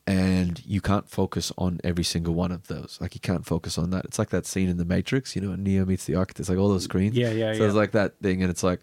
and 0.07 0.63
you 0.65 0.81
can't 0.81 1.09
focus 1.09 1.51
on 1.57 1.79
every 1.83 2.03
single 2.03 2.33
one 2.35 2.51
of 2.51 2.67
those. 2.67 2.97
Like 3.01 3.15
you 3.15 3.21
can't 3.21 3.45
focus 3.45 3.77
on 3.77 3.89
that. 3.89 4.05
It's 4.05 4.19
like 4.19 4.29
that 4.29 4.45
scene 4.45 4.69
in 4.69 4.77
the 4.77 4.85
Matrix, 4.85 5.35
you 5.35 5.41
know, 5.41 5.49
when 5.49 5.63
Neo 5.63 5.85
meets 5.85 6.05
the 6.05 6.15
Architect. 6.15 6.41
It's 6.41 6.49
like 6.49 6.59
all 6.59 6.69
those 6.69 6.83
screens. 6.83 7.15
Yeah, 7.15 7.31
yeah, 7.31 7.53
So 7.53 7.61
yeah. 7.61 7.65
it's 7.65 7.75
like 7.75 7.91
that 7.91 8.19
thing, 8.21 8.41
and 8.41 8.51
it's 8.51 8.63
like, 8.63 8.81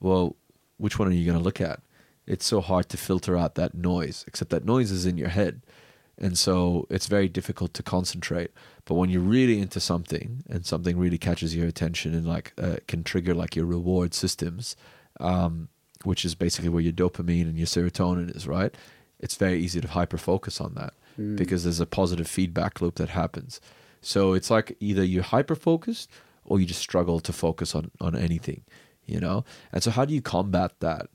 well, 0.00 0.36
which 0.78 0.98
one 0.98 1.08
are 1.08 1.12
you 1.12 1.24
going 1.24 1.38
to 1.38 1.44
look 1.44 1.60
at? 1.60 1.80
It's 2.26 2.44
so 2.44 2.60
hard 2.60 2.88
to 2.88 2.96
filter 2.96 3.36
out 3.36 3.54
that 3.54 3.74
noise, 3.74 4.24
except 4.26 4.50
that 4.50 4.64
noise 4.64 4.90
is 4.90 5.06
in 5.06 5.16
your 5.16 5.28
head, 5.28 5.62
and 6.18 6.36
so 6.36 6.86
it's 6.90 7.06
very 7.06 7.28
difficult 7.28 7.74
to 7.74 7.82
concentrate. 7.82 8.50
But 8.84 8.94
when 8.94 9.10
you're 9.10 9.20
really 9.20 9.60
into 9.60 9.78
something, 9.78 10.42
and 10.48 10.66
something 10.66 10.98
really 10.98 11.18
catches 11.18 11.54
your 11.54 11.66
attention, 11.66 12.14
and 12.14 12.26
like 12.26 12.52
uh, 12.58 12.76
can 12.88 13.04
trigger 13.04 13.34
like 13.34 13.54
your 13.54 13.66
reward 13.66 14.14
systems, 14.14 14.74
um, 15.20 15.68
which 16.02 16.24
is 16.24 16.34
basically 16.34 16.70
where 16.70 16.82
your 16.82 16.92
dopamine 16.92 17.42
and 17.42 17.56
your 17.58 17.66
serotonin 17.66 18.34
is, 18.34 18.48
right? 18.48 18.74
It's 19.24 19.36
very 19.36 19.58
easy 19.58 19.80
to 19.80 19.88
hyper 19.88 20.18
focus 20.18 20.60
on 20.60 20.74
that 20.74 20.92
mm. 21.18 21.34
because 21.34 21.64
there's 21.64 21.80
a 21.80 21.86
positive 21.86 22.28
feedback 22.28 22.82
loop 22.82 22.96
that 22.96 23.08
happens. 23.08 23.58
So 24.02 24.34
it's 24.34 24.50
like 24.50 24.76
either 24.80 25.02
you're 25.02 25.22
hyper 25.22 25.54
focused 25.54 26.10
or 26.44 26.60
you 26.60 26.66
just 26.66 26.80
struggle 26.80 27.20
to 27.20 27.32
focus 27.32 27.74
on, 27.74 27.90
on 28.02 28.14
anything, 28.14 28.64
you 29.06 29.18
know? 29.18 29.46
And 29.72 29.82
so 29.82 29.90
how 29.90 30.04
do 30.04 30.12
you 30.12 30.20
combat 30.20 30.72
that? 30.80 31.08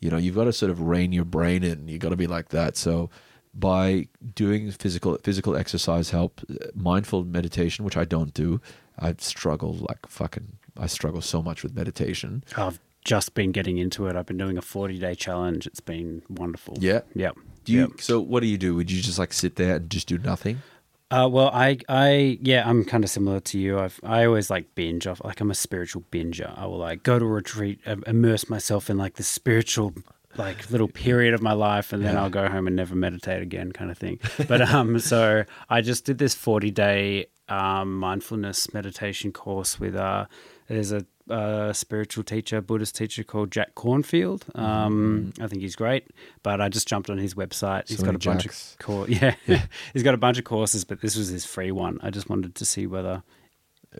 You 0.00 0.10
know, 0.10 0.16
you've 0.16 0.34
got 0.34 0.44
to 0.44 0.52
sort 0.52 0.72
of 0.72 0.80
rein 0.80 1.12
your 1.12 1.24
brain 1.24 1.62
in. 1.62 1.86
You've 1.86 2.00
got 2.00 2.08
to 2.08 2.16
be 2.16 2.26
like 2.26 2.48
that. 2.48 2.76
So 2.76 3.10
by 3.54 4.08
doing 4.34 4.72
physical 4.72 5.16
physical 5.22 5.54
exercise 5.54 6.10
help, 6.10 6.40
uh, 6.50 6.66
mindful 6.74 7.22
meditation, 7.24 7.84
which 7.84 7.96
I 7.96 8.04
don't 8.04 8.34
do, 8.34 8.60
I 8.98 9.14
struggle 9.18 9.74
like 9.74 10.04
fucking 10.08 10.58
I 10.76 10.86
struggle 10.86 11.20
so 11.20 11.40
much 11.40 11.62
with 11.62 11.76
meditation. 11.76 12.42
I've 12.56 12.80
just 13.04 13.34
been 13.34 13.52
getting 13.52 13.78
into 13.78 14.06
it. 14.06 14.16
I've 14.16 14.26
been 14.26 14.38
doing 14.38 14.58
a 14.58 14.62
40 14.62 14.98
day 14.98 15.14
challenge. 15.14 15.66
It's 15.66 15.80
been 15.80 16.22
wonderful. 16.28 16.76
Yeah? 16.80 17.02
Yep. 17.14 17.36
Do 17.64 17.72
you 17.72 17.80
Yep. 17.80 18.00
so 18.00 18.20
what 18.20 18.40
do 18.40 18.46
you 18.46 18.58
do? 18.58 18.74
Would 18.74 18.90
you 18.90 19.00
just 19.02 19.18
like 19.18 19.32
sit 19.32 19.56
there 19.56 19.76
and 19.76 19.90
just 19.90 20.08
do 20.08 20.18
nothing? 20.18 20.62
Uh, 21.10 21.28
well, 21.30 21.50
I, 21.52 21.76
I, 21.90 22.38
yeah, 22.40 22.66
I'm 22.66 22.86
kind 22.86 23.04
of 23.04 23.10
similar 23.10 23.38
to 23.40 23.58
you. 23.58 23.78
I've, 23.78 24.00
I 24.02 24.24
always 24.24 24.48
like 24.48 24.74
binge 24.74 25.06
off. 25.06 25.22
Like 25.22 25.42
I'm 25.42 25.50
a 25.50 25.54
spiritual 25.54 26.04
binger. 26.10 26.58
I 26.58 26.64
will 26.64 26.78
like 26.78 27.02
go 27.02 27.18
to 27.18 27.24
a 27.26 27.28
retreat, 27.28 27.80
immerse 28.06 28.48
myself 28.48 28.88
in 28.88 28.96
like 28.96 29.16
the 29.16 29.22
spiritual, 29.22 29.92
like 30.38 30.70
little 30.70 30.88
period 30.88 31.34
of 31.34 31.42
my 31.42 31.52
life, 31.52 31.92
and 31.92 32.02
then 32.02 32.16
I'll 32.16 32.30
go 32.30 32.48
home 32.48 32.66
and 32.66 32.74
never 32.74 32.94
meditate 32.94 33.42
again, 33.42 33.72
kind 33.72 33.90
of 33.90 33.98
thing. 33.98 34.20
But 34.48 34.62
um, 34.74 34.98
so 35.00 35.44
I 35.68 35.82
just 35.82 36.06
did 36.06 36.16
this 36.16 36.34
40 36.34 36.70
day 36.70 37.26
um 37.48 37.98
mindfulness 37.98 38.72
meditation 38.72 39.32
course 39.32 39.78
with 39.78 39.94
uh, 39.94 40.24
there's 40.68 40.92
a 40.92 41.04
uh, 41.30 41.72
spiritual 41.72 42.24
teacher, 42.24 42.60
Buddhist 42.60 42.96
teacher 42.96 43.22
called 43.22 43.50
Jack 43.50 43.74
Kornfield. 43.74 44.42
Um, 44.58 45.32
I 45.40 45.46
think 45.46 45.62
he's 45.62 45.76
great, 45.76 46.08
but 46.42 46.60
I 46.60 46.68
just 46.68 46.88
jumped 46.88 47.10
on 47.10 47.18
his 47.18 47.34
website. 47.34 47.88
He's 47.88 48.02
got 48.02 48.14
a 48.14 48.18
bunch 48.18 48.44
Jacks. 48.44 48.72
of 48.72 48.84
course, 48.84 49.08
yeah. 49.22 49.34
he's 49.92 50.02
got 50.02 50.14
a 50.14 50.18
bunch 50.18 50.38
of 50.38 50.44
courses, 50.44 50.84
but 50.84 51.00
this 51.00 51.16
was 51.16 51.28
his 51.28 51.44
free 51.44 51.70
one. 51.70 51.98
I 52.02 52.10
just 52.10 52.28
wanted 52.28 52.54
to 52.56 52.64
see 52.64 52.86
whether 52.86 53.22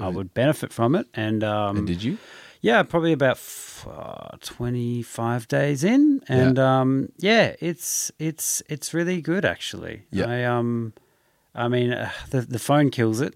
I 0.00 0.08
would 0.08 0.34
benefit 0.34 0.72
from 0.72 0.94
it, 0.94 1.06
and 1.14 1.44
um, 1.44 1.76
and 1.78 1.86
did 1.86 2.02
you? 2.02 2.18
yeah, 2.60 2.82
probably 2.82 3.12
about 3.12 3.36
f- 3.36 3.86
uh, 3.88 4.36
twenty 4.40 5.02
five 5.02 5.48
days 5.48 5.84
in, 5.84 6.22
and 6.28 6.58
um, 6.58 7.10
yeah, 7.18 7.54
it's 7.60 8.10
it's 8.18 8.62
it's 8.68 8.94
really 8.94 9.20
good 9.20 9.44
actually. 9.44 10.06
Yeah. 10.10 10.26
I 10.26 10.44
um, 10.44 10.92
I 11.54 11.68
mean, 11.68 11.92
uh, 11.92 12.10
the 12.30 12.40
the 12.40 12.58
phone 12.58 12.90
kills 12.90 13.20
it. 13.20 13.34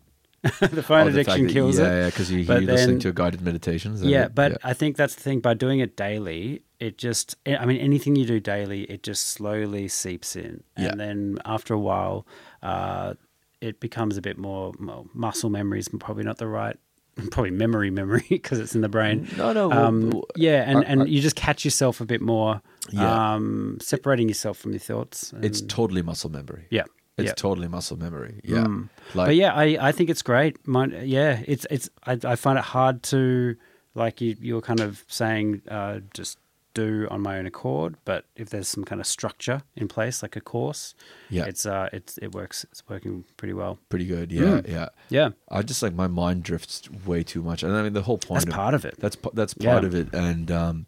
the 0.60 0.82
phone 0.82 1.06
Oh, 1.06 1.10
the 1.10 1.20
addiction 1.20 1.46
that- 1.46 1.52
kills 1.52 1.78
yeah, 1.78 1.84
it. 1.84 1.98
Yeah, 2.00 2.06
because 2.06 2.30
you, 2.30 2.38
you're 2.40 2.60
listening 2.60 2.98
to 3.00 3.08
a 3.08 3.12
guided 3.12 3.40
meditation. 3.42 3.94
that 3.96 4.06
Yeah, 4.06 4.26
it? 4.26 4.34
but 4.34 4.58
I 4.64 4.72
think 4.72 4.96
that's 4.96 5.14
the 5.14 5.22
thing. 5.22 5.40
By 5.40 5.54
doing 5.54 5.80
it 5.80 5.96
daily, 5.96 6.62
it 6.80 6.98
just, 6.98 7.36
I 7.46 7.64
mean, 7.66 7.78
anything 7.78 8.16
you 8.16 8.26
do 8.26 8.40
daily, 8.40 8.82
it 8.84 9.02
just 9.02 9.28
slowly 9.28 9.88
seeps 9.88 10.36
in. 10.36 10.62
And 10.76 10.86
Yeah. 10.86 10.94
then 10.94 11.38
after 11.44 11.74
a 11.74 11.78
while, 11.78 12.26
uh, 12.62 13.14
it 13.60 13.80
becomes 13.80 14.16
a 14.16 14.22
bit 14.22 14.36
more, 14.38 14.72
well, 14.78 15.08
muscle 15.14 15.50
memory 15.50 15.78
is 15.78 15.88
probably 15.88 16.24
not 16.24 16.36
the 16.38 16.46
right, 16.46 16.76
probably 17.30 17.50
memory 17.50 17.90
memory 17.90 18.24
because 18.28 18.58
it's 18.58 18.74
in 18.74 18.82
the 18.82 18.88
brain. 18.90 19.26
No, 19.38 19.52
no, 19.54 19.72
Um, 19.72 20.10
well, 20.10 20.24
yeah, 20.36 20.64
and, 20.68 20.78
I- 20.78 20.82
and 20.82 21.02
I- 21.02 21.06
you 21.06 21.20
just 21.22 21.36
catch 21.36 21.64
yourself 21.64 22.00
a 22.02 22.04
bit 22.04 22.20
more, 22.20 22.60
Yeah. 22.90 23.34
um, 23.34 23.78
separating 23.80 24.28
yourself 24.28 24.58
from 24.58 24.72
your 24.72 24.80
thoughts. 24.80 25.32
it's 25.40 25.62
totally 25.62 26.02
muscle 26.02 26.30
memory. 26.30 26.66
yeah. 26.70 26.84
It's 27.18 27.28
yeah. 27.28 27.32
totally 27.34 27.68
muscle 27.68 27.96
memory. 27.96 28.40
Yeah. 28.44 28.66
Like, 29.14 29.28
but 29.28 29.36
yeah, 29.36 29.54
I, 29.54 29.78
I 29.80 29.92
think 29.92 30.10
it's 30.10 30.20
great. 30.22 30.66
Mine, 30.68 30.94
yeah, 31.04 31.42
it's 31.46 31.66
it's 31.70 31.88
I, 32.04 32.18
I 32.24 32.36
find 32.36 32.58
it 32.58 32.64
hard 32.64 33.02
to 33.04 33.56
like 33.94 34.20
you 34.20 34.36
you 34.40 34.54
were 34.56 34.60
kind 34.60 34.80
of 34.80 35.02
saying 35.08 35.62
uh, 35.68 36.00
just 36.12 36.38
do 36.74 37.08
on 37.10 37.22
my 37.22 37.38
own 37.38 37.46
accord. 37.46 37.96
But 38.04 38.26
if 38.36 38.50
there's 38.50 38.68
some 38.68 38.84
kind 38.84 39.00
of 39.00 39.06
structure 39.06 39.62
in 39.76 39.88
place, 39.88 40.22
like 40.22 40.36
a 40.36 40.42
course, 40.42 40.94
Yeah. 41.30 41.46
it's 41.46 41.64
uh 41.64 41.88
it's 41.90 42.18
it 42.18 42.34
works. 42.34 42.64
It's 42.70 42.82
working 42.86 43.24
pretty 43.38 43.54
well. 43.54 43.78
pretty 43.88 44.04
good. 44.06 44.30
Yeah, 44.30 44.42
Mm. 44.60 44.68
yeah. 44.68 44.88
Yeah, 45.08 45.30
I 45.50 45.62
just 45.62 45.82
like 45.82 45.94
my 45.94 46.08
mind 46.08 46.42
drifts 46.42 46.82
way 47.06 47.22
too 47.22 47.40
much, 47.42 47.62
and 47.62 47.74
I 47.74 47.82
mean 47.82 47.94
the 47.94 48.02
whole 48.02 48.18
point. 48.18 48.44
That's 48.44 48.54
part 48.54 48.74
of 48.74 48.84
it. 48.84 48.96
That's 48.98 49.16
that's 49.32 49.54
part 49.54 49.84
Yeah. 49.84 49.86
of 49.88 49.94
it, 49.94 50.12
and 50.12 50.50
um, 50.50 50.86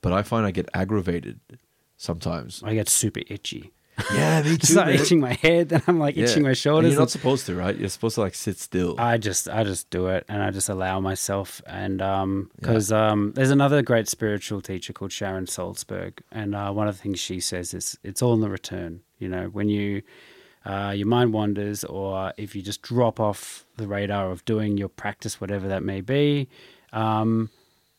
but 0.00 0.14
I 0.14 0.22
find 0.22 0.46
I 0.46 0.50
get 0.50 0.70
aggravated 0.72 1.40
sometimes. 1.98 2.62
I 2.64 2.72
get 2.72 2.88
super 2.88 3.20
itchy. 3.28 3.72
Yeah, 4.14 4.42
me 4.42 4.56
Just 4.58 4.74
like 4.74 5.00
itching 5.00 5.20
my 5.20 5.34
head, 5.34 5.72
and 5.72 5.82
I'm 5.86 5.98
like 5.98 6.16
Yeah. 6.16 6.24
itching 6.24 6.42
my 6.44 6.50
And 6.50 6.58
shoulders. 6.58 6.92
You're 6.92 6.98
not 7.00 7.04
and- 7.04 7.10
supposed 7.10 7.46
to, 7.46 7.54
right? 7.54 7.76
You're 7.76 7.88
supposed 7.88 8.14
to 8.16 8.20
like 8.22 8.34
sit 8.34 8.58
still. 8.58 8.94
I 8.98 9.18
just 9.18 9.48
I 9.48 9.64
just 9.64 9.90
do 9.90 10.06
it 10.08 10.24
and 10.28 10.42
I 10.42 10.50
just 10.50 10.68
allow 10.68 11.00
myself 11.00 11.60
and 11.66 12.00
um 12.00 12.50
because 12.56 12.90
um 12.92 13.32
there's 13.34 13.50
another 13.50 13.82
great 13.82 14.08
spiritual 14.08 14.60
teacher 14.60 14.92
called 14.92 15.12
Sharon 15.12 15.46
Salzberg 15.46 16.18
and 16.32 16.54
uh, 16.54 16.70
one 16.72 16.88
of 16.88 16.96
the 16.96 17.02
things 17.02 17.18
she 17.18 17.40
says 17.40 17.74
is 17.74 17.98
it's 18.04 18.22
all 18.22 18.34
in 18.34 18.40
the 18.40 18.50
return 18.50 19.00
you 19.18 19.28
know 19.28 19.46
when 19.48 19.68
you 19.68 20.02
uh, 20.66 20.92
your 20.94 21.06
mind 21.06 21.32
wanders 21.32 21.82
or 21.84 22.32
if 22.36 22.54
you 22.54 22.60
just 22.62 22.82
drop 22.82 23.18
off 23.20 23.64
the 23.76 23.86
radar 23.86 24.30
of 24.30 24.44
doing 24.44 24.76
your 24.76 24.88
practice 24.88 25.40
whatever 25.40 25.66
that 25.68 25.82
may 25.82 26.00
be 26.00 26.48
um 26.92 27.48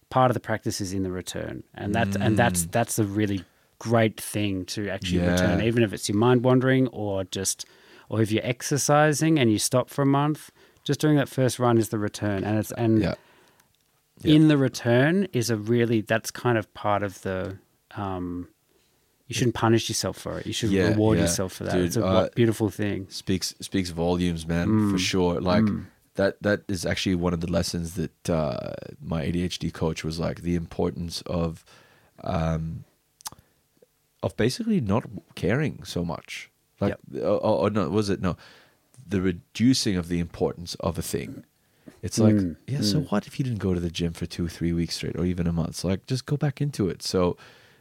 part 0.10 0.30
of 0.32 0.34
the 0.34 0.40
practice 0.40 0.82
is 0.82 0.94
in 0.94 1.04
the 1.04 1.12
return 1.12 1.64
and 1.76 1.94
that's 1.94 2.16
and 2.18 2.38
that's 2.38 2.66
that's 2.66 2.98
a 3.00 3.04
really 3.04 3.44
great 3.80 4.20
thing 4.20 4.66
to 4.66 4.90
actually 4.90 5.20
Yeah. 5.20 5.32
return 5.32 5.62
even 5.62 5.84
if 5.84 5.94
it's 5.94 6.08
your 6.10 6.18
mind 6.18 6.44
wandering 6.44 6.88
or 6.90 7.24
just 7.24 7.66
or 8.10 8.22
if 8.22 8.32
you're 8.32 8.46
exercising 8.46 9.40
and 9.40 9.52
you 9.52 9.58
stop 9.60 9.90
for 9.90 10.02
a 10.02 10.06
month 10.06 10.52
just 10.84 11.00
doing 11.00 11.16
that 11.16 11.30
first 11.30 11.60
run 11.60 11.78
is 11.78 11.90
the 11.90 11.98
return 12.00 12.44
and 12.44 12.58
it's 12.60 12.72
and 12.74 13.02
yeah, 13.02 13.16
in 14.24 14.48
the 14.50 14.58
return 14.58 15.28
is 15.34 15.50
a 15.50 15.56
really 15.56 16.02
that's 16.02 16.30
kind 16.32 16.58
of 16.58 16.72
part 16.74 17.04
of 17.04 17.22
the 17.22 17.58
um 17.96 18.48
you 19.28 19.36
shouldn't 19.36 19.54
punish 19.56 19.88
yourself 19.90 20.18
for 20.18 20.40
it. 20.40 20.48
You 20.48 20.54
should 20.54 20.72
Yeah, 20.72 20.88
reward 20.90 21.18
yeah. 21.20 21.26
yourself 21.26 21.54
for 21.54 21.64
that. 21.66 21.74
Dude, 21.74 21.86
it's 21.86 21.98
a 21.98 22.04
uh, 22.04 22.30
beautiful 22.34 22.70
thing. 22.72 23.06
speaks 23.10 23.54
speaks 23.62 23.92
volumes, 23.92 24.48
man, 24.48 24.68
Mm. 24.68 24.92
for 24.92 24.98
sure. 24.98 25.40
Like 25.40 25.66
that 26.16 26.42
that 26.42 26.62
is 26.68 26.84
actually 26.84 27.14
one 27.14 27.32
of 27.34 27.40
the 27.40 27.52
lessons 27.52 27.94
that 27.94 28.28
uh, 28.30 28.74
my 29.00 29.24
ADHD 29.24 29.72
coach 29.72 30.04
was 30.04 30.18
like 30.20 30.42
the 30.42 30.56
importance 30.56 31.22
of 31.28 31.64
um 32.24 32.86
of 34.24 34.36
basically 34.38 34.82
not 34.82 35.06
caring 35.36 35.84
so 35.84 36.04
much. 36.04 36.50
Like 36.80 36.96
oh, 37.16 37.40
oh, 37.44 37.60
oh, 37.66 37.68
no, 37.68 37.90
was 37.90 38.10
it 38.10 38.22
no 38.22 38.38
the 39.08 39.22
reducing 39.22 39.96
of 39.98 40.08
the 40.08 40.20
importance 40.20 40.76
of 40.76 40.98
a 40.98 41.02
thing. 41.02 41.44
It's 42.02 42.20
like, 42.20 42.36
Mm, 42.36 42.56
yeah, 42.68 42.82
so 42.82 43.02
what 43.02 43.26
if 43.28 43.40
you 43.40 43.44
didn't 43.44 43.60
go 43.60 43.74
to 43.74 43.80
the 43.80 43.90
gym 43.90 44.14
for 44.14 44.26
two, 44.26 44.48
three 44.48 44.72
weeks 44.72 44.96
straight, 44.96 45.18
or 45.18 45.26
even 45.26 45.48
a 45.48 45.52
month? 45.52 45.70
It's 45.70 45.84
like, 45.84 46.06
just 46.06 46.26
go 46.26 46.38
back 46.38 46.62
into 46.62 46.88
it. 46.90 47.02
So, 47.02 47.36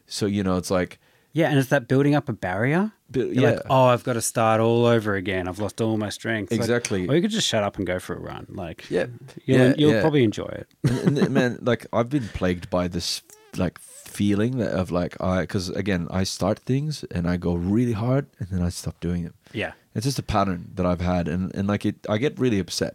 so 0.06 0.26
you 0.26 0.42
know, 0.42 0.56
it's 0.56 0.70
like, 0.70 0.98
Yeah, 1.34 1.50
and 1.50 1.58
it's 1.58 1.68
that 1.68 1.86
building 1.86 2.14
up 2.14 2.28
a 2.28 2.32
barrier. 2.32 2.92
Yeah. 3.14 3.50
like, 3.50 3.60
oh, 3.70 3.84
I've 3.84 4.02
got 4.04 4.14
to 4.14 4.22
start 4.22 4.60
all 4.60 4.86
over 4.86 5.14
again. 5.14 5.46
I've 5.48 5.58
lost 5.60 5.80
all 5.80 5.96
my 5.98 6.08
strength. 6.08 6.50
Like, 6.50 6.60
Exactly. 6.60 7.06
or 7.06 7.14
you 7.14 7.20
could 7.22 7.30
just 7.30 7.46
shut 7.46 7.62
up 7.62 7.76
and 7.76 7.86
go 7.86 7.98
for 7.98 8.16
a 8.16 8.20
run. 8.20 8.46
Like, 8.48 8.88
Yeah. 8.90 9.06
you'll, 9.44 9.58
Yeah, 9.58 9.74
you'll 9.76 9.92
yeah. 9.92 10.00
probably 10.00 10.24
enjoy 10.24 10.46
it. 10.48 10.68
and, 11.06 11.16
and, 11.18 11.30
man, 11.30 11.58
like 11.60 11.86
I've 11.92 12.08
been 12.08 12.28
plagued 12.28 12.70
by 12.70 12.88
this 12.88 13.22
like 13.56 13.78
feeling 14.18 14.52
that 14.58 14.72
of 14.80 14.90
like 15.00 15.14
I 15.20 15.42
because 15.42 15.66
again 15.82 16.02
I 16.20 16.24
start 16.24 16.58
things 16.70 17.04
and 17.16 17.24
I 17.32 17.36
go 17.48 17.52
really 17.54 17.96
hard 18.04 18.24
and 18.38 18.48
then 18.50 18.62
I 18.68 18.70
stop 18.70 18.96
doing 19.00 19.22
it. 19.28 19.34
Yeah. 19.52 19.72
It's 19.94 20.06
just 20.08 20.18
a 20.18 20.22
pattern 20.36 20.60
that 20.76 20.86
I've 20.90 21.04
had 21.14 21.28
and 21.28 21.54
and 21.56 21.68
like 21.72 21.84
it 21.90 21.96
I 22.14 22.16
get 22.18 22.38
really 22.44 22.58
upset 22.64 22.94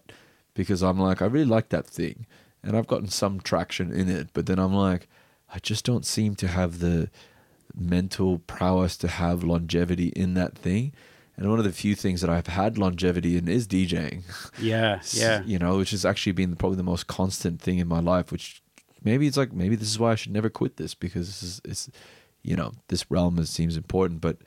because 0.54 0.82
I'm 0.88 1.00
like 1.10 1.22
I 1.22 1.26
really 1.36 1.52
like 1.58 1.70
that 1.70 1.88
thing 1.88 2.26
and 2.64 2.76
I've 2.76 2.88
gotten 2.94 3.10
some 3.10 3.40
traction 3.40 3.88
in 4.02 4.08
it 4.10 4.28
but 4.34 4.46
then 4.48 4.60
I'm 4.60 4.74
like 4.88 5.08
I 5.56 5.60
just 5.60 5.86
don't 5.86 6.06
seem 6.06 6.36
to 6.36 6.48
have 6.48 6.80
the 6.80 7.10
mental 7.76 8.40
prowess 8.40 8.98
to 8.98 9.08
have 9.08 9.44
longevity 9.44 10.10
in 10.16 10.34
that 10.36 10.58
thing. 10.58 10.94
And 11.36 11.50
one 11.50 11.60
of 11.60 11.66
the 11.66 11.72
few 11.72 11.96
things 11.96 12.22
that 12.22 12.30
I've 12.30 12.48
had 12.48 12.78
longevity 12.78 13.38
in 13.38 13.48
is 13.48 13.68
DJing 13.68 14.24
Yeah. 14.60 15.00
Yeah. 15.14 15.42
you 15.46 15.58
know, 15.60 15.78
which 15.78 15.92
has 15.92 16.06
actually 16.06 16.34
been 16.34 16.56
probably 16.56 16.78
the 16.78 16.84
most 16.94 17.08
constant 17.08 17.60
thing 17.62 17.80
in 17.80 17.88
my 17.88 18.00
life. 18.00 18.32
Which 18.32 18.62
maybe 19.04 19.28
it's 19.28 19.38
like 19.38 19.54
maybe 19.54 19.76
this 19.76 19.90
is 19.90 20.00
why 20.00 20.12
I 20.12 20.16
should 20.16 20.32
never 20.32 20.50
quit 20.50 20.78
this 20.78 20.94
because 20.94 21.28
this 21.28 21.44
is 21.44 21.62
it's 21.66 21.90
you 22.42 22.56
know 22.56 22.74
this 22.88 23.10
realm 23.10 23.40
is, 23.40 23.50
seems 23.50 23.78
important. 23.78 24.22
But 24.22 24.38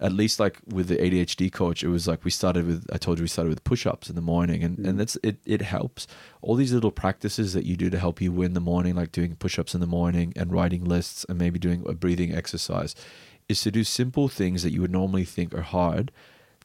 at 0.00 0.12
least 0.12 0.40
like 0.40 0.58
with 0.66 0.88
the 0.88 0.96
ADHD 0.96 1.52
coach, 1.52 1.82
it 1.82 1.88
was 1.88 2.08
like 2.08 2.24
we 2.24 2.30
started 2.30 2.66
with 2.66 2.86
I 2.92 2.96
told 2.98 3.18
you 3.18 3.24
we 3.24 3.28
started 3.28 3.50
with 3.50 3.64
push 3.64 3.86
ups 3.86 4.08
in 4.08 4.16
the 4.16 4.22
morning, 4.22 4.62
and 4.64 4.78
and 4.78 4.94
mm. 4.94 4.98
that's 4.98 5.18
it. 5.22 5.38
It 5.44 5.62
helps 5.62 6.06
all 6.42 6.54
these 6.54 6.72
little 6.72 6.90
practices 6.90 7.52
that 7.54 7.66
you 7.66 7.76
do 7.76 7.90
to 7.90 7.98
help 7.98 8.20
you 8.20 8.32
win 8.32 8.54
the 8.54 8.60
morning, 8.60 8.94
like 8.94 9.12
doing 9.12 9.36
push 9.36 9.58
ups 9.58 9.74
in 9.74 9.80
the 9.80 9.86
morning 9.86 10.32
and 10.36 10.52
writing 10.52 10.84
lists 10.84 11.26
and 11.28 11.38
maybe 11.38 11.58
doing 11.58 11.84
a 11.86 11.92
breathing 11.92 12.34
exercise, 12.34 12.94
is 13.48 13.60
to 13.62 13.70
do 13.70 13.84
simple 13.84 14.28
things 14.28 14.62
that 14.62 14.72
you 14.72 14.80
would 14.80 14.92
normally 14.92 15.24
think 15.24 15.54
are 15.54 15.62
hard 15.62 16.10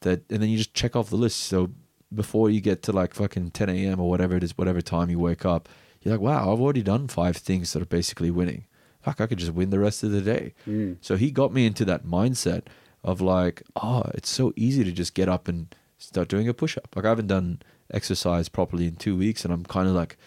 that 0.02 0.24
and 0.30 0.42
then 0.42 0.50
you 0.50 0.58
just 0.58 0.74
check 0.74 0.96
off 0.96 1.10
the 1.10 1.18
list. 1.18 1.42
So 1.42 1.72
before 2.14 2.50
you 2.50 2.62
get 2.62 2.82
to 2.84 2.92
like 2.92 3.14
fucking 3.14 3.52
10 3.52 3.70
a.m. 3.70 4.00
or 4.00 4.10
whatever 4.10 4.36
it 4.38 4.44
is, 4.44 4.58
whatever 4.58 4.82
time 4.82 5.10
you 5.10 5.20
wake 5.20 5.46
up, 5.46 5.68
you're 6.06 6.14
like, 6.14 6.22
wow, 6.22 6.54
I've 6.54 6.62
already 6.62 6.84
done 6.84 7.08
five 7.08 7.36
things 7.36 7.74
that 7.74 7.82
are 7.82 7.88
basically 7.88 8.30
winning. 8.32 8.66
Fuck, 9.02 9.20
I 9.20 9.28
could 9.28 9.40
just 9.40 9.54
win 9.54 9.72
the 9.72 9.80
rest 9.80 10.04
of 10.04 10.12
the 10.12 10.22
day. 10.22 10.54
Hmm. 10.64 10.94
So 11.02 11.16
he 11.16 11.32
got 11.32 11.52
me 11.52 11.66
into 11.66 11.84
that 11.86 12.06
mindset 12.06 12.64
of 13.04 13.22
like, 13.22 13.64
oh, 13.76 14.04
it's 14.14 14.30
so 14.30 14.54
easy 14.56 14.84
to 14.84 14.92
just 14.92 15.16
get 15.16 15.28
up 15.28 15.48
and 15.48 15.74
start 15.98 16.28
doing 16.28 16.48
a 16.48 16.54
push 16.54 16.78
up. 16.78 16.96
Like 16.96 17.06
I 17.06 17.10
haven't 17.10 17.28
done 17.28 17.62
exercise 17.92 18.50
properly 18.50 18.86
in 18.88 18.96
two 18.96 19.18
weeks, 19.18 19.44
and 19.44 19.54
I'm 19.54 19.64
kind 19.66 19.88
of 19.88 19.96
like, 19.96 20.18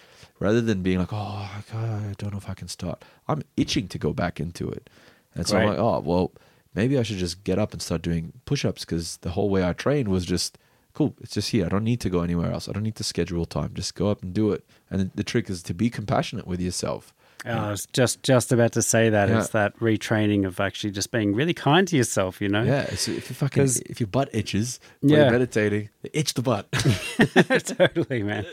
rather 0.41 0.61
than 0.61 0.83
being 0.83 0.99
like, 0.99 1.13
oh, 1.13 1.51
I 1.73 2.15
don't 2.19 2.33
know 2.33 2.39
if 2.39 2.49
I 2.49 2.55
can 2.55 2.69
start, 2.69 3.05
I'm 3.29 3.43
itching 3.57 3.89
to 3.89 3.99
go 3.99 4.13
back 4.13 4.41
into 4.41 4.69
it. 4.69 4.91
And 5.35 5.47
so 5.47 5.59
I'm 5.59 5.69
like, 5.69 5.79
oh, 5.79 6.01
well, 6.01 6.33
maybe 6.75 6.99
I 6.99 7.03
should 7.03 7.19
just 7.19 7.45
get 7.45 7.59
up 7.59 7.73
and 7.73 7.81
start 7.81 8.03
doing 8.03 8.33
push 8.45 8.65
ups 8.65 8.85
because 8.85 9.19
the 9.19 9.31
whole 9.31 9.49
way 9.49 9.65
I 9.65 9.73
trained 9.73 10.09
was 10.09 10.25
just 10.25 10.59
cool. 10.95 11.15
It's 11.21 11.35
just 11.35 11.51
here. 11.51 11.67
I 11.67 11.69
don't 11.69 11.85
need 11.85 12.01
to 12.01 12.11
go 12.11 12.21
anywhere 12.23 12.53
else. 12.53 12.69
I 12.69 12.73
don't 12.73 12.83
need 12.83 12.97
to 12.97 13.05
schedule 13.05 13.45
time. 13.47 13.73
Just 13.75 13.95
go 13.95 14.09
up 14.11 14.23
and 14.23 14.33
do 14.35 14.53
it. 14.53 14.65
And 14.91 15.11
the- 15.15 15.25
trick 15.25 15.49
is 15.51 15.63
to 15.65 15.75
be 15.75 15.91
compassionate 15.91 16.47
with 16.47 16.61
yourself. 16.61 17.15
Oh, 17.47 17.51
I 17.51 17.71
was 17.71 17.87
just 17.93 18.25
just 18.25 18.51
about 18.51 18.73
to 18.73 18.83
say 18.83 19.11
that. 19.11 19.29
Yeah. 19.29 19.39
It's 19.39 19.51
that 19.51 19.79
retraining 19.79 20.45
of 20.45 20.59
actually 20.59 20.91
just 20.91 21.13
being 21.13 21.35
really 21.37 21.55
kind 21.55 21.87
to 21.87 21.97
yourself, 21.97 22.41
you 22.41 22.49
know? 22.49 22.65
Yeah. 22.65 22.81
It's, 22.91 23.07
if 23.07 23.31
you 23.31 23.37
fucking 23.37 23.63
if 23.87 24.01
your 24.01 24.09
butt 24.09 24.29
itches, 24.33 24.81
while 25.01 25.13
Yeah. 25.13 25.19
you're 25.25 25.31
meditating, 25.33 25.91
itch 26.13 26.35
the 26.35 26.43
butt. 26.43 26.67
totally, 27.77 28.25
man. 28.25 28.45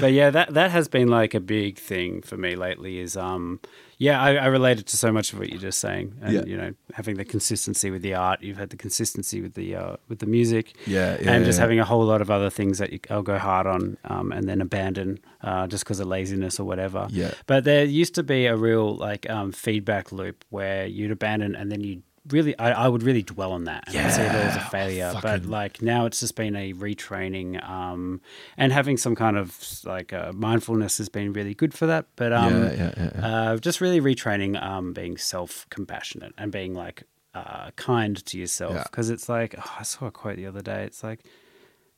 but 0.00 0.12
yeah, 0.12 0.28
that 0.28 0.52
that 0.52 0.72
has 0.72 0.88
been 0.88 1.08
like 1.08 1.32
a 1.32 1.40
big 1.40 1.78
thing 1.78 2.20
for 2.20 2.36
me 2.36 2.54
lately. 2.54 2.98
Is 2.98 3.16
um, 3.16 3.60
yeah, 3.98 4.20
I, 4.20 4.34
I 4.34 4.46
related 4.46 4.86
to 4.88 4.96
so 4.96 5.10
much 5.10 5.32
of 5.32 5.38
what 5.38 5.48
you're 5.50 5.60
just 5.60 5.78
saying, 5.78 6.14
and 6.22 6.32
Yeah. 6.34 6.44
you 6.44 6.56
know, 6.56 6.72
having 6.94 7.16
the 7.16 7.24
consistency 7.24 7.90
with 7.90 8.02
the 8.02 8.14
art. 8.14 8.42
You've 8.42 8.58
had 8.58 8.70
the 8.70 8.76
consistency 8.76 9.40
with 9.40 9.54
the 9.54 9.74
uh, 9.76 9.96
with 10.08 10.18
the 10.18 10.26
music, 10.26 10.74
Yeah, 10.86 11.16
yeah, 11.20 11.32
and 11.32 11.44
just 11.44 11.58
yeah. 11.58 11.62
having 11.62 11.80
a 11.80 11.84
whole 11.84 12.04
lot 12.04 12.20
of 12.20 12.30
other 12.30 12.50
things 12.50 12.78
that 12.78 12.92
you, 12.92 13.00
I'll 13.10 13.22
go 13.22 13.38
hard 13.38 13.66
on, 13.66 13.96
um, 14.04 14.32
and 14.32 14.48
then 14.48 14.60
abandon 14.60 15.18
uh, 15.42 15.66
just 15.66 15.84
because 15.84 16.00
of 16.00 16.06
laziness 16.08 16.60
or 16.60 16.64
whatever. 16.64 17.06
Yeah. 17.10 17.32
But 17.46 17.64
there 17.64 17.84
used 17.84 18.14
to 18.16 18.22
be 18.22 18.46
a 18.46 18.56
real 18.56 18.94
like 18.96 19.28
um, 19.30 19.52
feedback 19.52 20.12
loop 20.12 20.44
where 20.50 20.86
you'd 20.86 21.10
abandon 21.10 21.54
and 21.56 21.70
then 21.72 21.80
you. 21.82 22.02
Really, 22.28 22.58
I, 22.58 22.72
I 22.84 22.88
would 22.88 23.02
really 23.02 23.22
dwell 23.22 23.52
on 23.52 23.64
that 23.64 23.84
and 23.86 24.12
see 24.12 24.22
it 24.22 24.32
as 24.32 24.56
a 24.56 24.58
Yeah. 24.58 24.68
failure. 24.68 25.12
But 25.22 25.44
like 25.46 25.80
now, 25.82 26.06
it's 26.06 26.20
just 26.20 26.34
been 26.34 26.56
a 26.56 26.72
retraining, 26.72 27.62
um, 27.68 28.20
and 28.56 28.72
having 28.72 28.96
some 28.96 29.14
kind 29.14 29.36
of 29.36 29.56
like 29.84 30.12
uh, 30.12 30.32
mindfulness 30.34 30.98
has 30.98 31.08
been 31.08 31.32
really 31.32 31.54
good 31.54 31.72
for 31.74 31.86
that. 31.86 32.06
But 32.16 32.32
um, 32.32 32.64
Yeah, 32.64 32.72
yeah, 32.72 32.94
yeah, 32.96 33.10
yeah. 33.14 33.26
Uh, 33.52 33.56
just 33.58 33.80
really 33.80 34.00
retraining, 34.00 34.60
um, 34.62 34.92
being 34.92 35.16
self 35.16 35.66
compassionate 35.70 36.32
and 36.38 36.50
being 36.50 36.74
like 36.74 37.04
uh, 37.34 37.70
kind 37.76 38.24
to 38.26 38.38
yourself 38.38 38.74
Yeah. 38.74 38.82
because 38.84 39.10
it's 39.10 39.28
like 39.28 39.54
oh, 39.58 39.76
I 39.78 39.82
saw 39.82 40.06
a 40.06 40.10
quote 40.10 40.36
the 40.36 40.46
other 40.46 40.62
day. 40.62 40.84
It's 40.84 41.02
like, 41.04 41.20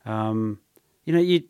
um, 0.05 0.61
you 1.05 1.13
know, 1.13 1.21
you 1.21 1.45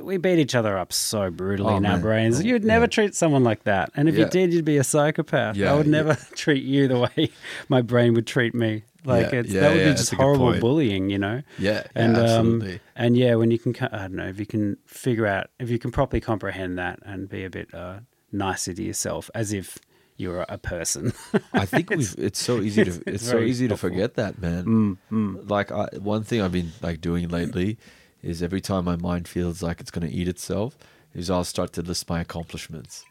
we 0.00 0.16
beat 0.16 0.38
each 0.38 0.54
other 0.54 0.78
up 0.78 0.92
so 0.92 1.30
brutally 1.30 1.72
Oh, 1.74 1.76
in 1.78 1.86
our 1.86 1.92
man. 1.92 2.00
brains. 2.00 2.38
Oh, 2.40 2.42
You'd 2.42 2.64
never 2.64 2.84
yeah. 2.84 2.88
treat 2.90 3.14
someone 3.14 3.42
like 3.44 3.64
that, 3.64 3.90
and 3.96 4.08
if 4.08 4.16
you 4.16 4.26
did, 4.26 4.52
you'd 4.54 4.64
be 4.64 4.76
a 4.78 4.84
psychopath. 4.84 5.56
Yeah, 5.56 5.72
I 5.72 5.74
would 5.76 5.86
yeah. 5.86 5.92
never 5.92 6.14
treat 6.34 6.62
you 6.62 6.86
the 6.88 6.98
way 7.00 7.30
my 7.68 7.82
brain 7.82 8.14
would 8.14 8.26
treat 8.26 8.54
me. 8.54 8.84
Like 9.04 9.32
Yeah, 9.32 9.38
it's, 9.40 9.52
yeah, 9.52 9.60
that 9.60 9.72
would 9.72 9.80
yeah, 9.80 9.90
be 9.90 9.96
just 9.96 10.14
horrible 10.14 10.58
bullying, 10.58 11.10
you 11.10 11.18
know. 11.18 11.42
Yeah, 11.58 11.72
yeah, 11.72 11.82
and 11.94 12.16
um, 12.16 12.22
absolutely. 12.22 12.80
and 12.96 13.16
yeah, 13.16 13.34
when 13.36 13.50
you 13.52 13.58
can, 13.58 13.74
I 13.92 13.98
don't 14.02 14.14
know, 14.14 14.26
if 14.26 14.38
you 14.40 14.46
can 14.46 14.76
figure 14.86 15.26
out, 15.26 15.48
if 15.60 15.70
you 15.70 15.78
can 15.78 15.90
properly 15.92 16.20
comprehend 16.20 16.78
that 16.78 16.98
and 17.04 17.28
be 17.28 17.44
a 17.44 17.50
bit 17.50 17.72
uh, 17.74 18.00
nicer 18.32 18.72
to 18.74 18.82
yourself, 18.82 19.30
as 19.34 19.52
if 19.52 19.78
you're 20.16 20.44
a 20.48 20.58
person. 20.58 21.12
I 21.52 21.66
think 21.66 21.90
we've. 21.90 22.14
It's 22.18 22.42
so 22.42 22.60
easy 22.60 22.84
to. 22.84 22.90
it's 22.90 23.02
It's, 23.06 23.28
so 23.28 23.38
easy 23.40 23.68
to 23.68 23.76
forget 23.76 24.14
that, 24.14 24.40
man. 24.40 24.98
Like 25.10 25.70
I, 25.72 25.88
one 25.98 26.22
thing 26.24 26.40
I've 26.40 26.52
been 26.52 26.72
like 26.82 27.00
doing 27.00 27.28
lately 27.28 27.78
is 28.26 28.42
every 28.42 28.60
time 28.60 28.84
my 28.84 28.96
mind 28.96 29.28
feels 29.28 29.62
like 29.62 29.80
it's 29.80 29.90
going 29.90 30.06
to 30.06 30.12
eat 30.12 30.28
itself, 30.28 30.76
is 31.14 31.30
I'll 31.30 31.44
start 31.44 31.72
to 31.74 31.82
list 31.82 32.08
my 32.08 32.20
accomplishments. 32.20 33.04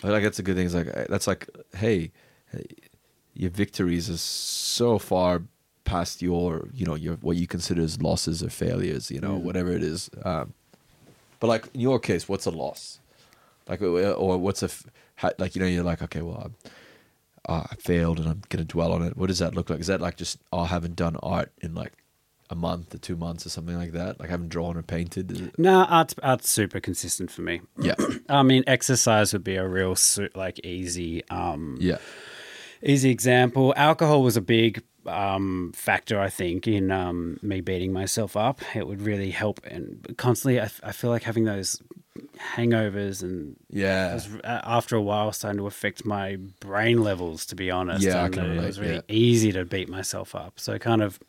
But 0.00 0.12
like 0.12 0.22
that's 0.22 0.38
a 0.38 0.42
good 0.42 0.56
thing. 0.56 0.66
It's 0.66 0.74
like 0.74 0.92
that's 1.08 1.26
like, 1.26 1.48
hey, 1.76 2.10
your 3.34 3.50
victories 3.50 4.10
are 4.10 4.16
so 4.16 4.98
far 4.98 5.42
past 5.84 6.22
your, 6.22 6.68
you 6.72 6.84
know, 6.86 6.94
your 6.94 7.16
what 7.16 7.36
you 7.36 7.46
consider 7.46 7.82
as 7.82 8.00
losses 8.02 8.42
or 8.42 8.50
failures. 8.50 9.10
You 9.10 9.20
know, 9.20 9.36
whatever 9.36 9.70
it 9.72 9.82
is. 9.82 10.10
Um, 10.24 10.54
but 11.38 11.48
like 11.48 11.68
in 11.74 11.80
your 11.80 11.98
case, 11.98 12.28
what's 12.28 12.46
a 12.46 12.50
loss? 12.50 12.98
Like 13.68 13.82
or 13.82 14.38
what's 14.38 14.62
a 14.62 14.70
like 15.38 15.54
you 15.54 15.60
know 15.60 15.66
you're 15.66 15.82
like 15.82 16.02
okay 16.02 16.20
well 16.20 16.42
I'm 16.44 16.54
uh, 17.48 17.64
I 17.70 17.74
failed 17.76 18.18
and 18.18 18.28
I'm 18.28 18.42
going 18.48 18.64
to 18.64 18.72
dwell 18.72 18.92
on 18.92 19.02
it. 19.02 19.16
What 19.16 19.28
does 19.28 19.38
that 19.38 19.54
look 19.54 19.70
like? 19.70 19.80
Is 19.80 19.86
that 19.86 20.00
like 20.00 20.16
just, 20.16 20.38
oh, 20.52 20.60
I 20.60 20.66
haven't 20.66 20.96
done 20.96 21.16
art 21.22 21.52
in 21.62 21.74
like 21.74 21.92
a 22.50 22.54
month 22.54 22.94
or 22.94 22.98
two 22.98 23.16
months 23.16 23.44
or 23.46 23.48
something 23.50 23.76
like 23.76 23.92
that? 23.92 24.18
Like 24.20 24.28
I 24.28 24.32
haven't 24.32 24.48
drawn 24.50 24.76
or 24.76 24.82
painted? 24.82 25.30
Is 25.32 25.40
it- 25.40 25.58
no, 25.58 25.84
art's, 25.84 26.14
art's 26.22 26.48
super 26.48 26.80
consistent 26.80 27.30
for 27.30 27.42
me. 27.42 27.60
Yeah. 27.78 27.94
I 28.28 28.42
mean, 28.42 28.64
exercise 28.66 29.32
would 29.32 29.44
be 29.44 29.56
a 29.56 29.66
real 29.66 29.94
su- 29.96 30.28
like 30.34 30.58
easy, 30.64 31.22
um, 31.30 31.76
yeah. 31.80 31.98
easy 32.82 33.10
example. 33.10 33.74
Alcohol 33.76 34.22
was 34.22 34.36
a 34.36 34.40
big 34.40 34.82
um, 35.06 35.72
factor, 35.74 36.20
I 36.20 36.28
think, 36.30 36.66
in 36.66 36.90
um, 36.90 37.38
me 37.42 37.60
beating 37.60 37.92
myself 37.92 38.36
up. 38.36 38.60
It 38.74 38.86
would 38.88 39.02
really 39.02 39.30
help, 39.30 39.60
and 39.64 40.04
constantly, 40.16 40.58
I, 40.60 40.64
f- 40.64 40.80
I 40.82 40.90
feel 40.92 41.10
like 41.10 41.22
having 41.22 41.44
those 41.44 41.80
hangovers 42.56 43.22
and 43.22 43.54
Yeah. 43.70 44.14
was, 44.14 44.28
uh, 44.42 44.60
after 44.64 44.96
a 44.96 45.00
while 45.02 45.30
starting 45.32 45.58
to 45.58 45.66
affect 45.68 46.04
my 46.04 46.36
brain 46.60 47.04
levels. 47.04 47.46
To 47.46 47.54
be 47.54 47.70
honest, 47.70 48.02
Yeah, 48.04 48.22
I 48.22 48.24
and 48.24 48.34
can 48.34 48.44
it 48.46 48.48
relate, 48.50 48.66
was 48.66 48.80
really 48.80 48.94
yeah. 48.94 49.00
easy 49.08 49.52
to 49.52 49.64
beat 49.64 49.88
myself 49.88 50.34
up. 50.34 50.58
So 50.58 50.76
kind 50.78 51.02
of. 51.02 51.20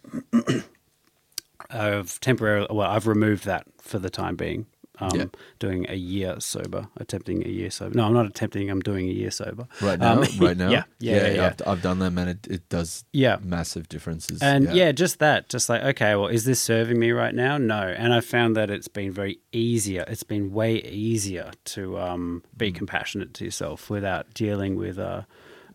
I've 1.69 2.19
temporarily, 2.19 2.67
well, 2.69 2.89
I've 2.89 3.07
removed 3.07 3.45
that 3.45 3.65
for 3.81 3.99
the 3.99 4.09
time 4.09 4.35
being. 4.35 4.65
Um, 4.99 5.11
Yeah. 5.13 5.25
Doing 5.59 5.85
a 5.89 5.93
year 5.95 6.39
sober, 6.39 6.87
attempting 6.97 7.45
a 7.45 7.49
year 7.49 7.69
sober. 7.69 7.95
No, 7.95 8.05
I'm 8.05 8.13
not 8.13 8.25
attempting. 8.25 8.71
I'm 8.71 8.79
doing 8.79 9.07
a 9.07 9.11
year 9.11 9.29
sober. 9.29 9.67
Right 9.79 9.99
now? 9.99 10.13
Um, 10.13 10.19
right 10.39 10.57
now? 10.57 10.69
Yeah, 10.71 10.85
yeah, 10.99 11.15
yeah. 11.15 11.27
yeah. 11.33 11.45
I've, 11.45 11.67
I've 11.67 11.81
done 11.83 11.99
that, 11.99 12.09
man. 12.11 12.27
It, 12.29 12.47
it 12.49 12.69
does 12.69 13.05
Yeah. 13.13 13.37
massive 13.43 13.87
differences. 13.89 14.41
And 14.41 14.73
yeah. 14.73 14.91
just 14.91 15.19
that, 15.19 15.49
just 15.49 15.69
like, 15.69 15.83
okay, 15.83 16.15
well, 16.15 16.29
is 16.29 16.45
this 16.45 16.59
serving 16.59 16.97
me 16.97 17.11
right 17.11 17.35
now? 17.35 17.59
No. 17.59 17.81
And 17.83 18.11
I 18.11 18.21
found 18.21 18.55
that 18.55 18.71
it's 18.71 18.87
been 18.87 19.11
very 19.11 19.37
easier. 19.51 20.03
It's 20.07 20.23
been 20.23 20.51
way 20.51 20.81
easier 20.81 21.51
to 21.65 21.99
um, 21.99 22.41
Mm. 22.55 22.57
be 22.57 22.71
compassionate 22.71 23.35
to 23.35 23.45
yourself 23.45 23.91
without 23.91 24.33
dealing 24.33 24.75
with 24.77 24.97
uh, 24.97 25.21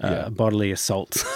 uh, 0.02 0.10
Yeah. 0.10 0.28
bodily 0.30 0.72
assault. 0.72 1.24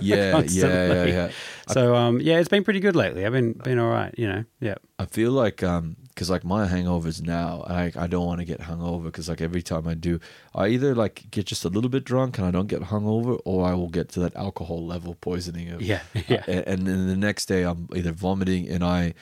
Yeah, 0.00 0.40
yeah, 0.46 0.86
yeah, 0.92 1.04
yeah. 1.04 1.30
So 1.68 1.94
um, 1.94 2.20
yeah, 2.20 2.38
it's 2.38 2.48
been 2.48 2.64
pretty 2.64 2.80
good 2.80 2.96
lately. 2.96 3.26
I've 3.26 3.32
been 3.32 3.52
been 3.52 3.78
all 3.78 3.90
right. 3.90 4.14
You 4.16 4.28
know, 4.28 4.44
yeah. 4.60 4.76
I 4.98 5.06
feel 5.06 5.32
like 5.32 5.62
um 5.62 5.96
because 6.08 6.30
like 6.30 6.44
my 6.44 6.66
hangovers 6.68 7.20
now, 7.22 7.64
I 7.66 7.92
I 7.96 8.06
don't 8.06 8.26
want 8.26 8.40
to 8.40 8.44
get 8.46 8.60
hungover 8.60 9.04
because 9.04 9.28
like 9.28 9.40
every 9.40 9.62
time 9.62 9.86
I 9.88 9.94
do, 9.94 10.18
I 10.54 10.68
either 10.68 10.94
like 10.94 11.24
get 11.30 11.46
just 11.46 11.64
a 11.64 11.68
little 11.68 11.90
bit 11.90 12.04
drunk 12.04 12.38
and 12.38 12.46
I 12.46 12.50
don't 12.50 12.68
get 12.68 12.82
hungover, 12.82 13.40
or 13.44 13.66
I 13.66 13.74
will 13.74 13.88
get 13.90 14.08
to 14.10 14.20
that 14.20 14.34
alcohol 14.36 14.86
level 14.86 15.14
poisoning 15.20 15.70
of 15.70 15.82
Yeah, 15.82 16.00
yeah. 16.28 16.44
a- 16.46 16.68
and 16.68 16.86
then 16.86 17.08
the 17.08 17.16
next 17.16 17.46
day 17.46 17.64
I'm 17.64 17.88
either 17.94 18.12
vomiting 18.12 18.68
and 18.68 18.82
I 18.84 19.14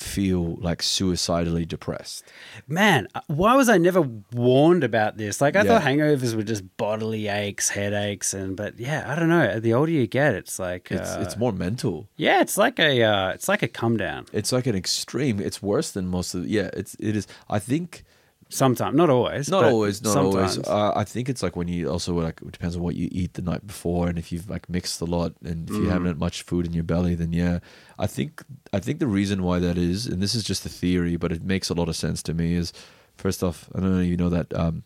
feel 0.00 0.56
like 0.56 0.82
suicidally 0.82 1.64
depressed. 1.64 2.24
Man, 2.66 3.08
uh, 3.14 3.20
why 3.26 3.54
was 3.56 3.68
I 3.68 3.78
never 3.78 4.02
warned 4.32 4.84
about 4.84 5.16
this? 5.16 5.40
Like 5.40 5.56
I 5.56 5.62
Yeah. 5.62 5.78
thought 5.78 5.82
hangovers 5.82 6.34
were 6.34 6.42
just 6.42 6.64
bodily 6.76 7.28
aches, 7.28 7.70
headaches, 7.70 8.34
and 8.34 8.56
but 8.56 8.78
yeah, 8.78 9.04
I 9.10 9.14
don't 9.18 9.28
know. 9.28 9.60
The 9.60 9.74
older 9.74 9.92
you 9.92 10.06
get, 10.06 10.34
it's 10.34 10.58
like 10.58 10.90
It's 10.90 11.16
uh, 11.16 11.20
it's 11.22 11.36
more 11.36 11.52
mental. 11.52 12.08
yeah, 12.16 12.40
it's 12.40 12.56
like 12.56 12.78
a 12.78 13.02
uh, 13.02 13.28
it's 13.30 13.48
like 13.48 13.62
a 13.62 13.68
come 13.68 13.96
down. 13.96 14.26
It's 14.32 14.52
like 14.52 14.66
an 14.66 14.74
extreme. 14.76 15.40
It's 15.40 15.62
worse 15.62 15.90
than 15.90 16.06
most 16.06 16.34
of. 16.34 16.46
Yeah, 16.46 16.70
it's 16.72 16.94
it 16.98 17.16
is. 17.16 17.26
I 17.48 17.58
think 17.58 18.04
Sometimes, 18.50 18.96
not 18.96 19.10
always. 19.10 19.48
not 19.48 19.64
always, 19.64 20.02
not 20.02 20.12
sometimes. 20.12 20.58
always. 20.58 20.68
Uh, 20.68 20.92
I 20.94 21.04
think 21.04 21.28
it's 21.28 21.42
like 21.42 21.56
when 21.56 21.66
you 21.66 21.88
also 21.90 22.14
like 22.14 22.40
it 22.42 22.52
depends 22.52 22.76
on 22.76 22.82
what 22.82 22.94
you 22.94 23.08
eat 23.10 23.34
the 23.34 23.42
night 23.42 23.66
before, 23.66 24.08
and 24.08 24.18
if 24.18 24.30
you've 24.30 24.48
like 24.48 24.68
mixed 24.68 25.00
a 25.00 25.04
lot, 25.06 25.32
and 25.44 25.68
if 25.68 25.74
you 25.76 25.88
haven't 25.88 26.06
had 26.06 26.18
much 26.18 26.42
food 26.42 26.66
in 26.66 26.72
your 26.72 26.84
belly, 26.84 27.14
then 27.14 27.32
yeah, 27.32 27.58
I 27.98 28.06
think 28.06 28.42
I 28.72 28.78
think 28.80 28.98
the 29.00 29.06
reason 29.06 29.42
why 29.42 29.58
that 29.58 29.76
is, 29.76 30.06
and 30.06 30.22
this 30.22 30.34
is 30.34 30.44
just 30.44 30.64
a 30.64 30.68
theory, 30.68 31.16
but 31.16 31.32
it 31.32 31.42
makes 31.42 31.68
a 31.68 31.74
lot 31.74 31.88
of 31.88 31.96
sense 31.96 32.22
to 32.24 32.34
me. 32.34 32.54
Is 32.54 32.72
first 33.16 33.42
off, 33.42 33.68
I 33.74 33.80
don't 33.80 33.92
know 33.94 34.00
if 34.02 34.08
you 34.08 34.16
know 34.16 34.28
that 34.30 34.52
um, 34.54 34.84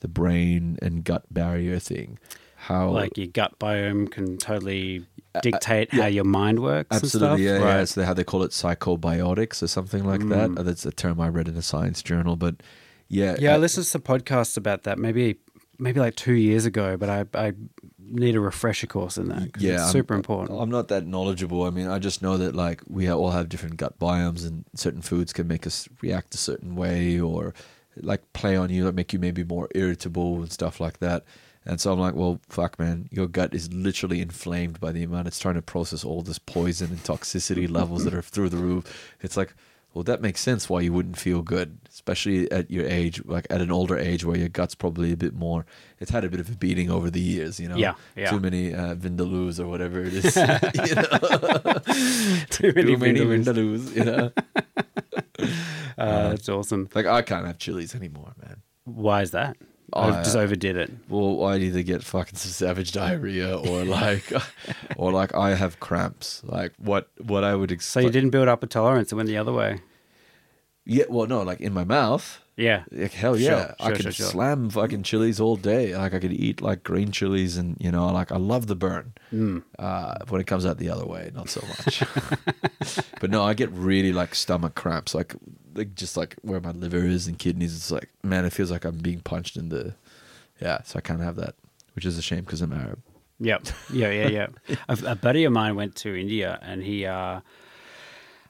the 0.00 0.08
brain 0.08 0.78
and 0.82 1.04
gut 1.04 1.24
barrier 1.30 1.78
thing. 1.78 2.18
How 2.56 2.88
like 2.88 3.16
your 3.16 3.28
gut 3.28 3.58
biome 3.60 4.10
can 4.10 4.38
totally 4.38 5.04
Uh, 5.34 5.40
dictate 5.42 5.92
how 5.92 6.06
your 6.06 6.24
mind 6.24 6.60
works. 6.60 6.96
Absolutely, 6.96 7.28
and 7.28 7.40
yeah, 7.44 7.56
stuff. 7.58 7.66
yeah. 7.68 7.76
Right. 7.76 7.88
So 7.88 8.02
how 8.04 8.14
they 8.14 8.24
call 8.24 8.42
it 8.42 8.50
psychobiotics 8.52 9.62
or 9.62 9.66
something 9.68 10.04
like 10.04 10.26
that. 10.28 10.58
Uh, 10.58 10.62
That's 10.62 10.86
a 10.86 10.90
term 10.90 11.20
I 11.20 11.28
read 11.28 11.46
in 11.48 11.56
a 11.56 11.62
science 11.62 12.02
journal, 12.02 12.34
but 12.36 12.56
yeah, 13.08 13.36
Yeah, 13.38 13.54
I 13.54 13.58
listened 13.58 13.86
to 13.86 13.98
podcasts 13.98 14.56
about 14.56 14.82
that 14.84 14.98
maybe 14.98 15.36
maybe 15.78 16.00
like 16.00 16.16
two 16.16 16.32
years 16.34 16.64
ago, 16.64 16.96
but 16.96 17.08
I 17.08 17.24
I 17.34 17.52
need 17.98 18.36
a 18.36 18.40
refresher 18.40 18.86
course 18.86 19.18
in 19.18 19.28
that. 19.28 19.50
yeah, 19.58 19.74
it's 19.74 19.82
I'm- 19.84 19.92
super 19.92 20.14
important. 20.14 20.58
I'm 20.60 20.70
not 20.70 20.88
that 20.88 21.06
knowledgeable. 21.06 21.64
I 21.64 21.70
mean, 21.70 21.88
I 21.88 21.98
just 21.98 22.22
know 22.22 22.36
that 22.38 22.54
like 22.54 22.80
we 22.88 23.08
all 23.10 23.30
have 23.30 23.48
different 23.48 23.76
gut 23.76 23.98
biomes, 23.98 24.46
and 24.46 24.64
certain 24.74 25.02
foods 25.02 25.32
can 25.32 25.46
make 25.48 25.66
us 25.66 25.88
react 26.02 26.34
a 26.34 26.38
certain 26.38 26.76
way, 26.76 27.18
or 27.20 27.52
like 28.00 28.22
play 28.32 28.56
on 28.56 28.70
you, 28.70 28.84
like 28.84 28.94
make 28.94 29.12
you 29.12 29.18
maybe 29.18 29.42
more 29.44 29.68
irritable 29.74 30.36
and 30.42 30.52
stuff 30.52 30.80
like 30.80 30.98
that. 30.98 31.24
And 31.68 31.80
so 31.80 31.92
I'm 31.92 31.98
like, 31.98 32.14
well, 32.14 32.38
fuck, 32.48 32.78
man, 32.78 33.08
your 33.10 33.26
gut 33.26 33.52
is 33.52 33.72
literally 33.72 34.20
inflamed 34.20 34.78
by 34.78 34.92
the 34.92 35.02
amount 35.02 35.26
it's 35.26 35.40
trying 35.40 35.56
to 35.56 35.62
process 35.62 36.04
all 36.04 36.22
this 36.22 36.38
poison 36.38 36.90
and 36.90 37.02
toxicity 37.02 37.68
levels 37.68 38.04
that 38.04 38.14
are 38.14 38.22
through 38.22 38.50
the 38.50 38.56
roof. 38.56 39.14
It's 39.20 39.36
like, 39.36 39.52
well, 39.96 40.02
that 40.02 40.20
makes 40.20 40.42
sense 40.42 40.68
why 40.68 40.82
you 40.82 40.92
wouldn't 40.92 41.16
feel 41.16 41.40
good, 41.40 41.78
especially 41.88 42.52
at 42.52 42.70
your 42.70 42.86
age, 42.86 43.24
like 43.24 43.46
at 43.48 43.62
an 43.62 43.70
older 43.70 43.96
age 43.96 44.26
where 44.26 44.36
your 44.36 44.50
gut's 44.50 44.74
probably 44.74 45.10
a 45.10 45.16
bit 45.16 45.32
more. 45.32 45.64
It's 46.00 46.10
had 46.10 46.22
a 46.22 46.28
bit 46.28 46.38
of 46.38 46.50
a 46.50 46.52
beating 46.54 46.90
over 46.90 47.08
the 47.08 47.18
years, 47.18 47.58
you 47.58 47.66
know. 47.66 47.76
Yeah, 47.76 47.94
yeah. 48.14 48.28
Too 48.28 48.38
many 48.38 48.74
uh, 48.74 48.94
vindaloos 48.94 49.58
or 49.58 49.68
whatever 49.68 50.02
it 50.02 50.12
is. 50.12 50.36
you 50.36 50.94
know? 50.96 52.42
Too 52.50 52.74
many 52.74 52.92
Too 52.92 52.98
many 52.98 53.20
vindaloos. 53.20 53.78
vindaloos. 53.88 53.96
You 53.96 54.04
know. 54.04 54.32
Uh, 55.96 56.28
that's 56.28 56.50
awesome. 56.50 56.90
like 56.94 57.06
I 57.06 57.22
can't 57.22 57.46
have 57.46 57.56
chilies 57.56 57.94
anymore, 57.94 58.34
man. 58.42 58.60
Why 58.84 59.22
is 59.22 59.30
that? 59.30 59.56
I 59.92 60.10
just 60.22 60.36
uh, 60.36 60.40
overdid 60.40 60.76
it. 60.76 60.90
Well, 61.08 61.44
I'd 61.44 61.62
either 61.62 61.82
get 61.82 62.02
fucking 62.02 62.36
some 62.36 62.50
savage 62.66 62.92
diarrhea 62.92 63.56
or 63.56 63.84
like, 63.84 64.32
or 64.96 65.12
like 65.12 65.34
I 65.34 65.54
have 65.54 65.80
cramps. 65.80 66.42
Like 66.44 66.72
what? 66.78 67.08
What 67.18 67.44
I 67.44 67.54
would 67.54 67.70
expect. 67.72 67.92
So 67.92 68.00
you 68.00 68.10
didn't 68.10 68.30
build 68.30 68.48
up 68.48 68.62
a 68.62 68.66
tolerance; 68.66 69.12
it 69.12 69.14
went 69.14 69.28
the 69.28 69.36
other 69.38 69.52
way. 69.52 69.80
Yeah. 70.86 71.04
Well, 71.08 71.26
no. 71.26 71.42
Like 71.42 71.60
in 71.60 71.74
my 71.74 71.84
mouth. 71.84 72.40
Yeah. 72.56 72.84
Like, 72.90 73.12
hell 73.12 73.36
Sure, 73.36 73.44
yeah, 73.44 73.74
I 73.78 73.88
sure, 73.88 73.96
could 73.96 74.02
sure, 74.04 74.12
sure. 74.12 74.26
slam 74.26 74.70
fucking 74.70 75.02
chilies 75.02 75.40
all 75.40 75.56
day. 75.56 75.94
Like 75.94 76.14
I 76.14 76.18
could 76.18 76.32
eat 76.32 76.62
like 76.62 76.82
green 76.82 77.12
chilies, 77.12 77.58
and 77.58 77.76
you 77.78 77.92
know, 77.92 78.06
like 78.06 78.32
I 78.32 78.38
love 78.38 78.66
the 78.66 78.74
burn. 78.74 79.12
Mm. 79.30 79.62
Uh, 79.78 80.14
when 80.30 80.40
it 80.40 80.46
comes 80.46 80.64
out 80.64 80.78
the 80.78 80.88
other 80.88 81.04
way, 81.04 81.30
not 81.34 81.50
so 81.50 81.60
much. 81.68 82.02
but 83.20 83.28
no, 83.28 83.44
I 83.44 83.52
get 83.52 83.70
really 83.72 84.14
like 84.14 84.34
stomach 84.34 84.74
cramps, 84.74 85.14
like 85.14 85.34
like 85.74 85.94
just 85.94 86.16
like 86.16 86.36
where 86.40 86.60
my 86.60 86.70
liver 86.70 87.04
is 87.04 87.26
and 87.26 87.38
kidneys. 87.38 87.76
It's 87.76 87.90
like 87.90 88.08
man, 88.22 88.46
it 88.46 88.54
feels 88.54 88.70
like 88.70 88.86
I'm 88.86 88.96
being 88.96 89.20
punched 89.20 89.58
in 89.58 89.68
the. 89.68 89.94
Yeah, 90.58 90.80
so 90.84 90.96
I 90.96 91.02
can't 91.02 91.20
have 91.20 91.36
that, 91.36 91.56
which 91.94 92.06
is 92.06 92.16
a 92.16 92.22
shame 92.22 92.44
because 92.44 92.62
I'm 92.62 92.72
Arab. 92.72 93.02
Yep. 93.40 93.66
Yeah, 93.92 94.10
yeah, 94.10 94.28
yeah. 94.28 94.76
a, 94.88 94.98
a 95.08 95.14
buddy 95.14 95.44
of 95.44 95.52
mine 95.52 95.76
went 95.76 95.94
to 95.96 96.18
India 96.18 96.58
and 96.62 96.82
he, 96.82 97.04
uh, 97.04 97.40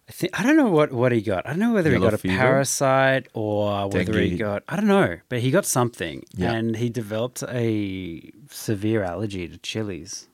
I 0.08 0.12
think, 0.12 0.38
I 0.38 0.44
don't 0.44 0.56
know 0.56 0.68
what, 0.70 0.92
what 0.92 1.10
he 1.10 1.20
got. 1.20 1.46
I 1.46 1.50
don't 1.50 1.58
know 1.58 1.72
whether 1.72 1.90
Yellow 1.90 2.04
he 2.04 2.10
got 2.10 2.14
a 2.14 2.18
fever? 2.18 2.36
parasite 2.38 3.26
or 3.34 3.88
whether 3.88 4.20
he 4.20 4.36
got, 4.36 4.62
I 4.68 4.76
don't 4.76 4.86
know, 4.86 5.18
but 5.28 5.40
he 5.40 5.50
got 5.50 5.66
something 5.66 6.22
Yeah. 6.36 6.52
and 6.52 6.76
he 6.76 6.88
developed 6.90 7.42
a 7.48 8.30
severe 8.50 9.02
allergy 9.02 9.48
to 9.48 9.58
chilies 9.58 10.28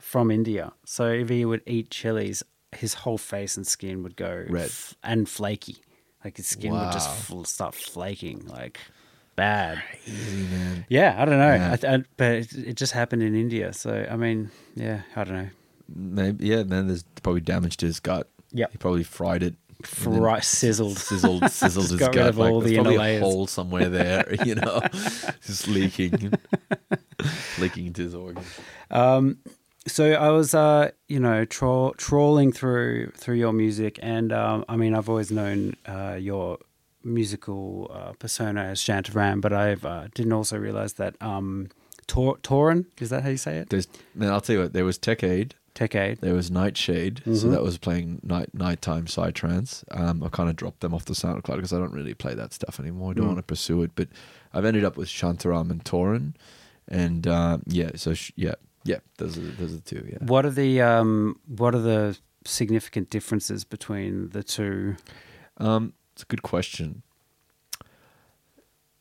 from 0.00 0.30
India. 0.30 0.72
So 0.84 1.08
if 1.08 1.28
he 1.30 1.44
would 1.44 1.62
eat 1.66 1.90
chilies, 1.90 2.44
his 2.72 2.94
whole 2.94 3.18
face 3.18 3.56
and 3.56 3.66
skin 3.66 4.02
would 4.04 4.14
go 4.14 4.44
Red. 4.48 4.66
f- 4.66 4.94
and 5.02 5.28
flaky. 5.28 5.78
Like 6.24 6.36
his 6.36 6.46
skin 6.46 6.72
would 6.72 6.92
just 6.92 7.08
Wow. 7.08 7.14
fl- 7.14 7.44
start 7.44 7.74
flaking, 7.74 8.46
like 8.46 8.78
bad. 9.34 9.82
Man. 10.06 10.84
Yeah, 10.88 11.16
I 11.18 11.24
don't 11.24 11.38
know, 11.38 11.54
Yeah. 11.54 11.76
I 11.82 11.94
I- 11.94 12.04
but 12.16 12.32
it, 12.32 12.52
it 12.54 12.76
just 12.76 12.92
happened 12.92 13.22
in 13.24 13.34
India. 13.34 13.72
So 13.72 14.06
I 14.08 14.16
mean, 14.16 14.50
yeah, 14.76 15.02
I 15.16 15.24
don't 15.24 15.34
know. 15.34 15.48
Maybe 15.94 16.46
yeah. 16.46 16.62
Then 16.62 16.86
there's 16.86 17.02
probably 17.22 17.40
damage 17.40 17.76
to 17.78 17.86
his 17.86 17.98
gut. 18.00 18.28
Yep. 18.52 18.72
he 18.72 18.78
probably 18.78 19.04
fried 19.04 19.42
it. 19.42 19.54
Fry, 19.84 20.40
sizzled. 20.40 20.98
sizzled, 20.98 21.48
sizzled 21.50 21.90
his 21.90 22.00
got 22.00 22.08
rid 22.08 22.14
gut. 22.14 22.28
of 22.30 22.38
like, 22.38 22.50
all 22.50 22.60
there's 22.60 22.72
the 22.72 22.82
probably 22.82 23.16
a 23.16 23.20
hole 23.20 23.46
somewhere 23.46 23.88
there, 23.88 24.34
you 24.44 24.56
know, 24.56 24.80
just 25.46 25.68
leaking, 25.68 26.32
leaking 27.60 27.86
into 27.86 28.02
his 28.02 28.14
organs. 28.14 28.46
So 29.86 30.12
I 30.12 30.30
was, 30.30 30.54
uh, 30.54 30.90
you 31.08 31.18
know, 31.18 31.44
trawl, 31.44 31.92
trawling 31.92 32.52
through 32.52 33.12
through 33.16 33.36
your 33.36 33.52
music, 33.52 33.98
and 34.02 34.32
um, 34.32 34.64
I 34.68 34.76
mean, 34.76 34.94
I've 34.94 35.08
always 35.08 35.30
known 35.30 35.76
uh, 35.86 36.16
your 36.18 36.58
musical 37.02 37.90
uh, 37.92 38.12
persona 38.18 38.64
as 38.64 38.80
Shantaram, 38.80 39.40
but 39.40 39.52
I 39.52 39.72
uh, 39.74 40.08
didn't 40.14 40.32
also 40.32 40.58
realize 40.58 40.94
that 40.94 41.14
um, 41.22 41.68
Tor- 42.06 42.38
Torin 42.38 42.86
is 43.00 43.10
that 43.10 43.22
how 43.22 43.30
you 43.30 43.36
say 43.36 43.56
it? 43.58 43.70
There's, 43.70 43.88
man, 44.14 44.30
I'll 44.30 44.40
tell 44.40 44.56
you 44.56 44.62
what. 44.62 44.72
There 44.72 44.84
was 44.84 44.98
Tech 44.98 45.22
Aid. 45.22 45.54
Tech 45.78 45.92
There 46.20 46.34
was 46.34 46.50
Nightshade, 46.50 47.16
Mm-hmm. 47.20 47.34
so 47.36 47.48
that 47.50 47.62
was 47.62 47.78
playing 47.78 48.20
night 48.24 48.52
nighttime 48.52 49.04
psytrance. 49.06 49.84
Um, 49.92 50.24
I 50.24 50.28
kind 50.28 50.48
of 50.50 50.56
dropped 50.56 50.80
them 50.80 50.92
off 50.92 51.04
the 51.04 51.12
SoundCloud 51.14 51.56
because 51.56 51.72
I 51.72 51.78
don't 51.78 51.92
really 51.92 52.14
play 52.14 52.34
that 52.34 52.52
stuff 52.52 52.80
anymore. 52.80 53.10
I 53.10 53.14
Mm. 53.14 53.16
don't 53.18 53.26
want 53.26 53.38
to 53.38 53.42
pursue 53.44 53.82
it, 53.82 53.92
but 53.94 54.08
I've 54.52 54.64
ended 54.64 54.84
up 54.84 54.96
with 54.96 55.08
Shantaram 55.08 55.70
and 55.70 55.84
Torin, 55.84 56.34
and 56.88 57.26
um, 57.28 57.62
yeah, 57.66 57.90
so 57.94 58.14
sh- 58.14 58.32
yeah, 58.34 58.54
yeah, 58.84 58.98
those 59.18 59.38
are 59.38 59.42
those 59.42 59.72
are 59.72 59.76
the 59.76 59.82
two. 59.82 60.04
Yeah, 60.10 60.18
What 60.20 60.44
are 60.44 60.50
the 60.50 60.80
um, 60.82 61.38
what 61.46 61.74
are 61.76 61.80
the 61.82 62.18
significant 62.44 63.08
differences 63.10 63.62
between 63.64 64.30
the 64.30 64.42
two? 64.42 64.96
um, 65.58 65.92
it's 66.12 66.22
a 66.24 66.26
good 66.26 66.42
question. 66.42 67.02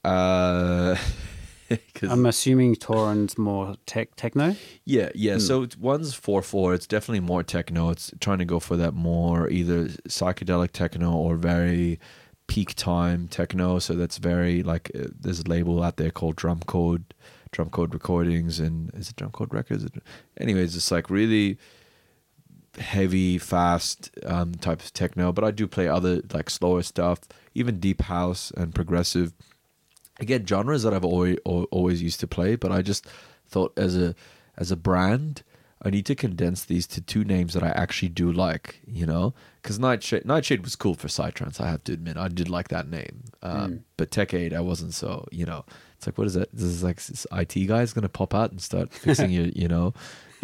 Uh, 0.04 0.96
'cause- 1.94 2.10
I'm 2.12 2.26
assuming 2.26 2.76
Torin's 2.76 3.38
more 3.38 3.76
tech 3.86 4.16
techno. 4.16 4.56
Yeah, 4.86 5.10
yeah. 5.16 5.34
Hmm. 5.34 5.40
So 5.40 5.64
it's- 5.64 5.78
one's 5.78 6.14
four 6.14 6.42
four. 6.42 6.74
It's 6.74 6.88
definitely 6.88 7.22
more 7.22 7.44
techno. 7.44 7.90
It's 7.90 8.12
trying 8.20 8.40
to 8.40 8.46
go 8.46 8.60
for 8.60 8.78
that 8.78 8.94
more 8.94 9.50
either 9.50 9.86
psychedelic 10.08 10.72
techno 10.72 11.14
or 11.14 11.36
very 11.36 12.00
peak 12.48 12.76
time 12.76 13.28
techno. 13.28 13.80
So 13.80 13.94
that's 13.94 14.18
very 14.18 14.64
like 14.64 14.92
uh, 14.96 15.08
there's 15.20 15.42
a 15.42 15.48
label 15.50 15.84
out 15.84 15.98
there 15.98 16.12
called 16.12 16.36
Drumcode, 16.38 17.04
Drum 17.52 17.70
Code 17.70 17.94
Recordings, 17.94 18.60
and 18.60 18.94
is 18.94 19.10
it 19.10 19.16
Drumcode 19.18 19.52
Records? 19.54 19.86
Anyways, 20.40 20.76
it's 20.76 20.92
like 20.92 21.10
really 21.10 21.58
heavy, 22.78 23.38
fast 23.38 24.12
um, 24.26 24.54
type 24.56 24.82
of 24.82 24.94
techno. 24.94 25.32
But 25.32 25.44
I 25.44 25.52
do 25.52 25.68
play 25.68 25.88
other 25.88 26.22
like 26.34 26.50
slower 26.50 26.84
stuff, 26.84 27.20
even 27.56 27.80
deep 27.80 28.04
house 28.04 28.52
and 28.56 28.74
progressive 28.74 29.34
again 30.20 30.46
genres 30.46 30.84
that 30.84 30.94
I've 30.94 31.06
always 31.06 31.38
always 31.46 32.02
used 32.02 32.20
to 32.22 32.28
play, 32.28 32.56
but 32.56 32.72
I 32.72 32.82
just 32.82 33.06
thought 33.48 33.74
as 33.78 33.96
a 33.96 34.16
as 34.58 34.72
a 34.72 34.76
brand, 34.76 35.44
I 35.82 35.90
need 35.90 36.06
to 36.08 36.16
condense 36.16 36.66
these 36.66 36.88
to 36.88 37.02
two 37.02 37.24
names 37.24 37.54
that 37.54 37.64
I 37.64 37.70
actually 37.70 38.10
do 38.10 38.32
like, 38.32 38.82
you 38.88 39.06
know, 39.06 39.34
because 39.62 39.80
Nightshade 39.80 40.26
Nightshade 40.26 40.64
was 40.64 40.76
cool 40.76 40.96
for 40.96 41.08
Psytrance. 41.08 41.62
I 41.62 41.70
have 41.70 41.84
to 41.86 41.94
admit, 41.94 42.18
I 42.18 42.28
did 42.30 42.50
like 42.50 42.70
that 42.70 42.90
name, 42.90 43.26
um, 43.44 43.84
but 43.96 44.12
Tech 44.12 44.34
Aid 44.34 44.54
I 44.54 44.62
wasn't 44.62 44.94
so, 44.94 45.28
you 45.32 45.46
know. 45.46 45.66
It's 45.96 46.06
like 46.06 46.18
what 46.18 46.28
is 46.28 46.36
that? 46.36 46.50
This 46.54 46.64
is 46.64 46.84
like 46.84 47.04
this 47.04 47.26
IT 47.32 47.54
guy 47.68 47.82
is 47.82 47.94
gonna 47.94 48.10
pop 48.10 48.34
out 48.34 48.52
and 48.52 48.62
start 48.62 48.94
fixing 48.94 49.32
your, 49.32 49.48
you 49.48 49.68
know. 49.68 49.94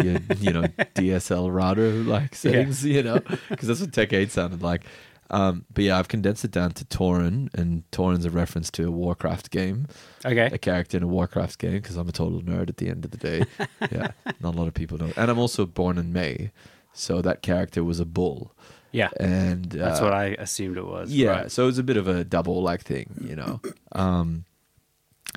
Your, 0.01 0.17
you 0.39 0.51
know, 0.51 0.63
DSL 0.95 1.53
router 1.53 1.91
like 1.91 2.33
settings, 2.33 2.83
you 2.95 3.03
know, 3.03 3.19
because 3.49 3.67
that's 3.67 3.79
what 3.79 3.93
Tech 3.93 4.11
Aid 4.11 4.31
sounded 4.31 4.63
like. 4.63 4.85
Um, 5.33 5.65
but 5.73 5.83
yeah, 5.83 5.97
I've 5.97 6.07
condensed 6.07 6.45
it 6.45 6.51
down 6.51 6.71
to 6.73 6.85
Torin, 6.85 7.49
and 7.55 7.83
Torin's 7.91 8.25
a 8.25 8.29
reference 8.29 8.69
to 8.71 8.87
a 8.87 8.91
Warcraft 8.91 9.49
game, 9.51 9.87
Okay. 10.25 10.49
a 10.51 10.57
character 10.57 10.97
in 10.97 11.03
a 11.03 11.07
Warcraft 11.07 11.57
game, 11.59 11.73
because 11.81 11.95
I'm 11.97 12.07
a 12.07 12.11
total 12.11 12.41
nerd 12.41 12.69
at 12.69 12.77
the 12.77 12.89
end 12.89 13.03
of 13.05 13.11
the 13.11 13.17
day. 13.17 13.43
yeah, 13.91 14.11
not 14.41 14.53
a 14.55 14.57
lot 14.57 14.67
of 14.67 14.73
people 14.73 14.97
know. 14.97 15.11
And 15.17 15.31
I'm 15.31 15.39
also 15.39 15.65
born 15.65 15.97
in 15.97 16.13
May, 16.13 16.51
so 16.93 17.21
that 17.21 17.41
character 17.41 17.83
was 17.83 17.99
a 17.99 18.05
bull. 18.05 18.55
Yeah. 18.91 19.09
And 19.19 19.65
That's 19.71 19.99
uh, 20.01 20.03
what 20.03 20.13
I 20.13 20.35
assumed 20.37 20.77
it 20.77 20.85
was. 20.85 21.11
yeah, 21.11 21.29
Right. 21.31 21.51
so 21.51 21.63
it 21.63 21.65
was 21.65 21.79
a 21.79 21.83
bit 21.83 21.97
of 21.97 22.07
a 22.07 22.23
double 22.23 22.61
like 22.61 22.83
thing, 22.83 23.07
you 23.21 23.35
know. 23.35 23.59
Um, 23.93 24.45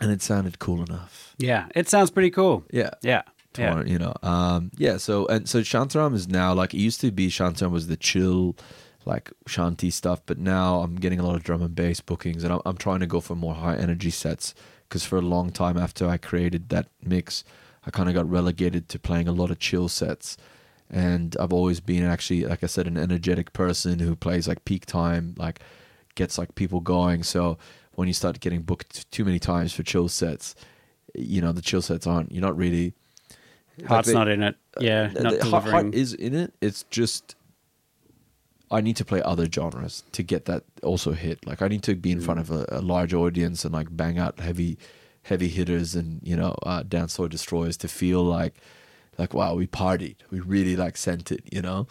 and 0.00 0.10
it 0.10 0.20
sounded 0.20 0.58
cool 0.58 0.82
enough. 0.82 1.34
Yeah. 1.38 1.66
It 1.74 1.88
sounds 1.88 2.10
pretty 2.10 2.30
cool. 2.30 2.64
Yeah. 2.70 2.90
Yeah. 3.02 3.22
Yeah. 3.58 3.82
You 3.84 3.98
know. 3.98 4.12
Um, 4.22 4.70
yeah, 4.76 4.98
so 4.98 5.26
and 5.28 5.48
so 5.48 5.60
Shantaram 5.60 6.14
is 6.14 6.28
now 6.28 6.52
like 6.52 6.74
it 6.74 6.78
used 6.80 7.00
to 7.00 7.10
be 7.10 7.28
Shantaram 7.30 7.70
was 7.70 7.86
the 7.86 7.96
chill, 7.96 8.54
like 9.06 9.32
shanty 9.46 9.88
stuff, 9.90 10.20
but 10.26 10.36
now 10.38 10.80
I'm 10.80 10.96
getting 10.96 11.18
a 11.20 11.26
lot 11.26 11.36
of 11.36 11.42
drum 11.44 11.62
and 11.62 11.74
bass 11.74 12.00
bookings, 12.00 12.44
and 12.44 12.52
I'm, 12.52 12.60
I'm 12.66 12.76
trying 12.76 13.00
to 13.00 13.06
go 13.06 13.20
for 13.20 13.34
more 13.34 13.54
high 13.54 13.76
energy 13.76 14.10
sets 14.10 14.54
because 14.88 15.04
for 15.04 15.16
a 15.16 15.22
long 15.22 15.50
time 15.50 15.78
after 15.78 16.06
I 16.08 16.16
created 16.16 16.68
that 16.68 16.88
mix, 17.02 17.44
I 17.86 17.90
kind 17.90 18.08
of 18.08 18.14
got 18.14 18.28
relegated 18.28 18.88
to 18.90 18.98
playing 18.98 19.28
a 19.28 19.32
lot 19.32 19.50
of 19.50 19.58
chill 19.60 19.88
sets, 19.88 20.36
and 20.90 21.36
I've 21.40 21.52
always 21.52 21.80
been 21.80 22.04
actually 22.04 22.44
like 22.44 22.62
I 22.62 22.66
said 22.66 22.86
an 22.86 22.96
energetic 22.98 23.52
person 23.52 24.00
who 24.00 24.14
plays 24.16 24.46
like 24.48 24.64
peak 24.64 24.86
time, 24.86 25.34
like 25.38 25.60
gets 26.16 26.36
like 26.36 26.54
people 26.56 26.80
going. 26.80 27.22
So 27.22 27.58
when 27.94 28.08
you 28.08 28.14
start 28.14 28.40
getting 28.40 28.62
booked 28.62 29.10
too 29.12 29.24
many 29.24 29.38
times 29.38 29.72
for 29.72 29.82
chill 29.84 30.08
sets, 30.08 30.54
you 31.14 31.40
know 31.40 31.52
the 31.52 31.62
chill 31.62 31.80
sets 31.82 32.06
aren't 32.06 32.32
you're 32.32 32.42
not 32.42 32.56
really 32.56 32.92
Heart's 33.86 34.08
they- 34.08 34.14
not 34.14 34.28
in 34.28 34.42
it. 34.42 34.56
Yeah. 34.80 35.10
uh, 35.16 35.22
not 35.22 35.32
the 35.34 35.38
delivering. 35.40 35.72
heart 35.72 35.94
is 35.94 36.12
in 36.14 36.34
it. 36.34 36.52
It's 36.60 36.84
just 36.90 37.34
I 38.70 38.80
need 38.80 38.96
to 38.96 39.04
play 39.04 39.22
other 39.22 39.46
genres 39.46 40.02
to 40.12 40.22
get 40.22 40.46
that 40.46 40.64
also 40.82 41.12
hit. 41.12 41.46
Like 41.46 41.62
I 41.62 41.68
need 41.68 41.82
to 41.84 41.94
be 41.94 42.10
in 42.10 42.20
front 42.20 42.40
of 42.40 42.50
a, 42.50 42.66
a 42.68 42.80
large 42.80 43.14
audience 43.14 43.64
and 43.64 43.72
like 43.72 43.94
bang 43.96 44.18
out 44.18 44.40
heavy, 44.40 44.78
heavy 45.22 45.48
hitters 45.48 45.94
and 45.94 46.20
you 46.22 46.36
know 46.36 46.56
uh, 46.64 46.82
dance 46.82 47.16
floor 47.16 47.28
destroyers 47.28 47.76
to 47.78 47.88
feel 47.88 48.22
like, 48.24 48.54
like 49.18 49.34
wow 49.34 49.54
we 49.54 49.66
partied. 49.66 50.16
We 50.30 50.40
really 50.40 50.76
like 50.76 50.96
sent 50.96 51.30
it. 51.30 51.42
You 51.52 51.62
know, 51.62 51.86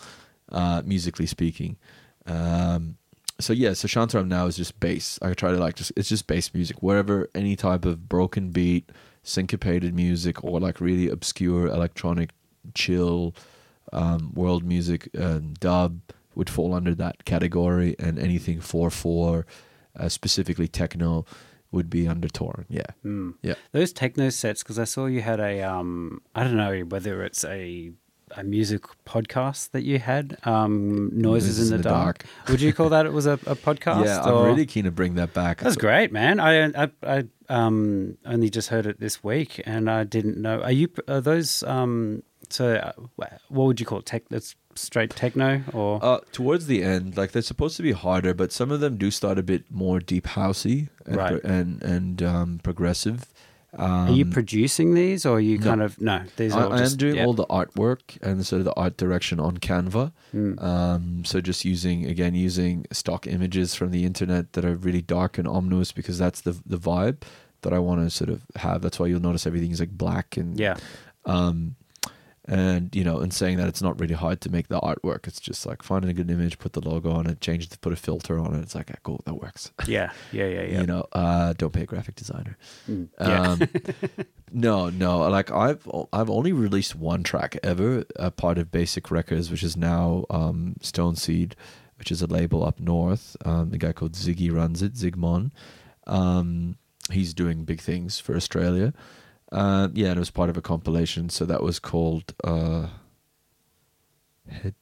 uh, 0.52 0.82
musically 0.86 1.28
speaking. 1.28 1.78
Um, 2.26 2.98
so 3.40 3.54
yeah, 3.54 3.74
so 3.74 3.88
Shantaram 3.88 4.28
now 4.28 4.48
is 4.48 4.58
just 4.58 4.80
bass. 4.80 5.18
I 5.22 5.34
try 5.34 5.52
to 5.52 5.58
like 5.58 5.76
just 5.76 5.94
it's 5.96 6.10
just 6.10 6.28
bass 6.28 6.54
music 6.54 6.82
wherever 6.84 7.30
any 7.34 7.56
type 7.56 7.86
of 7.86 8.10
broken 8.10 8.52
beat, 8.52 8.92
syncopated 9.24 9.94
music, 9.94 10.44
or 10.44 10.60
like 10.60 10.82
really 10.82 11.10
obscure 11.10 11.68
electronic, 11.68 12.32
chill, 12.74 13.34
um, 13.94 14.34
world 14.34 14.66
music, 14.66 15.10
uh, 15.18 15.40
dub 15.60 16.02
would 16.36 16.50
fall 16.50 16.74
under 16.74 16.94
that 16.96 17.26
category, 17.26 17.96
and 18.00 18.20
anything 18.20 18.62
four 18.62 18.90
four, 18.90 19.46
uh, 19.98 20.10
specifically 20.10 20.68
techno, 20.68 21.26
would 21.72 21.90
be 21.90 22.08
under 22.08 22.28
Torin. 22.28 22.66
Yeah, 22.70 23.36
yeah. 23.42 23.56
Those 23.72 23.94
techno 23.94 24.30
sets, 24.30 24.64
because 24.64 24.80
I 24.80 24.86
saw 24.86 25.06
you 25.06 25.22
had 25.22 25.40
a, 25.40 25.62
um, 25.62 26.22
I 26.34 26.44
don't 26.44 26.58
know 26.58 26.82
whether 26.82 27.24
it's 27.24 27.44
a 27.46 27.92
a 28.32 28.44
music 28.44 28.84
podcast 29.06 29.72
that 29.72 29.84
you 29.84 30.00
had, 30.00 30.38
um, 30.44 31.10
Noises, 31.14 31.72
in 31.72 31.78
the, 31.78 31.84
dark. 31.84 32.26
Would 32.50 32.62
you 32.62 32.74
call 32.74 32.90
that 32.90 33.06
it 33.06 33.14
was 33.14 33.26
a, 33.26 33.34
a 33.34 33.56
podcast? 33.56 34.06
Yeah, 34.06 34.22
I'm 34.22 34.46
really 34.46 34.66
keen 34.66 34.86
to 34.86 34.92
bring 34.92 35.16
that 35.16 35.34
back. 35.34 35.62
That's 35.62 35.76
great, 35.76 36.12
man. 36.12 36.40
I, 36.40 36.66
I, 36.66 36.92
I 37.04 37.24
um, 37.50 38.18
only 38.26 38.50
just 38.50 38.70
heard 38.70 38.86
it 38.86 39.00
this 39.00 39.24
week, 39.24 39.62
and 39.66 39.90
I 39.90 40.04
didn't 40.04 40.38
know. 40.38 40.62
Are 40.62 40.72
you? 40.72 40.90
Are 41.08 41.22
those? 41.22 41.64
Um, 41.64 42.24
so, 42.50 42.76
uh, 42.76 42.92
what 43.16 43.66
would 43.66 43.80
you 43.80 43.86
call 43.86 44.00
it? 44.00 44.06
Tech? 44.06 44.24
That's 44.30 44.56
straight 44.76 45.12
techno, 45.12 45.62
or 45.74 46.00
Uh, 46.04 46.20
towards 46.32 46.68
the 46.68 46.84
end, 46.84 47.18
like 47.18 47.32
they're 47.32 47.42
supposed 47.42 47.78
to 47.78 47.84
be 47.84 47.92
harder, 47.94 48.34
but 48.34 48.52
some 48.52 48.72
of 48.72 48.80
them 48.80 48.98
do 48.98 49.10
start 49.12 49.38
a 49.40 49.44
bit 49.44 49.64
more 49.72 50.00
deep 50.00 50.26
housey 50.28 50.90
and 51.06 51.16
Right. 51.16 51.42
pro- 51.42 51.50
and 51.52 51.82
and 51.84 52.22
um, 52.24 52.60
progressive. 52.64 53.26
Um, 53.78 54.08
are 54.08 54.12
you 54.12 54.26
producing 54.26 54.94
these, 54.94 55.26
or 55.26 55.36
are 55.36 55.40
you 55.42 55.60
kind 55.60 55.82
of 55.82 56.00
no? 56.00 56.22
These 56.38 56.54
I, 56.54 56.62
are 56.62 56.66
all 56.68 56.74
I 56.74 56.78
just, 56.78 56.94
am 56.94 56.98
doing 56.98 57.16
yeah. 57.16 57.26
all 57.26 57.34
the 57.34 57.46
artwork 57.48 58.18
and 58.22 58.46
sort 58.46 58.60
of 58.62 58.66
the 58.66 58.74
art 58.76 58.96
direction 58.96 59.38
on 59.38 59.58
Canva. 59.58 60.14
Hmm. 60.32 60.58
Um, 60.60 61.26
so 61.26 61.42
just 61.42 61.66
using 61.66 62.06
again 62.06 62.36
using 62.36 62.86
stock 62.94 63.28
images 63.28 63.76
from 63.76 63.92
the 63.92 64.06
internet 64.06 64.54
that 64.54 64.64
are 64.64 64.76
really 64.76 65.02
dark 65.02 65.38
and 65.38 65.46
ominous 65.48 65.92
because 65.92 66.18
that's 66.18 66.40
the 66.42 66.56
the 66.66 66.78
vibe 66.78 67.24
that 67.64 67.74
I 67.74 67.80
want 67.80 68.00
to 68.02 68.10
sort 68.10 68.30
of 68.30 68.44
have. 68.56 68.82
That's 68.82 68.98
why 68.98 69.08
you'll 69.08 69.20
notice 69.20 69.46
everything's 69.46 69.82
like 69.82 69.92
black 69.92 70.38
and 70.38 70.58
Yeah, 70.58 70.78
um, 71.26 71.76
and 72.48 72.96
you 72.96 73.04
know, 73.04 73.20
and 73.20 73.34
saying 73.34 73.58
that 73.58 73.68
it's 73.68 73.82
not 73.82 74.00
really 74.00 74.14
hard 74.14 74.42
to 74.42 74.50
make 74.50 74.68
the 74.68 74.80
artwork. 74.80 75.28
It's 75.28 75.40
just 75.40 75.66
like 75.66 75.82
finding 75.82 76.12
a 76.12 76.14
good 76.14 76.30
image, 76.30 76.60
put 76.60 76.74
the 76.74 76.82
logo 76.82 77.12
on 77.12 77.28
it, 77.28 77.42
change 77.42 77.70
the 77.70 77.78
put 77.78 77.94
a 77.94 77.96
filter 77.96 78.38
on 78.38 78.54
it. 78.56 78.62
It's 78.62 78.76
like, 78.76 78.92
ah, 78.92 78.98
cool, 79.04 79.22
that 79.26 79.36
works. 79.36 79.72
yeah, 79.88 80.12
yeah, 80.32 80.46
yeah, 80.46 80.62
yeah. 80.64 80.82
You 80.82 80.88
know, 80.88 81.06
uh, 81.12 81.54
don't 81.54 81.74
pay 81.74 81.82
a 81.82 81.86
graphic 81.86 82.16
designer. 82.16 82.58
yeah. 82.88 83.08
Um, 83.20 83.62
no, 84.52 84.90
no. 84.90 85.20
Like 85.30 85.52
I've 85.52 85.88
I've 86.14 86.30
only 86.30 86.54
released 86.54 86.96
one 86.96 87.24
track 87.24 87.58
ever, 87.64 88.06
a 88.16 88.32
part 88.32 88.58
of 88.58 88.72
Basic 88.72 89.10
Records, 89.10 89.50
which 89.50 89.64
is 89.64 89.76
now 89.76 90.26
um, 90.30 90.76
Stone 90.82 91.16
Seed, 91.16 91.56
which 91.98 92.12
is 92.12 92.22
a 92.22 92.28
label 92.28 92.64
up 92.64 92.80
north. 92.80 93.36
Um, 93.44 93.72
the 93.72 93.78
guy 93.78 93.92
called 93.92 94.14
Ziggy 94.14 94.54
runs 94.54 94.84
it, 94.84 94.94
Zigmon. 94.94 95.52
Um, 96.06 96.78
he's 97.12 97.34
doing 97.34 97.66
big 97.66 97.82
things 97.82 98.20
for 98.20 98.36
Australia. 98.36 98.94
Uh, 99.52 99.90
yeah, 99.94 100.08
and 100.08 100.18
it 100.18 100.20
was 100.20 100.32
part 100.32 100.50
of 100.50 100.58
a 100.58 100.62
compilation. 100.62 101.30
So 101.30 101.46
that 101.46 101.62
was 101.64 101.80
called 101.80 102.34
uh, 102.44 102.88
Head 104.50 104.76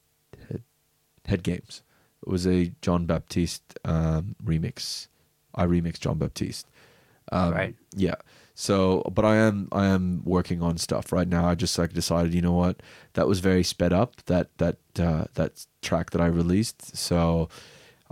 Head 0.48 0.64
Head 1.26 1.44
Games. 1.44 1.84
It 2.26 2.30
was 2.30 2.48
a 2.48 2.72
John 2.82 3.06
Baptiste 3.06 3.78
um, 3.84 4.36
remix. 4.44 5.08
I 5.54 5.66
remixed 5.66 6.00
John 6.00 6.18
Baptiste. 6.18 6.68
Um, 7.32 7.54
Right. 7.54 7.76
Yeah. 7.96 8.16
So, 8.56 9.02
but 9.14 9.26
I 9.26 9.38
am 9.38 9.68
I 9.72 9.88
am 9.88 10.22
working 10.24 10.62
on 10.62 10.78
stuff 10.78 11.12
right 11.12 11.28
now. 11.28 11.46
I 11.48 11.56
just 11.56 11.78
like 11.78 11.94
decided, 11.94 12.34
you 12.34 12.42
know 12.42 12.54
what, 12.54 12.82
that 13.14 13.28
was 13.28 13.40
very 13.40 13.64
sped 13.64 13.92
up. 13.92 14.24
That 14.28 14.56
that 14.60 14.78
uh, 15.00 15.26
that 15.34 15.66
track 15.82 16.12
that 16.12 16.22
I 16.22 16.28
released. 16.28 16.96
So, 16.96 17.50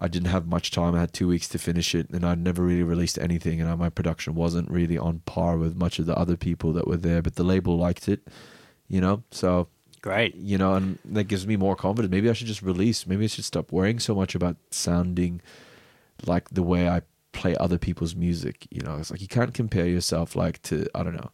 I 0.04 0.08
didn't 0.08 0.30
have 0.30 0.48
much 0.48 0.72
time. 0.72 0.96
I 0.96 1.02
had 1.02 1.14
two 1.14 1.28
weeks 1.28 1.48
to 1.50 1.60
finish 1.60 1.94
it, 1.94 2.10
and 2.10 2.26
I'd 2.26 2.40
never 2.40 2.64
really 2.64 2.82
released 2.82 3.20
anything. 3.20 3.62
And 3.62 3.80
my 3.80 3.90
production 3.90 4.34
wasn't 4.34 4.72
really 4.72 4.98
on 4.98 5.20
par 5.20 5.58
with 5.58 5.76
much 5.76 6.00
of 6.00 6.08
the 6.08 6.18
other 6.18 6.36
people 6.36 6.74
that 6.74 6.88
were 6.88 6.98
there. 6.98 7.22
But 7.22 7.36
the 7.36 7.44
label 7.44 7.78
liked 7.78 8.10
it, 8.10 8.28
you 8.88 9.00
know. 9.00 9.22
So 9.30 9.68
Great. 10.02 10.34
you 10.36 10.58
know, 10.58 10.74
and 10.74 10.98
that 11.06 11.26
gives 11.26 11.46
me 11.46 11.56
more 11.56 11.76
confidence. 11.76 12.12
Maybe 12.12 12.32
I 12.32 12.34
should 12.34 12.48
just 12.48 12.64
release. 12.64 13.06
Maybe 13.06 13.26
I 13.26 13.28
should 13.28 13.46
stop 13.46 13.72
worrying 13.72 14.00
so 14.00 14.16
much 14.16 14.34
about 14.34 14.58
sounding 14.72 15.40
like 16.26 16.50
the 16.50 16.64
way 16.64 16.90
I 16.90 17.04
play 17.32 17.56
other 17.58 17.78
people's 17.78 18.16
music. 18.16 18.68
You 18.72 18.82
know, 18.82 18.98
it's 18.98 19.12
like 19.12 19.22
you 19.22 19.28
can't 19.28 19.54
compare 19.54 19.86
yourself 19.88 20.36
like 20.36 20.64
to 20.64 20.88
I 20.96 21.04
don't 21.04 21.16
know. 21.16 21.30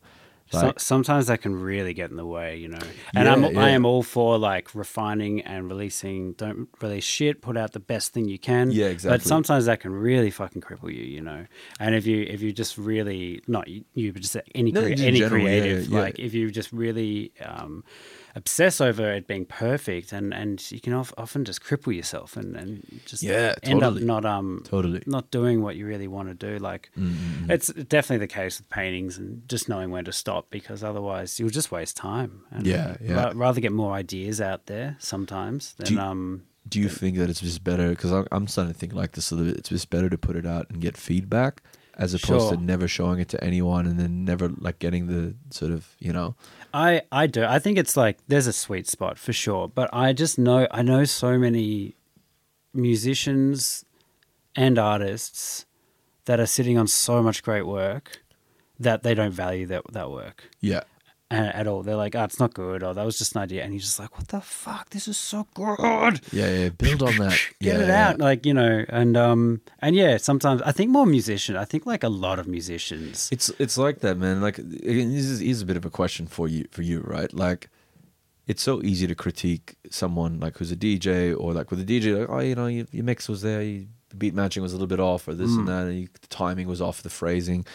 So, 0.52 0.74
sometimes 0.78 1.28
that 1.28 1.42
can 1.42 1.56
really 1.56 1.94
get 1.94 2.10
in 2.10 2.16
the 2.18 2.26
way, 2.26 2.58
you 2.58 2.70
know. 2.70 2.80
And 3.14 3.28
I'm, 3.28 3.44
Yeah, 3.44 3.60
I 3.60 3.70
am 3.70 3.86
all 3.86 4.04
for 4.04 4.38
like 4.38 4.74
refining 4.74 5.42
and 5.42 5.70
releasing. 5.70 6.34
Don't 6.34 6.70
release 6.82 7.04
shit. 7.04 7.42
Put 7.42 7.58
out 7.58 7.74
the 7.74 7.80
best 7.80 8.14
thing 8.14 8.28
you 8.28 8.40
can. 8.40 8.72
Yeah, 8.72 8.86
exactly. 8.86 9.18
But 9.18 9.26
sometimes 9.26 9.66
that 9.66 9.82
can 9.82 9.92
really 9.92 10.32
fucking 10.32 10.62
cripple 10.62 10.94
you, 10.94 11.04
you 11.04 11.22
know. 11.22 11.46
And 11.80 11.96
if 11.96 12.06
you 12.06 12.22
if 12.22 12.42
you 12.42 12.52
just 12.54 12.78
really 12.78 13.42
not 13.48 13.68
you, 13.68 13.84
you 13.94 14.14
but 14.14 14.22
just 14.22 14.38
any 14.56 14.72
No, 14.72 14.82
in 14.82 15.00
any 15.00 15.20
general, 15.20 15.42
yeah, 15.42 15.60
creative 15.60 15.88
yeah. 15.88 16.00
like 16.00 16.20
if 16.20 16.34
you 16.34 16.50
just 16.52 16.72
really 16.72 17.32
um, 17.44 17.84
obsess 18.38 18.80
over 18.80 19.12
it 19.12 19.28
being 19.28 19.46
perfect, 19.46 20.14
and 20.14 20.34
and 20.34 20.72
you 20.72 20.80
can 20.80 20.94
of, 20.94 21.14
often 21.18 21.44
just 21.44 21.62
cripple 21.64 21.94
yourself 21.96 22.38
and 22.38 22.56
and 22.56 23.02
just 23.06 23.24
Yeah, 23.24 23.56
end 23.64 23.82
totally. 23.82 24.02
up 24.04 24.06
not 24.08 24.26
um 24.26 24.62
Totally. 24.66 25.02
not 25.06 25.32
doing 25.32 25.62
what 25.62 25.76
you 25.76 25.86
really 25.86 26.08
want 26.08 26.30
to 26.30 26.36
do. 26.36 26.58
Like 26.60 26.90
Mm-hmm. 26.98 27.52
it's 27.52 27.68
definitely 27.74 28.26
the 28.26 28.34
case 28.42 28.60
with 28.60 28.70
paintings 28.70 29.18
and 29.18 29.48
just 29.50 29.68
knowing 29.70 29.90
when 29.92 30.06
to 30.06 30.12
stop 30.14 30.50
because 30.50 30.84
otherwise 30.84 31.40
you'll 31.40 31.50
just 31.50 31.72
waste 31.72 31.98
time. 31.98 32.42
And 32.52 32.66
Yeah, 32.66 32.96
yeah. 33.02 33.16
ra- 33.26 33.32
rather 33.36 33.60
get 33.62 33.72
more 33.74 33.94
ideas 33.94 34.40
out 34.40 34.68
there 34.68 34.96
sometimes 35.00 35.74
than 35.78 35.88
Do 35.88 35.94
you- 35.96 36.00
um. 36.00 36.44
do 36.70 36.80
you 36.80 36.90
think 36.90 37.18
that 37.18 37.30
it's 37.30 37.42
just 37.42 37.64
better? 37.64 37.90
Because 37.90 38.12
I'm, 38.12 38.28
I'm 38.32 38.48
starting 38.48 38.74
to 38.74 38.80
think 38.80 38.94
like 38.94 39.14
this 39.14 39.32
a 39.32 39.36
little 39.36 39.52
bit. 39.52 39.60
It's 39.60 39.70
just 39.70 39.90
better 39.90 40.10
to 40.10 40.18
put 40.18 40.36
it 40.36 40.46
out 40.46 40.70
and 40.70 40.82
get 40.82 40.98
feedback 40.98 41.62
as 41.98 42.14
opposed 42.14 42.50
Sure. 42.50 42.56
to 42.58 42.62
never 42.62 42.88
showing 42.88 43.20
it 43.20 43.30
to 43.30 43.44
anyone 43.44 43.88
and 43.88 43.98
then 44.00 44.24
never 44.24 44.50
like 44.50 44.78
getting 44.78 45.08
the 45.08 45.34
sort 45.50 45.72
of 45.72 45.96
you 46.00 46.14
know. 46.14 46.36
I 46.78 47.02
I 47.12 47.26
do. 47.26 47.44
I 47.44 47.58
think 47.58 47.80
it's 47.80 47.98
like 47.98 48.20
there's 48.28 48.46
a 48.46 48.54
sweet 48.54 48.88
spot 48.88 49.18
for 49.18 49.34
sure, 49.34 49.68
but 49.68 49.90
I 49.92 50.14
just 50.14 50.38
know 50.38 50.68
I 50.70 50.84
know 50.84 51.06
so 51.06 51.40
many 51.40 51.96
musicians 52.72 53.84
and 54.56 54.78
artists 54.78 55.66
that 56.26 56.40
are 56.40 56.46
sitting 56.46 56.78
on 56.78 56.86
so 56.86 57.24
much 57.24 57.42
great 57.42 57.66
work 57.66 58.22
that 58.80 59.02
they 59.02 59.16
don't 59.16 59.32
value 59.32 59.66
that 59.66 59.92
that 59.92 60.12
work. 60.12 60.52
Yeah. 60.62 60.84
At 61.30 61.68
all. 61.68 61.84
They're 61.84 61.96
like, 61.96 62.16
oh, 62.16 62.24
it's 62.24 62.40
not 62.40 62.54
good, 62.54 62.84
or 62.84 62.94
that 62.94 63.06
was 63.06 63.18
just 63.18 63.36
an 63.36 63.42
idea. 63.42 63.64
And 63.64 63.74
he's 63.74 63.84
just 63.84 64.00
like, 64.00 64.18
what 64.18 64.30
the 64.30 64.42
fuck? 64.42 64.90
This 64.92 65.08
is 65.08 65.18
so 65.18 65.48
good. 65.54 66.22
Yeah, 66.32 66.50
yeah. 66.52 66.70
Build 66.70 67.04
on 67.04 67.18
that. 67.18 67.38
Get 67.62 67.78
yeah, 67.78 67.84
it 67.84 67.88
yeah. 67.88 68.10
out, 68.10 68.20
like 68.20 68.46
you 68.46 68.54
know, 68.54 68.86
and 68.90 69.18
um, 69.18 69.62
and 69.80 69.96
yeah, 69.96 70.18
sometimes 70.18 70.62
I 70.62 70.72
think 70.72 70.92
more 70.92 71.06
musician. 71.06 71.56
I 71.56 71.66
think 71.66 71.86
like 71.86 72.04
a 72.04 72.10
lot 72.10 72.40
of 72.40 72.48
musicians. 72.48 73.30
It's 73.32 73.50
it's 73.60 73.78
like 73.78 74.00
that, 74.00 74.18
man. 74.18 74.42
Like 74.42 74.58
again, 74.58 75.14
this 75.14 75.26
is, 75.26 75.40
here's 75.40 75.62
a 75.62 75.66
bit 75.66 75.78
of 75.78 75.86
a 75.86 75.90
question 75.90 76.28
for 76.28 76.48
you 76.48 76.66
for 76.72 76.82
you, 76.82 77.02
right? 77.02 77.34
Like 77.34 77.70
it's 78.48 78.64
so 78.64 78.82
easy 78.82 79.06
to 79.08 79.16
critique 79.16 79.76
someone 79.90 80.40
like 80.40 80.58
who's 80.58 80.72
a 80.72 80.76
DJ 80.78 81.38
or 81.38 81.54
like 81.54 81.70
with 81.70 81.82
a 81.82 81.84
DJ, 81.84 82.18
like, 82.18 82.30
oh, 82.30 82.40
you 82.40 82.56
know, 82.56 82.68
your, 82.68 82.86
your 82.92 83.04
mix 83.04 83.28
was 83.28 83.42
there, 83.42 83.62
you, 83.62 83.88
the 84.10 84.16
beat 84.16 84.34
matching 84.34 84.64
was 84.64 84.72
a 84.72 84.76
little 84.76 84.88
bit 84.88 85.02
off, 85.02 85.28
or 85.28 85.34
this 85.34 85.52
Mm. 85.52 85.60
and 85.60 85.68
that, 85.68 85.88
and 85.88 86.00
you, 86.00 86.08
the 86.22 86.28
timing 86.28 86.66
was 86.66 86.82
off, 86.82 87.02
the 87.02 87.10
phrasing, 87.10 87.66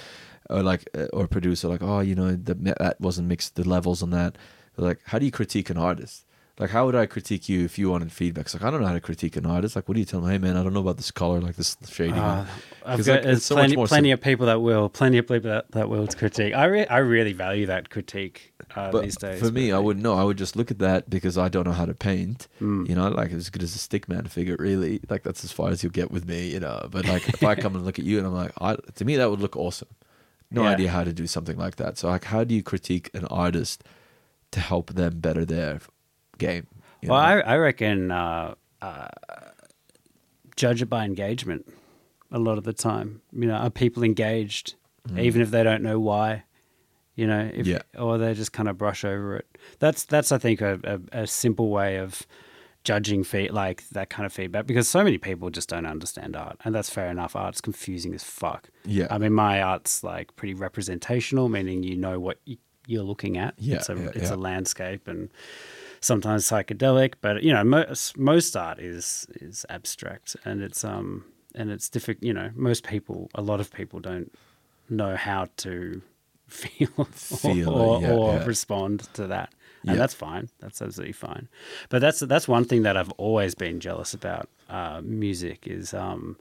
or 0.52 0.62
like, 0.62 0.88
uh, 0.96 1.06
or 1.12 1.24
a 1.24 1.28
producer, 1.28 1.68
like, 1.68 1.82
oh, 1.82 2.00
you 2.00 2.14
know, 2.14 2.34
the, 2.36 2.54
that 2.54 3.00
wasn't 3.00 3.28
mixed, 3.28 3.56
the 3.56 3.68
levels 3.68 4.02
on 4.02 4.10
that. 4.10 4.36
Like, 4.76 5.00
how 5.04 5.18
do 5.18 5.24
you 5.24 5.32
critique 5.32 5.70
an 5.70 5.76
artist? 5.76 6.24
Like, 6.58 6.70
how 6.70 6.84
would 6.84 6.94
I 6.94 7.06
critique 7.06 7.48
you 7.48 7.64
if 7.64 7.78
you 7.78 7.90
wanted 7.90 8.12
feedback? 8.12 8.44
It's 8.44 8.54
like, 8.54 8.62
I 8.62 8.70
don't 8.70 8.82
know 8.82 8.86
how 8.86 8.92
to 8.92 9.00
critique 9.00 9.36
an 9.36 9.46
artist. 9.46 9.74
Like, 9.74 9.88
what 9.88 9.94
do 9.94 10.00
you 10.00 10.06
tell 10.06 10.20
them? 10.20 10.30
Hey, 10.30 10.36
man, 10.38 10.56
I 10.56 10.62
don't 10.62 10.74
know 10.74 10.80
about 10.80 10.98
this 10.98 11.10
color, 11.10 11.40
like 11.40 11.56
this 11.56 11.76
shading. 11.88 12.14
Uh, 12.14 12.46
I've 12.84 13.04
got 13.04 13.14
like, 13.14 13.22
there's 13.22 13.44
so 13.44 13.54
plenty, 13.54 13.74
plenty 13.74 14.10
sim- 14.10 14.14
of 14.14 14.20
people 14.20 14.46
that 14.46 14.60
will, 14.60 14.90
plenty 14.90 15.16
of 15.16 15.26
people 15.26 15.50
that, 15.50 15.70
that 15.72 15.88
will 15.88 16.06
critique. 16.06 16.54
I 16.54 16.66
re- 16.66 16.86
I 16.86 16.98
really 16.98 17.32
value 17.32 17.66
that 17.66 17.88
critique 17.88 18.52
uh, 18.76 18.90
but 18.90 19.04
these 19.04 19.16
days. 19.16 19.40
for 19.40 19.50
me, 19.50 19.72
I 19.72 19.78
wouldn't 19.78 20.04
know. 20.04 20.14
I 20.14 20.24
would 20.24 20.36
just 20.36 20.54
look 20.54 20.70
at 20.70 20.78
that 20.80 21.08
because 21.08 21.38
I 21.38 21.48
don't 21.48 21.64
know 21.64 21.72
how 21.72 21.86
to 21.86 21.94
paint. 21.94 22.48
Mm. 22.60 22.86
You 22.86 22.96
know, 22.96 23.08
like 23.08 23.32
as 23.32 23.48
good 23.48 23.62
as 23.62 23.74
a 23.74 23.78
stickman 23.78 24.28
figure, 24.28 24.56
really. 24.58 25.00
Like 25.08 25.22
that's 25.22 25.44
as 25.44 25.52
far 25.52 25.70
as 25.70 25.82
you'll 25.82 25.92
get 25.92 26.10
with 26.10 26.26
me. 26.26 26.50
You 26.50 26.60
know, 26.60 26.86
but 26.90 27.06
like 27.06 27.28
if 27.28 27.42
I 27.42 27.54
come 27.56 27.74
and 27.76 27.84
look 27.84 27.98
at 27.98 28.04
you 28.04 28.18
and 28.18 28.26
I'm 28.26 28.34
like, 28.34 28.52
I, 28.60 28.76
to 28.76 29.04
me 29.04 29.16
that 29.16 29.30
would 29.30 29.40
look 29.40 29.56
awesome. 29.56 29.88
No 30.52 30.62
Yeah. 30.62 30.70
idea 30.70 30.90
how 30.90 31.04
to 31.04 31.12
do 31.12 31.26
something 31.26 31.56
like 31.56 31.76
that. 31.76 31.98
So 31.98 32.08
like, 32.08 32.24
how 32.24 32.44
do 32.44 32.54
you 32.54 32.62
critique 32.62 33.10
an 33.14 33.24
artist 33.26 33.82
to 34.50 34.60
help 34.60 34.94
them 34.94 35.18
better 35.20 35.44
their 35.44 35.80
game? 36.38 36.66
you 37.00 37.08
Well? 37.10 37.18
I, 37.18 37.40
I 37.40 37.56
reckon 37.56 38.10
uh, 38.10 38.54
uh, 38.80 39.08
judge 40.56 40.82
it 40.82 40.86
by 40.86 41.04
engagement 41.04 41.66
a 42.30 42.38
lot 42.38 42.58
of 42.58 42.64
the 42.64 42.72
time. 42.72 43.22
You 43.32 43.46
know, 43.48 43.54
are 43.54 43.70
people 43.70 44.02
engaged, 44.02 44.74
even 45.18 45.40
if 45.42 45.50
they 45.50 45.62
don't 45.62 45.82
know 45.82 45.98
why? 45.98 46.44
You 47.14 47.26
know, 47.26 47.50
if, 47.52 47.66
Mm. 47.66 47.70
Yeah. 47.94 48.00
or 48.02 48.18
they 48.18 48.32
just 48.34 48.52
kind 48.52 48.68
of 48.68 48.78
brush 48.78 49.04
over 49.04 49.36
it. 49.36 49.58
That's 49.78 50.04
that's 50.04 50.32
I 50.32 50.38
think 50.38 50.60
a, 50.60 50.80
a, 51.12 51.22
a 51.22 51.26
simple 51.26 51.68
way 51.68 51.96
of 51.98 52.26
judging 52.84 53.22
feed 53.24 53.50
like 53.52 53.88
that 53.90 54.10
kind 54.10 54.26
of 54.26 54.32
feedback 54.32 54.66
because 54.66 54.88
so 54.88 55.04
many 55.04 55.16
people 55.18 55.50
just 55.50 55.68
don't 55.68 55.86
understand 55.86 56.34
art 56.36 56.56
and 56.64 56.74
that's 56.74 56.90
fair 56.90 57.08
enough 57.10 57.36
art's 57.36 57.60
confusing 57.60 58.12
as 58.14 58.24
fuck 58.24 58.68
Yeah. 58.84 59.06
i 59.10 59.18
mean 59.18 59.32
my 59.32 59.62
art's 59.62 60.02
like 60.02 60.34
pretty 60.34 60.54
representational 60.54 61.48
meaning 61.48 61.84
you 61.84 61.96
know 61.96 62.18
what 62.18 62.38
you're 62.86 63.04
looking 63.04 63.38
at 63.38 63.54
Yeah, 63.58 63.76
it's 63.76 63.88
a 63.88 63.94
yeah, 63.94 64.10
it's 64.14 64.30
yeah. 64.30 64.34
a 64.34 64.36
landscape 64.36 65.06
and 65.06 65.30
sometimes 66.00 66.44
psychedelic, 66.44 67.14
but 67.20 67.44
you 67.44 67.52
know, 67.52 67.62
most 67.62 68.18
most 68.18 68.56
art 68.56 68.80
is 68.80 69.26
is 69.36 69.64
abstract, 69.68 70.34
and 70.44 70.60
it's 70.62 70.82
um 70.84 71.24
and 71.54 71.70
it's 71.70 71.88
difficult. 71.88 72.24
You 72.24 72.32
know, 72.34 72.50
most 72.56 72.82
people, 72.84 73.30
a 73.36 73.42
lot 73.42 73.60
of 73.60 73.70
people 73.72 74.00
don't 74.00 74.32
know 74.90 75.14
how 75.14 75.46
to 75.58 76.02
feel, 76.48 77.04
Feel 77.12 77.56
it, 77.56 77.66
or, 77.68 78.00
yeah, 78.02 78.10
or 78.12 78.40
respond 78.40 79.08
to 79.14 79.28
that, 79.28 79.52
and 79.82 79.92
Yeah. 79.92 79.96
that's 79.96 80.14
fine. 80.14 80.48
That's 80.60 80.80
absolutely 80.82 81.12
fine. 81.12 81.48
But 81.88 82.00
that's 82.00 82.20
that's 82.20 82.46
one 82.48 82.64
thing 82.64 82.82
that 82.82 82.96
I've 82.96 83.10
always 83.12 83.54
been 83.54 83.80
jealous 83.80 84.14
about. 84.14 84.48
Uh, 84.68 85.00
music 85.04 85.66
is 85.66 85.92
um, 85.94 86.36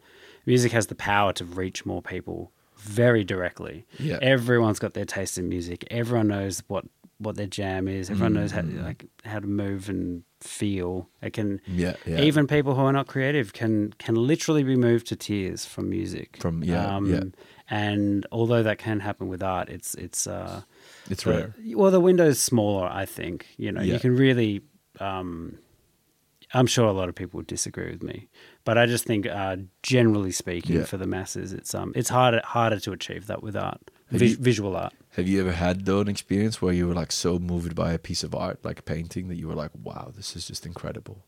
music 0.45 0.71
has 0.71 0.87
the 0.87 0.95
power 0.95 1.33
to 1.33 1.45
reach 1.45 1.85
more 1.85 2.01
people 2.01 2.51
very 2.77 3.23
directly. 3.23 3.85
Yeah. 3.99 4.17
Everyone's 4.21 4.79
got 4.79 4.93
their 4.93 5.05
taste 5.05 5.37
in 5.37 5.47
music. 5.49 5.85
Everyone 5.91 6.27
knows 6.27 6.63
what 6.67 6.85
what 7.19 7.35
their 7.35 7.45
jam 7.47 7.87
is. 7.87 8.09
Everyone 8.09 8.33
knows 8.33 8.51
how 8.51 8.61
Mm. 8.61 8.83
like 8.83 9.05
how 9.25 9.39
to 9.39 9.45
move 9.47 9.89
and 9.89 10.23
feel. 10.39 11.07
It 11.21 11.33
can 11.33 11.61
Yeah, 11.67 11.93
yeah. 12.07 12.21
even 12.21 12.47
people 12.47 12.73
who 12.73 12.81
are 12.81 12.91
not 12.93 13.05
creative 13.05 13.53
can 13.53 13.93
can 13.99 14.15
literally 14.15 14.63
be 14.63 14.75
moved 14.75 15.05
to 15.07 15.15
tears 15.15 15.63
from 15.65 15.89
music. 15.89 16.37
Um, 16.37 16.41
From- 16.41 16.63
yeah, 16.63 16.99
yeah. 17.05 17.23
And 17.69 18.25
although 18.31 18.63
that 18.63 18.79
can 18.79 18.99
happen 19.01 19.27
with 19.27 19.43
art, 19.43 19.69
it's 19.69 19.93
it's 19.95 20.25
uh 20.25 20.61
it's 21.09 21.23
the- 21.23 21.29
rare. 21.31 21.55
well, 21.75 21.91
the 21.91 21.99
window's 21.99 22.39
smaller. 22.39 22.87
I 22.87 23.05
think 23.05 23.47
you 23.57 23.71
know 23.71 23.81
Yeah. 23.81 23.93
you 23.95 23.99
can 23.99 24.15
really. 24.15 24.61
Um, 24.99 25.57
I'm 26.53 26.67
sure 26.67 26.85
a 26.85 26.91
lot 26.91 27.07
of 27.07 27.15
people 27.15 27.37
would 27.37 27.47
disagree 27.47 27.89
with 27.91 28.03
me, 28.03 28.27
but 28.65 28.77
I 28.77 28.85
just 28.85 29.05
think, 29.05 29.25
uh, 29.25 29.55
generally 29.83 30.33
speaking, 30.33 30.75
Yeah. 30.77 30.83
for 30.83 30.97
the 30.97 31.07
masses, 31.07 31.53
it's 31.53 31.73
um, 31.73 31.93
it's 31.95 32.09
harder 32.09 32.41
harder 32.43 32.79
to 32.81 32.91
achieve 32.91 33.27
that 33.27 33.41
with 33.41 33.55
art, 33.55 33.79
vis- 34.09 34.31
you- 34.31 34.37
visual 34.37 34.75
art. 34.75 34.93
Have 35.11 35.27
you 35.29 35.39
ever 35.41 35.53
had 35.53 35.85
though 35.85 36.01
an 36.01 36.07
experience 36.09 36.61
where 36.61 36.73
you 36.73 36.87
were 36.87 36.93
like 36.93 37.11
so 37.13 37.39
moved 37.39 37.73
by 37.75 37.93
a 37.93 37.97
piece 37.99 38.23
of 38.23 38.35
art, 38.35 38.63
like 38.65 38.79
a 38.79 38.83
painting, 38.83 39.29
that 39.29 39.35
you 39.37 39.47
were 39.47 39.55
like, 39.55 39.71
"Wow, 39.81 40.11
this 40.15 40.35
is 40.35 40.45
just 40.45 40.65
incredible." 40.65 41.25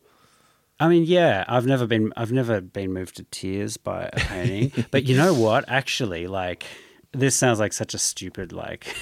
I 0.79 0.89
mean, 0.89 1.03
yeah, 1.05 1.45
I've 1.47 1.65
never 1.65 1.87
been 1.87 2.11
I've 2.17 2.31
never 2.33 2.59
been 2.59 2.91
moved 2.91 3.15
to 3.17 3.23
tears 3.23 3.77
by 3.77 4.09
a 4.11 4.19
painting. 4.19 4.85
but 4.91 5.05
you 5.05 5.15
know 5.15 5.33
what? 5.33 5.63
Actually, 5.69 6.27
like 6.27 6.65
this 7.13 7.35
sounds 7.35 7.59
like 7.59 7.71
such 7.73 7.93
a 7.93 7.97
stupid 7.97 8.51
like 8.51 8.93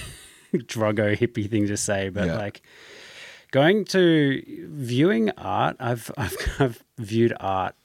druggo 0.67 1.17
hippie 1.17 1.49
thing 1.49 1.67
to 1.67 1.77
say, 1.77 2.09
but 2.09 2.27
Yeah. 2.27 2.37
like 2.37 2.61
going 3.51 3.85
to 3.85 4.41
viewing 4.69 5.31
art, 5.37 5.75
I've 5.79 6.09
I've, 6.17 6.35
I've 6.59 6.83
viewed 6.97 7.33
art 7.39 7.75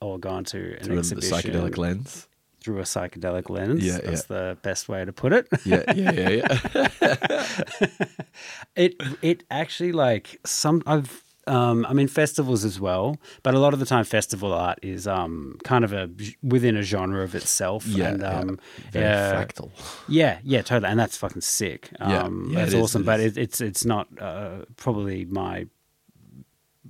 or 0.00 0.18
gone 0.18 0.44
to 0.46 0.76
an 0.80 0.84
Through 0.84 0.98
a 0.98 1.02
psychedelic 1.02 1.76
lens. 1.78 2.26
through 2.60 2.78
a 2.78 2.82
psychedelic 2.82 3.48
lens. 3.50 3.84
Yeah, 3.84 3.98
That's 4.02 4.24
the 4.24 4.56
best 4.62 4.88
way 4.88 5.04
to 5.04 5.12
put 5.12 5.32
it. 5.32 5.46
Yeah, 5.64 5.82
yeah, 5.94 6.10
yeah, 6.12 6.28
yeah. 6.30 7.46
it 8.76 8.94
it 9.22 9.42
actually 9.50 9.92
like 9.92 10.38
some 10.44 10.82
I've 10.86 11.24
um 11.46 11.84
I 11.88 11.92
mean 11.92 12.08
festivals 12.08 12.64
as 12.64 12.78
well, 12.78 13.16
but 13.42 13.54
a 13.54 13.58
lot 13.58 13.72
of 13.74 13.80
the 13.80 13.86
time 13.86 14.04
festival 14.04 14.52
art 14.52 14.78
is 14.82 15.06
um 15.06 15.56
kind 15.64 15.84
of 15.84 15.92
a 15.92 16.08
within 16.42 16.76
a 16.76 16.82
genre 16.82 17.22
of 17.24 17.34
itself. 17.34 17.86
Yeah, 17.86 18.08
and, 18.08 18.20
yeah. 18.20 18.38
um, 18.38 18.58
yeah, 18.94 19.32
fractal. 19.34 19.70
Yeah, 20.08 20.38
yeah, 20.44 20.62
totally, 20.62 20.90
and 20.90 20.98
that's 21.00 21.16
fucking 21.16 21.42
sick. 21.42 21.90
Yeah, 21.98 22.22
Um, 22.22 22.48
yeah, 22.50 22.58
that's 22.60 22.72
it 22.72 22.76
is, 22.78 22.82
awesome. 22.82 23.02
it 23.02 23.06
but 23.06 23.20
it, 23.20 23.36
it's 23.36 23.60
it's 23.60 23.84
not 23.84 24.06
uh, 24.20 24.64
probably 24.76 25.24
my 25.24 25.66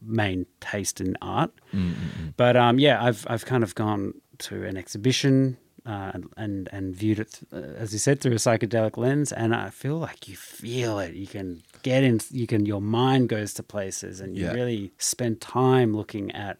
main 0.05 0.47
taste 0.61 1.01
in 1.01 1.17
art. 1.23 1.53
Mm, 1.73 1.95
But 2.37 2.57
um, 2.57 2.79
yeah, 2.79 3.03
I've 3.03 3.27
I've 3.29 3.45
kind 3.45 3.63
of 3.63 3.75
gone 3.75 4.15
to 4.39 4.65
an 4.65 4.77
exhibition 4.77 5.57
uh, 5.87 6.13
and 6.37 6.69
and 6.73 6.95
viewed 6.95 7.19
it, 7.19 7.41
uh, 7.53 7.57
as 7.57 7.93
you 7.93 7.99
said, 7.99 8.21
through 8.21 8.33
a 8.33 8.37
psychedelic 8.37 8.97
lens, 8.97 9.33
and 9.33 9.55
I 9.55 9.71
feel 9.71 9.97
like 9.97 10.29
you 10.29 10.37
feel 10.37 10.99
it. 11.01 11.15
You 11.15 11.27
can 11.27 11.63
get 11.83 12.05
in. 12.05 12.21
You 12.31 12.47
can. 12.47 12.67
Your 12.67 12.81
mind 12.81 13.29
goes 13.29 13.53
to 13.55 13.63
places, 13.63 14.21
and 14.21 14.37
you 14.37 14.45
Yeah. 14.47 14.53
really 14.53 14.93
spend 14.99 15.41
time 15.41 15.95
looking 15.97 16.31
at 16.33 16.59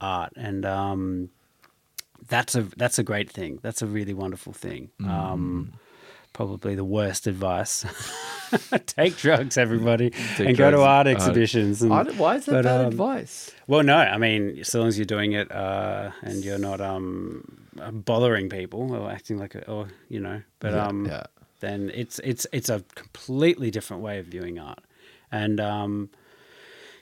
art, 0.00 0.32
and 0.36 0.64
um, 0.64 1.30
that's 2.28 2.54
a 2.54 2.62
that's 2.76 2.98
a 2.98 3.02
great 3.02 3.30
thing. 3.30 3.58
That's 3.62 3.82
a 3.82 3.86
really 3.86 4.14
wonderful 4.14 4.52
thing. 4.52 4.90
Mm. 5.00 5.08
Um, 5.08 5.72
probably 6.32 6.74
the 6.74 6.84
worst 6.84 7.26
advice. 7.26 7.84
Take 8.86 9.16
drugs, 9.16 9.56
everybody, 9.58 10.10
Take 10.36 10.48
and 10.48 10.56
go 10.56 10.70
to 10.70 10.76
drugs. 10.76 10.86
art 10.88 11.06
Uh, 11.06 11.10
exhibitions. 11.10 11.82
And, 11.82 11.90
Why 12.18 12.36
is 12.36 12.46
that 12.46 12.52
but, 12.52 12.64
bad 12.64 12.80
um, 12.80 12.86
advice? 12.88 13.50
well, 13.66 13.82
no, 13.82 13.96
I 13.96 14.16
mean, 14.18 14.62
so 14.64 14.78
long 14.80 14.88
as 14.88 14.98
you're 14.98 15.04
doing 15.06 15.32
it 15.32 15.50
uh, 15.52 16.10
and 16.22 16.44
you're 16.44 16.58
not 16.58 16.80
um, 16.80 17.44
uh, 17.44 17.63
bothering 17.92 18.48
people 18.48 18.94
or 18.94 19.10
acting 19.10 19.38
like 19.38 19.54
a, 19.54 19.68
or 19.70 19.88
you 20.08 20.20
know, 20.20 20.42
but 20.60 20.72
Yeah, 20.74 20.86
um, 20.86 21.06
yeah. 21.06 21.24
then 21.60 21.90
it's 21.94 22.18
it's 22.24 22.46
it's 22.52 22.68
a 22.68 22.82
completely 22.94 23.70
different 23.70 24.02
way 24.02 24.18
of 24.18 24.26
viewing 24.26 24.58
art, 24.58 24.80
and 25.32 25.60
um, 25.60 26.10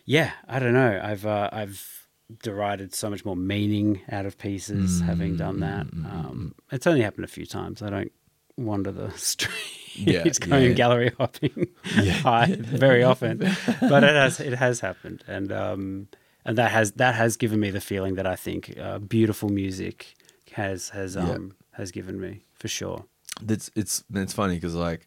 yeah, 0.04 0.32
I 0.48 0.58
don't 0.58 0.72
know, 0.74 1.00
I've 1.02 1.26
uh, 1.26 1.48
I've 1.52 2.06
derided 2.42 2.94
so 2.94 3.10
much 3.10 3.24
more 3.24 3.36
meaning 3.36 4.00
out 4.10 4.24
of 4.26 4.38
pieces 4.38 5.00
having 5.02 5.36
done 5.36 5.60
that. 5.60 5.86
Mm, 5.88 6.04
Um, 6.12 6.54
it's 6.70 6.86
only 6.86 7.02
happened 7.02 7.24
a 7.24 7.28
few 7.28 7.44
times. 7.44 7.82
I 7.82 7.90
don't 7.90 8.12
wander 8.56 8.92
the 8.92 9.10
street. 9.12 9.52
Yeah, 9.94 10.22
it's 10.24 10.38
yeah, 10.38 10.46
going 10.46 10.68
yeah. 10.68 10.72
gallery 10.72 11.12
hopping 11.18 11.68
high 11.84 12.56
very 12.58 13.02
often, 13.02 13.36
but 13.82 14.02
it 14.04 14.14
has 14.14 14.40
it 14.40 14.54
has 14.54 14.80
happened, 14.80 15.22
and 15.28 15.52
um, 15.52 16.08
and 16.46 16.56
that 16.56 16.70
has 16.70 16.92
that 16.92 17.14
has 17.14 17.36
given 17.36 17.60
me 17.60 17.70
the 17.70 17.80
feeling 17.82 18.14
that 18.14 18.26
I 18.26 18.34
think 18.34 18.74
uh, 18.80 18.98
beautiful 19.00 19.50
music 19.50 20.14
has 20.52 20.90
has 20.90 21.16
um 21.16 21.26
Yeah. 21.28 21.78
has 21.78 21.90
given 21.90 22.20
me 22.20 22.44
for 22.54 22.68
sure. 22.68 23.04
It's 23.48 23.70
it's 23.74 24.04
it's 24.14 24.32
funny 24.32 24.54
because 24.54 24.74
like 24.74 25.06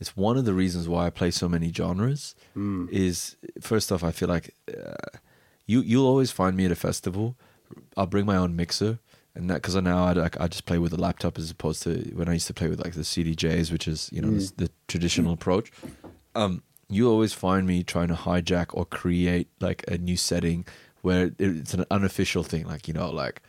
it's 0.00 0.16
one 0.16 0.36
of 0.36 0.44
the 0.44 0.52
reasons 0.54 0.88
why 0.88 1.06
I 1.06 1.10
play 1.10 1.30
so 1.30 1.48
many 1.48 1.72
genres. 1.72 2.34
Hmm. 2.54 2.86
Is 2.90 3.36
first 3.60 3.90
off, 3.92 4.02
I 4.04 4.10
feel 4.12 4.28
like 4.28 4.54
uh, 4.68 5.18
you 5.66 5.80
you'll 5.80 6.06
always 6.06 6.30
find 6.30 6.56
me 6.56 6.64
at 6.66 6.72
a 6.72 6.76
festival. 6.76 7.36
I'll 7.96 8.06
bring 8.06 8.26
my 8.26 8.36
own 8.36 8.54
mixer, 8.54 8.98
and 9.34 9.48
that 9.50 9.56
because 9.62 9.74
now 9.76 10.04
I 10.04 10.12
like 10.12 10.40
I 10.40 10.48
just 10.48 10.66
play 10.66 10.78
with 10.78 10.92
a 10.92 10.96
laptop 10.96 11.38
as 11.38 11.50
opposed 11.50 11.82
to 11.84 11.90
when 12.14 12.28
I 12.28 12.34
used 12.34 12.46
to 12.48 12.54
play 12.54 12.68
with 12.68 12.80
like 12.84 12.94
the 12.94 13.00
CDJs, 13.04 13.72
which 13.72 13.88
is 13.88 14.08
you 14.12 14.20
know 14.22 14.28
Hmm. 14.28 14.34
this- 14.38 14.50
the 14.52 14.70
traditional 14.88 15.32
approach. 15.32 15.70
Um, 16.34 16.62
you 16.88 17.10
always 17.10 17.32
find 17.32 17.66
me 17.66 17.82
trying 17.82 18.08
to 18.08 18.14
hijack 18.14 18.66
or 18.72 18.84
create 18.84 19.48
like 19.60 19.84
a 19.88 19.98
new 19.98 20.16
setting 20.16 20.64
where 21.02 21.32
it's 21.38 21.74
an 21.74 21.84
unofficial 21.90 22.42
thing, 22.44 22.66
like 22.66 22.86
you 22.88 22.94
know, 22.94 23.10
like 23.10 23.40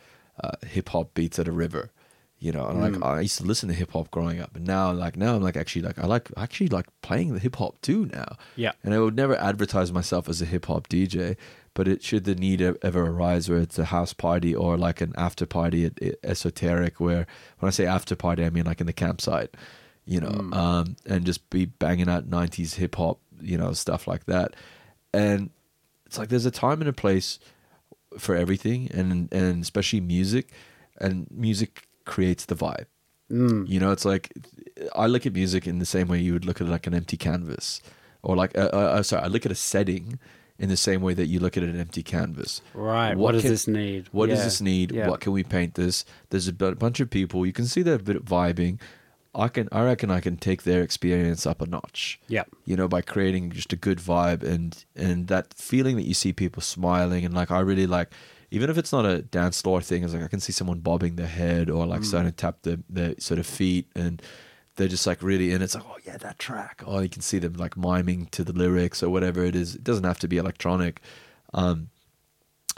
uh, 0.43 0.51
hip 0.65 0.89
hop 0.89 1.13
beats 1.13 1.39
at 1.39 1.47
a 1.47 1.51
river. 1.51 1.91
You 2.39 2.51
know, 2.51 2.67
and 2.67 2.77
Mm. 2.79 3.01
like 3.01 3.03
I 3.03 3.21
used 3.21 3.39
to 3.39 3.43
listen 3.45 3.67
to 3.69 3.73
hip 3.73 3.93
hop 3.93 4.11
growing 4.11 4.39
up, 4.39 4.55
and 4.55 4.67
now 4.67 4.91
like 4.91 5.17
now 5.17 5.35
I'm 5.35 5.41
like 5.41 5.57
actually 5.57 5.81
like 5.81 5.97
I 5.97 6.05
like 6.05 6.29
I 6.37 6.43
actually 6.43 6.67
like 6.67 6.85
playing 7.01 7.33
the 7.33 7.39
hip 7.39 7.55
hop 7.55 7.81
too 7.81 8.05
now. 8.13 8.37
Yeah. 8.55 8.73
And 8.83 8.93
I 8.93 8.99
would 8.99 9.15
never 9.15 9.35
advertise 9.35 9.91
myself 9.91 10.29
as 10.29 10.39
a 10.39 10.45
hip 10.45 10.67
hop 10.67 10.87
DJ, 10.87 11.35
but 11.73 11.87
it 11.87 12.03
should 12.03 12.25
the 12.25 12.35
need 12.35 12.61
ever 12.61 13.07
arise 13.07 13.49
where 13.49 13.57
it's 13.57 13.79
a 13.79 13.85
house 13.85 14.13
party 14.13 14.53
or 14.53 14.77
like 14.77 15.01
an 15.01 15.13
after 15.17 15.47
party 15.47 15.85
at 15.85 15.99
at 15.99 16.15
esoteric 16.23 16.99
where 16.99 17.25
when 17.57 17.67
I 17.69 17.71
say 17.71 17.87
after 17.87 18.15
party 18.15 18.45
I 18.45 18.51
mean 18.51 18.65
like 18.65 18.81
in 18.81 18.85
the 18.87 18.93
campsite, 18.93 19.57
you 20.05 20.19
know, 20.21 20.49
um, 20.55 20.95
and 21.07 21.25
just 21.25 21.49
be 21.49 21.65
banging 21.65 22.07
out 22.07 22.29
90s 22.29 22.75
hip 22.75 22.97
hop, 22.97 23.17
you 23.41 23.57
know, 23.57 23.73
stuff 23.73 24.07
like 24.07 24.25
that. 24.25 24.55
and 25.11 25.49
it's 26.05 26.19
like 26.19 26.29
there's 26.29 26.45
a 26.45 26.51
time 26.51 26.81
and 26.81 26.87
a 26.89 26.93
place 26.93 27.39
for 28.17 28.35
everything, 28.35 28.89
and 28.93 29.31
and 29.31 29.61
especially 29.61 30.01
music, 30.01 30.51
and 30.99 31.27
music 31.31 31.87
creates 32.05 32.45
the 32.45 32.55
vibe. 32.55 32.85
You 33.29 33.79
know, 33.79 33.91
it's 33.91 34.05
like 34.05 34.31
I 34.95 35.07
look 35.07 35.25
at 35.25 35.33
music 35.33 35.67
in 35.67 35.79
the 35.79 35.85
same 35.85 36.07
way 36.07 36.19
you 36.19 36.33
would 36.33 36.45
look 36.45 36.61
at 36.61 36.67
like 36.67 36.87
an 36.87 36.93
empty 36.93 37.17
canvas, 37.17 37.81
or 38.23 38.35
like 38.35 38.57
uh, 38.57 38.69
uh, 38.71 38.77
uh, 38.77 39.03
sorry, 39.03 39.23
I 39.23 39.27
look 39.27 39.45
at 39.45 39.51
a 39.51 39.55
setting 39.55 40.19
in 40.59 40.69
the 40.69 40.77
same 40.77 41.01
way 41.01 41.13
that 41.13 41.27
you 41.27 41.39
look 41.39 41.57
at 41.57 41.63
an 41.63 41.79
empty 41.79 42.01
canvas. 42.01 42.61
Right. 42.73 43.15
What, 43.15 43.33
does 43.33 43.43
can- 43.43 43.51
this 43.51 43.67
need? 43.67 44.07
What 44.11 44.29
does 44.29 44.43
this 44.43 44.61
need? 44.61 44.91
Yeah. 44.91 45.07
What 45.07 45.19
can 45.19 45.31
we 45.31 45.43
paint 45.43 45.75
this? 45.75 46.03
There's 46.29 46.47
a 46.47 46.53
bunch 46.53 46.99
of 46.99 47.09
people. 47.09 47.45
You 47.45 47.53
can 47.53 47.65
see 47.65 47.81
they're 47.81 47.95
a 47.95 47.99
bit 47.99 48.25
vibing. 48.25 48.79
I 49.37 49.47
can. 49.49 49.69
I 49.71 49.83
reckon 49.83 50.09
I 50.11 50.19
can 50.19 50.35
take 50.37 50.63
their 50.63 50.81
experience 50.81 51.45
up 51.45 51.61
a 51.61 51.65
notch. 51.67 52.19
Yeah. 52.27 52.43
You 52.65 52.75
know, 52.75 52.87
by 52.87 53.01
creating 53.01 53.51
just 53.51 53.71
a 53.71 53.75
good 53.77 53.99
vibe 53.99 54.43
and 54.43 54.83
and 54.95 55.27
that 55.27 55.53
feeling 55.53 55.95
that 55.97 56.05
you 56.07 56.13
see 56.13 56.33
people 56.33 56.61
smiling 56.61 57.23
and 57.25 57.33
like 57.33 57.51
I 57.51 57.59
really 57.59 57.87
like. 57.87 58.11
Even 58.49 58.69
if 58.69 58.77
it's 58.77 58.93
not 58.93 59.05
a 59.05 59.21
dance 59.21 59.61
floor 59.61 59.81
thing, 59.81 60.03
it's 60.03 60.13
like 60.13 60.23
I 60.23 60.27
can 60.29 60.39
see 60.39 60.53
someone 60.53 60.79
bobbing 60.79 61.17
their 61.17 61.27
head 61.27 61.69
or 61.69 61.85
Mm. 61.85 61.89
like 61.89 62.03
starting 62.05 62.31
to 62.31 62.35
tap 62.35 62.61
their, 62.63 62.77
their 62.89 63.13
sort 63.19 63.39
of 63.39 63.45
feet 63.45 63.87
and 63.93 64.21
they're 64.77 64.87
just 64.87 65.05
like 65.05 65.21
really 65.21 65.51
in 65.51 65.61
it. 65.61 65.65
It's 65.65 65.75
like, 65.75 65.83
oh 65.85 65.97
yeah, 66.05 66.15
that 66.17 66.39
track. 66.39 66.81
Oh, 66.87 66.99
you 66.99 67.09
can 67.09 67.21
see 67.21 67.39
them 67.39 67.53
like 67.53 67.75
miming 67.75 68.27
to 68.31 68.43
the 68.45 68.53
lyrics 68.53 69.03
or 69.03 69.09
whatever 69.09 69.43
it 69.43 69.53
is. 69.55 69.75
It 69.75 69.83
doesn't 69.83 70.05
have 70.05 70.19
to 70.19 70.27
be 70.29 70.37
electronic. 70.37 71.01
Um, 71.53 71.89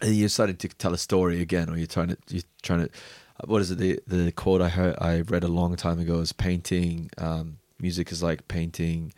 and 0.02 0.16
you're 0.16 0.30
starting 0.30 0.56
to 0.58 0.68
tell 0.70 0.94
a 0.94 0.98
story 0.98 1.40
again, 1.42 1.70
or 1.70 1.78
you're 1.78 1.86
trying 1.88 2.08
to 2.10 2.18
you're 2.30 2.44
trying 2.64 2.88
to. 2.88 2.90
What 3.46 3.62
is 3.62 3.72
it? 3.72 3.78
The 3.78 4.00
the 4.08 4.32
quote 4.32 4.62
I 4.62 4.70
heard 4.70 4.96
I 5.00 5.22
read 5.22 5.44
a 5.44 5.48
long 5.48 5.76
time 5.76 6.00
ago 6.00 6.20
is 6.20 6.32
painting. 6.34 7.10
Um, 7.18 7.58
music 7.80 8.12
is 8.12 8.22
like 8.24 8.48
painting. 8.48 9.14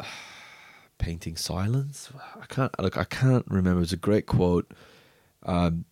Painting 0.96 1.36
silence. 1.36 2.10
I 2.40 2.46
can't 2.46 2.72
look. 2.80 2.96
I 2.96 3.04
can't 3.04 3.44
remember. 3.48 3.78
It 3.78 3.80
was 3.80 3.92
a 3.92 3.96
great 3.98 4.26
quote. 4.26 4.72
Um, 5.42 5.84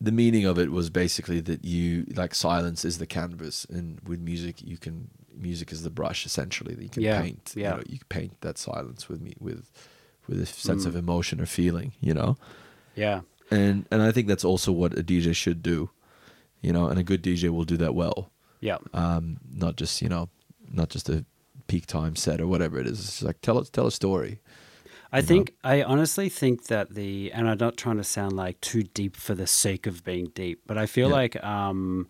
the 0.00 0.12
meaning 0.12 0.44
of 0.44 0.58
it 0.58 0.70
was 0.70 0.90
basically 0.90 1.40
that 1.40 1.64
you 1.64 2.04
like 2.14 2.34
silence 2.34 2.84
is 2.84 2.98
the 2.98 3.06
canvas, 3.06 3.64
and 3.70 4.00
with 4.00 4.20
music 4.20 4.60
you 4.60 4.76
can 4.76 5.08
music 5.34 5.72
is 5.72 5.82
the 5.82 5.88
brush 5.88 6.26
essentially 6.26 6.74
that 6.74 6.82
you 6.82 6.88
can 6.90 7.02
Yeah, 7.02 7.22
paint. 7.22 7.52
yeah. 7.56 7.70
You, 7.70 7.76
know, 7.76 7.82
you 7.86 7.98
can 7.98 8.06
paint 8.08 8.40
that 8.42 8.58
silence 8.58 9.08
with 9.08 9.22
me 9.22 9.34
with 9.38 9.70
with 10.26 10.40
a 10.42 10.46
sense 10.46 10.84
of 10.84 10.94
emotion 10.96 11.40
or 11.40 11.46
feeling. 11.46 11.92
You 12.00 12.12
know 12.14 12.36
Yeah. 12.96 13.20
and 13.50 13.86
and 13.90 14.02
I 14.02 14.10
think 14.12 14.26
that's 14.26 14.44
also 14.44 14.72
what 14.72 14.98
a 14.98 15.02
DJ 15.02 15.34
should 15.34 15.62
do, 15.62 15.90
you 16.60 16.72
know, 16.72 16.86
and 16.88 16.98
a 16.98 17.02
good 17.02 17.22
DJ 17.22 17.50
will 17.50 17.64
do 17.64 17.76
that 17.78 17.94
well, 17.94 18.30
Yeah. 18.60 18.78
um, 18.94 19.38
not 19.54 19.76
just 19.76 20.02
you 20.02 20.08
know, 20.08 20.28
not 20.72 20.88
just 20.90 21.08
a 21.08 21.24
peak 21.66 21.86
time 21.86 22.16
set 22.16 22.40
or 22.40 22.46
whatever 22.46 22.78
it 22.80 22.86
is. 22.86 22.98
It's 23.00 23.22
like 23.22 23.40
tell 23.40 23.58
us 23.58 23.70
tell 23.70 23.86
a 23.86 23.92
story. 23.92 24.40
I 25.12 25.22
think 25.22 25.54
I 25.64 25.82
honestly 25.82 26.28
think 26.28 26.66
that 26.66 26.94
the 26.94 27.32
and 27.32 27.48
I'm 27.48 27.58
not 27.58 27.76
trying 27.76 27.96
to 27.96 28.04
sound 28.04 28.34
like 28.34 28.60
too 28.60 28.84
deep 28.84 29.16
for 29.16 29.34
the 29.34 29.46
sake 29.46 29.86
of 29.88 30.04
being 30.04 30.26
deep, 30.34 30.60
but 30.66 30.78
I 30.78 30.86
feel 30.86 31.08
Yeah. 31.08 31.14
like 31.14 31.44
um 31.44 32.06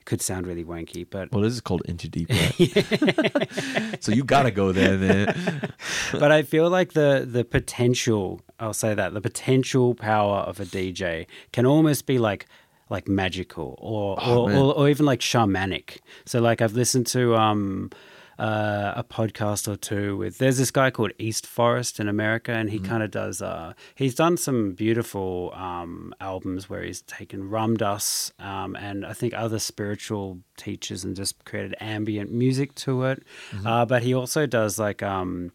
it 0.00 0.06
could 0.06 0.22
sound 0.22 0.46
really 0.46 0.64
wanky, 0.64 1.04
but 1.08 1.30
Well, 1.32 1.42
this 1.42 1.52
is 1.52 1.60
called 1.60 1.82
Into 1.84 2.08
Deep, 2.08 2.30
right? 2.40 3.96
so 4.00 4.12
you 4.12 4.24
gotta 4.24 4.50
go 4.50 4.72
there, 4.72 4.96
man. 4.96 5.70
but 6.12 6.32
I 6.32 6.42
feel 6.42 6.70
like 6.70 6.92
the 6.94 7.26
the 7.30 7.44
potential 7.44 8.40
I'll 8.58 8.72
say 8.74 8.94
that 8.94 9.12
the 9.14 9.20
potential 9.20 9.94
power 9.94 10.38
of 10.40 10.60
a 10.60 10.64
DJ 10.64 11.26
can 11.52 11.66
almost 11.66 12.06
be 12.06 12.18
like 12.18 12.46
like 12.90 13.08
magical 13.08 13.76
or 13.78 14.18
Oh, 14.20 14.42
or, 14.44 14.52
or, 14.52 14.74
or 14.74 14.88
even 14.90 15.06
like 15.06 15.20
shamanic. 15.20 15.98
So 16.26 16.40
like 16.40 16.60
I've 16.60 16.74
listened 16.74 17.06
to 17.08 17.34
um 17.36 17.90
uh, 18.38 18.94
a 18.96 19.04
podcast 19.04 19.68
or 19.68 19.76
two 19.76 20.16
with 20.16 20.38
there's 20.38 20.56
this 20.56 20.70
guy 20.70 20.90
called 20.90 21.12
East 21.18 21.46
Forest 21.46 22.00
in 22.00 22.08
America 22.08 22.52
and 22.52 22.70
he 22.70 22.78
Mm-hmm. 22.78 22.86
kind 22.90 23.02
of 23.02 23.10
does 23.10 23.42
uh 23.42 23.74
he's 23.94 24.14
done 24.14 24.36
some 24.38 24.72
beautiful 24.72 25.52
um 25.54 26.14
albums 26.20 26.62
where 26.70 26.82
he's 26.82 27.02
taken 27.02 27.50
Ram 27.50 27.76
Dass 27.76 28.32
um 28.38 28.74
and 28.76 29.04
I 29.04 29.12
think 29.12 29.34
other 29.34 29.58
spiritual 29.58 30.38
teachers 30.56 31.04
and 31.04 31.14
just 31.14 31.44
created 31.44 31.74
ambient 31.80 32.32
music 32.32 32.74
to 32.86 33.04
it. 33.04 33.22
Mm-hmm. 33.52 33.66
Uh 33.66 33.84
but 33.84 34.02
he 34.02 34.14
also 34.14 34.46
does 34.46 34.78
like 34.78 35.02
um 35.02 35.52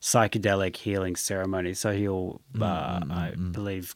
psychedelic 0.00 0.76
healing 0.76 1.16
ceremonies. 1.16 1.78
So 1.80 1.92
he'll, 1.92 2.40
Mm, 2.54 2.62
uh, 2.62 3.14
I 3.14 3.30
believe, 3.52 3.94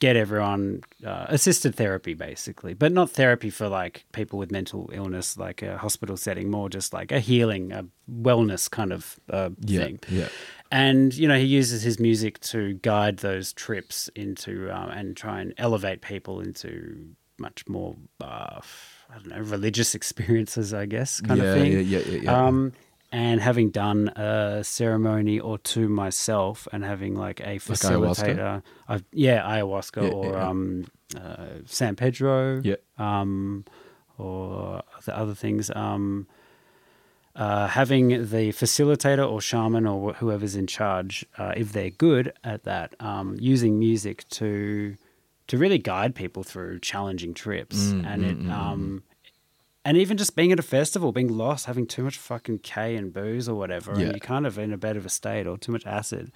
get 0.00 0.16
everyone 0.16 0.82
uh, 1.04 1.26
assisted 1.28 1.74
therapy, 1.74 2.14
basically, 2.14 2.74
but 2.74 2.92
not 2.92 3.10
therapy 3.10 3.50
for 3.50 3.68
like 3.68 4.04
people 4.12 4.38
with 4.38 4.50
mental 4.50 4.90
illness, 4.92 5.36
like 5.38 5.62
a 5.62 5.78
hospital 5.78 6.16
setting, 6.16 6.50
more 6.50 6.68
just 6.68 6.92
like 6.92 7.10
a 7.12 7.20
healing, 7.20 7.72
a 7.72 7.86
wellness 8.10 8.70
kind 8.70 8.92
of 8.92 9.18
uh, 9.30 9.50
Yeah, 9.60 9.84
thing. 9.84 10.00
yeah. 10.08 10.28
And 10.70 11.14
you 11.14 11.28
know, 11.28 11.38
he 11.38 11.44
uses 11.46 11.82
his 11.82 11.98
music 12.00 12.40
to 12.40 12.74
guide 12.74 13.18
those 13.18 13.52
trips 13.52 14.08
into 14.14 14.70
um, 14.70 14.90
and 14.90 15.16
try 15.16 15.40
and 15.40 15.54
elevate 15.58 16.02
people 16.02 16.40
into 16.40 17.06
much 17.38 17.66
more. 17.68 17.96
Uh, 18.20 18.60
I 19.08 19.14
don't 19.14 19.28
know, 19.28 19.38
religious 19.40 19.94
experiences, 20.00 20.74
I 20.74 20.86
guess, 20.86 21.20
kind 21.20 21.40
Yeah, 21.40 21.46
of 21.46 21.54
thing. 21.54 21.72
yeah, 21.72 21.78
yeah, 21.78 21.98
yeah, 22.00 22.18
yeah. 22.22 22.46
Um, 22.46 22.72
having 23.20 23.70
done 23.70 24.08
a 24.08 24.62
ceremony 24.62 25.40
or 25.40 25.58
two 25.58 25.88
myself, 25.88 26.68
and 26.72 26.84
having 26.84 27.14
like 27.14 27.40
a 27.40 27.56
ayahuasca? 27.58 28.36
facilitator, 28.36 28.62
I've, 28.88 29.04
yeah, 29.12 29.42
ayahuasca 29.42 30.02
Yeah, 30.02 30.08
or 30.10 30.32
yeah, 30.34 30.48
um, 30.48 30.84
uh, 31.16 31.46
San 31.66 31.96
Pedro, 31.96 32.60
Yeah. 32.62 32.76
um, 32.98 33.64
or 34.18 34.82
the 35.04 35.16
other 35.16 35.34
things. 35.34 35.70
Um, 35.74 36.26
uh, 37.34 37.66
having 37.68 38.08
the 38.08 38.50
facilitator 38.52 39.30
or 39.30 39.40
shaman 39.42 39.86
or 39.86 40.12
wh- 40.12 40.16
whoever's 40.16 40.56
in 40.56 40.66
charge, 40.66 41.24
uh, 41.36 41.52
if 41.56 41.72
they're 41.72 41.90
good 41.90 42.32
at 42.42 42.64
that, 42.64 42.94
um, 43.00 43.36
using 43.40 43.78
music 43.78 44.26
to 44.30 44.96
to 45.48 45.56
really 45.58 45.78
guide 45.78 46.12
people 46.14 46.42
through 46.42 46.80
challenging 46.80 47.32
trips, 47.32 47.92
Mm, 47.92 48.06
and 48.06 48.24
it 48.24 48.50
um, 48.50 49.02
and 49.86 49.96
even 49.96 50.16
just 50.18 50.36
being 50.36 50.52
at 50.52 50.58
a 50.58 50.62
festival, 50.62 51.12
being 51.12 51.28
lost, 51.38 51.64
having 51.66 51.86
too 51.86 52.02
much 52.02 52.18
fucking 52.18 52.58
K 52.58 52.96
and 52.96 53.12
booze 53.12 53.48
or 53.48 53.54
whatever, 53.56 53.92
Yeah. 53.92 54.00
and 54.02 54.12
you're 54.12 54.18
kind 54.20 54.46
of 54.46 54.58
in 54.58 54.72
a 54.72 54.76
bit 54.76 54.96
of 54.96 55.06
a 55.06 55.08
state 55.08 55.46
or 55.46 55.56
too 55.56 55.72
much 55.72 55.86
acid. 55.86 56.30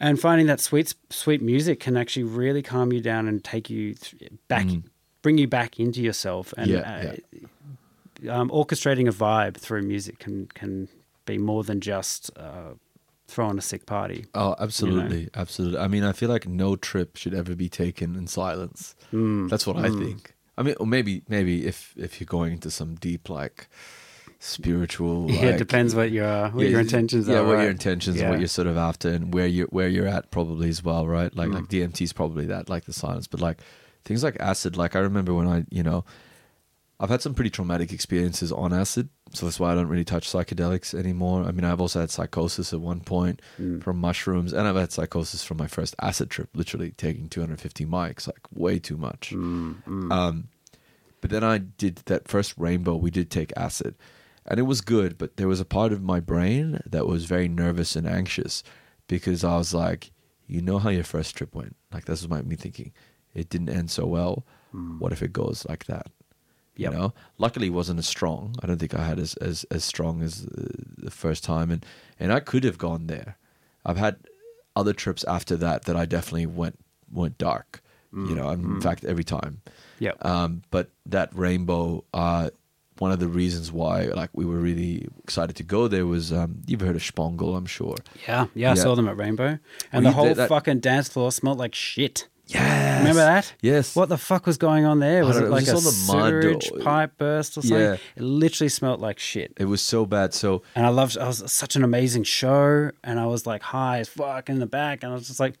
And 0.00 0.18
finding 0.20 0.46
that 0.46 0.60
sweet, 0.60 0.94
sweet 1.10 1.42
music 1.42 1.78
can 1.80 1.96
actually 1.96 2.24
really 2.24 2.62
calm 2.62 2.92
you 2.92 3.00
down 3.00 3.28
and 3.28 3.42
take 3.44 3.68
you 3.68 3.94
th- 3.94 4.32
back, 4.48 4.66
bring 5.22 5.38
you 5.38 5.46
back 5.48 5.78
into 5.78 6.00
yourself. 6.02 6.54
And 6.56 6.70
Yeah, 6.70 7.12
uh, 7.12 7.16
Um, 8.30 8.50
orchestrating 8.50 9.08
a 9.08 9.12
vibe 9.12 9.56
through 9.56 9.82
music 9.82 10.18
can 10.20 10.46
can 10.54 10.88
be 11.26 11.38
more 11.38 11.64
than 11.64 11.80
just 11.80 12.30
uh, 12.36 12.74
throwing 13.26 13.58
a 13.58 13.62
sick 13.62 13.84
party. 13.86 14.24
Oh, 14.34 14.54
absolutely, 14.60 15.28
absolutely. 15.34 15.78
I 15.80 15.88
mean, 15.88 16.04
I 16.04 16.12
feel 16.12 16.28
like 16.28 16.46
no 16.46 16.76
trip 16.76 17.16
should 17.16 17.34
ever 17.34 17.56
be 17.56 17.68
taken 17.68 18.14
in 18.16 18.26
silence. 18.28 18.94
Mm, 19.12 19.48
That's 19.48 19.66
what 19.66 19.76
I 19.76 19.88
think. 19.88 20.31
I 20.58 20.62
mean, 20.62 20.74
or 20.80 20.86
maybe, 20.86 21.22
maybe 21.28 21.66
if 21.66 21.94
if 21.96 22.20
you're 22.20 22.26
going 22.26 22.52
into 22.52 22.70
some 22.70 22.94
deep 22.96 23.28
like 23.30 23.68
spiritual, 24.38 25.30
Yeah, 25.30 25.50
it 25.50 25.58
depends 25.58 25.94
what 25.94 26.10
your 26.10 26.48
what 26.50 26.64
Yeah, 26.64 26.70
your 26.70 26.80
intentions 26.80 27.28
yeah, 27.28 27.34
are. 27.34 27.36
Yeah, 27.42 27.46
what 27.46 27.54
right? 27.54 27.62
your 27.62 27.70
intentions, 27.70 28.20
Yeah. 28.20 28.28
what 28.30 28.38
you're 28.38 28.48
sort 28.48 28.66
of 28.68 28.76
after, 28.76 29.08
and 29.10 29.32
where 29.32 29.46
you 29.46 29.64
where 29.70 29.88
you're 29.88 30.08
at 30.08 30.30
probably 30.30 30.68
as 30.68 30.82
well, 30.82 31.06
right? 31.06 31.34
Like 31.34 31.48
Mm. 31.50 31.54
like 31.54 31.68
DMT 31.68 32.02
is 32.02 32.12
probably 32.12 32.46
that, 32.46 32.68
like 32.68 32.84
the 32.84 32.92
silence, 32.92 33.26
but 33.26 33.40
like 33.40 33.60
things 34.04 34.22
like 34.22 34.36
acid. 34.40 34.76
Like 34.76 34.96
I 34.96 35.00
remember 35.00 35.32
when 35.34 35.46
I, 35.48 35.64
you 35.70 35.82
know, 35.82 36.04
I've 37.00 37.10
had 37.10 37.22
some 37.22 37.34
pretty 37.34 37.50
traumatic 37.50 37.92
experiences 37.92 38.52
on 38.52 38.72
acid, 38.72 39.08
so 39.32 39.46
that's 39.46 39.58
why 39.58 39.72
I 39.72 39.74
don't 39.74 39.88
really 39.88 40.04
touch 40.04 40.28
psychedelics 40.28 40.92
anymore. 40.98 41.44
I 41.44 41.52
mean, 41.52 41.64
I've 41.64 41.80
also 41.80 42.00
had 42.00 42.10
psychosis 42.10 42.72
at 42.72 42.80
one 42.80 43.00
point 43.00 43.40
Mm. 43.58 43.82
from 43.82 43.98
mushrooms, 43.98 44.52
and 44.52 44.66
I've 44.68 44.76
had 44.76 44.92
psychosis 44.92 45.42
from 45.44 45.56
my 45.56 45.66
first 45.66 45.94
acid 46.00 46.30
trip, 46.30 46.50
literally 46.54 46.90
taking 46.92 47.28
250 47.28 47.86
mics, 47.86 48.26
like 48.26 48.40
way 48.52 48.78
too 48.78 48.96
much. 48.96 49.32
Mm, 49.34 50.12
Um, 50.12 50.48
but 51.20 51.30
then 51.30 51.44
I 51.44 51.58
did 51.58 51.96
that 52.06 52.28
first 52.28 52.54
rainbow. 52.56 52.96
We 52.96 53.10
did 53.10 53.30
take 53.30 53.52
acid, 53.56 53.94
and 54.44 54.58
it 54.58 54.64
was 54.64 54.80
good. 54.80 55.18
But 55.18 55.36
there 55.36 55.48
was 55.48 55.60
a 55.60 55.64
part 55.64 55.92
of 55.92 56.02
my 56.02 56.20
brain 56.20 56.80
that 56.84 57.06
was 57.06 57.24
very 57.26 57.48
nervous 57.48 57.96
and 57.96 58.06
anxious 58.06 58.62
because 59.08 59.44
I 59.44 59.56
was 59.56 59.72
like, 59.72 60.10
you 60.46 60.60
know 60.60 60.78
how 60.78 60.90
your 60.90 61.04
first 61.04 61.36
trip 61.36 61.54
went. 61.54 61.76
Like 61.92 62.04
this 62.06 62.22
was 62.22 62.28
my 62.28 62.42
me 62.42 62.56
thinking, 62.56 62.92
it 63.34 63.48
didn't 63.48 63.70
end 63.70 63.90
so 63.90 64.04
well. 64.06 64.44
What 64.98 65.12
if 65.12 65.22
it 65.22 65.32
goes 65.32 65.64
like 65.68 65.84
that? 65.86 66.06
You 66.76 66.90
know. 66.90 67.12
Luckily, 67.38 67.66
it 67.66 67.70
wasn't 67.70 67.98
as 67.98 68.06
strong. 68.06 68.54
I 68.62 68.66
don't 68.66 68.78
think 68.78 68.94
I 68.94 69.04
had 69.04 69.18
as 69.18 69.34
as, 69.34 69.64
as 69.70 69.84
strong 69.84 70.22
as 70.22 70.46
the 70.46 71.10
first 71.10 71.44
time, 71.44 71.70
and 71.70 71.84
and 72.18 72.32
I 72.32 72.40
could 72.40 72.64
have 72.64 72.78
gone 72.78 73.06
there. 73.08 73.36
I've 73.84 73.98
had 73.98 74.16
other 74.74 74.92
trips 74.92 75.24
after 75.24 75.56
that 75.58 75.84
that 75.84 75.96
I 75.96 76.06
definitely 76.06 76.46
went 76.46 76.78
went 77.10 77.38
dark. 77.38 77.82
You 78.14 78.34
know, 78.34 78.50
in 78.50 78.78
fact, 78.82 79.06
every 79.06 79.24
time. 79.24 79.62
Yep. 79.98 80.22
Um, 80.22 80.62
but 80.70 80.90
that 81.06 81.30
rainbow, 81.34 82.04
uh, 82.12 82.50
one 82.98 83.10
of 83.10 83.20
the 83.20 83.26
reasons 83.28 83.72
why 83.72 84.02
like 84.04 84.28
we 84.34 84.44
were 84.44 84.58
really 84.58 85.08
excited 85.24 85.56
to 85.56 85.62
go 85.62 85.88
there 85.88 86.04
was 86.04 86.30
um, 86.30 86.60
you've 86.66 86.82
heard 86.82 86.94
of 86.94 87.00
Shpongle, 87.02 87.56
I'm 87.56 87.64
sure. 87.64 87.96
Yeah, 88.28 88.48
yeah, 88.54 88.72
I 88.72 88.74
saw 88.74 88.94
them 88.94 89.08
at 89.08 89.16
Rainbow, 89.16 89.58
and 89.92 90.04
Well, 90.04 90.12
the 90.12 90.12
whole 90.12 90.34
that- 90.34 90.48
fucking 90.50 90.80
dance 90.80 91.08
floor 91.08 91.32
smelled 91.32 91.56
like 91.58 91.74
shit. 91.74 92.28
Yes. 92.46 92.98
Remember 93.00 93.20
that? 93.22 93.54
Yes. 93.62 93.94
What 93.96 94.08
the 94.08 94.18
fuck 94.18 94.46
was 94.46 94.58
going 94.58 94.84
on 94.84 94.98
there? 94.98 95.24
Was 95.24 95.36
it 95.38 95.48
like 95.48 95.66
was 95.66 95.68
a 95.68 95.72
just 95.72 96.08
on 96.10 96.16
the 96.16 96.20
mud 96.22 96.32
or- 96.34 96.42
sewage 96.60 96.84
pipe 96.84 97.12
burst 97.16 97.56
or 97.56 97.62
something? 97.62 97.78
Yeah. 97.78 97.96
It 98.16 98.22
literally 98.22 98.68
smelled 98.68 99.00
like 99.00 99.18
shit. 99.18 99.52
It 99.58 99.66
was 99.66 99.80
so 99.80 100.04
bad. 100.06 100.34
So 100.34 100.62
And 100.74 100.84
I 100.84 100.90
loved. 100.90 101.16
I 101.16 101.26
was 101.26 101.42
such 101.50 101.76
an 101.76 101.84
amazing 101.84 102.24
show, 102.24 102.90
and 103.04 103.18
I 103.20 103.26
was 103.26 103.46
like 103.46 103.62
high 103.62 103.98
as 104.00 104.08
fuck 104.08 104.48
in 104.50 104.58
the 104.58 104.66
back, 104.66 105.02
and 105.02 105.12
I 105.12 105.14
was 105.14 105.28
just 105.28 105.40
like, 105.40 105.54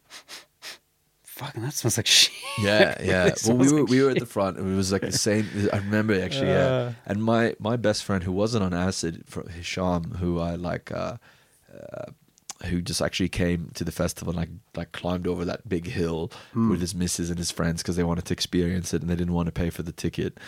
"Fucking, 1.22 1.62
that 1.62 1.72
smells 1.74 1.96
like 1.96 2.06
shit." 2.18 2.32
yeah, 2.60 2.96
yeah. 3.02 3.30
Well, 3.46 3.56
we 3.56 3.72
were 3.72 3.80
like 3.80 3.88
we 3.88 4.02
were 4.02 4.10
at 4.10 4.18
the 4.18 4.26
front, 4.26 4.58
and 4.58 4.72
it 4.72 4.76
was 4.76 4.92
like 4.92 5.02
the 5.02 5.12
same. 5.12 5.48
I 5.72 5.78
remember 5.78 6.20
actually, 6.20 6.48
yeah. 6.48 6.66
Uh. 6.66 6.92
And 7.06 7.22
my 7.22 7.54
my 7.58 7.76
best 7.76 8.04
friend 8.04 8.24
who 8.24 8.32
wasn't 8.32 8.64
on 8.64 8.74
acid, 8.74 9.22
for 9.26 9.48
Hisham, 9.48 10.16
who 10.20 10.38
I 10.40 10.56
like, 10.56 10.90
uh, 10.92 11.16
uh, 11.72 12.06
who 12.66 12.80
just 12.80 13.02
actually 13.02 13.28
came 13.28 13.70
to 13.74 13.84
the 13.84 13.92
festival 13.92 14.30
and 14.32 14.38
like 14.38 14.50
like 14.76 14.92
climbed 14.92 15.26
over 15.26 15.44
that 15.44 15.68
big 15.68 15.86
hill 15.86 16.30
Hmm. 16.52 16.70
with 16.70 16.80
his 16.80 16.94
missus 16.94 17.28
and 17.30 17.38
his 17.38 17.50
friends 17.50 17.82
because 17.82 17.96
they 17.96 18.04
wanted 18.04 18.24
to 18.26 18.34
experience 18.34 18.94
it 18.94 19.02
and 19.02 19.10
they 19.10 19.16
didn't 19.16 19.34
want 19.34 19.46
to 19.46 19.52
pay 19.52 19.70
for 19.70 19.82
the 19.82 19.92
ticket. 19.92 20.38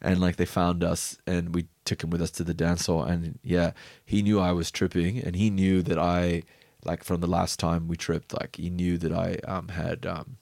And 0.00 0.20
like 0.20 0.36
they 0.36 0.44
found 0.46 0.84
us 0.84 1.16
and 1.26 1.54
we 1.54 1.66
took 1.84 2.04
him 2.04 2.10
with 2.10 2.20
us 2.20 2.30
to 2.32 2.44
the 2.44 2.54
dance 2.54 2.86
hall 2.86 3.02
and 3.02 3.38
yeah, 3.42 3.72
he 4.04 4.22
knew 4.22 4.38
I 4.40 4.52
was 4.52 4.70
tripping 4.70 5.18
and 5.18 5.34
he 5.34 5.48
knew 5.50 5.82
that 5.82 5.98
I 5.98 6.42
like 6.84 7.02
from 7.02 7.20
the 7.20 7.26
last 7.26 7.58
time 7.58 7.88
we 7.88 7.96
tripped, 7.96 8.38
like 8.38 8.56
he 8.56 8.68
knew 8.68 8.98
that 8.98 9.12
I 9.12 9.36
um 9.48 9.68
had 9.68 10.04
um 10.06 10.36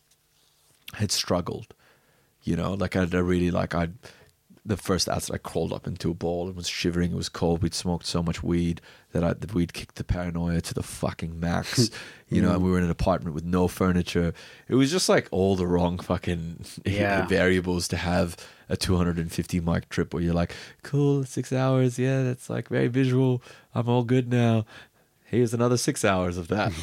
had 0.95 1.11
struggled. 1.13 1.75
You 2.43 2.57
know, 2.57 2.75
like 2.75 2.97
I'd 2.97 3.15
I 3.15 3.19
really 3.21 3.51
like 3.53 3.75
I'd 3.75 3.95
the 4.65 4.77
first 4.77 5.09
acid 5.09 5.35
I 5.35 5.39
crawled 5.39 5.73
up 5.73 5.87
into 5.89 6.11
a 6.11 6.15
ball 6.15 6.47
and 6.47 6.57
was 6.57 6.69
shivering. 6.69 7.13
It 7.13 7.17
was 7.17 7.29
cold. 7.29 7.63
We'd 7.63 7.75
smoked 7.75 8.07
so 8.07 8.23
much 8.23 8.43
weed 8.43 8.81
that 9.11 9.25
I 9.25 9.33
that 9.33 9.55
we'd 9.55 9.73
kicked 9.73 9.97
the 9.97 10.05
paranoia 10.05 10.61
to 10.61 10.75
the 10.75 10.83
fucking 10.83 11.39
max. 11.39 11.91
you 12.29 12.41
know, 12.41 12.57
mm. 12.57 12.63
we 12.63 12.71
were 12.71 12.79
in 12.79 12.85
an 12.85 12.91
apartment 12.91 13.35
with 13.35 13.45
no 13.45 13.67
furniture. 13.67 14.33
It 14.69 14.77
was 14.77 14.91
just 14.91 15.09
like 15.09 15.27
all 15.31 15.57
the 15.57 15.67
wrong 15.67 15.99
fucking 15.99 16.65
Yeah. 16.85 17.27
variables 17.27 17.89
to 17.89 17.97
have 17.97 18.37
a 18.69 18.77
250 18.77 19.61
mic 19.61 19.89
trip 19.89 20.15
where 20.15 20.23
you're 20.23 20.33
like, 20.33 20.55
cool, 20.83 21.25
six 21.25 21.53
hours. 21.53 21.99
Yeah, 21.99 22.23
that's 22.23 22.49
like 22.49 22.69
very 22.69 22.89
visual. 22.89 23.43
I'm 23.75 23.89
all 23.89 24.05
good 24.05 24.31
now. 24.31 24.65
Here's 25.33 25.55
another 25.55 25.79
six 25.79 26.05
hours 26.05 26.37
of 26.37 26.49
that. 26.49 26.73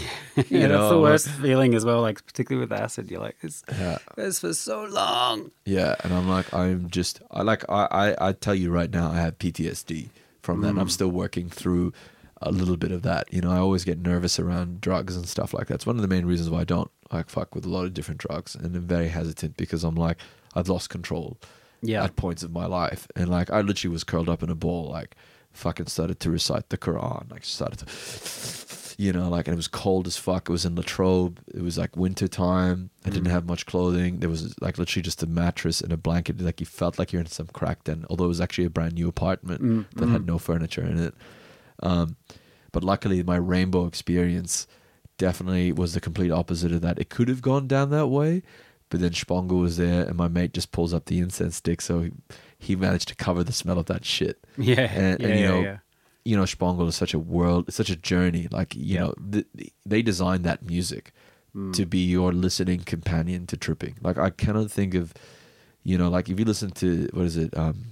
Yeah, 0.49 0.67
that's 0.67 0.83
the 0.83 0.91
know, 0.91 1.01
worst 1.01 1.29
feeling 1.29 1.75
as 1.75 1.85
well. 1.85 2.01
Like 2.01 2.25
particularly 2.25 2.65
with 2.65 2.71
acid, 2.71 3.11
you're 3.11 3.19
like, 3.19 3.35
"It's 3.41 3.61
Yeah. 3.69 3.97
it's 4.17 4.39
for 4.39 4.53
so 4.53 4.85
long." 4.85 5.51
Yeah, 5.65 5.95
and 6.03 6.13
I'm 6.13 6.27
like, 6.27 6.51
I'm 6.53 6.89
just, 6.89 7.21
I 7.29 7.43
like, 7.43 7.63
I, 7.69 7.87
I, 7.91 8.29
I 8.29 8.31
tell 8.31 8.55
you 8.55 8.71
right 8.71 8.89
now, 8.89 9.11
I 9.11 9.17
have 9.17 9.37
PTSD 9.37 10.09
from 10.41 10.61
that. 10.61 10.69
and 10.69 10.79
I'm 10.79 10.87
mm. 10.87 10.91
still 10.91 11.09
working 11.09 11.49
through 11.49 11.93
a 12.41 12.51
little 12.51 12.77
bit 12.77 12.91
of 12.91 13.03
that. 13.03 13.31
You 13.31 13.41
know, 13.41 13.51
I 13.51 13.57
always 13.57 13.83
get 13.83 13.99
nervous 13.99 14.39
around 14.39 14.81
drugs 14.81 15.15
and 15.15 15.27
stuff 15.27 15.53
like 15.53 15.67
that. 15.67 15.75
It's 15.75 15.85
one 15.85 15.97
of 15.97 16.01
the 16.01 16.07
main 16.07 16.25
reasons 16.25 16.49
why 16.49 16.61
I 16.61 16.63
don't 16.63 16.89
like 17.11 17.29
fuck 17.29 17.53
with 17.53 17.65
a 17.65 17.69
lot 17.69 17.85
of 17.85 17.93
different 17.93 18.21
drugs, 18.21 18.55
and 18.55 18.75
I'm 18.75 18.87
very 18.87 19.09
hesitant 19.09 19.57
because 19.57 19.83
I'm 19.83 19.95
like, 19.95 20.17
I've 20.55 20.69
lost 20.69 20.89
control. 20.89 21.37
Yeah. 21.81 22.03
At 22.03 22.15
points 22.15 22.43
of 22.43 22.51
my 22.51 22.65
life, 22.65 23.07
and 23.15 23.29
like, 23.29 23.51
I 23.51 23.61
literally 23.61 23.93
was 23.93 24.03
curled 24.03 24.27
up 24.27 24.41
in 24.41 24.49
a 24.49 24.55
ball, 24.55 24.89
like, 24.89 25.15
fucking 25.53 25.87
started 25.87 26.19
to 26.21 26.31
recite 26.31 26.69
the 26.69 26.77
Quran, 26.77 27.31
like, 27.31 27.43
started 27.43 27.79
to 27.79 27.85
you 28.99 29.13
know, 29.13 29.29
like, 29.29 29.47
and 29.47 29.53
it 29.53 29.55
was 29.55 29.69
cold 29.69 30.07
as 30.07 30.17
fuck. 30.17 30.49
It 30.49 30.51
was 30.51 30.65
in 30.65 30.75
Latrobe. 30.75 31.39
It 31.53 31.61
was 31.61 31.77
like 31.77 31.95
winter 31.95 32.27
time. 32.27 32.89
I 33.05 33.09
didn't 33.09 33.29
mm. 33.29 33.31
have 33.31 33.45
much 33.45 33.65
clothing. 33.65 34.19
There 34.19 34.29
was 34.29 34.59
like 34.59 34.77
literally 34.77 35.03
just 35.03 35.23
a 35.23 35.25
mattress 35.25 35.79
and 35.79 35.93
a 35.93 35.97
blanket. 35.97 36.41
Like 36.41 36.59
you 36.59 36.65
felt 36.65 36.99
like 36.99 37.13
you're 37.13 37.21
in 37.21 37.27
some 37.27 37.47
crack 37.47 37.85
den, 37.85 38.05
although 38.09 38.25
it 38.25 38.27
was 38.27 38.41
actually 38.41 38.65
a 38.65 38.69
brand 38.69 38.95
new 38.95 39.07
apartment 39.07 39.61
mm, 39.61 39.85
that 39.95 40.09
had 40.09 40.23
mm. 40.23 40.25
no 40.25 40.37
furniture 40.37 40.83
in 40.83 40.99
it. 40.99 41.13
Um, 41.81 42.17
but 42.73 42.83
luckily, 42.83 43.23
my 43.23 43.37
rainbow 43.37 43.85
experience 43.85 44.67
definitely 45.17 45.71
was 45.71 45.93
the 45.93 46.01
complete 46.01 46.31
opposite 46.31 46.73
of 46.73 46.81
that. 46.81 46.99
It 46.99 47.09
could 47.09 47.29
have 47.29 47.41
gone 47.41 47.69
down 47.69 47.91
that 47.91 48.07
way, 48.07 48.43
but 48.89 48.99
then 48.99 49.11
Shpongle 49.11 49.61
was 49.61 49.77
there, 49.77 50.05
and 50.05 50.17
my 50.17 50.27
mate 50.27 50.53
just 50.53 50.73
pulls 50.73 50.93
up 50.93 51.05
the 51.05 51.19
incense 51.19 51.55
stick, 51.55 51.79
so 51.79 52.01
he, 52.01 52.11
he 52.59 52.75
managed 52.75 53.07
to 53.07 53.15
cover 53.15 53.43
the 53.43 53.53
smell 53.53 53.79
of 53.79 53.85
that 53.87 54.05
shit. 54.05 54.45
Yeah, 54.57 54.81
and, 54.81 55.19
yeah, 55.19 55.27
and 55.27 55.39
you 55.39 55.47
know, 55.47 55.61
yeah. 55.61 55.77
you 56.25 56.35
know, 56.37 56.43
Shpongle 56.43 56.87
is 56.87 56.95
such 56.95 57.13
a 57.13 57.19
world, 57.19 57.65
it's 57.67 57.77
such 57.77 57.89
a 57.89 57.95
journey. 57.95 58.47
Like 58.51 58.75
you 58.75 58.83
Yeah. 58.95 58.99
know, 59.01 59.13
th- 59.31 59.47
they 59.85 60.01
designed 60.01 60.43
that 60.45 60.63
music 60.63 61.11
Mm. 61.55 61.73
to 61.73 61.85
be 61.87 61.97
your 62.05 62.31
listening 62.31 62.81
companion 62.81 63.47
to 63.47 63.57
tripping. 63.57 63.95
Like 64.03 64.19
I 64.19 64.29
cannot 64.29 64.69
think 64.69 64.93
of, 64.93 65.15
you 65.83 65.97
know, 65.97 66.07
like 66.07 66.29
if 66.29 66.37
you 66.37 66.45
listen 66.45 66.69
to 66.73 67.09
what 67.11 67.25
is 67.25 67.37
it, 67.37 67.57
um, 67.57 67.85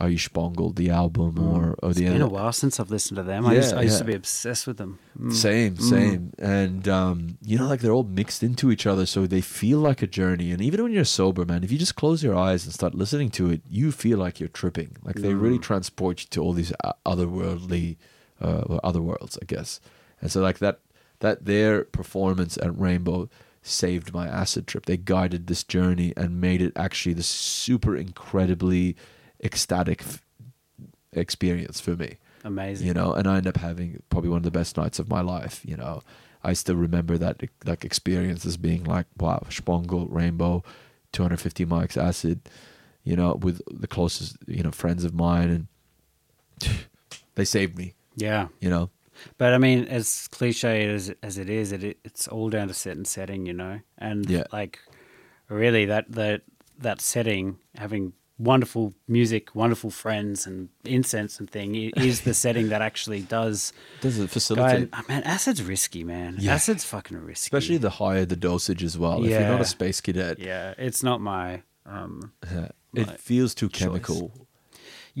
Are 0.00 0.08
You 0.08 0.16
Shpongled, 0.18 0.76
the 0.76 0.90
album, 0.90 1.38
or 1.38 1.76
or 1.82 1.88
Mm. 1.88 1.90
It's 1.90 1.98
the 1.98 2.06
been 2.06 2.22
a 2.22 2.28
while 2.28 2.52
since 2.52 2.80
I've 2.80 2.90
listened 2.90 3.16
to 3.16 3.22
them. 3.22 3.46
I, 3.46 3.54
used, 3.54 3.72
Yeah, 3.72 3.78
I 3.78 3.82
used 3.82 3.94
yeah. 3.94 3.98
to 3.98 4.04
be 4.04 4.14
obsessed 4.14 4.66
with 4.66 4.78
them. 4.78 4.98
Mm. 5.20 5.32
Same, 5.32 5.76
same. 5.76 6.32
And 6.38 6.88
um, 6.88 7.38
you 7.42 7.58
know, 7.58 7.68
like 7.68 7.80
they're 7.80 7.92
all 7.92 8.04
mixed 8.04 8.42
into 8.42 8.70
each 8.70 8.86
other, 8.86 9.06
so 9.06 9.26
they 9.26 9.40
feel 9.40 9.78
like 9.78 10.02
a 10.02 10.06
journey. 10.06 10.52
And 10.52 10.62
even 10.62 10.82
when 10.82 10.92
you're 10.92 11.04
sober, 11.04 11.44
man, 11.44 11.62
if 11.64 11.70
you 11.70 11.78
just 11.78 11.96
close 11.96 12.22
your 12.22 12.36
eyes 12.36 12.64
and 12.64 12.72
start 12.72 12.94
listening 12.94 13.30
to 13.30 13.50
it, 13.50 13.60
you 13.68 13.92
feel 13.92 14.18
like 14.18 14.40
you're 14.40 14.48
tripping. 14.48 14.96
Like 15.04 15.16
they 15.16 15.34
really 15.34 15.58
transport 15.58 16.22
you 16.22 16.26
to 16.30 16.42
all 16.42 16.52
these 16.52 16.72
uh, 16.82 16.92
otherworldly, 17.04 17.96
uh, 18.40 18.78
other 18.82 19.02
worlds, 19.02 19.38
I 19.40 19.44
guess. 19.44 19.80
And 20.20 20.30
so, 20.30 20.40
like 20.40 20.58
that, 20.58 20.80
that 21.20 21.44
their 21.44 21.84
performance 21.84 22.56
at 22.58 22.78
Rainbow 22.78 23.28
saved 23.62 24.14
my 24.14 24.26
acid 24.26 24.66
trip. 24.66 24.86
They 24.86 24.96
guided 24.96 25.46
this 25.46 25.64
journey 25.64 26.12
and 26.16 26.40
made 26.40 26.62
it 26.62 26.72
actually 26.76 27.12
this 27.12 27.28
super 27.28 27.94
incredibly 27.96 28.96
ecstatic 29.42 30.02
f- 30.02 30.22
experience 31.12 31.80
for 31.80 31.96
me 31.96 32.16
Amazing. 32.44 32.86
you 32.86 32.94
know 32.94 33.12
and 33.12 33.26
i 33.26 33.36
end 33.38 33.46
up 33.46 33.56
having 33.56 34.02
probably 34.10 34.30
one 34.30 34.36
of 34.38 34.42
the 34.44 34.50
best 34.50 34.76
nights 34.76 34.98
of 34.98 35.08
my 35.08 35.20
life 35.20 35.60
you 35.64 35.76
know 35.76 36.02
i 36.44 36.52
still 36.52 36.76
remember 36.76 37.18
that 37.18 37.42
like 37.64 37.84
experience 37.84 38.46
as 38.46 38.56
being 38.56 38.84
like 38.84 39.06
wow 39.18 39.44
shpongle 39.48 40.06
rainbow 40.06 40.62
250 41.12 41.66
mics 41.66 41.96
acid 41.96 42.40
you 43.02 43.16
know 43.16 43.34
with 43.34 43.60
the 43.70 43.88
closest 43.88 44.36
you 44.46 44.62
know 44.62 44.70
friends 44.70 45.04
of 45.04 45.14
mine 45.14 45.50
and 45.50 45.66
they 47.34 47.44
saved 47.44 47.76
me 47.76 47.94
Yeah. 48.16 48.48
you 48.60 48.70
know 48.70 48.90
But 49.36 49.52
I 49.52 49.58
mean, 49.58 49.84
as 49.88 50.28
cliche 50.28 50.88
as 50.88 51.12
as 51.22 51.36
it 51.36 51.50
is, 51.50 51.72
it 51.72 51.98
it's 52.04 52.26
all 52.28 52.48
down 52.48 52.68
to 52.68 52.74
set 52.74 52.96
and 52.96 53.06
setting, 53.06 53.44
you 53.44 53.52
know. 53.52 53.80
And 53.98 54.24
Yeah. 54.30 54.44
like, 54.50 54.78
really, 55.50 55.84
that 55.86 56.06
that 56.12 56.40
that 56.78 57.02
setting, 57.02 57.58
having 57.76 58.14
wonderful 58.40 58.94
music, 59.06 59.54
wonderful 59.54 59.90
friends, 59.90 60.46
and 60.46 60.70
incense 60.84 61.38
and 61.38 61.50
thing, 61.50 61.74
is 61.74 62.22
the 62.22 62.34
setting 62.44 62.70
that 62.70 62.80
actually 62.82 63.20
does. 63.20 63.72
does 64.00 64.18
it 64.18 64.30
facilitate 64.30 64.88
oh, 64.92 65.02
man, 65.08 65.22
acid's 65.24 65.62
risky, 65.62 66.02
man. 66.02 66.36
Yeah. 66.38 66.54
Acid's 66.54 66.84
fucking 66.84 67.18
risky. 67.18 67.46
especially 67.46 67.76
the 67.76 67.90
higher 67.90 68.24
the 68.24 68.36
dosage 68.36 68.82
as 68.82 68.98
well 68.98 69.22
if 69.22 69.30
you're 69.30 69.40
not 69.40 69.60
a 69.60 69.64
space 69.64 70.00
cadet 70.00 70.38
yeah, 70.38 70.74
it's 70.78 71.02
not 71.02 71.20
my. 71.20 71.62
Um, 71.86 72.32
it 72.94 73.06
my 73.06 73.16
feels 73.16 73.54
too 73.54 73.68
choice. 73.68 73.80
chemical 73.80 74.32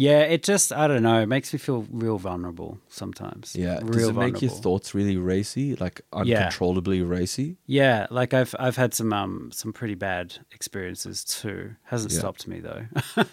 yeah, 0.00 0.20
it 0.20 0.42
just 0.42 0.72
I 0.72 0.88
don't 0.88 1.02
know. 1.02 1.20
It 1.20 1.26
makes 1.26 1.52
me 1.52 1.58
feel 1.58 1.86
real 1.90 2.18
vulnerable 2.18 2.78
sometimes. 2.88 3.54
yeah 3.54 3.78
real 3.82 3.92
does 3.92 4.08
it 4.08 4.14
make 4.14 4.42
your 4.42 4.50
thoughts 4.50 4.94
really 4.94 5.16
racy 5.16 5.76
like 5.76 6.00
Yeah. 6.12 6.20
uncontrollably 6.20 7.02
racy 7.02 7.58
Yeah, 7.66 8.06
like 8.10 8.32
I've 8.34 8.54
I've 8.58 8.76
had 8.76 8.94
some 8.94 9.12
um 9.12 9.50
some 9.52 9.72
pretty 9.72 9.94
bad 9.96 10.38
experiences 10.52 11.24
too. 11.24 11.74
Hasn't 11.84 12.12
Yeah. 12.12 12.18
stopped 12.20 12.48
me 12.48 12.60
though. 12.60 12.86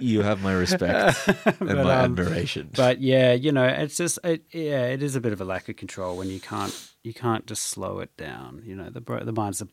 you 0.00 0.22
have 0.22 0.42
my 0.42 0.52
respect 0.52 1.16
and 1.46 1.58
But, 1.58 1.76
my 1.76 1.80
um, 1.80 1.88
admiration 2.18 2.70
but 2.74 3.00
yeah, 3.00 3.32
you 3.32 3.52
know, 3.52 3.66
it's 3.66 3.96
just 3.96 4.18
it, 4.24 4.44
yeah, 4.52 4.86
it 4.86 5.02
is 5.02 5.16
a 5.16 5.20
bit 5.20 5.32
of 5.32 5.40
a 5.40 5.44
lack 5.44 5.68
of 5.68 5.76
control 5.76 6.16
when 6.16 6.28
you 6.28 6.40
can't 6.40 6.74
you 7.04 7.12
can't 7.14 7.46
just 7.46 7.62
slow 7.64 8.00
it 8.00 8.16
down. 8.16 8.62
You 8.64 8.74
know, 8.74 8.90
the 8.90 9.00
the 9.00 9.32
mind's 9.32 9.62
a 9.62 9.68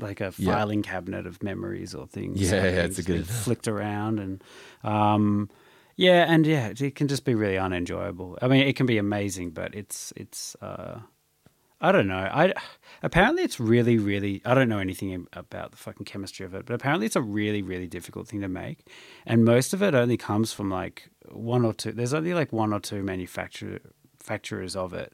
like 0.00 0.20
a 0.20 0.32
Yeah. 0.36 0.52
filing 0.54 0.82
cabinet 0.82 1.26
of 1.26 1.42
memories 1.42 1.94
or 1.94 2.06
things. 2.06 2.40
Yeah, 2.40 2.64
yeah, 2.64 2.82
it's 2.84 2.98
a 2.98 3.02
good- 3.02 3.26
flicked 3.26 3.68
around 3.68 4.18
and 4.18 4.42
um 4.82 5.48
yeah, 5.96 6.26
and 6.28 6.44
yeah, 6.44 6.66
it- 6.68 6.82
it 6.82 6.94
can 6.96 7.06
just 7.06 7.24
be 7.24 7.36
really 7.36 7.56
unenjoyable. 7.56 8.36
I 8.42 8.48
mean, 8.48 8.66
it 8.66 8.74
can 8.74 8.86
be 8.86 8.98
amazing, 8.98 9.52
but 9.52 9.74
it's 9.74 10.12
it's 10.16 10.56
uh 10.60 11.00
I 11.80 11.92
don't 11.92 12.08
know. 12.08 12.16
I 12.32 12.54
apparently 13.02 13.42
it's 13.42 13.60
really, 13.60 13.98
really. 13.98 14.40
I 14.44 14.54
don't 14.54 14.68
know 14.70 14.78
anything 14.78 15.26
about 15.34 15.70
the 15.70 15.76
fucking 15.76 16.06
chemistry 16.06 16.46
of 16.46 16.54
it, 16.54 16.64
but 16.66 16.72
apparently 16.74 17.04
it's 17.06 17.16
a 17.16 17.20
really, 17.20 17.60
really 17.62 17.86
difficult 17.86 18.26
thing 18.28 18.40
to 18.40 18.48
make, 18.48 18.88
and 19.26 19.44
most 19.44 19.74
of 19.74 19.82
it 19.82 19.94
only 19.94 20.16
comes 20.16 20.52
from 20.52 20.70
like 20.70 21.10
one 21.30 21.64
or 21.64 21.74
two. 21.74 21.92
There's 21.92 22.14
only 22.14 22.32
like 22.34 22.52
one 22.52 22.72
or 22.72 22.80
two 22.80 23.02
manufacturer 23.02 23.80
manufacturers 24.18 24.74
of 24.74 24.94
it, 24.94 25.12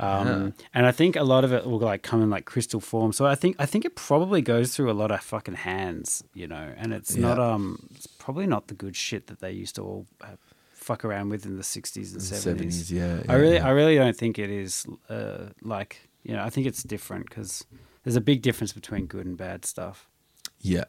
um, 0.00 0.54
and 0.72 0.86
I 0.86 0.92
think 0.92 1.14
a 1.14 1.24
lot 1.24 1.44
of 1.44 1.52
it 1.52 1.66
will 1.66 1.78
like 1.78 2.02
come 2.02 2.22
in 2.22 2.30
like 2.30 2.46
crystal 2.46 2.80
form. 2.80 3.12
So 3.12 3.26
I 3.26 3.34
think 3.34 3.56
I 3.58 3.66
think 3.66 3.84
it 3.84 3.94
probably 3.96 4.40
goes 4.40 4.74
through 4.74 4.90
a 4.90 4.94
lot 4.94 5.10
of 5.10 5.20
fucking 5.20 5.54
hands, 5.54 6.24
you 6.32 6.46
know, 6.46 6.72
and 6.78 6.94
it's 6.94 7.16
not 7.16 7.38
um, 7.38 7.86
it's 7.94 8.06
probably 8.06 8.46
not 8.46 8.68
the 8.68 8.74
good 8.74 8.96
shit 8.96 9.26
that 9.26 9.40
they 9.40 9.52
used 9.52 9.74
to 9.76 9.82
all. 9.82 10.06
Uh, 10.20 10.36
fuck 10.72 11.04
around 11.04 11.28
with 11.28 11.44
in 11.44 11.58
the 11.58 11.62
60s 11.62 12.12
and 12.12 12.22
70s 12.22 12.66
70s, 12.66 12.90
yeah, 12.90 13.22
i 13.30 13.36
really 13.36 13.56
yeah. 13.56 13.66
i 13.66 13.70
really 13.70 13.96
don't 13.96 14.16
think 14.16 14.38
it 14.38 14.48
is 14.50 14.86
uh, 15.10 15.44
like 15.62 16.08
you 16.22 16.34
know 16.34 16.42
i 16.42 16.48
think 16.48 16.66
it's 16.66 16.82
different 16.82 17.28
because 17.28 17.66
there's 18.02 18.16
a 18.16 18.20
big 18.20 18.40
difference 18.40 18.72
between 18.72 19.04
good 19.04 19.26
and 19.26 19.36
bad 19.36 19.66
stuff 19.66 20.08
yeah 20.62 20.84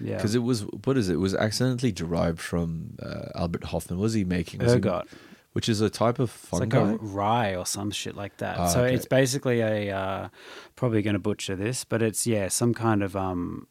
yeah 0.00 0.16
because 0.16 0.34
it 0.34 0.40
was 0.40 0.62
what 0.84 0.98
is 0.98 1.08
it? 1.08 1.14
it 1.14 1.18
was 1.18 1.36
accidentally 1.36 1.92
derived 1.92 2.40
from 2.40 2.96
uh, 3.00 3.26
Albert 3.36 3.64
Hofmann. 3.64 3.98
What 3.98 4.04
was 4.04 4.14
he 4.14 4.24
making? 4.24 4.60
Was 4.60 4.72
he- 4.72 4.78
ergot 4.78 5.06
which 5.52 5.68
is 5.68 5.80
a 5.80 5.90
type 5.90 6.18
of 6.18 6.30
It's 6.52 6.60
like 6.60 6.74
a 6.74 6.96
rye 7.00 7.54
or 7.54 7.66
some 7.66 7.90
shit 7.90 8.16
like 8.16 8.36
that. 8.38 8.58
Ah, 8.58 8.66
so 8.66 8.84
okay. 8.84 8.94
it's 8.94 9.06
basically 9.06 9.60
a 9.60 9.90
uh, 9.90 10.28
probably 10.76 11.02
going 11.02 11.14
to 11.14 11.20
butcher 11.20 11.56
this, 11.56 11.84
but 11.84 12.02
it's 12.02 12.26
yeah 12.26 12.48
some 12.48 12.74
kind 12.74 13.02
of 13.02 13.16
um 13.16 13.66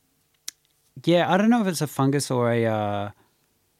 yeah 1.06 1.32
I 1.32 1.38
don't 1.38 1.50
know 1.50 1.62
if 1.62 1.68
it's 1.68 1.82
a 1.82 1.88
fungus 1.88 2.32
or 2.32 2.52
a 2.52 2.66
uh, 2.66 3.10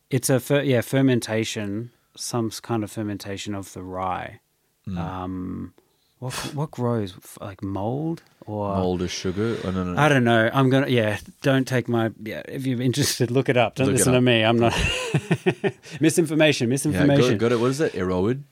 it's 0.10 0.30
a 0.30 0.40
fer- 0.40 0.64
yeah 0.64 0.82
fermentation 0.82 1.92
some 2.16 2.50
kind 2.50 2.84
of 2.84 2.92
fermentation 2.92 3.54
of 3.54 3.74
the 3.74 3.84
rye. 3.84 4.40
Hmm. 4.86 4.98
Um, 4.98 5.74
what 6.20 6.34
what 6.54 6.72
grows 6.72 7.16
like 7.40 7.62
mold 7.62 8.24
or 8.46 8.76
Mold 8.76 9.02
or 9.02 9.08
sugar? 9.08 9.58
Oh, 9.64 9.72
no, 9.72 9.84
no, 9.84 9.94
no. 9.94 10.02
I 10.02 10.10
don't 10.10 10.24
know. 10.24 10.50
I'm 10.54 10.70
gonna 10.70 10.88
yeah. 10.88 11.20
Don't 11.42 11.68
take 11.68 11.88
my 11.88 12.12
yeah. 12.24 12.42
If 12.48 12.66
you're 12.66 12.82
interested, 12.82 13.30
look 13.30 13.50
it 13.50 13.58
up. 13.58 13.76
Don't 13.76 13.88
Look 13.88 13.96
it 13.96 13.98
listen 14.00 14.14
to 14.14 14.22
me. 14.22 14.44
I'm 14.44 14.58
not 14.58 14.74
misinformation. 16.02 16.70
Misinformation. 16.70 17.38
go, 17.38 17.50
go 17.50 17.50
to 17.50 17.60
what 17.60 17.70
is 17.72 17.82
it? 17.82 17.94
Erowid. 17.94 18.44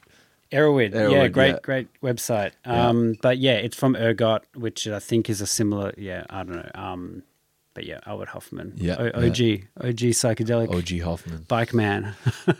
Erowid. 0.51 0.93
yeah, 1.11 1.27
great, 1.27 1.53
yeah. 1.53 1.59
great 1.63 1.87
website. 2.01 2.51
Yeah. 2.65 2.87
Um, 2.87 3.15
but 3.21 3.37
yeah, 3.39 3.53
it's 3.53 3.75
from 3.75 3.95
Ergot, 3.95 4.43
which 4.55 4.87
I 4.87 4.99
think 4.99 5.29
is 5.29 5.41
a 5.41 5.47
similar. 5.47 5.93
Yeah, 5.97 6.23
I 6.29 6.43
don't 6.43 6.55
know. 6.57 6.71
Um, 6.75 7.23
but 7.73 7.85
yeah, 7.85 7.99
Albert 8.05 8.29
Hofmann. 8.29 8.73
Yeah, 8.77 8.95
O- 8.97 9.05
yeah. 9.05 9.17
OG, 9.17 9.87
OG 9.89 10.01
psychedelic 10.13 10.73
OG 10.73 11.01
Hofmann. 11.03 11.45
bike 11.47 11.73
man. 11.73 12.15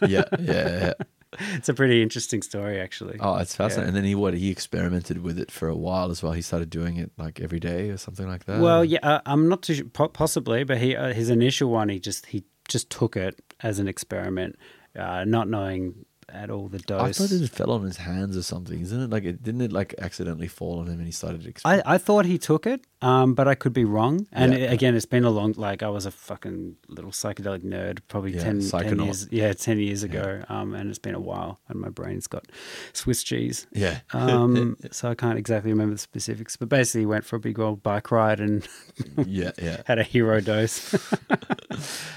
yeah, 0.08 0.24
yeah, 0.40 0.40
yeah. 0.40 0.94
it's 1.54 1.70
a 1.70 1.74
pretty 1.74 2.02
interesting 2.02 2.42
story, 2.42 2.80
actually. 2.80 3.18
Oh, 3.20 3.38
it's 3.38 3.56
fascinating. 3.56 3.90
And 3.90 3.98
then 3.98 4.04
he 4.04 4.16
what 4.16 4.34
he 4.34 4.50
experimented 4.50 5.22
with 5.22 5.40
it 5.40 5.52
for 5.52 5.68
a 5.68 5.76
while 5.76 6.12
as 6.12 6.22
well. 6.24 6.34
He 6.34 6.42
started 6.42 6.70
doing 6.70 6.98
it 6.98 7.12
like 7.18 7.40
every 7.40 7.60
day 7.60 7.90
or 7.90 7.98
something 7.98 8.28
like 8.28 8.46
that. 8.46 8.62
Well, 8.62 8.84
yeah, 8.84 9.00
uh, 9.04 9.22
I'm 9.26 9.50
not 9.50 9.62
too 9.64 9.86
po- 9.86 10.10
possibly, 10.10 10.64
but 10.64 10.78
he 10.78 10.96
uh, 10.96 11.14
his 11.14 11.30
initial 11.30 11.70
one, 11.70 11.90
he 11.90 12.00
just 12.00 12.28
he 12.28 12.44
just 12.68 12.90
took 12.90 13.16
it 13.16 13.42
as 13.62 13.80
an 13.80 13.88
experiment, 13.88 14.58
uh, 14.98 15.24
not 15.26 15.48
knowing 15.48 16.06
at 16.30 16.50
all 16.50 16.68
the 16.68 16.80
dose. 16.80 17.02
I 17.02 17.12
thought 17.12 17.32
it 17.32 17.48
fell 17.50 17.72
on 17.72 17.84
his 17.84 17.98
hands 17.98 18.36
or 18.36 18.44
something. 18.44 18.80
Isn't 18.82 19.02
it 19.02 19.10
like 19.10 19.24
it? 19.24 19.44
Didn't 19.44 19.62
it 19.62 19.72
like 19.72 19.94
accidentally 20.00 20.48
fall 20.48 20.80
on 20.80 20.88
him 20.88 20.98
and 20.98 21.06
he 21.06 21.12
started? 21.12 21.44
Exper- 21.44 21.62
I, 21.66 21.82
I 21.86 21.98
thought 21.98 22.26
he 22.26 22.38
took 22.38 22.66
it, 22.66 22.86
um, 23.06 23.34
but 23.36 23.48
I 23.48 23.56
could 23.56 23.74
be 23.74 23.86
wrong. 23.86 24.28
And 24.32 24.52
Yeah. 24.54 24.60
it- 24.66 24.74
again, 24.74 24.96
it's 24.96 25.06
been 25.06 25.24
a 25.26 25.30
long 25.30 25.54
like 25.58 25.84
I 25.84 25.90
was 25.90 26.06
a 26.06 26.12
fucking 26.12 26.76
little 26.90 27.12
psychedelic 27.12 27.64
nerd, 27.64 28.00
probably 28.08 28.34
Yeah, 28.34 28.44
10, 28.44 28.62
10 28.62 29.00
years, 29.00 29.28
yeah, 29.32 29.54
ten 29.54 29.78
years 29.80 30.02
ago. 30.04 30.42
Um, 30.50 30.74
and 30.74 30.90
it's 30.90 31.00
been 31.08 31.16
a 31.16 31.20
while, 31.32 31.60
and 31.70 31.80
my 31.80 31.90
brain's 31.90 32.28
got 32.28 32.46
Swiss 32.94 33.22
cheese. 33.24 33.68
yeah. 33.72 34.00
Um, 34.14 34.78
so 34.92 35.10
I 35.10 35.16
can't 35.16 35.38
exactly 35.38 35.72
remember 35.72 35.96
the 35.96 36.00
specifics, 36.12 36.56
but 36.58 36.70
basically 36.70 37.06
went 37.06 37.26
for 37.26 37.36
a 37.36 37.40
big 37.40 37.60
old 37.60 37.84
bike 37.84 38.10
ride 38.12 38.40
and 38.40 38.68
yeah, 39.26 39.52
yeah. 39.62 39.82
had 39.86 40.00
a 40.00 40.04
hero 40.04 40.40
dose. 40.42 40.96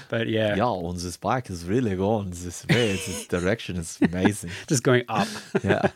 but 0.09 0.27
yeah, 0.27 0.55
Yeah, 0.55 0.71
once 0.71 1.03
this 1.03 1.17
bike 1.17 1.49
is 1.49 1.65
really 1.65 1.95
going 1.95 2.29
this 2.31 2.65
way, 2.67 2.93
this 2.93 3.27
direction 3.27 3.77
is 3.77 3.97
amazing. 4.01 4.51
just 4.67 4.83
going 4.83 5.03
up. 5.09 5.27
Yeah. 5.63 5.89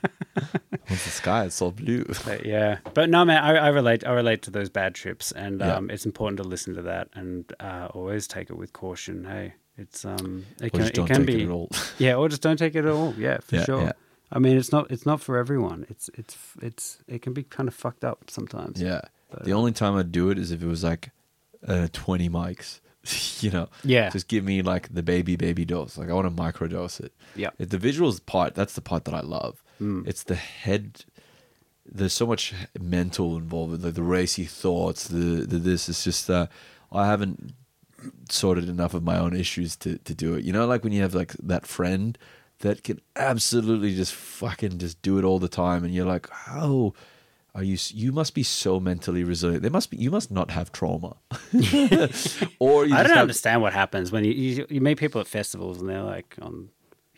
once 0.89 1.03
the 1.05 1.09
sky 1.21 1.45
is 1.45 1.53
so 1.53 1.71
blue. 1.71 2.05
But 2.25 2.45
yeah, 2.45 2.79
but 2.93 3.09
no, 3.09 3.23
man, 3.25 3.41
I, 3.43 3.55
I 3.55 3.67
relate. 3.69 4.05
I 4.05 4.11
relate 4.11 4.41
to 4.43 4.51
those 4.51 4.69
bad 4.69 4.82
trips, 4.89 5.31
and 5.31 5.59
Yeah. 5.61 5.75
um, 5.75 5.89
it's 5.89 6.05
important 6.05 6.37
to 6.37 6.43
listen 6.43 6.73
to 6.75 6.81
that 6.83 7.07
and 7.13 7.51
uh, 7.59 7.87
always 7.93 8.27
take 8.27 8.49
it 8.49 8.57
with 8.57 8.73
caution. 8.73 9.25
Hey, 9.25 9.53
it's 9.77 10.05
um, 10.05 10.45
it 10.61 10.71
can, 10.73 10.81
it 10.81 10.93
can 11.07 11.25
be 11.25 11.41
it 11.41 11.45
at 11.45 11.51
all. 11.51 11.69
yeah, 11.97 12.15
or 12.15 12.29
just 12.29 12.41
don't 12.41 12.57
take 12.57 12.75
it 12.75 12.85
at 12.85 12.91
all. 12.91 13.13
Yeah, 13.17 13.37
for 13.39 13.55
Yeah, 13.55 13.63
sure. 13.65 13.81
yeah. 13.81 13.91
I 14.31 14.39
mean, 14.39 14.57
it's 14.57 14.71
not 14.71 14.89
it's 14.91 15.05
not 15.05 15.21
for 15.21 15.37
everyone. 15.37 15.85
It's 15.89 16.09
it's 16.15 16.37
it's 16.61 16.97
it 17.07 17.21
can 17.21 17.33
be 17.33 17.43
kind 17.43 17.67
of 17.69 17.75
fucked 17.75 18.03
up 18.03 18.29
sometimes. 18.29 18.81
Yeah. 18.81 19.01
But- 19.29 19.45
the 19.45 19.53
only 19.53 19.71
time 19.71 19.95
I'd 19.95 20.11
do 20.11 20.29
it 20.29 20.37
is 20.37 20.51
if 20.51 20.61
it 20.61 20.67
was 20.67 20.83
like 20.83 21.11
uh, 21.67 21.87
20 21.93 22.29
mics. 22.29 22.79
you 23.43 23.51
know, 23.51 23.67
Yeah. 23.83 24.09
Just 24.09 24.27
give 24.29 24.45
me 24.45 24.61
like 24.61 24.93
the 24.93 25.03
baby, 25.03 25.35
baby 25.35 25.65
dose. 25.65 25.97
Like 25.97 26.09
I 26.09 26.13
want 26.13 26.25
to 26.35 26.43
microdose 26.43 26.99
it. 27.01 27.11
Yeah. 27.35 27.49
If 27.59 27.69
the 27.69 27.77
visuals 27.77 28.25
part, 28.25 28.55
that's 28.55 28.75
the 28.75 28.81
part 28.81 29.03
that 29.05 29.13
I 29.13 29.19
love. 29.21 29.61
Mm. 29.81 30.07
It's 30.07 30.23
the 30.23 30.35
head. 30.35 31.03
There's 31.85 32.13
so 32.13 32.25
much 32.25 32.53
mental 32.79 33.37
involved 33.37 33.71
with 33.71 33.85
like 33.85 33.93
the 33.95 34.03
racy 34.03 34.45
thoughts. 34.45 35.07
The, 35.07 35.45
the 35.45 35.57
this. 35.57 35.89
It's 35.89 36.03
just 36.03 36.29
uh, 36.29 36.47
I 36.91 37.07
haven't 37.07 37.53
sorted 38.29 38.69
enough 38.69 38.93
of 38.93 39.03
my 39.03 39.17
own 39.17 39.35
issues 39.35 39.75
to 39.77 39.97
to 39.99 40.13
do 40.13 40.35
it. 40.35 40.43
You 40.43 40.53
know, 40.53 40.65
like 40.65 40.83
when 40.83 40.93
you 40.93 41.01
have 41.01 41.13
like 41.13 41.33
that 41.33 41.65
friend 41.65 42.17
that 42.59 42.83
can 42.83 43.01
absolutely 43.15 43.95
just 43.95 44.13
fucking 44.13 44.77
just 44.77 45.01
do 45.01 45.17
it 45.17 45.23
all 45.23 45.39
the 45.39 45.49
time, 45.49 45.83
and 45.83 45.93
you're 45.93 46.05
like, 46.05 46.29
how 46.29 46.93
are 47.53 47.63
you? 47.63 47.77
You 47.89 48.11
must 48.11 48.33
be 48.33 48.43
so 48.43 48.79
mentally 48.79 49.23
resilient. 49.23 49.61
There 49.61 49.71
must 49.71 49.91
be. 49.91 49.97
You 49.97 50.11
must 50.11 50.31
not 50.31 50.51
have 50.51 50.71
trauma, 50.71 51.17
or 52.59 52.85
you 52.85 52.95
I 52.95 53.03
don't 53.03 53.11
have, 53.11 53.17
understand 53.17 53.61
what 53.61 53.73
happens 53.73 54.11
when 54.11 54.23
you, 54.23 54.31
you 54.31 54.67
you 54.69 54.81
meet 54.81 54.97
people 54.97 55.21
at 55.21 55.27
festivals 55.27 55.79
and 55.79 55.89
they're 55.89 56.01
like 56.01 56.35
on 56.41 56.69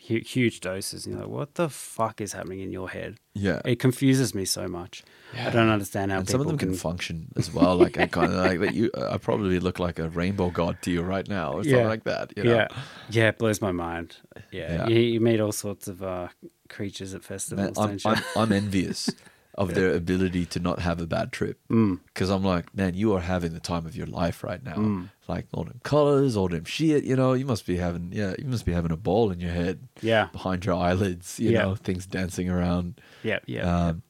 huge 0.06 0.60
doses. 0.60 1.06
And 1.06 1.14
you're 1.14 1.24
like, 1.24 1.32
what 1.32 1.54
the 1.54 1.68
fuck 1.68 2.20
is 2.20 2.32
happening 2.32 2.60
in 2.60 2.70
your 2.72 2.88
head? 2.88 3.18
Yeah. 3.34 3.60
it 3.64 3.78
confuses 3.78 4.34
me 4.34 4.44
so 4.44 4.66
much. 4.66 5.02
I 5.36 5.50
don't 5.50 5.68
understand 5.68 6.10
how 6.10 6.18
and 6.18 6.26
people 6.26 6.38
some 6.38 6.40
of 6.42 6.46
them 6.46 6.58
can, 6.58 6.70
can 6.70 6.78
function 6.78 7.28
as 7.36 7.52
well. 7.52 7.76
Like 7.76 7.98
I 7.98 8.06
kind 8.06 8.32
of 8.32 8.38
like 8.38 8.60
that. 8.60 8.74
You, 8.74 8.90
I 8.96 9.18
probably 9.18 9.58
look 9.58 9.78
like 9.78 9.98
a 9.98 10.08
rainbow 10.08 10.50
god 10.50 10.80
to 10.82 10.90
you 10.90 11.02
right 11.02 11.28
now, 11.28 11.52
or 11.52 11.64
something 11.64 11.86
like 11.86 12.04
that. 12.04 12.32
You 12.36 12.44
know? 12.44 12.54
Yeah, 12.54 12.68
yeah, 13.10 13.28
it 13.28 13.38
blows 13.38 13.60
my 13.60 13.72
mind. 13.72 14.16
Yeah, 14.50 14.72
Yeah. 14.72 14.88
You, 14.88 15.00
you 15.00 15.20
meet 15.20 15.40
all 15.40 15.52
sorts 15.52 15.88
of 15.88 16.02
uh, 16.02 16.28
creatures 16.68 17.12
at 17.12 17.20
Man, 17.20 17.26
festivals, 17.26 17.78
I'm, 17.78 17.88
don't 17.88 18.04
you? 18.04 18.10
I'm, 18.10 18.22
I'm 18.36 18.52
envious 18.52 19.10
of 19.58 19.74
their 19.74 19.94
ability 19.94 20.44
to 20.46 20.60
not 20.60 20.80
have 20.80 21.00
a 21.00 21.06
bad 21.06 21.32
trip. 21.32 21.58
Mm. 21.70 22.00
Because 22.06 22.28
I'm 22.30 22.44
like, 22.44 22.74
man, 22.76 22.94
you 22.94 23.14
are 23.14 23.20
having 23.20 23.54
the 23.54 23.60
time 23.60 23.86
of 23.86 23.96
your 23.96 24.06
life 24.06 24.44
right 24.44 24.62
now. 24.62 25.08
Like 25.28 25.46
all 25.52 25.64
them 25.64 25.80
colors, 25.82 26.36
all 26.36 26.48
them 26.48 26.64
shit. 26.64 27.04
You 27.04 27.16
know, 27.16 27.32
you 27.32 27.46
must 27.46 27.66
be 27.66 27.76
having, 27.76 28.10
yeah, 28.12 28.34
you 28.38 28.44
must 28.46 28.64
be 28.66 28.72
having 28.72 28.92
a 28.92 28.96
ball 28.96 29.30
in 29.30 29.40
your 29.40 29.50
head. 29.52 29.88
Yeah. 30.02 30.28
behind 30.30 30.64
your 30.64 30.74
eyelids. 30.76 31.40
You 31.40 31.50
Yeah. 31.52 31.62
know, 31.62 31.74
things 31.74 32.06
dancing 32.06 32.48
around. 32.50 33.00
yeah, 33.22 33.38
yeah. 33.46 33.62
Um, 33.88 34.02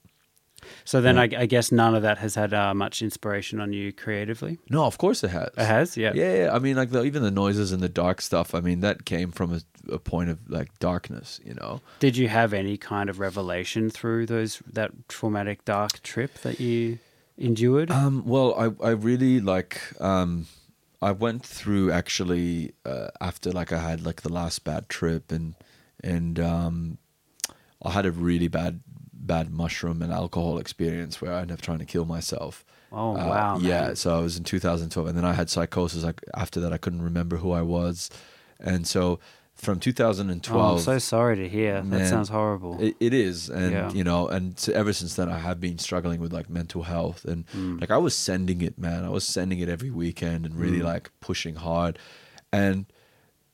so 0.84 1.00
then 1.00 1.18
I, 1.18 1.24
I 1.24 1.46
guess 1.46 1.72
none 1.72 1.94
of 1.94 2.02
that 2.02 2.18
has 2.18 2.34
had 2.34 2.52
uh, 2.54 2.74
much 2.74 3.02
inspiration 3.02 3.60
on 3.60 3.72
you 3.72 3.92
creatively. 3.92 4.58
no, 4.70 4.84
of 4.84 4.98
course 4.98 5.24
it 5.24 5.30
has. 5.30 5.50
It 5.56 5.64
has, 5.64 5.96
yeah. 5.96 6.12
Yeah, 6.14 6.34
yeah. 6.34 6.54
I 6.54 6.58
mean, 6.58 6.76
like 6.76 6.90
the, 6.90 7.04
even 7.04 7.22
the 7.22 7.30
noises 7.30 7.72
and 7.72 7.82
the 7.82 7.88
dark 7.88 8.20
stuff. 8.20 8.54
I 8.54 8.60
mean, 8.60 8.80
that 8.80 9.04
came 9.04 9.32
from 9.32 9.52
a, 9.52 9.60
a 9.92 9.98
point 9.98 10.30
of 10.30 10.38
like 10.48 10.78
darkness. 10.78 11.40
You 11.44 11.54
know. 11.54 11.80
Did 12.00 12.16
you 12.16 12.28
have 12.28 12.52
any 12.52 12.76
kind 12.76 13.10
of 13.10 13.18
revelation 13.18 13.90
through 13.90 14.26
those 14.26 14.62
that 14.72 15.08
traumatic 15.08 15.64
dark 15.64 16.02
trip 16.02 16.34
that 16.42 16.60
you 16.60 16.98
endured? 17.38 17.90
Um, 17.90 18.24
well, 18.26 18.54
I, 18.54 18.86
I 18.86 18.90
really 18.90 19.40
like 19.40 19.80
um, 20.00 20.46
I 21.02 21.12
went 21.12 21.44
through 21.44 21.92
actually 21.92 22.72
uh, 22.84 23.08
after 23.20 23.50
like 23.50 23.72
I 23.72 23.78
had 23.78 24.04
like 24.04 24.22
the 24.22 24.32
last 24.32 24.64
bad 24.64 24.88
trip 24.88 25.30
and 25.30 25.54
and 26.02 26.38
um, 26.38 26.98
I 27.82 27.92
had 27.92 28.06
a 28.06 28.10
really 28.10 28.48
bad 28.48 28.80
bad 29.18 29.50
mushroom 29.52 30.02
and 30.02 30.12
alcohol 30.12 30.58
experience 30.58 31.20
where 31.20 31.32
I 31.32 31.40
ended 31.42 31.54
up 31.54 31.60
trying 31.62 31.78
to 31.78 31.84
kill 31.84 32.04
myself. 32.04 32.64
Oh, 32.92 33.16
Uh, 33.16 33.28
wow, 33.28 33.58
Yeah, 33.58 33.80
man. 33.88 33.96
so 33.96 34.16
I 34.16 34.20
was 34.20 34.36
in 34.36 34.44
2012, 34.44 35.08
and 35.08 35.16
then 35.16 35.24
I 35.24 35.32
had 35.32 35.50
psychosis. 35.50 36.04
Like 36.04 36.22
after 36.34 36.60
that, 36.60 36.72
I 36.72 36.78
couldn't 36.78 37.02
remember 37.02 37.36
who 37.38 37.50
I 37.52 37.62
was, 37.62 38.10
and 38.60 38.86
so 38.86 39.18
from 39.54 39.80
2012. 39.80 40.62
oh, 40.62 40.72
I'm 40.76 40.78
so 40.82 40.98
sorry 40.98 41.36
to 41.36 41.48
hear. 41.48 41.80
That 41.82 42.06
sounds 42.08 42.28
horrible. 42.28 42.76
It, 42.80 42.94
it 43.00 43.14
is, 43.14 43.48
and 43.48 43.72
Yeah. 43.72 43.90
you 43.92 44.04
know, 44.04 44.28
and 44.28 44.58
so 44.58 44.72
ever 44.72 44.92
since 44.92 45.14
then, 45.16 45.28
I 45.30 45.38
have 45.38 45.60
been 45.60 45.78
struggling 45.78 46.20
with 46.20 46.32
like 46.32 46.48
mental 46.50 46.82
health, 46.84 47.24
and 47.24 47.46
Mm. 47.48 47.80
like 47.80 47.90
I 47.90 47.96
was 47.98 48.14
sending 48.14 48.60
it, 48.60 48.78
man. 48.78 49.04
I 49.04 49.08
was 49.08 49.24
sending 49.26 49.58
it 49.60 49.68
every 49.68 49.90
weekend 49.90 50.44
and 50.46 50.54
really 50.56 50.80
Mm. 50.80 50.84
like 50.84 51.10
pushing 51.20 51.56
hard, 51.56 51.98
and 52.52 52.86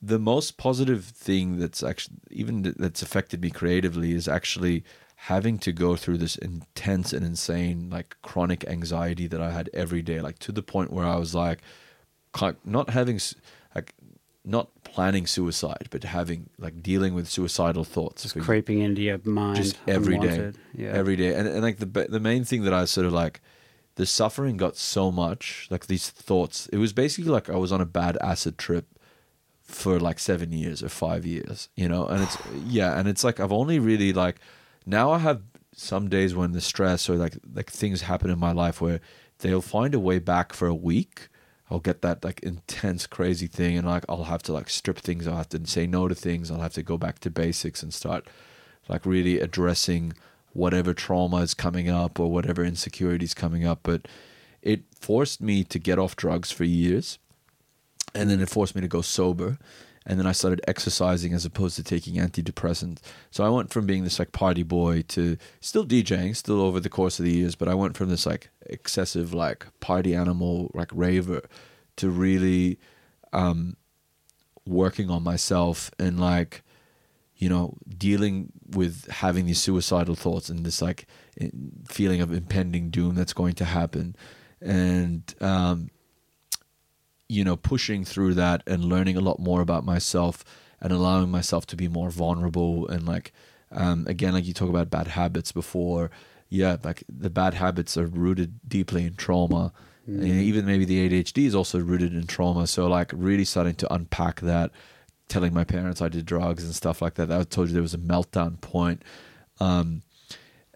the 0.05 0.19
most 0.19 0.57
positive 0.57 1.05
thing 1.05 1.59
that's 1.61 1.83
actually 1.83 2.17
even 2.33 2.65
th- 2.65 2.75
that's 2.79 3.03
affected 3.03 3.41
me 3.41 3.51
creatively 3.51 4.13
is 4.13 4.27
actually 4.27 4.83
having 5.27 5.57
to 5.57 5.71
go 5.71 5.95
through 5.95 6.19
this 6.19 6.35
intense 6.35 7.13
and 7.13 7.25
insane 7.25 7.89
like 7.89 8.17
chronic 8.23 8.65
anxiety 8.67 9.29
that 9.29 9.41
I 9.41 9.53
had 9.53 9.71
every 9.73 10.03
day, 10.03 10.21
like 10.21 10.41
to 10.41 10.51
the 10.51 10.65
point 10.65 10.93
where 10.93 11.07
I 11.07 11.15
was 11.15 11.33
like, 11.33 11.61
not 12.65 12.91
having 12.91 13.21
like 13.73 13.95
not 14.45 14.71
planning 14.83 15.29
suicide, 15.29 15.87
but 15.91 16.03
having 16.03 16.51
like 16.59 16.83
dealing 16.83 17.15
with 17.15 17.29
suicidal 17.29 17.85
thoughts 17.85 18.25
Just 18.25 18.37
creeping 18.41 18.81
into 18.81 19.01
your 19.01 19.21
mind 19.25 19.59
just 19.59 19.79
every 19.87 20.19
day, 20.19 20.27
unwanted. 20.27 20.59
Yeah. 20.75 20.91
every 20.91 21.15
day, 21.15 21.35
and 21.35 21.47
and 21.47 21.63
like 21.63 21.79
the 21.79 22.07
the 22.09 22.21
main 22.21 22.43
thing 22.43 22.65
that 22.65 22.75
I 22.75 22.85
sort 22.87 23.07
of 23.07 23.13
like, 23.13 23.41
the 23.95 24.07
suffering 24.07 24.57
got 24.57 24.77
so 24.77 25.13
much, 25.13 25.69
like 25.71 25.87
these 25.87 26.11
thoughts. 26.11 26.67
It 26.73 26.79
was 26.79 26.93
basically 26.93 27.31
like 27.31 27.49
I 27.49 27.57
was 27.57 27.71
on 27.71 27.81
a 27.81 27.87
bad 27.87 28.19
acid 28.21 28.59
trip 28.59 28.87
for 29.63 30.01
like 30.01 30.19
seven 30.19 30.51
years 30.51 30.83
or 30.83 30.89
five 30.89 31.25
years, 31.25 31.69
you 31.77 31.89
know, 31.89 32.07
and 32.07 32.25
it's 32.25 32.37
yeah, 32.67 32.99
and 32.99 33.09
it's 33.09 33.23
like 33.23 33.39
I've 33.39 33.53
only 33.53 33.79
really 33.79 34.13
like 34.13 34.41
now 34.87 35.11
I 35.11 35.19
have 35.19 35.43
some 35.75 36.09
days 36.09 36.35
when 36.35 36.53
the 36.53 36.61
stress 36.61 37.09
or 37.09 37.17
like 37.17 37.39
like 37.55 37.71
things 37.71 38.03
happen 38.03 38.31
in 38.31 38.39
my 38.39 38.53
life 38.53 38.81
where 38.81 39.01
they'll 39.39 39.63
find 39.63 39.95
a 39.95 40.01
way 40.01 40.19
back 40.19 40.53
for 40.53 40.69
a 40.69 40.75
week. 40.75 41.29
I'll 41.71 41.81
get 41.81 42.03
that 42.03 42.23
like 42.23 42.41
intense 42.41 43.07
crazy 43.07 43.47
thing 43.47 43.79
and 43.79 43.87
like 43.87 44.05
I'll 44.09 44.25
have 44.25 44.43
to 44.45 44.53
like 44.53 44.69
strip 44.69 44.99
things, 44.99 45.27
I'll 45.27 45.37
have 45.37 45.49
to 45.51 45.67
say 45.67 45.87
no 45.87 46.09
to 46.09 46.15
things, 46.15 46.51
I'll 46.51 46.61
have 46.61 46.75
to 46.75 46.83
go 46.83 46.99
back 46.99 47.19
to 47.21 47.31
basics 47.31 47.83
and 47.83 47.95
start 47.95 48.27
like 48.89 49.07
really 49.07 49.41
addressing 49.41 50.13
whatever 50.53 50.93
trauma 50.93 51.39
is 51.39 51.55
coming 51.55 51.89
up 51.89 52.21
or 52.21 52.31
whatever 52.31 52.63
insecurity 52.63 53.25
is 53.25 53.33
coming 53.33 53.67
up. 53.67 53.81
But 53.83 54.07
it 54.61 54.83
forced 55.01 55.41
me 55.41 55.65
to 55.65 55.79
get 55.79 55.99
off 55.99 56.15
drugs 56.15 56.51
for 56.51 56.65
years 56.65 57.19
and 58.15 58.29
then 58.29 58.41
it 58.41 58.51
forced 58.51 58.75
me 58.75 58.83
to 58.83 58.89
go 58.89 59.01
sober 59.01 59.59
and 60.07 60.19
then 60.19 60.27
I 60.27 60.33
started 60.33 60.61
exercising 60.67 61.33
as 61.33 61.45
opposed 61.45 61.77
to 61.77 61.83
taking 61.83 62.15
antidepressants. 62.15 62.99
So 63.31 63.45
I 63.45 63.49
went 63.49 63.71
from 63.71 63.87
being 63.87 64.05
this 64.05 64.19
like 64.19 64.33
party 64.33 64.63
boy 64.63 65.03
to 65.09 65.37
still 65.61 65.87
DJing, 65.87 66.37
still 66.37 66.61
over 66.61 66.81
the 66.81 66.89
course 66.89 67.19
of 67.19 67.25
the 67.25 67.33
years, 67.33 67.55
but 67.55 67.69
I 67.69 67.75
went 67.75 67.97
from 67.97 68.09
this 68.09 68.27
like 68.27 68.51
excessive 68.67 69.33
like 69.33 69.67
party 69.81 70.15
animal 70.15 70.71
like 70.75 70.91
raver 70.93 71.43
to 71.97 72.11
really 72.11 72.79
um 73.33 73.77
working 74.67 75.11
on 75.11 75.23
myself 75.23 75.91
and 75.99 76.21
like 76.21 76.63
you 77.37 77.49
know 77.49 77.77
dealing 77.99 78.53
with 78.71 79.11
having 79.11 79.47
these 79.47 79.61
suicidal 79.61 80.15
thoughts 80.15 80.49
and 80.49 80.65
this 80.65 80.81
like 80.81 81.07
feeling 81.89 82.21
of 82.21 82.33
impending 82.33 82.91
doom 82.91 83.15
that's 83.15 83.33
going 83.33 83.55
to 83.55 83.65
happen 83.65 84.15
and 84.61 85.35
um 85.41 85.91
you 87.33 87.45
know 87.45 87.57
pushing 87.57 88.05
through 88.05 88.35
that 88.35 88.63
and 88.67 88.85
learning 88.85 89.17
a 89.17 89.21
lot 89.21 89.39
more 89.39 89.61
about 89.61 89.85
myself 89.85 90.45
and 90.81 90.93
allowing 90.93 91.31
myself 91.31 91.65
to 91.67 91.77
be 91.77 91.89
more 91.89 92.11
vulnerable 92.11 92.87
and 92.89 93.07
like 93.07 93.33
um 93.71 94.07
again 94.07 94.35
like 94.35 94.47
you 94.47 94.53
talk 94.53 94.69
about 94.69 94.91
bad 94.91 95.09
habits 95.09 95.51
before 95.53 96.11
yeah 96.49 96.77
like 96.85 97.03
the 97.09 97.31
bad 97.31 97.55
habits 97.55 97.97
are 97.97 98.07
rooted 98.07 98.61
deeply 98.69 99.05
in 99.07 99.15
trauma. 99.15 99.73
And 100.05 100.25
even 100.25 100.67
maybe 100.67 100.85
the 100.85 101.09
ADHD 101.09 101.47
is 101.47 101.55
also 101.55 101.79
rooted 101.79 102.13
in 102.13 102.27
trauma. 102.27 102.67
So 102.67 102.89
like 102.89 103.13
really 103.15 103.45
starting 103.45 103.77
to 103.77 103.95
unpack 103.95 104.41
that 104.41 104.73
telling 105.29 105.55
my 105.55 105.63
parents 105.63 106.03
I 106.03 106.09
did 106.09 106.27
drugs 106.27 106.65
and 106.65 106.75
stuff 106.75 107.01
like 107.01 107.15
that 107.15 107.31
I 107.31 107.45
told 107.45 107.69
you 107.69 107.73
there 107.73 107.83
was 107.83 107.95
a 107.95 107.99
meltdown 107.99 108.61
point. 108.61 109.03
Um 109.61 110.03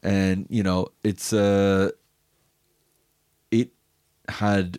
and 0.03 0.47
you 0.49 0.63
know 0.63 0.87
it's 1.03 1.33
uh 1.33 1.91
it 3.51 3.71
had 4.29 4.79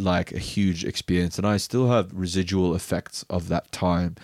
like 0.00 0.32
a 0.32 0.38
huge 0.38 0.84
experience 0.84 1.38
and 1.38 1.46
I 1.46 1.56
still 1.56 1.88
have 1.88 2.10
residual 2.12 2.74
effects 2.74 3.24
of 3.30 3.48
that 3.48 3.70
time 3.72 4.16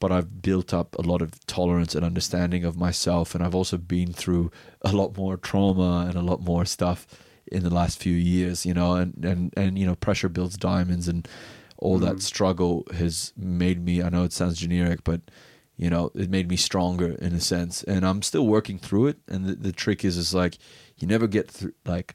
but 0.00 0.12
I've 0.12 0.42
built 0.42 0.74
up 0.74 0.94
a 0.98 1.02
lot 1.02 1.22
of 1.22 1.46
tolerance 1.46 1.94
and 1.94 2.04
understanding 2.04 2.64
of 2.64 2.76
myself 2.76 3.34
and 3.34 3.42
I've 3.42 3.54
also 3.54 3.76
been 3.76 4.12
through 4.12 4.50
a 4.82 4.92
lot 4.92 5.16
more 5.16 5.36
trauma 5.36 6.06
and 6.08 6.16
a 6.16 6.22
lot 6.22 6.42
more 6.42 6.64
stuff 6.64 7.06
in 7.50 7.62
the 7.62 7.74
last 7.74 8.02
few 8.02 8.14
years 8.14 8.66
you 8.66 8.74
know 8.74 8.94
and 8.94 9.24
and 9.24 9.52
and 9.56 9.78
you 9.78 9.86
know 9.86 9.94
pressure 9.94 10.28
builds 10.28 10.56
diamonds 10.56 11.08
and 11.08 11.28
all 11.78 11.98
that 11.98 12.16
mm. 12.16 12.22
struggle 12.22 12.84
has 12.94 13.32
made 13.36 13.84
me 13.84 14.02
I 14.02 14.08
know 14.08 14.24
it 14.24 14.32
sounds 14.32 14.58
generic 14.58 15.04
but 15.04 15.20
you 15.76 15.90
know 15.90 16.10
it 16.14 16.30
made 16.30 16.48
me 16.48 16.56
stronger 16.56 17.12
in 17.14 17.34
a 17.34 17.40
sense 17.40 17.82
and 17.82 18.06
I'm 18.06 18.22
still 18.22 18.46
working 18.46 18.78
through 18.78 19.08
it 19.08 19.18
and 19.28 19.46
the, 19.46 19.54
the 19.54 19.72
trick 19.72 20.04
is 20.04 20.16
is 20.16 20.34
like 20.34 20.58
you 20.98 21.06
never 21.06 21.26
get 21.26 21.50
through 21.50 21.74
like 21.84 22.14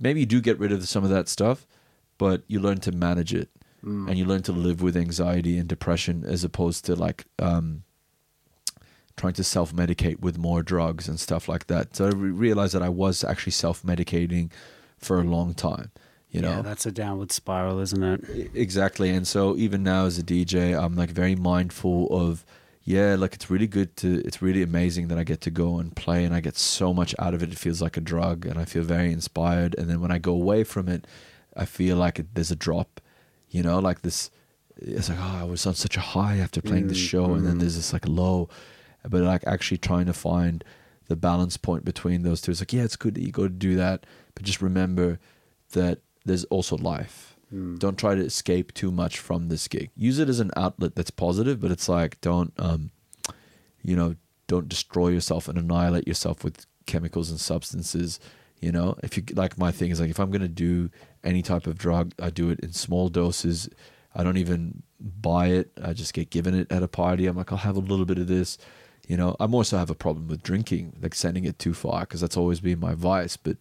maybe 0.00 0.20
you 0.20 0.26
do 0.26 0.40
get 0.40 0.58
rid 0.58 0.72
of 0.72 0.88
some 0.88 1.04
of 1.04 1.10
that 1.10 1.28
stuff 1.28 1.66
but 2.18 2.42
you 2.46 2.60
learn 2.60 2.78
to 2.78 2.92
manage 2.92 3.34
it 3.34 3.50
and 3.82 4.16
you 4.16 4.24
learn 4.24 4.42
to 4.42 4.52
live 4.52 4.80
with 4.80 4.96
anxiety 4.96 5.58
and 5.58 5.68
depression 5.68 6.24
as 6.26 6.42
opposed 6.42 6.86
to 6.86 6.94
like 6.94 7.26
um 7.38 7.82
trying 9.16 9.34
to 9.34 9.44
self-medicate 9.44 10.20
with 10.20 10.38
more 10.38 10.62
drugs 10.62 11.06
and 11.06 11.20
stuff 11.20 11.48
like 11.48 11.66
that 11.66 11.94
so 11.94 12.06
i 12.06 12.08
re- 12.08 12.30
realized 12.30 12.74
that 12.74 12.82
i 12.82 12.88
was 12.88 13.22
actually 13.22 13.52
self-medicating 13.52 14.50
for 14.96 15.20
a 15.20 15.22
long 15.22 15.52
time 15.52 15.90
you 16.30 16.40
know 16.40 16.56
yeah, 16.56 16.62
that's 16.62 16.84
a 16.84 16.90
downward 16.90 17.30
spiral, 17.30 17.78
isn't 17.78 18.02
it? 18.02 18.50
Exactly. 18.54 19.08
And 19.10 19.24
so 19.24 19.56
even 19.56 19.84
now 19.84 20.06
as 20.06 20.18
a 20.18 20.22
DJ, 20.24 20.76
I'm 20.76 20.96
like 20.96 21.10
very 21.10 21.36
mindful 21.36 22.08
of 22.10 22.44
yeah, 22.82 23.14
like 23.14 23.34
it's 23.34 23.48
really 23.48 23.68
good 23.68 23.96
to 23.98 24.20
it's 24.26 24.42
really 24.42 24.60
amazing 24.60 25.06
that 25.08 25.16
I 25.16 25.22
get 25.22 25.40
to 25.42 25.50
go 25.52 25.78
and 25.78 25.94
play 25.94 26.24
and 26.24 26.34
I 26.34 26.40
get 26.40 26.56
so 26.56 26.92
much 26.92 27.14
out 27.20 27.34
of 27.34 27.42
it. 27.44 27.52
It 27.52 27.58
feels 27.58 27.80
like 27.80 27.96
a 27.96 28.00
drug 28.00 28.46
and 28.46 28.58
I 28.58 28.64
feel 28.64 28.82
very 28.82 29.12
inspired. 29.12 29.76
And 29.78 29.88
then 29.88 30.00
when 30.00 30.10
I 30.10 30.18
go 30.18 30.32
away 30.32 30.64
from 30.64 30.88
it, 30.88 31.06
I 31.56 31.64
feel 31.64 31.96
like 31.96 32.18
it, 32.18 32.34
there's 32.34 32.50
a 32.50 32.56
drop, 32.56 33.00
you 33.48 33.62
know, 33.62 33.78
like 33.78 34.02
this 34.02 34.30
it's 34.76 35.08
like, 35.08 35.18
oh, 35.20 35.38
I 35.40 35.44
was 35.44 35.66
on 35.66 35.74
such 35.74 35.96
a 35.96 36.00
high 36.00 36.38
after 36.38 36.60
playing 36.60 36.88
this 36.88 36.98
mm, 36.98 37.08
show 37.08 37.34
and 37.34 37.46
then 37.46 37.56
mm. 37.56 37.60
there's 37.60 37.76
this 37.76 37.92
like 37.92 38.08
low. 38.08 38.48
But 39.08 39.22
like 39.22 39.46
actually 39.46 39.78
trying 39.78 40.06
to 40.06 40.12
find 40.12 40.64
the 41.08 41.16
balance 41.16 41.56
point 41.56 41.84
between 41.84 42.22
those 42.22 42.40
two. 42.40 42.50
It's 42.50 42.60
like, 42.60 42.72
yeah, 42.72 42.82
it's 42.82 42.96
good 42.96 43.14
that 43.14 43.22
you 43.22 43.30
go 43.30 43.44
to 43.44 43.48
do 43.48 43.76
that, 43.76 44.06
but 44.34 44.44
just 44.44 44.62
remember 44.62 45.20
that 45.72 46.00
there's 46.24 46.44
also 46.44 46.76
life. 46.76 47.36
Mm. 47.52 47.78
Don't 47.78 47.98
try 47.98 48.14
to 48.14 48.24
escape 48.24 48.72
too 48.74 48.90
much 48.90 49.18
from 49.18 49.48
this 49.48 49.68
gig. 49.68 49.90
Use 49.96 50.18
it 50.18 50.28
as 50.28 50.40
an 50.40 50.50
outlet 50.56 50.96
that's 50.96 51.10
positive, 51.10 51.60
but 51.60 51.70
it's 51.70 51.88
like 51.88 52.20
don't 52.20 52.52
um 52.58 52.90
you 53.82 53.94
know, 53.94 54.16
don't 54.46 54.68
destroy 54.68 55.08
yourself 55.08 55.46
and 55.46 55.58
annihilate 55.58 56.08
yourself 56.08 56.42
with 56.42 56.66
chemicals 56.86 57.30
and 57.30 57.38
substances. 57.38 58.18
You 58.60 58.72
know, 58.72 58.96
if 59.02 59.16
you 59.16 59.24
like, 59.34 59.58
my 59.58 59.70
thing 59.70 59.90
is 59.90 60.00
like, 60.00 60.10
if 60.10 60.18
I'm 60.18 60.30
gonna 60.30 60.48
do 60.48 60.90
any 61.24 61.42
type 61.42 61.66
of 61.66 61.78
drug, 61.78 62.12
I 62.20 62.30
do 62.30 62.50
it 62.50 62.60
in 62.60 62.72
small 62.72 63.08
doses. 63.08 63.68
I 64.14 64.22
don't 64.22 64.36
even 64.36 64.82
buy 65.00 65.48
it. 65.48 65.70
I 65.82 65.92
just 65.92 66.14
get 66.14 66.30
given 66.30 66.54
it 66.54 66.70
at 66.70 66.82
a 66.82 66.88
party. 66.88 67.26
I'm 67.26 67.36
like, 67.36 67.50
I'll 67.50 67.58
have 67.58 67.76
a 67.76 67.80
little 67.80 68.04
bit 68.04 68.18
of 68.18 68.26
this. 68.26 68.58
You 69.08 69.16
know, 69.16 69.36
I'm 69.40 69.54
also 69.54 69.76
have 69.76 69.90
a 69.90 69.94
problem 69.94 70.28
with 70.28 70.42
drinking, 70.42 70.96
like 71.02 71.14
sending 71.14 71.44
it 71.44 71.58
too 71.58 71.74
far, 71.74 72.00
because 72.00 72.20
that's 72.20 72.36
always 72.36 72.60
been 72.60 72.80
my 72.80 72.94
vice. 72.94 73.36
But 73.36 73.56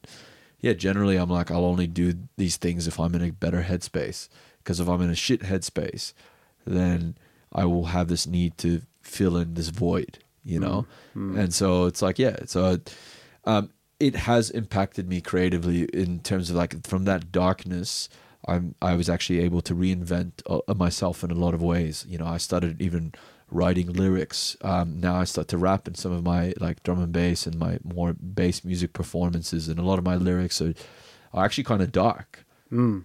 yeah, 0.60 0.74
generally, 0.74 1.18
I'm 1.18 1.30
like, 1.30 1.52
I'll 1.52 1.66
only 1.66 1.88
do 1.88 2.14
these 2.38 2.58
things 2.58 2.88
if 2.88 3.00
I'm 3.00 3.16
in 3.16 3.22
a 3.22 3.32
better 3.32 3.64
headspace. 3.64 4.30
Because 4.60 4.80
if 4.80 4.88
I'm 4.88 5.02
in 5.02 5.10
a 5.10 5.16
shit 5.16 5.42
headspace, 5.42 6.14
then 6.66 7.18
I 7.52 7.66
will 7.66 7.88
have 7.88 8.08
this 8.08 8.26
need 8.26 8.58
to 8.60 8.82
fill 9.02 9.36
in 9.36 9.56
this 9.56 9.68
void, 9.68 10.20
you 10.46 10.60
know? 10.60 10.86
And 11.38 11.54
so 11.54 11.86
it's 11.86 12.02
like, 12.02 12.18
yeah, 12.18 12.38
so 12.46 12.78
um, 13.44 13.72
it 14.00 14.16
has 14.16 14.50
impacted 14.50 15.08
me 15.08 15.22
creatively 15.22 15.84
in 15.86 16.20
terms 16.20 16.50
of 16.50 16.56
like 16.56 16.86
from 16.86 17.06
that 17.06 17.32
darkness. 17.32 18.10
I'm 18.46 18.76
I 18.82 18.96
was 18.96 19.10
actually 19.10 19.40
able 19.40 19.62
to 19.62 19.74
reinvent 19.74 20.32
uh, 20.48 20.74
myself 20.74 21.24
in 21.24 21.32
a 21.32 21.36
lot 21.36 21.54
of 21.54 21.62
ways. 21.62 22.06
You 22.10 22.18
know, 22.18 22.28
I 22.28 22.38
started 22.38 22.82
even 22.82 23.14
writing 23.50 23.94
lyrics. 23.94 24.58
Um, 24.62 25.00
now 25.00 25.16
I 25.16 25.24
start 25.24 25.48
to 25.50 25.58
rap 25.58 25.88
in 25.88 25.96
some 25.96 26.12
of 26.12 26.24
my 26.24 26.54
like 26.60 26.84
drum 26.84 27.02
and 27.02 27.14
bass 27.14 27.48
and 27.48 27.58
my 27.58 27.80
more 27.84 28.14
bass 28.14 28.66
music 28.66 28.94
performances, 28.94 29.70
and 29.70 29.80
a 29.80 29.84
lot 29.84 30.00
of 30.00 30.06
my 30.06 30.16
lyrics 30.16 30.62
are, 30.62 30.74
are 31.34 31.46
actually 31.46 31.64
kind 31.64 31.82
of 31.82 31.92
dark. 31.92 32.46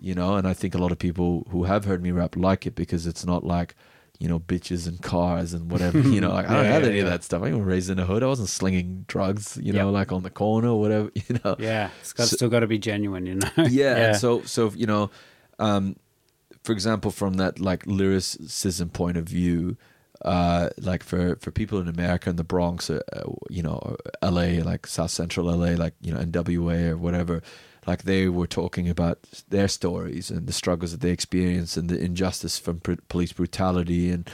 You 0.01 0.15
know, 0.15 0.36
and 0.36 0.48
I 0.48 0.55
think 0.55 0.74
a 0.74 0.78
lot 0.78 0.93
of 0.93 0.98
people 0.98 1.47
who 1.51 1.65
have 1.65 1.85
heard 1.85 2.02
me 2.02 2.10
rap 2.10 2.36
like 2.36 2.66
it 2.66 2.74
because 2.74 3.06
it's 3.06 3.27
not 3.27 3.44
like, 3.44 3.74
you 4.18 4.28
know, 4.28 4.38
bitches 4.40 4.86
and 4.88 5.00
cars 5.00 5.54
and 5.54 5.70
whatever. 5.70 5.98
you 6.14 6.20
know, 6.20 6.30
like 6.30 6.48
I 6.48 6.54
don't 6.54 6.64
Yeah, 6.64 6.72
have 6.72 6.82
yeah, 6.82 6.88
any 6.90 6.98
of 7.00 7.06
that 7.06 7.22
stuff. 7.24 7.40
I 7.42 7.50
wasn't 7.50 7.66
raised 7.66 7.88
in 7.90 7.96
the 7.98 8.04
hood. 8.04 8.22
I 8.22 8.26
wasn't 8.26 8.48
slinging 8.48 9.04
drugs. 9.06 9.56
You 9.62 9.72
know, 9.72 9.86
Yep. 9.86 9.94
like 9.94 10.12
on 10.12 10.22
the 10.22 10.30
corner 10.30 10.68
or 10.68 10.80
whatever. 10.80 11.10
You 11.28 11.38
know, 11.44 11.56
Yeah, 11.58 11.90
it's 12.00 12.12
got, 12.12 12.26
So- 12.28 12.36
still 12.36 12.48
got 12.48 12.60
to 12.60 12.66
be 12.66 12.78
genuine, 12.78 13.26
you 13.26 13.36
know. 13.36 13.50
yeah, 13.68 13.96
And 14.08 14.16
so 14.16 14.42
so 14.42 14.70
you 14.74 14.86
know, 14.86 15.10
um, 15.58 15.96
for 16.64 16.72
example, 16.72 17.10
from 17.10 17.34
that 17.34 17.58
like 17.60 17.86
lyricism 17.86 18.90
point 18.90 19.16
of 19.16 19.24
view, 19.24 19.76
uh, 20.24 20.70
like 20.80 21.02
for 21.04 21.36
for 21.36 21.50
people 21.52 21.78
in 21.80 21.88
America 21.88 22.28
in 22.28 22.36
the 22.36 22.44
Bronx, 22.44 22.90
uh, 22.90 23.00
uh, 23.12 23.22
you 23.48 23.62
know, 23.62 23.96
L.A. 24.20 24.60
like 24.62 24.86
South 24.86 25.10
Central 25.12 25.48
L.A. 25.50 25.76
like 25.76 25.94
you 26.00 26.12
know 26.12 26.18
N.W.A. 26.20 26.88
or 26.90 26.96
whatever. 26.96 27.40
Like 27.89 28.02
they 28.02 28.28
were 28.28 28.47
talking 28.47 28.86
about 28.90 29.19
their 29.48 29.66
stories 29.66 30.31
and 30.31 30.47
the 30.47 30.52
struggles 30.52 30.93
that 30.93 31.01
they 31.01 31.10
experienced 31.10 31.78
and 31.78 31.89
the 31.89 31.98
injustice 31.98 32.59
from 32.59 32.81
pr- 32.81 33.01
police 33.09 33.32
brutality 33.32 34.10
and 34.10 34.28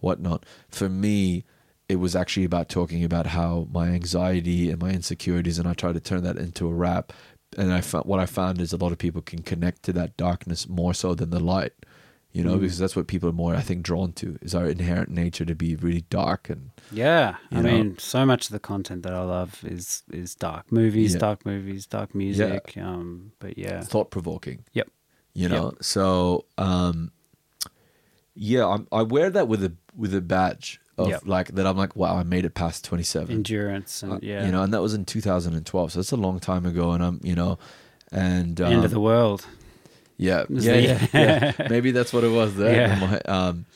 whatnot. 0.00 0.44
For 0.68 0.90
me, 0.90 1.44
it 1.88 1.96
was 1.96 2.14
actually 2.14 2.44
about 2.44 2.68
talking 2.68 3.02
about 3.02 3.28
how 3.28 3.66
my 3.72 3.88
anxiety 3.88 4.70
and 4.70 4.78
my 4.82 4.90
insecurities, 4.90 5.58
and 5.58 5.66
I 5.66 5.72
tried 5.72 5.94
to 5.94 6.00
turn 6.00 6.22
that 6.24 6.36
into 6.36 6.68
a 6.68 6.74
rap. 6.74 7.14
And 7.56 7.72
I 7.72 7.80
found 7.80 8.04
what 8.04 8.20
I 8.20 8.26
found 8.26 8.60
is 8.60 8.74
a 8.74 8.76
lot 8.76 8.92
of 8.92 8.98
people 8.98 9.22
can 9.22 9.40
connect 9.40 9.84
to 9.84 9.92
that 9.94 10.18
darkness 10.18 10.68
more 10.68 10.92
so 10.92 11.14
than 11.14 11.30
the 11.30 11.40
light, 11.40 11.72
you 12.32 12.44
know, 12.44 12.58
mm. 12.58 12.60
because 12.60 12.76
that's 12.76 12.94
what 12.94 13.06
people 13.06 13.30
are 13.30 13.32
more, 13.32 13.54
I 13.54 13.62
think, 13.62 13.84
drawn 13.84 14.12
to 14.14 14.36
is 14.42 14.54
our 14.54 14.68
inherent 14.68 15.08
nature 15.08 15.46
to 15.46 15.54
be 15.54 15.76
really 15.76 16.02
dark 16.10 16.50
and 16.50 16.72
Yeah, 16.92 17.36
I 17.50 17.56
know? 17.56 17.62
mean, 17.62 17.98
so 17.98 18.24
much 18.26 18.46
of 18.46 18.52
the 18.52 18.58
content 18.60 19.02
that 19.02 19.12
I 19.14 19.22
love 19.22 19.62
is 19.64 20.02
is 20.12 20.34
dark 20.34 20.70
movies, 20.72 21.12
Yeah. 21.14 21.20
dark 21.20 21.44
movies, 21.46 21.86
dark 21.86 22.14
music. 22.14 22.74
Um, 22.76 23.32
but 23.40 23.58
yeah, 23.58 23.80
thought 23.82 24.10
provoking. 24.10 24.64
yep, 24.72 24.88
you 25.34 25.48
know 25.48 25.72
so 25.80 26.44
um 26.56 27.12
yeah 28.34 28.66
I'm, 28.66 28.86
i 28.90 29.02
wear 29.02 29.30
that 29.30 29.46
with 29.48 29.62
a 29.64 29.72
with 29.96 30.14
a 30.14 30.20
badge 30.20 30.80
of 30.96 31.08
Yep. 31.10 31.22
like 31.26 31.54
that 31.54 31.66
i'm 31.66 31.76
like 31.76 31.94
wow 31.96 32.16
i 32.16 32.22
made 32.24 32.44
it 32.44 32.54
past 32.54 32.84
27 32.84 33.30
endurance 33.34 34.02
and 34.02 34.12
Uh, 34.14 34.18
yeah, 34.22 34.44
you 34.46 34.50
know 34.52 34.62
and 34.62 34.72
that 34.74 34.82
was 34.82 34.94
in 34.94 35.04
2012 35.04 35.92
so 35.92 35.98
that's 35.98 36.12
a 36.12 36.16
long 36.16 36.40
time 36.40 36.64
ago 36.66 36.92
and 36.92 37.02
i'm 37.04 37.20
you 37.22 37.34
know 37.34 37.58
and 38.10 38.60
um, 38.60 38.72
end 38.72 38.84
of 38.84 38.90
the 38.90 39.00
world. 39.00 39.46
yeah 40.16 40.44
yeah, 40.48 40.74
yeah, 40.74 41.06
yeah. 41.12 41.68
maybe 41.68 41.90
that's 41.92 42.12
what 42.12 42.24
it 42.24 42.32
was 42.32 42.56
there 42.56 42.88
Yeah. 42.88 42.98
My- 42.98 43.20
um 43.32 43.66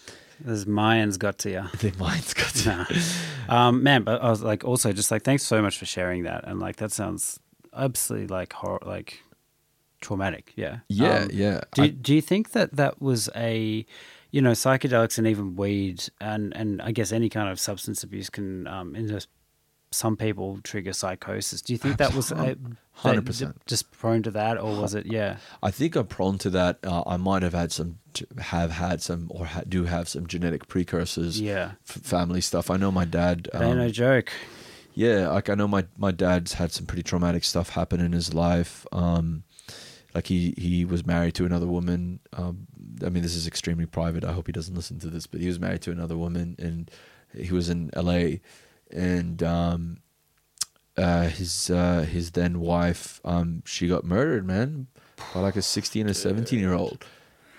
As 0.47 0.65
Mayans 0.65 1.19
got 1.19 1.39
to 1.39 1.51
you. 1.51 1.65
the 1.79 1.93
mind's 1.99 2.35
got 2.35 2.49
to 2.55 2.87
Nah. 3.49 3.67
um, 3.69 3.83
man, 3.83 4.03
but 4.03 4.23
I 4.23 4.29
was 4.31 4.43
like, 4.43 4.65
also 4.65 4.93
just 4.93 5.11
like, 5.11 5.23
thanks 5.23 5.43
so 5.43 5.63
much 5.63 5.79
for 5.79 5.87
sharing 5.87 6.25
that. 6.25 6.45
And 6.47 6.59
like, 6.61 6.77
that 6.77 6.93
sounds 6.93 7.39
absolutely 7.75 8.29
like 8.29 8.53
horror, 8.53 8.81
like 8.85 9.23
traumatic. 10.01 10.53
Yeah. 10.57 10.79
yeah 10.89 11.19
Um, 11.23 11.29
yeah 11.33 11.61
Do, 11.75 11.83
I- 11.83 11.89
do 11.89 12.15
you 12.15 12.21
think 12.21 12.53
that 12.53 12.75
that 12.77 13.01
was 13.01 13.29
a, 13.37 13.87
you 14.31 14.41
know, 14.43 14.53
psychedelics 14.53 15.19
and 15.19 15.27
even 15.27 15.57
weed 15.57 16.05
and, 16.21 16.55
and 16.57 16.81
I 16.83 16.93
guess 16.93 17.13
any 17.13 17.29
kind 17.29 17.49
of 17.49 17.61
substance 17.61 18.03
abuse 18.03 18.31
can 18.31 18.67
um, 18.67 18.97
inter- 18.97 19.21
some 19.93 20.17
people 20.17 20.59
trigger 20.63 20.93
psychosis. 20.93 21.63
Do 21.63 21.73
you 21.73 21.79
think 21.79 21.99
that 21.99 22.15
was 22.15 22.33
uh, 22.33 22.55
100%. 23.03 23.55
just 23.67 23.91
prone 23.93 24.23
to 24.23 24.31
that, 24.33 24.59
or 24.59 24.81
was 24.81 24.95
it? 24.95 25.07
Yeah, 25.07 25.37
I 25.63 25.71
think 25.71 25.97
I'm 25.97 26.07
prone 26.07 26.39
to 26.39 26.51
that. 26.51 26.79
Uh, 26.83 27.03
I 27.07 27.17
might 27.17 27.43
have 27.43 27.55
had 27.55 27.73
some, 27.73 27.99
have 28.39 28.73
had 28.73 29.03
some, 29.03 29.31
or 29.31 29.47
ha- 29.47 29.63
do 29.69 29.85
have 29.85 30.09
some 30.09 30.27
genetic 30.27 30.69
precursors. 30.69 31.41
Yeah. 31.41 31.73
f- 31.89 32.03
family 32.03 32.41
stuff. 32.41 32.71
I 32.71 32.77
know 32.77 32.91
my 32.91 33.05
dad. 33.05 33.49
it 33.53 33.57
ain't 33.57 33.73
um, 33.73 33.79
no 33.79 33.89
joke. 33.91 34.33
Yeah, 34.95 35.29
like 35.29 35.49
I 35.49 35.55
know 35.55 35.69
my 35.69 35.87
my 35.97 36.11
dad's 36.11 36.55
had 36.55 36.73
some 36.73 36.87
pretty 36.87 37.03
traumatic 37.03 37.45
stuff 37.45 37.71
happen 37.71 38.01
in 38.01 38.13
his 38.13 38.35
life. 38.35 38.87
Um, 38.93 39.45
like 40.15 40.27
he 40.27 40.55
he 40.59 40.85
was 40.85 41.07
married 41.07 41.35
to 41.37 41.47
another 41.47 41.67
woman. 41.67 42.21
Um, 42.35 42.67
I 43.05 43.09
mean, 43.09 43.23
this 43.23 43.35
is 43.35 43.47
extremely 43.47 43.87
private. 43.87 44.25
I 44.25 44.33
hope 44.33 44.47
he 44.47 44.53
doesn't 44.53 44.75
listen 44.75 44.99
to 45.01 45.09
this, 45.09 45.27
but 45.27 45.41
he 45.41 45.49
was 45.49 45.59
married 45.59 45.81
to 45.83 45.93
another 45.93 46.17
woman, 46.17 46.57
and 46.59 46.91
he 47.35 47.53
was 47.53 47.71
in 47.71 47.91
L.A. 47.95 48.41
and 48.93 49.43
um, 49.43 49.99
uh, 50.97 51.29
his 51.29 51.71
uh, 51.71 52.07
his 52.09 52.33
then 52.33 52.61
wife, 52.61 53.21
um, 53.25 53.63
she 53.65 53.89
got 53.89 54.05
murdered, 54.05 54.47
man, 54.47 54.89
by 55.35 55.41
like 55.41 55.57
a 55.57 55.63
sixteen 55.63 56.09
or 56.09 56.15
seventeen 56.15 56.59
year 56.59 56.75
old. 56.75 57.05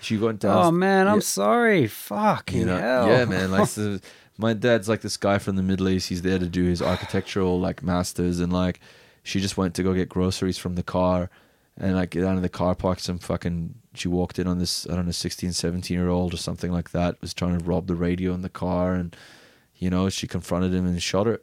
She 0.02 0.18
went 0.18 0.40
down. 0.40 0.66
Oh 0.66 0.72
man, 0.72 1.08
I'm 1.08 1.22
sorry. 1.22 1.88
Fucking 1.88 2.60
you 2.60 2.66
know, 2.66 2.78
hell. 2.78 3.08
yeah, 3.08 3.26
man. 3.26 3.52
Like 3.52 3.70
the, 3.72 4.02
my 4.38 4.54
dad's 4.54 4.90
like 4.90 5.02
this 5.02 5.18
guy 5.18 5.38
from 5.38 5.56
the 5.56 5.64
Middle 5.64 5.90
East. 5.90 6.10
He's 6.10 6.22
there 6.22 6.40
to 6.40 6.48
do 6.48 6.66
his 6.66 6.82
architectural 6.82 7.60
like 7.60 7.82
masters, 7.82 8.40
and 8.40 8.52
like 8.52 8.80
she 9.24 9.40
just 9.40 9.58
went 9.58 9.74
to 9.76 9.84
go 9.84 9.94
get 9.94 10.10
groceries 10.10 10.58
from 10.58 10.76
the 10.76 10.84
car, 10.84 11.30
and 11.78 11.96
like 11.96 12.12
get 12.12 12.26
out 12.26 12.36
of 12.36 12.42
the 12.42 12.50
car 12.50 12.76
park. 12.76 13.00
Some 13.00 13.18
fucking 13.18 13.76
she 13.96 14.08
walked 14.08 14.40
in 14.40 14.48
on 14.48 14.60
this 14.60 14.88
I 14.90 14.96
don't 14.96 15.06
know 15.06 15.12
16, 15.12 15.54
17 15.54 15.98
year 15.98 16.10
old 16.10 16.34
or 16.34 16.38
something 16.38 16.72
like 16.72 16.92
that 16.92 17.20
was 17.22 17.34
trying 17.34 17.58
to 17.58 17.64
rob 17.64 17.88
the 17.88 17.96
radio 17.96 18.34
in 18.34 18.42
the 18.42 18.50
car, 18.50 18.94
and 18.94 19.16
you 19.84 19.90
know 19.90 20.10
she 20.10 20.28
confronted 20.28 20.74
him 20.74 20.86
and 20.86 21.04
shot 21.04 21.28
her. 21.28 21.42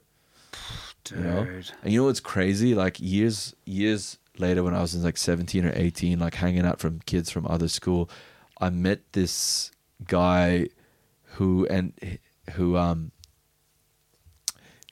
Dude. 1.04 1.18
You 1.18 1.24
know? 1.24 1.60
And 1.82 1.92
you 1.92 2.00
know 2.00 2.06
what's 2.06 2.20
crazy? 2.20 2.74
Like 2.74 2.98
years 2.98 3.54
years 3.66 4.18
later, 4.38 4.62
when 4.62 4.74
I 4.74 4.80
was 4.80 4.94
in 4.94 5.02
like 5.02 5.18
seventeen 5.18 5.66
or 5.66 5.72
eighteen, 5.74 6.18
like 6.18 6.34
hanging 6.34 6.64
out 6.64 6.80
from 6.80 7.00
kids 7.06 7.30
from 7.30 7.46
other 7.46 7.68
school, 7.68 8.08
I 8.58 8.70
met 8.70 9.12
this 9.12 9.70
guy 10.06 10.68
who 11.34 11.66
and 11.66 12.18
who 12.54 12.76
um 12.76 13.12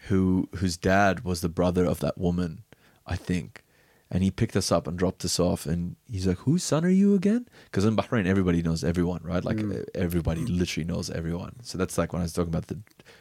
who 0.02 0.48
whose 0.56 0.76
dad 0.76 1.24
was 1.24 1.40
the 1.40 1.48
brother 1.48 1.84
of 1.84 2.00
that 2.00 2.18
woman, 2.18 2.64
I 3.06 3.16
think. 3.16 3.62
And 4.10 4.22
he 4.22 4.30
picked 4.30 4.56
us 4.56 4.72
up 4.72 4.86
and 4.86 4.98
dropped 4.98 5.22
us 5.26 5.38
off, 5.38 5.66
and 5.66 5.96
he's 6.10 6.26
like, 6.26 6.38
"Whose 6.38 6.64
son 6.64 6.82
are 6.82 6.88
you 6.88 7.14
again?" 7.14 7.46
Because 7.66 7.84
in 7.84 7.94
Bahrain, 7.94 8.26
everybody 8.26 8.62
knows 8.62 8.82
everyone, 8.82 9.20
right? 9.22 9.44
Like 9.44 9.60
everybody 9.94 10.46
literally 10.46 10.86
knows 10.86 11.10
everyone. 11.10 11.56
So 11.62 11.76
that's 11.76 11.98
like 11.98 12.14
when 12.14 12.20
I 12.20 12.24
was 12.24 12.32
talking 12.32 12.48
about 12.48 12.68
the 12.68 12.78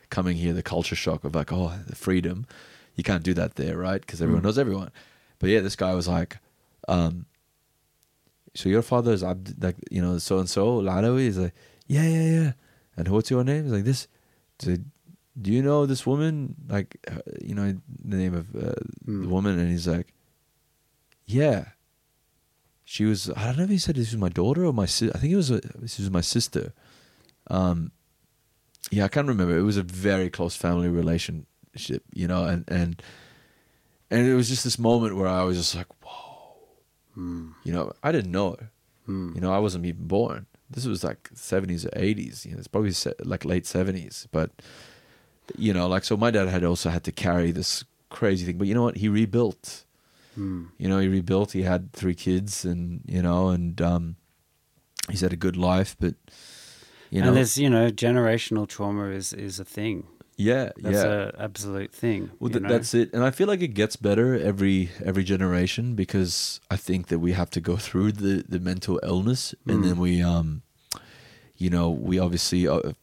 coming 0.09 0.37
here, 0.37 0.53
the 0.53 0.63
culture 0.63 0.95
shock 0.95 1.25
of 1.25 1.35
like, 1.35 1.51
oh, 1.51 1.73
the 1.87 1.95
freedom. 1.95 2.45
You 2.95 3.03
can't 3.03 3.21
do 3.21 3.33
that 3.33 3.55
there, 3.55 3.77
right? 3.77 3.99
Because 3.99 4.21
everyone 4.21 4.43
knows 4.43 4.57
everyone. 4.57 4.91
But 5.39 5.49
yeah, 5.49 5.59
this 5.59 5.75
guy 5.75 5.93
was 5.93 6.07
like, 6.07 6.37
um, 6.87 7.25
so 8.57 8.69
your 8.69 8.81
father 8.81 9.11
is 9.11 9.23
Abd, 9.23 9.63
like 9.63 9.75
you 9.91 10.01
know 10.01 10.17
so 10.17 10.39
and 10.39 10.49
so 10.49 10.81
Lalawi 10.81 11.21
He's 11.21 11.37
like 11.37 11.53
yeah 11.85 12.03
yeah 12.03 12.23
yeah 12.23 12.51
and 12.97 13.07
what's 13.09 13.29
your 13.29 13.43
name 13.43 13.63
he's 13.63 13.73
like 13.73 13.83
this 13.83 14.07
like, 14.65 14.79
do 15.39 15.51
you 15.51 15.61
know 15.61 15.85
this 15.85 16.07
woman 16.07 16.55
like 16.67 16.97
uh, 17.07 17.21
you 17.41 17.53
know 17.53 17.77
the 18.03 18.17
name 18.17 18.33
of 18.33 18.55
uh, 18.55 18.73
the 19.05 19.27
woman 19.27 19.59
and 19.59 19.69
he's 19.69 19.87
like 19.87 20.11
yeah 21.27 21.65
she 22.83 23.05
was 23.05 23.29
I 23.29 23.45
don't 23.45 23.57
know 23.57 23.63
if 23.63 23.69
he 23.69 23.77
said 23.77 23.95
this 23.95 24.11
was 24.11 24.19
my 24.19 24.29
daughter 24.29 24.65
or 24.65 24.73
my 24.73 24.85
si- 24.85 25.11
I 25.13 25.17
think 25.19 25.33
it 25.33 25.35
was 25.35 25.51
a, 25.51 25.59
this 25.75 25.99
was 25.99 26.09
my 26.09 26.21
sister 26.21 26.73
um 27.49 27.91
yeah 28.89 29.05
I 29.05 29.09
can't 29.09 29.27
remember 29.27 29.57
it 29.57 29.63
was 29.63 29.77
a 29.77 29.83
very 29.83 30.29
close 30.29 30.55
family 30.55 30.87
relationship 30.87 32.03
you 32.13 32.27
know 32.27 32.45
and 32.45 32.63
and 32.69 33.01
and 34.09 34.25
it 34.25 34.33
was 34.35 34.47
just 34.47 34.63
this 34.63 34.79
moment 34.79 35.15
where 35.17 35.27
I 35.27 35.43
was 35.43 35.57
just 35.57 35.75
like 35.75 35.87
whoa 36.03 36.23
you 37.63 37.73
know, 37.73 37.91
I 38.03 38.11
didn't 38.11 38.31
know 38.31 38.51
her. 38.59 38.69
You 39.35 39.41
know, 39.41 39.51
I 39.51 39.57
wasn't 39.57 39.85
even 39.85 40.05
born. 40.07 40.45
This 40.69 40.85
was 40.85 41.03
like 41.03 41.29
seventies 41.33 41.83
or 41.85 41.89
eighties. 41.95 42.45
You 42.45 42.51
know, 42.51 42.59
it's 42.59 42.67
probably 42.67 42.93
like 43.23 43.43
late 43.43 43.65
seventies. 43.65 44.27
But 44.31 44.51
you 45.57 45.73
know, 45.73 45.87
like 45.87 46.03
so, 46.03 46.15
my 46.15 46.29
dad 46.29 46.47
had 46.47 46.63
also 46.63 46.89
had 46.89 47.03
to 47.05 47.11
carry 47.11 47.51
this 47.51 47.83
crazy 48.09 48.45
thing. 48.45 48.57
But 48.59 48.67
you 48.67 48.75
know 48.75 48.83
what? 48.83 48.97
He 48.97 49.09
rebuilt. 49.09 49.85
You 50.37 50.87
know, 50.87 50.99
he 50.99 51.07
rebuilt. 51.07 51.51
He 51.53 51.63
had 51.63 51.91
three 51.93 52.15
kids, 52.15 52.63
and 52.63 53.01
you 53.07 53.21
know, 53.21 53.49
and 53.49 53.81
um, 53.81 54.15
he's 55.09 55.21
had 55.21 55.33
a 55.33 55.37
good 55.37 55.57
life. 55.57 55.95
But 55.99 56.13
you 57.09 57.21
know, 57.21 57.29
and 57.29 57.37
there's 57.37 57.57
you 57.57 57.69
know 57.69 57.89
generational 57.89 58.67
trauma 58.67 59.09
is 59.09 59.33
is 59.33 59.59
a 59.59 59.65
thing. 59.65 60.05
yeah, 60.37 60.69
That's 60.77 61.03
yeah. 61.03 61.31
a 61.35 61.43
absolute 61.43 61.91
thing. 61.91 62.29
Well, 62.39 62.51
th- 62.51 62.63
that's 62.67 62.93
it, 62.93 63.13
and 63.13 63.23
I 63.23 63.31
feel 63.31 63.47
like 63.47 63.61
it 63.63 63.73
gets 63.73 63.95
better 63.95 64.35
every 64.37 64.89
every 65.03 65.23
generation 65.23 65.95
because 65.95 66.61
I 66.69 66.77
think 66.77 67.07
that 67.07 67.19
we 67.19 67.33
have 67.33 67.49
to 67.51 67.61
go 67.61 67.75
through 67.77 68.11
the 68.11 68.43
the 68.47 68.59
mental 68.59 68.99
illness, 69.03 69.55
and 69.65 69.83
then 69.83 69.97
we 69.97 70.21
um, 70.21 70.61
you 71.55 71.69
know, 71.71 71.89
we 71.89 72.19
obviously, 72.19 72.67
uh, 72.67 72.93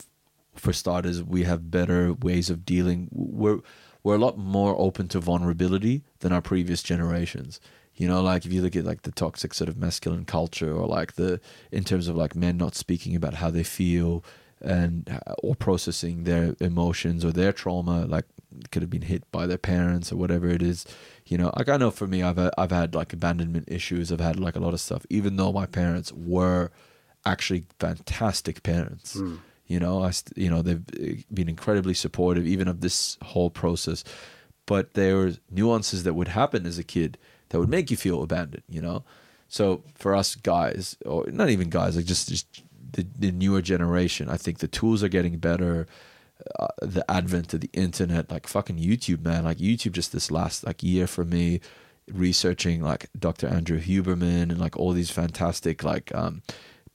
for 0.54 0.72
starters, 0.72 1.20
we 1.22 1.42
have 1.42 1.70
better 1.70 2.12
ways 2.12 2.50
of 2.50 2.64
dealing. 2.64 3.08
We're 3.10 3.58
we're 4.04 4.14
a 4.14 4.18
lot 4.18 4.38
more 4.38 4.76
open 4.78 5.08
to 5.08 5.18
vulnerability 5.18 6.04
than 6.20 6.32
our 6.32 6.42
previous 6.42 6.82
generations. 6.82 7.58
You 7.96 8.06
know, 8.06 8.20
like 8.22 8.44
if 8.44 8.52
you 8.52 8.60
look 8.60 8.76
at 8.76 8.84
like 8.84 9.02
the 9.02 9.10
toxic 9.10 9.54
sort 9.54 9.68
of 9.68 9.76
masculine 9.76 10.24
culture, 10.24 10.72
or 10.72 10.86
like 10.86 11.14
the 11.14 11.40
in 11.72 11.84
terms 11.84 12.06
of 12.06 12.16
like 12.16 12.36
men 12.36 12.56
not 12.56 12.74
speaking 12.74 13.16
about 13.16 13.34
how 13.34 13.50
they 13.50 13.62
feel 13.64 14.24
and 14.60 15.08
uh, 15.26 15.34
or 15.42 15.54
processing 15.54 16.24
their 16.24 16.54
emotions 16.60 17.24
or 17.24 17.32
their 17.32 17.52
trauma, 17.52 18.04
like 18.06 18.26
could 18.70 18.82
have 18.82 18.90
been 18.90 19.02
hit 19.02 19.30
by 19.32 19.46
their 19.46 19.58
parents 19.58 20.12
or 20.12 20.16
whatever 20.16 20.48
it 20.48 20.62
is. 20.62 20.84
You 21.26 21.38
know, 21.38 21.52
like 21.56 21.68
I 21.68 21.76
know 21.76 21.90
for 21.90 22.06
me, 22.06 22.22
I've 22.22 22.50
I've 22.58 22.72
had 22.72 22.94
like 22.94 23.12
abandonment 23.12 23.68
issues. 23.68 24.12
I've 24.12 24.20
had 24.20 24.38
like 24.38 24.56
a 24.56 24.60
lot 24.60 24.74
of 24.74 24.80
stuff, 24.80 25.06
even 25.08 25.36
though 25.36 25.52
my 25.52 25.66
parents 25.66 26.12
were 26.12 26.70
actually 27.24 27.64
fantastic 27.78 28.62
parents. 28.62 29.16
You 29.66 29.80
know, 29.80 30.02
I 30.02 30.12
you 30.36 30.50
know 30.50 30.62
they've 30.62 30.84
uh, 31.00 31.22
been 31.32 31.48
incredibly 31.48 31.94
supportive 31.94 32.46
even 32.46 32.68
of 32.68 32.80
this 32.80 33.18
whole 33.22 33.50
process. 33.50 34.04
But 34.66 34.94
there 34.94 35.16
were 35.16 35.32
nuances 35.50 36.04
that 36.04 36.14
would 36.14 36.28
happen 36.28 36.66
as 36.66 36.78
a 36.78 36.84
kid 36.84 37.18
that 37.50 37.58
would 37.58 37.68
make 37.68 37.90
you 37.90 37.96
feel 37.96 38.22
abandoned. 38.22 38.64
You 38.68 38.80
know, 38.80 39.04
so 39.48 39.82
for 39.94 40.14
us 40.14 40.34
guys, 40.34 40.96
or 41.04 41.26
not 41.30 41.50
even 41.50 41.70
guys, 41.70 41.96
like 41.96 42.06
just 42.06 42.28
just 42.28 42.62
the, 42.92 43.06
the 43.18 43.32
newer 43.32 43.62
generation, 43.62 44.28
I 44.28 44.36
think 44.36 44.58
the 44.58 44.68
tools 44.68 45.02
are 45.02 45.08
getting 45.08 45.38
better. 45.38 45.86
Uh, 46.58 46.66
the 46.82 47.08
advent 47.10 47.54
of 47.54 47.60
the 47.60 47.70
internet, 47.72 48.30
like 48.30 48.46
fucking 48.46 48.76
YouTube, 48.76 49.22
man, 49.22 49.44
like 49.44 49.58
YouTube, 49.58 49.92
just 49.92 50.12
this 50.12 50.30
last 50.30 50.66
like 50.66 50.82
year 50.82 51.06
for 51.06 51.24
me, 51.24 51.60
researching 52.12 52.82
like 52.82 53.08
Dr. 53.18 53.46
Andrew 53.46 53.80
Huberman 53.80 54.50
and 54.50 54.58
like 54.58 54.76
all 54.76 54.92
these 54.92 55.10
fantastic 55.10 55.82
like 55.82 56.14
um, 56.14 56.42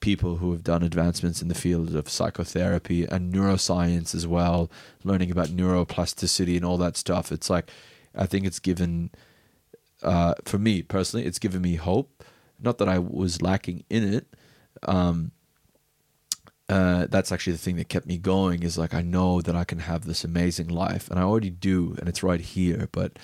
people 0.00 0.36
who 0.36 0.52
have 0.52 0.64
done 0.64 0.82
advancements 0.82 1.42
in 1.42 1.48
the 1.48 1.54
field 1.54 1.94
of 1.94 2.08
psychotherapy 2.08 3.04
and 3.04 3.32
neuroscience 3.32 4.14
as 4.14 4.26
well, 4.26 4.70
learning 5.04 5.30
about 5.30 5.48
neuroplasticity 5.48 6.56
and 6.56 6.64
all 6.64 6.78
that 6.78 6.96
stuff. 6.96 7.30
It's 7.30 7.50
like 7.50 7.70
I 8.14 8.26
think 8.26 8.46
it's 8.46 8.58
given 8.58 9.10
uh, 10.02 10.34
for 10.44 10.58
me 10.58 10.82
personally, 10.82 11.26
it's 11.26 11.38
given 11.38 11.62
me 11.62 11.76
hope. 11.76 12.24
Not 12.58 12.78
that 12.78 12.88
I 12.88 12.98
was 12.98 13.40
lacking 13.40 13.84
in 13.88 14.14
it. 14.14 14.26
Um, 14.82 15.32
uh, 16.68 17.06
that's 17.10 17.32
actually 17.32 17.54
the 17.54 17.58
thing 17.58 17.76
that 17.76 17.88
kept 17.88 18.06
me 18.06 18.16
going. 18.16 18.62
Is 18.62 18.78
like 18.78 18.94
I 18.94 19.02
know 19.02 19.40
that 19.40 19.56
I 19.56 19.64
can 19.64 19.80
have 19.80 20.04
this 20.04 20.24
amazing 20.24 20.68
life, 20.68 21.10
and 21.10 21.18
I 21.18 21.22
already 21.22 21.50
do, 21.50 21.96
and 21.98 22.08
it's 22.08 22.22
right 22.22 22.40
here. 22.40 22.88
But 22.92 23.18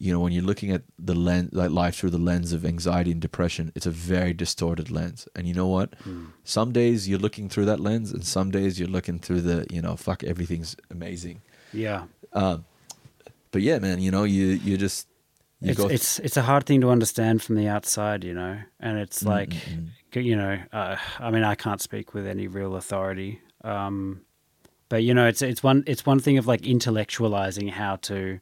you 0.00 0.12
know, 0.12 0.20
when 0.20 0.32
you're 0.32 0.44
looking 0.44 0.70
at 0.70 0.82
the 0.98 1.14
lens, 1.14 1.50
like 1.52 1.70
life 1.70 1.96
through 1.96 2.10
the 2.10 2.18
lens 2.18 2.52
of 2.52 2.64
anxiety 2.64 3.10
and 3.10 3.20
depression, 3.20 3.72
it's 3.74 3.86
a 3.86 3.90
very 3.90 4.32
distorted 4.32 4.90
lens. 4.90 5.26
And 5.34 5.46
you 5.48 5.54
know 5.54 5.66
what? 5.66 5.94
Some 6.44 6.72
days 6.72 7.08
you're 7.08 7.18
looking 7.18 7.48
through 7.48 7.66
that 7.66 7.80
lens, 7.80 8.12
and 8.12 8.24
some 8.24 8.50
days 8.50 8.78
you're 8.78 8.88
looking 8.88 9.18
through 9.18 9.40
the, 9.42 9.66
you 9.70 9.82
know, 9.82 9.96
fuck, 9.96 10.22
everything's 10.24 10.76
amazing. 10.90 11.42
yeah. 11.72 12.04
But 13.50 13.62
yeah, 13.62 13.78
man, 13.78 14.00
you 14.00 14.10
know, 14.10 14.24
you 14.24 14.46
you 14.46 14.76
just 14.76 15.08
you 15.60 15.70
it's 15.70 15.78
go. 15.78 15.88
it's 15.88 16.18
it's 16.20 16.36
a 16.36 16.42
hard 16.42 16.66
thing 16.66 16.80
to 16.82 16.90
understand 16.90 17.42
from 17.42 17.56
the 17.56 17.66
outside, 17.68 18.24
you 18.24 18.34
know, 18.34 18.58
and 18.78 18.98
it's 18.98 19.22
Mm, 19.22 19.26
like, 19.26 19.54
you 20.14 20.36
know, 20.36 20.58
uh, 20.72 20.96
I 21.18 21.30
mean, 21.30 21.44
I 21.44 21.54
can't 21.54 21.80
speak 21.80 22.14
with 22.14 22.26
any 22.26 22.46
real 22.46 22.76
authority, 22.76 23.40
um, 23.64 24.20
but 24.88 25.02
you 25.02 25.14
know, 25.14 25.26
it's 25.26 25.40
it's 25.42 25.62
one 25.62 25.82
it's 25.86 26.04
one 26.06 26.20
thing 26.20 26.38
of 26.38 26.46
like 26.46 26.60
intellectualizing 26.62 27.70
how 27.70 27.96
to 27.96 28.38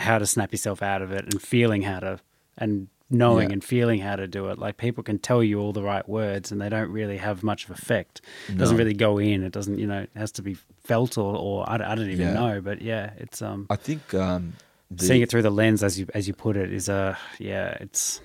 how 0.00 0.18
to 0.18 0.26
snap 0.26 0.52
yourself 0.52 0.82
out 0.82 1.02
of 1.02 1.12
it 1.12 1.24
and 1.24 1.40
feeling 1.42 1.82
how 1.82 2.00
to 2.00 2.20
and 2.58 2.88
knowing 3.12 3.48
Yeah. 3.48 3.54
and 3.54 3.64
feeling 3.64 4.00
how 4.00 4.16
to 4.16 4.26
do 4.28 4.48
it. 4.50 4.58
Like 4.58 4.76
people 4.76 5.02
can 5.02 5.18
tell 5.18 5.42
you 5.42 5.58
all 5.60 5.72
the 5.72 5.82
right 5.82 6.08
words 6.08 6.52
and 6.52 6.60
they 6.60 6.68
don't 6.68 6.90
really 6.90 7.16
have 7.16 7.42
much 7.42 7.64
of 7.64 7.70
effect. 7.70 8.20
It 8.48 8.56
doesn't 8.58 8.76
No. 8.76 8.82
really 8.84 8.94
go 8.94 9.18
in. 9.18 9.42
It 9.42 9.52
doesn't, 9.52 9.78
you 9.78 9.86
know, 9.86 10.02
it 10.02 10.10
has 10.14 10.30
to 10.32 10.42
be 10.42 10.56
felt 10.84 11.18
or, 11.18 11.34
or 11.36 11.68
I, 11.68 11.76
don't- 11.78 11.86
I 11.88 11.94
don't 11.96 12.10
even 12.10 12.28
Yeah. 12.28 12.34
know. 12.34 12.60
But 12.60 12.82
yeah, 12.82 13.10
it's 13.18 13.42
um 13.42 13.66
I 13.68 13.76
think 13.76 14.14
um, 14.14 14.52
the, 14.90 15.04
seeing 15.04 15.22
it 15.22 15.30
through 15.30 15.42
the 15.42 15.50
lens 15.50 15.82
as 15.82 15.98
you 15.98 16.06
as 16.14 16.28
you 16.28 16.34
put 16.34 16.56
it 16.56 16.72
is 16.72 16.88
a 16.88 17.18
yeah 17.38 17.76
it's 17.80 18.20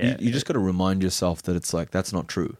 you, 0.00 0.08
yeah 0.08 0.16
you 0.18 0.30
just 0.32 0.46
got 0.46 0.54
to 0.54 0.58
remind 0.58 1.02
yourself 1.02 1.42
that 1.42 1.54
it's 1.56 1.72
like 1.74 1.90
that's 1.90 2.12
not 2.12 2.26
true. 2.28 2.56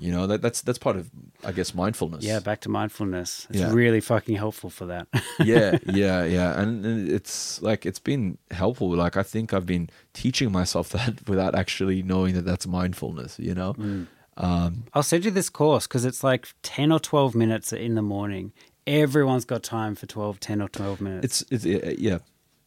You 0.00 0.12
know 0.12 0.26
that 0.26 0.42
that's 0.42 0.62
that's 0.62 0.78
part 0.78 0.96
of 0.96 1.10
I 1.44 1.52
guess 1.52 1.74
mindfulness. 1.74 2.22
Yeah, 2.24 2.40
back 2.40 2.60
to 2.62 2.68
mindfulness. 2.68 3.46
It's 3.50 3.60
Yeah. 3.60 3.72
really 3.72 4.00
fucking 4.00 4.36
helpful 4.36 4.70
for 4.70 4.86
that. 4.86 5.06
yeah, 5.44 5.78
yeah, 5.86 6.24
yeah, 6.24 6.60
and, 6.60 6.84
it's 7.08 7.60
like 7.62 7.86
it's 7.86 7.98
been 7.98 8.38
helpful. 8.50 8.94
Like 8.94 9.16
I 9.16 9.22
think 9.22 9.52
I've 9.52 9.66
been 9.66 9.88
teaching 10.12 10.52
myself 10.52 10.88
that 10.96 11.28
without 11.28 11.54
actually 11.54 12.02
knowing 12.02 12.34
that 12.34 12.44
that's 12.44 12.66
mindfulness. 12.66 13.38
You 13.38 13.54
know, 13.54 13.74
Mm. 13.74 14.06
um, 14.36 14.84
I'll 14.94 15.02
send 15.02 15.24
you 15.24 15.30
this 15.30 15.50
course 15.50 15.86
because 15.86 16.04
it's 16.04 16.22
like 16.24 16.48
10 16.62 16.92
or 16.92 17.00
12 17.00 17.34
minutes 17.34 17.72
in 17.72 17.94
the 17.94 18.02
morning. 18.02 18.52
Everyone's 18.86 19.44
got 19.46 19.62
time 19.62 19.94
for 19.94 20.06
12, 20.06 20.40
10 20.40 20.60
or 20.60 20.68
12 20.68 21.00
minutes. 21.00 21.42
it's 21.42 21.64
it's 21.66 21.98
yeah, 21.98 22.18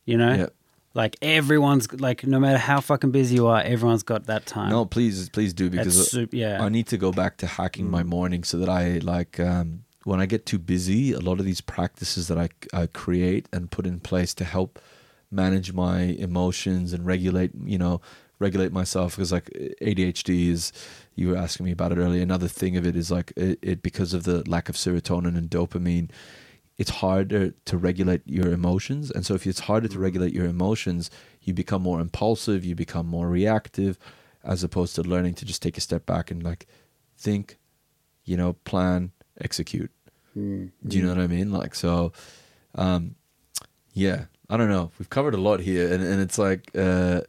you 0.06 0.18
know? 0.18 0.34
yeah. 0.34 0.48
Like 0.98 1.15
everyone's, 1.22 1.94
like 2.02 2.26
no 2.26 2.40
matter 2.40 2.57
how 2.57 2.82
fucking 2.82 3.11
busy 3.11 3.36
you 3.36 3.45
are, 3.45 3.61
everyone's 3.61 4.02
got 4.02 4.26
that 4.26 4.48
time. 4.48 4.72
No, 4.72 4.84
please, 4.84 5.30
please 5.30 5.53
do 5.53 5.69
because 5.69 5.95
That's 5.95 6.11
sup- 6.11 6.34
yeah. 6.34 6.60
I 6.60 6.69
need 6.69 6.88
to 6.88 6.98
go 6.98 7.11
back 7.11 7.38
to 7.38 7.45
hacking 7.45 7.91
my 7.91 8.02
morning 8.02 8.44
so 8.44 8.57
that 8.57 8.68
I 8.68 8.98
like 9.03 9.40
um, 9.40 9.84
when 10.06 10.19
I 10.19 10.26
get 10.26 10.48
too 10.48 10.57
busy. 10.57 11.14
A 11.14 11.19
lot 11.19 11.40
of 11.40 11.45
these 11.45 11.61
practices 11.61 12.28
that 12.30 12.40
I 12.40 12.49
I 12.74 12.88
create 12.88 13.48
and 13.53 13.69
put 13.69 13.86
in 13.86 13.99
place 13.99 14.34
to 14.34 14.44
help 14.44 14.80
manage 15.30 15.72
my 15.72 15.99
emotions 15.99 16.94
and 16.94 17.06
regulate, 17.06 17.52
you 17.64 17.78
know, 17.78 18.02
regulate 18.40 18.72
myself 18.72 19.15
because 19.18 19.32
like 19.32 19.52
ADHD 19.80 20.49
is. 20.49 20.74
You 21.14 21.30
were 21.30 21.38
asking 21.38 21.68
me 21.68 21.72
about 21.72 21.91
it 21.91 21.99
earlier. 21.99 22.24
Another 22.24 22.48
thing 22.48 22.76
of 22.76 22.88
it 22.88 22.95
is 22.95 23.11
like 23.11 23.34
it, 23.36 23.60
it 23.61 23.82
because 23.84 24.15
of 24.15 24.24
the 24.24 24.48
lack 24.49 24.68
of 24.68 24.76
serotonin 24.76 25.38
and 25.38 25.48
dopamine 25.49 26.10
it's 26.77 26.91
harder 26.91 27.51
to 27.65 27.77
regulate 27.77 28.21
your 28.25 28.51
emotions. 28.51 29.09
And 29.09 29.25
so 29.25 29.33
if 29.33 29.47
it's 29.47 29.61
harder 29.61 29.87
to 29.87 29.99
regulate 29.99 30.33
your 30.33 30.45
emotions, 30.45 31.09
you 31.41 31.53
become 31.53 31.81
more 31.81 31.99
impulsive, 31.99 32.63
you 32.63 32.75
become 32.75 33.07
more 33.07 33.27
reactive, 33.29 33.97
as 34.43 34.63
opposed 34.63 34.95
to 34.95 35.01
learning 35.01 35.33
to 35.35 35.45
just 35.45 35.61
take 35.61 35.77
a 35.77 35.81
step 35.81 36.05
back 36.05 36.29
and 36.29 36.43
like 36.43 36.67
think, 37.17 37.57
you 38.25 38.37
know, 38.37 38.53
plan, 38.53 39.11
execute. 39.41 39.91
Do 40.87 40.97
you 40.97 41.03
know 41.03 41.09
what 41.09 41.17
I 41.19 41.27
mean? 41.27 41.51
Like 41.51 41.73
so 41.73 42.13
um 42.75 43.15
yeah, 43.93 44.25
I 44.49 44.57
don't 44.57 44.69
know. 44.69 44.91
We've 44.99 45.09
covered 45.09 45.33
a 45.33 45.41
lot 45.41 45.59
here 45.61 45.91
and, 45.91 46.03
and 46.03 46.21
it's 46.21 46.37
like 46.37 46.69
uh 46.77 47.21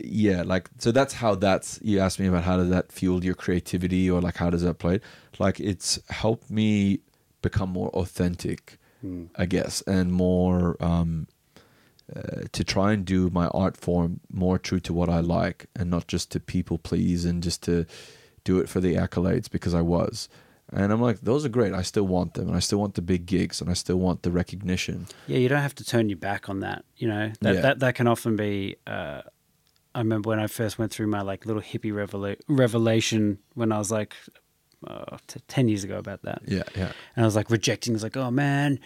yeah, 0.00 0.42
like 0.42 0.68
so 0.78 0.92
that's 0.92 1.14
how 1.14 1.34
that's 1.34 1.80
you 1.82 2.00
asked 2.00 2.20
me 2.20 2.26
about 2.26 2.44
how 2.44 2.58
does 2.58 2.68
that 2.68 2.92
fuel 2.92 3.24
your 3.24 3.34
creativity 3.34 4.10
or 4.10 4.20
like 4.20 4.36
how 4.36 4.50
does 4.50 4.62
that 4.62 4.74
play? 4.74 5.00
Like 5.38 5.58
it's 5.58 5.98
helped 6.10 6.50
me 6.50 7.00
become 7.42 7.70
more 7.70 7.88
authentic, 7.90 8.78
I 9.36 9.46
guess, 9.46 9.82
and 9.82 10.12
more 10.12 10.76
um 10.82 11.26
uh, 12.14 12.42
to 12.52 12.64
try 12.64 12.92
and 12.94 13.04
do 13.04 13.28
my 13.30 13.48
art 13.48 13.76
form 13.76 14.20
more 14.32 14.58
true 14.58 14.80
to 14.80 14.92
what 14.94 15.10
I 15.10 15.20
like 15.20 15.66
and 15.76 15.90
not 15.90 16.06
just 16.08 16.30
to 16.32 16.40
people 16.40 16.78
please 16.78 17.24
and 17.26 17.42
just 17.42 17.62
to 17.64 17.84
do 18.44 18.58
it 18.60 18.68
for 18.68 18.80
the 18.80 18.94
accolades 18.94 19.50
because 19.50 19.74
I 19.74 19.82
was. 19.82 20.28
And 20.72 20.90
I'm 20.92 21.02
like, 21.02 21.20
those 21.20 21.44
are 21.44 21.50
great. 21.50 21.74
I 21.74 21.82
still 21.82 22.06
want 22.06 22.32
them 22.34 22.48
and 22.48 22.56
I 22.56 22.60
still 22.60 22.78
want 22.78 22.94
the 22.94 23.02
big 23.02 23.26
gigs 23.26 23.60
and 23.60 23.68
I 23.70 23.74
still 23.74 23.98
want 23.98 24.22
the 24.22 24.30
recognition. 24.30 25.06
Yeah, 25.26 25.36
you 25.38 25.48
don't 25.50 25.60
have 25.62 25.74
to 25.76 25.84
turn 25.84 26.08
your 26.08 26.16
back 26.18 26.48
on 26.48 26.60
that. 26.60 26.84
You 26.96 27.08
know 27.08 27.32
that 27.42 27.54
Yeah. 27.54 27.60
that 27.60 27.78
that 27.80 27.94
can 27.94 28.06
often 28.06 28.36
be. 28.36 28.76
Uh, 28.86 29.20
I 29.94 29.98
remember 29.98 30.28
when 30.30 30.38
I 30.38 30.46
first 30.46 30.78
went 30.78 30.92
through 30.92 31.08
my 31.08 31.20
like 31.22 31.44
little 31.46 31.62
hippie 31.62 31.92
revela- 31.92 32.40
revelation 32.48 33.38
when 33.54 33.70
I 33.72 33.78
was 33.78 33.90
like 33.90 34.14
uh, 34.86 35.16
t- 35.26 35.40
ten 35.48 35.68
years 35.68 35.84
ago 35.84 35.98
about 35.98 36.22
that. 36.22 36.42
Yeah, 36.46 36.62
yeah. 36.76 36.92
And 37.16 37.24
I 37.24 37.26
was 37.26 37.36
like 37.36 37.50
rejecting. 37.50 37.94
It's 37.94 38.02
like, 38.02 38.16
oh 38.16 38.30
man, 38.30 38.78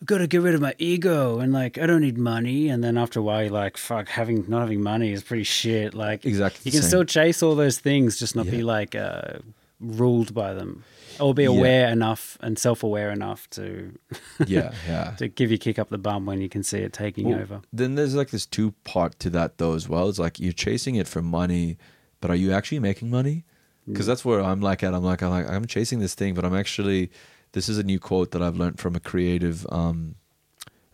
I've 0.00 0.06
got 0.06 0.18
to 0.18 0.26
get 0.26 0.42
rid 0.42 0.54
of 0.54 0.60
my 0.60 0.74
ego 0.78 1.38
and 1.40 1.52
like 1.52 1.78
I 1.78 1.86
don't 1.86 2.02
need 2.02 2.18
money. 2.18 2.68
And 2.68 2.82
then 2.84 2.96
after 2.98 3.20
a 3.20 3.22
while, 3.22 3.42
you're 3.42 3.52
like, 3.52 3.76
fuck, 3.76 4.08
having 4.08 4.44
not 4.48 4.60
having 4.60 4.82
money 4.82 5.12
is 5.12 5.22
pretty 5.22 5.44
shit. 5.44 5.94
Like 5.94 6.24
Exactly 6.26 6.62
you 6.64 6.72
can 6.72 6.82
same. 6.82 6.88
still 6.88 7.04
chase 7.04 7.42
all 7.42 7.54
those 7.54 7.78
things, 7.78 8.18
just 8.18 8.36
not 8.36 8.46
be 8.50 8.62
like 8.62 8.94
uh, 8.94 9.38
ruled 9.80 10.34
by 10.34 10.52
them, 10.52 10.84
or 11.18 11.32
be 11.34 11.44
Yeah. 11.44 11.48
aware 11.50 11.88
enough 11.88 12.36
and 12.42 12.58
self 12.58 12.82
aware 12.82 13.10
enough 13.10 13.48
to 13.50 13.98
Yeah, 14.46 14.72
yeah. 14.86 15.14
to 15.18 15.28
give 15.28 15.50
you 15.50 15.58
kick 15.58 15.78
up 15.78 15.88
the 15.88 15.98
bum 15.98 16.26
when 16.26 16.40
you 16.40 16.48
can 16.50 16.62
see 16.62 16.78
it 16.78 16.92
taking 16.92 17.30
Well, 17.30 17.40
over. 17.40 17.60
Then 17.72 17.94
there's 17.94 18.14
like 18.14 18.28
this 18.30 18.44
two 18.46 18.72
part 18.84 19.18
to 19.20 19.30
that 19.30 19.58
though 19.58 19.74
as 19.74 19.88
well. 19.88 20.08
It's 20.10 20.18
like 20.18 20.38
you're 20.38 20.52
chasing 20.52 20.96
it 20.96 21.08
for 21.08 21.22
money, 21.22 21.78
but 22.20 22.30
are 22.30 22.36
you 22.36 22.52
actually 22.52 22.80
making 22.80 23.08
money? 23.10 23.44
Because 23.92 24.06
that's 24.06 24.24
where 24.24 24.40
I'm 24.40 24.60
like 24.60 24.82
at. 24.82 24.94
I'm 24.94 25.02
like 25.04 25.22
I'm 25.22 25.30
like 25.30 25.48
I'm 25.48 25.66
chasing 25.66 25.98
this 26.00 26.14
thing, 26.14 26.34
but 26.34 26.44
I'm 26.44 26.54
actually. 26.54 27.10
This 27.52 27.68
is 27.68 27.78
a 27.78 27.82
new 27.82 27.98
quote 27.98 28.30
that 28.30 28.42
I've 28.42 28.56
learned 28.56 28.78
from 28.78 28.94
a 28.94 29.00
creative, 29.00 29.66
um, 29.72 30.14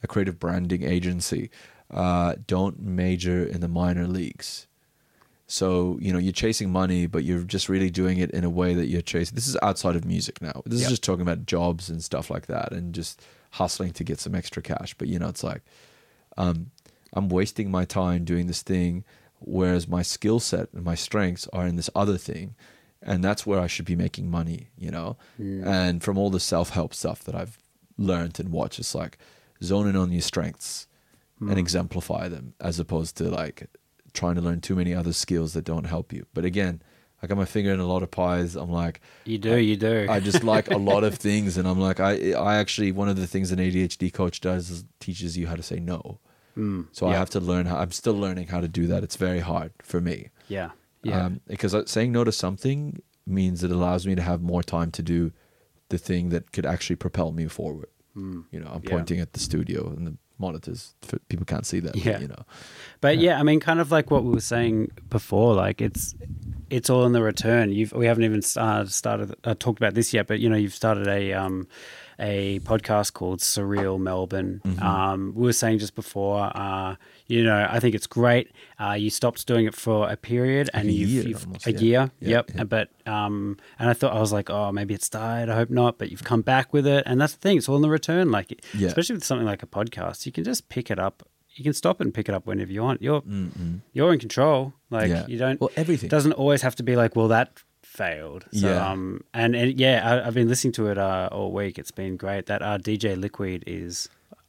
a 0.03 0.07
creative 0.07 0.39
branding 0.39 0.85
agency. 0.85 1.51
Uh, 1.91 2.37
don't 2.47 2.81
major 2.81 3.45
in 3.45 3.61
the 3.61 3.69
minor 3.69 4.07
leagues. 4.07 4.67
So 5.49 5.99
you 6.01 6.13
know 6.13 6.19
you're 6.19 6.33
chasing 6.33 6.71
money, 6.71 7.07
but 7.07 7.25
you're 7.25 7.43
just 7.43 7.69
really 7.69 7.91
doing 7.91 8.19
it 8.19 8.31
in 8.31 8.43
a 8.43 8.51
way 8.51 8.75
that 8.75 8.87
you're 8.87 9.03
chasing. 9.03 9.35
This 9.35 9.47
is 9.47 9.57
outside 9.63 9.95
of 9.97 10.05
music 10.05 10.41
now. 10.43 10.63
This 10.65 10.81
Yep. 10.81 10.87
is 10.87 10.91
just 10.91 11.05
talking 11.05 11.23
about 11.23 11.47
jobs 11.47 11.89
and 11.89 12.03
stuff 12.03 12.31
like 12.31 12.47
that, 12.47 12.73
and 12.73 12.95
just 12.95 13.21
hustling 13.53 13.93
to 13.93 14.03
get 14.05 14.19
some 14.19 14.35
extra 14.35 14.61
cash. 14.63 14.95
But 14.95 15.09
you 15.09 15.19
know, 15.19 15.29
it's 15.29 15.45
like 15.45 15.63
um, 16.37 16.71
I'm 17.13 17.29
wasting 17.29 17.71
my 17.71 17.85
time 17.85 18.25
doing 18.25 18.47
this 18.47 18.63
thing, 18.63 19.05
whereas 19.39 19.87
my 19.87 20.03
skill 20.03 20.41
set 20.41 20.69
and 20.73 20.85
my 20.85 20.95
strengths 20.97 21.47
are 21.53 21.67
in 21.67 21.77
this 21.77 21.91
other 21.95 22.17
thing, 22.19 22.55
and 23.07 23.23
that's 23.23 23.47
where 23.47 23.61
I 23.61 23.69
should 23.69 23.85
be 23.87 23.97
making 23.97 24.31
money. 24.31 24.69
You 24.77 24.91
know, 24.91 25.17
and 25.39 26.03
from 26.03 26.19
all 26.19 26.29
the 26.29 26.41
self 26.41 26.71
help 26.71 26.93
stuff 26.93 27.25
that 27.25 27.35
I've 27.35 27.59
learned 27.97 28.39
and 28.39 28.51
watched, 28.51 28.79
it's 28.79 28.95
like 28.95 29.17
zone 29.63 29.87
in 29.89 29.97
on 29.97 30.13
your 30.13 30.21
strengths 30.21 30.87
and 31.41 31.53
hmm. 31.53 31.59
exemplify 31.59 32.29
them, 32.29 32.55
as 32.61 32.79
opposed 32.79 33.17
to 33.19 33.25
like 33.25 33.69
trying 34.13 34.35
to 34.35 34.41
learn 34.41 34.61
too 34.61 34.75
many 34.75 34.93
other 34.93 35.13
skills 35.13 35.55
that 35.55 35.65
don't 35.65 35.85
help 35.85 36.13
you. 36.13 36.27
But 36.35 36.45
again. 36.45 36.83
I 37.23 37.27
got 37.27 37.39
my 37.39 37.47
finger 37.47 37.73
in 37.73 37.81
a 37.81 37.87
lot 37.87 38.03
of 38.03 38.11
pies. 38.11 38.57
I'm 38.57 38.71
like, 38.71 39.01
You 39.25 39.39
do, 39.39 39.57
you 39.57 39.75
do. 39.75 40.07
I 40.09 40.21
just 40.21 40.45
like 40.45 40.71
a 40.71 40.77
lot 40.77 41.03
of 41.03 41.15
things, 41.29 41.57
and 41.57 41.67
I'm 41.67 41.81
like, 41.81 41.99
I 41.99 42.33
I 42.33 42.59
actually 42.59 42.93
one 42.93 43.09
of 43.09 43.17
the 43.17 43.27
things 43.27 43.51
an 43.51 43.59
ADHD 43.59 44.13
coach 44.13 44.43
does 44.43 44.69
is 44.69 44.85
teaches 45.01 45.37
you 45.37 45.47
how 45.47 45.57
to 45.57 45.63
say 45.63 45.81
no. 45.81 46.21
Hmm. 46.55 46.83
so 46.93 47.07
I 47.07 47.15
have 47.15 47.31
to 47.31 47.41
learn 47.41 47.65
how. 47.67 47.79
I'm 47.79 47.91
still 47.91 48.15
learning 48.15 48.49
how 48.49 48.61
to 48.61 48.69
do 48.69 48.87
that. 48.89 49.03
It's 49.03 49.17
very 49.17 49.41
hard 49.41 49.73
for 49.83 50.01
me. 50.01 50.29
yeah, 50.49 50.71
yeah, 51.09 51.27
Um, 51.27 51.41
because 51.47 51.75
uh, 51.75 51.85
saying 51.87 52.13
no 52.13 52.25
to 52.25 52.33
something 52.33 53.01
means 53.27 53.63
it 53.65 53.71
allows 53.71 54.07
me 54.07 54.15
to 54.15 54.23
have 54.23 54.41
more 54.43 54.63
time 54.63 54.91
to 54.93 55.03
do 55.03 55.33
the 55.89 55.99
thing 55.99 56.31
that 56.31 56.53
could 56.53 56.67
actually 56.67 56.97
propel 56.97 57.33
me 57.33 57.47
forward. 57.49 57.89
You 58.55 58.61
know, 58.61 58.71
I'm 58.75 58.81
Yeah. 58.83 58.93
pointing 58.95 59.21
at 59.21 59.35
the 59.35 59.41
studio 59.41 59.89
and 59.95 60.07
the 60.07 60.15
monitors. 60.39 60.95
People 61.29 61.45
can't 61.45 61.67
see 61.67 61.81
that. 61.81 61.93
but, 61.93 62.03
Yeah. 62.05 62.19
you 62.19 62.29
know. 62.29 62.45
But 63.03 63.19
yeah, 63.19 63.39
I 63.39 63.43
mean, 63.43 63.61
kind 63.61 63.79
of 63.79 63.91
like 63.91 64.11
what 64.11 64.25
we 64.25 64.31
were 64.33 64.41
saying 64.57 64.89
before, 65.11 65.53
like 65.55 65.83
it's 65.83 66.15
it's 66.71 66.91
all 66.91 67.05
in 67.05 67.13
the 67.13 67.23
return. 67.23 67.73
You've 67.73 67.93
we 67.93 68.07
haven't 68.07 68.25
even 68.25 68.43
started 68.43 68.93
started 68.93 69.35
uh, 69.45 69.55
talked 69.59 69.79
about 69.79 69.95
this 69.95 70.13
yet, 70.13 70.27
but 70.27 70.41
you 70.41 70.49
know, 70.49 70.57
you've 70.57 70.75
started 70.75 71.07
a 71.07 71.33
um 71.33 71.69
a 72.19 72.61
podcast 72.61 73.13
called 73.13 73.41
Surreal 73.41 74.01
Melbourne. 74.01 74.61
Mm-hmm. 74.65 74.83
Um, 74.83 75.33
we 75.35 75.43
were 75.43 75.53
saying 75.53 75.79
just 75.81 75.95
before, 75.95 76.51
uh, 76.57 76.97
you 77.27 77.45
know, 77.45 77.67
I 77.71 77.79
think 77.79 77.95
it's 77.95 78.07
great. 78.07 78.53
Uh, 78.81 78.93
you 78.93 79.11
stopped 79.11 79.47
doing 79.47 79.67
it 79.67 79.75
for 79.75 80.09
a 80.09 80.17
period, 80.17 80.71
and 80.73 80.89
a 80.89 80.93
you've, 80.93 81.11
year 81.11 81.29
you've 81.29 81.47
almost, 81.47 81.67
a 81.67 81.73
yeah. 81.73 81.79
year, 81.79 82.11
Yeah, 82.21 82.29
yep. 82.29 82.51
yeah. 82.55 82.65
But 82.65 82.89
um, 83.07 83.59
and 83.79 83.91
I 83.91 83.93
thought 83.93 84.17
I 84.17 84.21
was 84.21 84.33
like, 84.33 84.49
oh, 84.51 84.73
maybe 84.73 84.95
it's 84.95 85.09
died. 85.09 85.49
I 85.49 85.55
hope 85.55 85.71
not. 85.71 85.99
But 85.99 86.11
you've 86.11 86.25
come 86.25 86.43
back 86.43 86.73
with 86.73 86.87
it, 86.87 87.05
and 87.07 87.21
that's 87.21 87.35
the 87.35 87.41
thing. 87.41 87.59
It's 87.59 87.69
all 87.69 87.77
in 87.77 87.83
the 87.83 87.91
return. 87.91 88.31
Like, 88.31 88.63
especially 88.75 89.17
with 89.17 89.25
something 89.25 89.47
like 89.47 89.63
a 89.63 89.67
podcast, 89.67 90.27
you 90.27 90.33
can 90.33 90.45
just 90.45 90.69
pick 90.69 90.91
it 90.91 90.99
up. 90.99 91.29
You 91.57 91.65
can 91.65 91.73
stop 91.73 92.01
it 92.01 92.05
and 92.05 92.13
pick 92.15 92.29
it 92.29 92.35
up 92.35 92.47
whenever 92.47 92.71
you 92.71 92.83
want. 92.83 93.03
You're 93.03 93.23
you're 93.93 94.13
in 94.13 94.19
control. 94.21 94.75
Like 94.91 95.09
Yeah. 95.09 95.27
you 95.27 95.39
don't. 95.39 95.61
Well, 95.61 95.71
everything. 95.77 96.09
doesn't 96.09 96.33
always 96.35 96.63
have 96.63 96.77
to 96.77 96.83
be 96.83 96.95
like, 96.97 97.17
well, 97.17 97.29
that 97.29 97.49
failed. 97.83 98.45
So, 98.53 98.69
Yeah. 98.69 98.91
Um. 98.91 99.23
And, 99.33 99.57
and 99.57 99.79
yeah, 99.81 100.03
I, 100.09 100.27
I've 100.27 100.35
been 100.35 100.49
listening 100.49 100.73
to 100.75 100.89
it 100.89 100.99
uh, 100.99 101.29
all 101.33 101.51
week. 101.53 101.79
It's 101.79 101.91
been 101.91 102.17
great. 102.17 102.47
That 102.47 102.63
uh, 102.63 102.79
DJ 102.79 103.19
Liquid 103.19 103.65
is. 103.67 104.09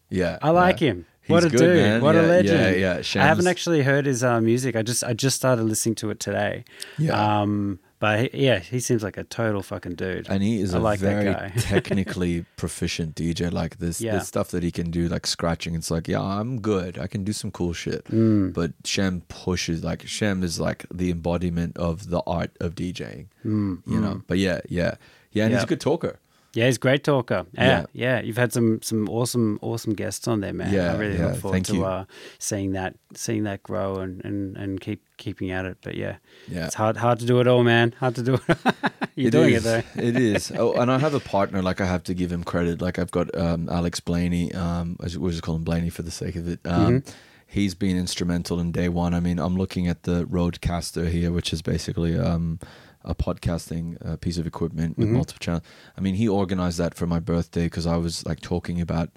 Yeah, 0.10 0.38
I 0.42 0.52
like 0.52 0.80
yeah. 0.82 0.90
him. 0.92 1.06
What 1.28 1.44
a 1.44 1.50
good, 1.50 1.60
dude! 1.60 1.76
man. 1.78 2.02
What 2.02 2.16
Yeah, 2.16 2.22
a 2.22 2.24
legend! 2.24 2.80
Yeah, 2.80 2.98
yeah. 3.00 3.22
I 3.22 3.28
haven't 3.28 3.48
actually 3.48 3.82
heard 3.84 4.06
his 4.06 4.24
uh, 4.24 4.40
music. 4.40 4.76
I 4.78 4.82
just 4.82 5.04
I 5.04 5.14
just 5.14 5.36
started 5.36 5.64
listening 5.64 5.96
to 5.96 6.10
it 6.10 6.20
today. 6.22 6.64
Yeah. 6.98 7.42
Um. 7.42 7.80
But 7.99 8.19
he, 8.32 8.45
yeah, 8.45 8.60
he 8.60 8.80
seems 8.80 9.02
like 9.02 9.18
a 9.18 9.24
total 9.24 9.64
fucking 9.64 9.95
dude. 9.95 10.28
and 10.30 10.44
he 10.44 10.61
is 10.61 10.76
I 10.76 10.78
a 10.78 10.82
like 10.82 10.99
that 10.99 11.24
very 11.24 11.34
guy. 11.34 11.49
technically 11.57 12.45
proficient 12.56 13.15
DJ. 13.15 13.52
Like 13.52 13.78
this, 13.80 13.99
Yeah. 13.99 14.19
the 14.19 14.24
stuff 14.24 14.49
that 14.52 14.61
he 14.61 14.72
can 14.72 14.91
do, 14.91 15.07
like 15.07 15.26
scratching. 15.26 15.74
It's 15.74 15.90
like, 15.90 16.07
yeah, 16.07 16.22
I'm 16.22 16.61
good. 16.61 16.99
I 16.99 17.07
can 17.07 17.24
do 17.24 17.34
some 17.34 17.49
cool 17.49 17.74
shit. 17.74 18.06
Mm. 18.06 18.53
But 18.53 18.74
Shem 18.86 19.22
pushes. 19.30 19.84
Like 19.84 20.06
Shem 20.07 20.44
is 20.44 20.60
like 20.60 20.86
the 20.94 21.10
embodiment 21.10 21.76
of 21.78 22.10
the 22.11 22.22
art 22.28 22.52
of 22.60 22.76
DJing. 22.76 23.28
Mm, 23.45 23.82
you 23.88 23.99
know. 23.99 24.22
But 24.28 24.38
yeah, 24.38 24.61
yeah, 24.69 24.95
yeah. 25.32 25.45
And 25.45 25.53
he's 25.56 25.64
a 25.64 25.68
good 25.68 25.82
talker. 25.82 26.19
Yeah, 26.58 26.66
he's 26.66 26.78
a 26.78 26.80
great 26.80 27.04
talker. 27.04 27.46
Yeah, 27.54 27.64
Yeah. 27.66 27.86
yeah. 27.94 28.22
You've 28.22 28.38
had 28.38 28.52
some 28.52 28.82
some 28.82 29.08
awesome 29.10 29.60
awesome 29.62 29.94
guests 29.94 30.28
on 30.28 30.42
there, 30.42 30.54
man. 30.54 30.74
Yeah, 30.74 30.94
I 30.94 30.98
really 30.98 31.18
yeah, 31.20 31.28
look 31.28 31.38
forward 31.38 31.56
thank 31.56 31.66
to 31.68 31.76
you. 31.76 31.86
uh, 31.86 32.06
seeing 32.40 32.72
that 32.74 32.96
seeing 33.14 33.44
that 33.44 33.62
grow 33.62 33.98
and, 33.98 34.26
and, 34.26 34.58
and 34.58 34.82
keep 34.82 35.02
keeping 35.18 35.52
at 35.52 35.66
it. 35.66 35.78
But 35.82 35.94
yeah, 35.96 36.16
Yeah. 36.48 36.66
it's 36.66 36.76
hard 36.76 36.98
hard 36.98 37.20
to 37.20 37.26
do 37.26 37.40
it 37.42 37.48
all, 37.48 37.64
man. 37.64 37.94
Hard 38.00 38.16
to 38.16 38.24
do 38.24 38.34
it. 38.36 38.58
You're 39.16 39.32
doing 39.32 39.54
is, 39.54 39.66
it 39.66 39.86
though. 39.96 40.02
it 40.02 40.16
is. 40.18 40.52
Oh, 40.58 40.74
and 40.74 40.92
I 40.92 40.98
have 41.00 41.14
a 41.14 41.20
partner. 41.20 41.62
Like 41.62 41.80
I 41.80 41.86
have 41.86 42.04
to 42.06 42.14
give 42.16 42.32
him 42.32 42.44
credit. 42.44 42.82
Like 42.82 42.98
I've 42.98 43.12
got 43.12 43.28
um, 43.38 43.70
Alex 43.70 44.00
Blaney. 44.00 44.52
Um, 44.54 44.98
I 45.00 45.08
we'll 45.18 45.32
just 45.32 45.44
call 45.44 45.56
him 45.56 45.64
Blaney 45.64 45.90
for 45.92 46.02
the 46.04 46.12
sake 46.12 46.36
of 46.36 46.48
it. 46.48 46.60
Um, 46.66 47.02
Mm-hmm. 47.02 47.12
He's 47.50 47.76
been 47.76 47.98
instrumental 47.98 48.60
in 48.60 48.74
day 48.74 48.90
one. 48.90 49.14
I 49.14 49.22
mean, 49.22 49.40
I'm 49.40 49.56
looking 49.56 49.88
at 49.88 50.04
the 50.04 50.26
RodeCaster 50.26 51.08
here, 51.10 51.32
which 51.32 51.54
is 51.54 51.62
basically 51.62 52.20
um, 52.20 52.60
a 53.03 53.15
podcasting 53.15 53.98
uh, 54.06 54.18
piece 54.18 54.38
of 54.38 54.48
equipment 54.48 54.94
Mm-hmm. 54.94 55.02
with 55.02 55.10
multiple 55.11 55.40
channels. 55.40 55.64
I 55.98 56.02
mean, 56.02 56.15
he 56.15 56.28
organized 56.28 56.78
that 56.80 56.94
for 56.95 57.07
my 57.07 57.19
birthday 57.19 57.65
because 57.65 57.86
I 57.88 57.98
was 57.98 58.26
like 58.26 58.41
talking 58.41 58.82
about 58.82 59.10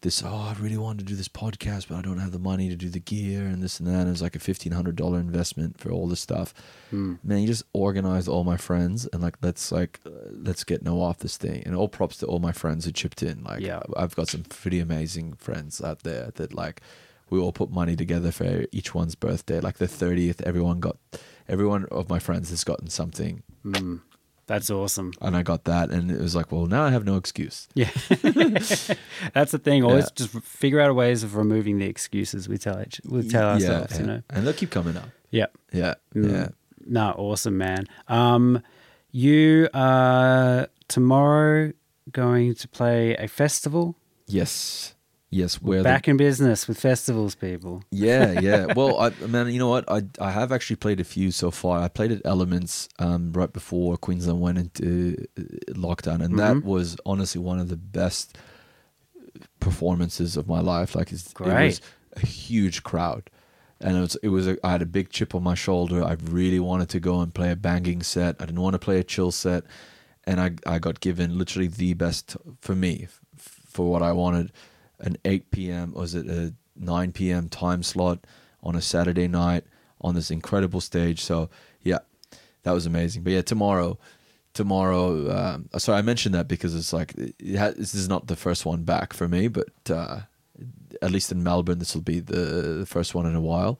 this. 0.00 0.22
Oh, 0.24 0.28
I 0.28 0.56
really 0.60 0.76
want 0.76 0.98
to 1.00 1.04
do 1.04 1.16
this 1.16 1.28
podcast, 1.28 1.88
but 1.88 1.96
I 1.96 2.02
don't 2.02 2.18
have 2.18 2.30
the 2.32 2.38
money 2.38 2.68
to 2.68 2.76
do 2.76 2.88
the 2.88 3.00
gear 3.00 3.42
and 3.46 3.60
this 3.62 3.80
and 3.80 3.88
that. 3.88 3.94
And 4.00 4.08
it 4.08 4.10
was 4.12 4.22
like 4.22 4.36
a 4.36 4.38
fifteen 4.38 4.72
hundred 4.72 4.94
dollar 4.96 5.18
investment 5.18 5.78
for 5.80 5.90
all 5.90 6.06
this 6.06 6.20
stuff. 6.20 6.54
Hmm. 6.90 7.14
Man, 7.24 7.38
he 7.38 7.46
just 7.46 7.64
organized 7.72 8.28
all 8.28 8.44
my 8.44 8.56
friends 8.56 9.08
and 9.12 9.22
like 9.22 9.36
let's 9.42 9.72
like 9.72 9.98
uh, 10.06 10.10
let's 10.30 10.62
get 10.64 10.82
no 10.82 11.00
off 11.02 11.18
this 11.18 11.36
thing. 11.36 11.62
And 11.66 11.74
all 11.74 11.88
props 11.88 12.16
to 12.18 12.26
all 12.26 12.38
my 12.38 12.52
friends 12.52 12.84
who 12.84 12.92
chipped 12.92 13.22
in. 13.24 13.42
Like, 13.42 13.60
Yeah. 13.60 13.80
I've 13.96 14.14
got 14.14 14.28
some 14.28 14.44
pretty 14.44 14.78
amazing 14.78 15.34
friends 15.34 15.82
out 15.82 16.04
there 16.04 16.30
that 16.36 16.54
like 16.54 16.80
we 17.30 17.38
all 17.40 17.52
put 17.52 17.70
money 17.70 17.94
together 17.96 18.30
for 18.32 18.64
each 18.72 18.94
one's 18.94 19.14
birthday. 19.14 19.60
Like 19.60 19.78
the 19.78 19.86
30th, 19.86 20.40
everyone 20.42 20.80
got, 20.80 20.96
everyone 21.48 21.86
of 21.90 22.08
my 22.08 22.18
friends 22.18 22.50
has 22.50 22.64
gotten 22.64 22.88
something. 22.88 23.42
That's 24.46 24.70
awesome. 24.70 25.12
And 25.20 25.36
I 25.36 25.42
got 25.42 25.64
that. 25.64 25.90
And 25.90 26.10
it 26.10 26.18
was 26.20 26.34
like, 26.34 26.50
well, 26.50 26.66
now 26.66 26.82
I 26.84 26.90
have 26.90 27.04
no 27.04 27.16
excuse. 27.16 27.68
Yeah. 27.74 27.90
That's 29.34 29.52
the 29.52 29.60
thing. 29.62 29.82
Always 29.84 30.04
Yeah. 30.04 30.10
just 30.14 30.30
figure 30.40 30.80
out 30.80 30.94
ways 30.94 31.22
of 31.22 31.36
removing 31.36 31.78
the 31.78 31.86
excuses 31.86 32.48
we 32.48 32.56
tell 32.56 32.80
each 32.80 33.00
we 33.04 33.28
tell 33.28 33.50
ourselves, 33.50 33.92
yeah, 33.94 34.00
you 34.00 34.06
know. 34.06 34.22
And 34.30 34.46
they'll 34.46 34.54
keep 34.54 34.70
coming 34.70 34.96
up. 34.96 35.08
Yeah. 35.30 35.46
Yeah. 35.72 35.94
Mm. 36.14 36.30
Yeah. 36.30 36.48
No, 36.86 37.10
awesome, 37.18 37.58
man. 37.58 37.86
Um, 38.08 38.62
you 39.10 39.68
are 39.74 40.68
tomorrow 40.88 41.72
going 42.10 42.54
to 42.54 42.68
play 42.68 43.14
a 43.16 43.28
festival. 43.28 43.96
Yes. 44.26 44.94
Yes. 45.30 45.60
Where 45.60 45.82
Back 45.82 46.08
in 46.08 46.16
business 46.16 46.66
with 46.66 46.80
festivals, 46.80 47.34
people. 47.34 47.82
Yeah, 47.90 48.40
yeah. 48.40 48.72
Well, 48.74 48.98
I 48.98 49.10
man, 49.26 49.48
you 49.52 49.58
know 49.58 49.68
what? 49.68 49.84
I 49.90 50.02
I 50.20 50.30
have 50.30 50.52
actually 50.52 50.76
played 50.76 51.00
a 51.00 51.04
few 51.04 51.30
so 51.32 51.50
far. 51.50 51.80
I 51.80 51.88
played 51.88 52.12
at 52.12 52.22
Elements 52.24 52.88
um, 52.98 53.32
right 53.34 53.52
before 53.52 53.98
Queensland 53.98 54.40
went 54.40 54.56
into 54.58 55.26
uh, 55.38 55.42
lockdown, 55.74 56.22
and 56.24 56.38
that 56.38 56.56
Mm-hmm. 56.56 56.66
was 56.68 56.96
honestly 57.04 57.40
one 57.42 57.58
of 57.58 57.68
the 57.68 57.76
best 57.76 58.38
performances 59.60 60.36
of 60.36 60.48
my 60.48 60.60
life. 60.60 60.94
Like, 60.94 61.12
it's, 61.12 61.32
it 61.32 61.40
was 61.40 61.80
a 62.16 62.26
huge 62.26 62.82
crowd, 62.82 63.30
and 63.80 63.96
it 63.96 64.00
was 64.00 64.16
it 64.22 64.28
was 64.28 64.46
a, 64.48 64.56
I 64.64 64.72
had 64.72 64.82
a 64.82 64.86
big 64.86 65.10
chip 65.10 65.34
on 65.34 65.42
my 65.42 65.54
shoulder. 65.54 66.02
I 66.04 66.16
really 66.24 66.60
wanted 66.60 66.88
to 66.90 67.00
go 67.00 67.20
and 67.20 67.32
play 67.34 67.50
a 67.50 67.56
banging 67.56 68.02
set. 68.02 68.36
I 68.40 68.46
didn't 68.46 68.60
want 68.62 68.74
to 68.74 68.78
play 68.78 68.98
a 68.98 69.04
chill 69.04 69.30
set, 69.30 69.64
and 70.24 70.40
I 70.40 70.52
I 70.66 70.78
got 70.78 71.00
given 71.00 71.36
literally 71.38 71.68
the 71.68 71.94
best 71.94 72.36
for 72.60 72.74
me 72.74 73.08
f- 73.08 73.20
for 73.66 73.90
what 73.90 74.02
I 74.02 74.12
wanted. 74.12 74.52
An 75.00 75.16
8 75.24 75.50
p.m. 75.50 75.92
was 75.92 76.14
it 76.14 76.26
a 76.26 76.54
9 76.76 77.12
p.m. 77.12 77.48
time 77.48 77.82
slot 77.82 78.20
on 78.62 78.74
a 78.74 78.82
Saturday 78.82 79.28
night 79.28 79.64
on 80.00 80.14
this 80.14 80.30
incredible 80.30 80.80
stage. 80.80 81.20
So 81.22 81.50
yeah, 81.82 81.98
that 82.62 82.72
was 82.72 82.86
amazing. 82.86 83.22
But 83.22 83.32
yeah, 83.32 83.42
tomorrow, 83.42 83.98
tomorrow. 84.54 85.30
Um, 85.36 85.68
sorry, 85.78 85.98
I 85.98 86.02
mentioned 86.02 86.34
that 86.34 86.48
because 86.48 86.74
it's 86.74 86.92
like 86.92 87.14
it 87.16 87.56
ha- 87.56 87.72
this 87.76 87.94
is 87.94 88.08
not 88.08 88.26
the 88.26 88.36
first 88.36 88.66
one 88.66 88.84
back 88.84 89.12
for 89.12 89.28
me, 89.28 89.48
but 89.48 89.68
uh, 89.90 90.20
at 91.02 91.10
least 91.10 91.32
in 91.32 91.42
Melbourne, 91.42 91.78
this 91.78 91.94
will 91.94 92.02
be 92.02 92.20
the 92.20 92.84
first 92.86 93.14
one 93.14 93.26
in 93.26 93.34
a 93.34 93.40
while. 93.40 93.78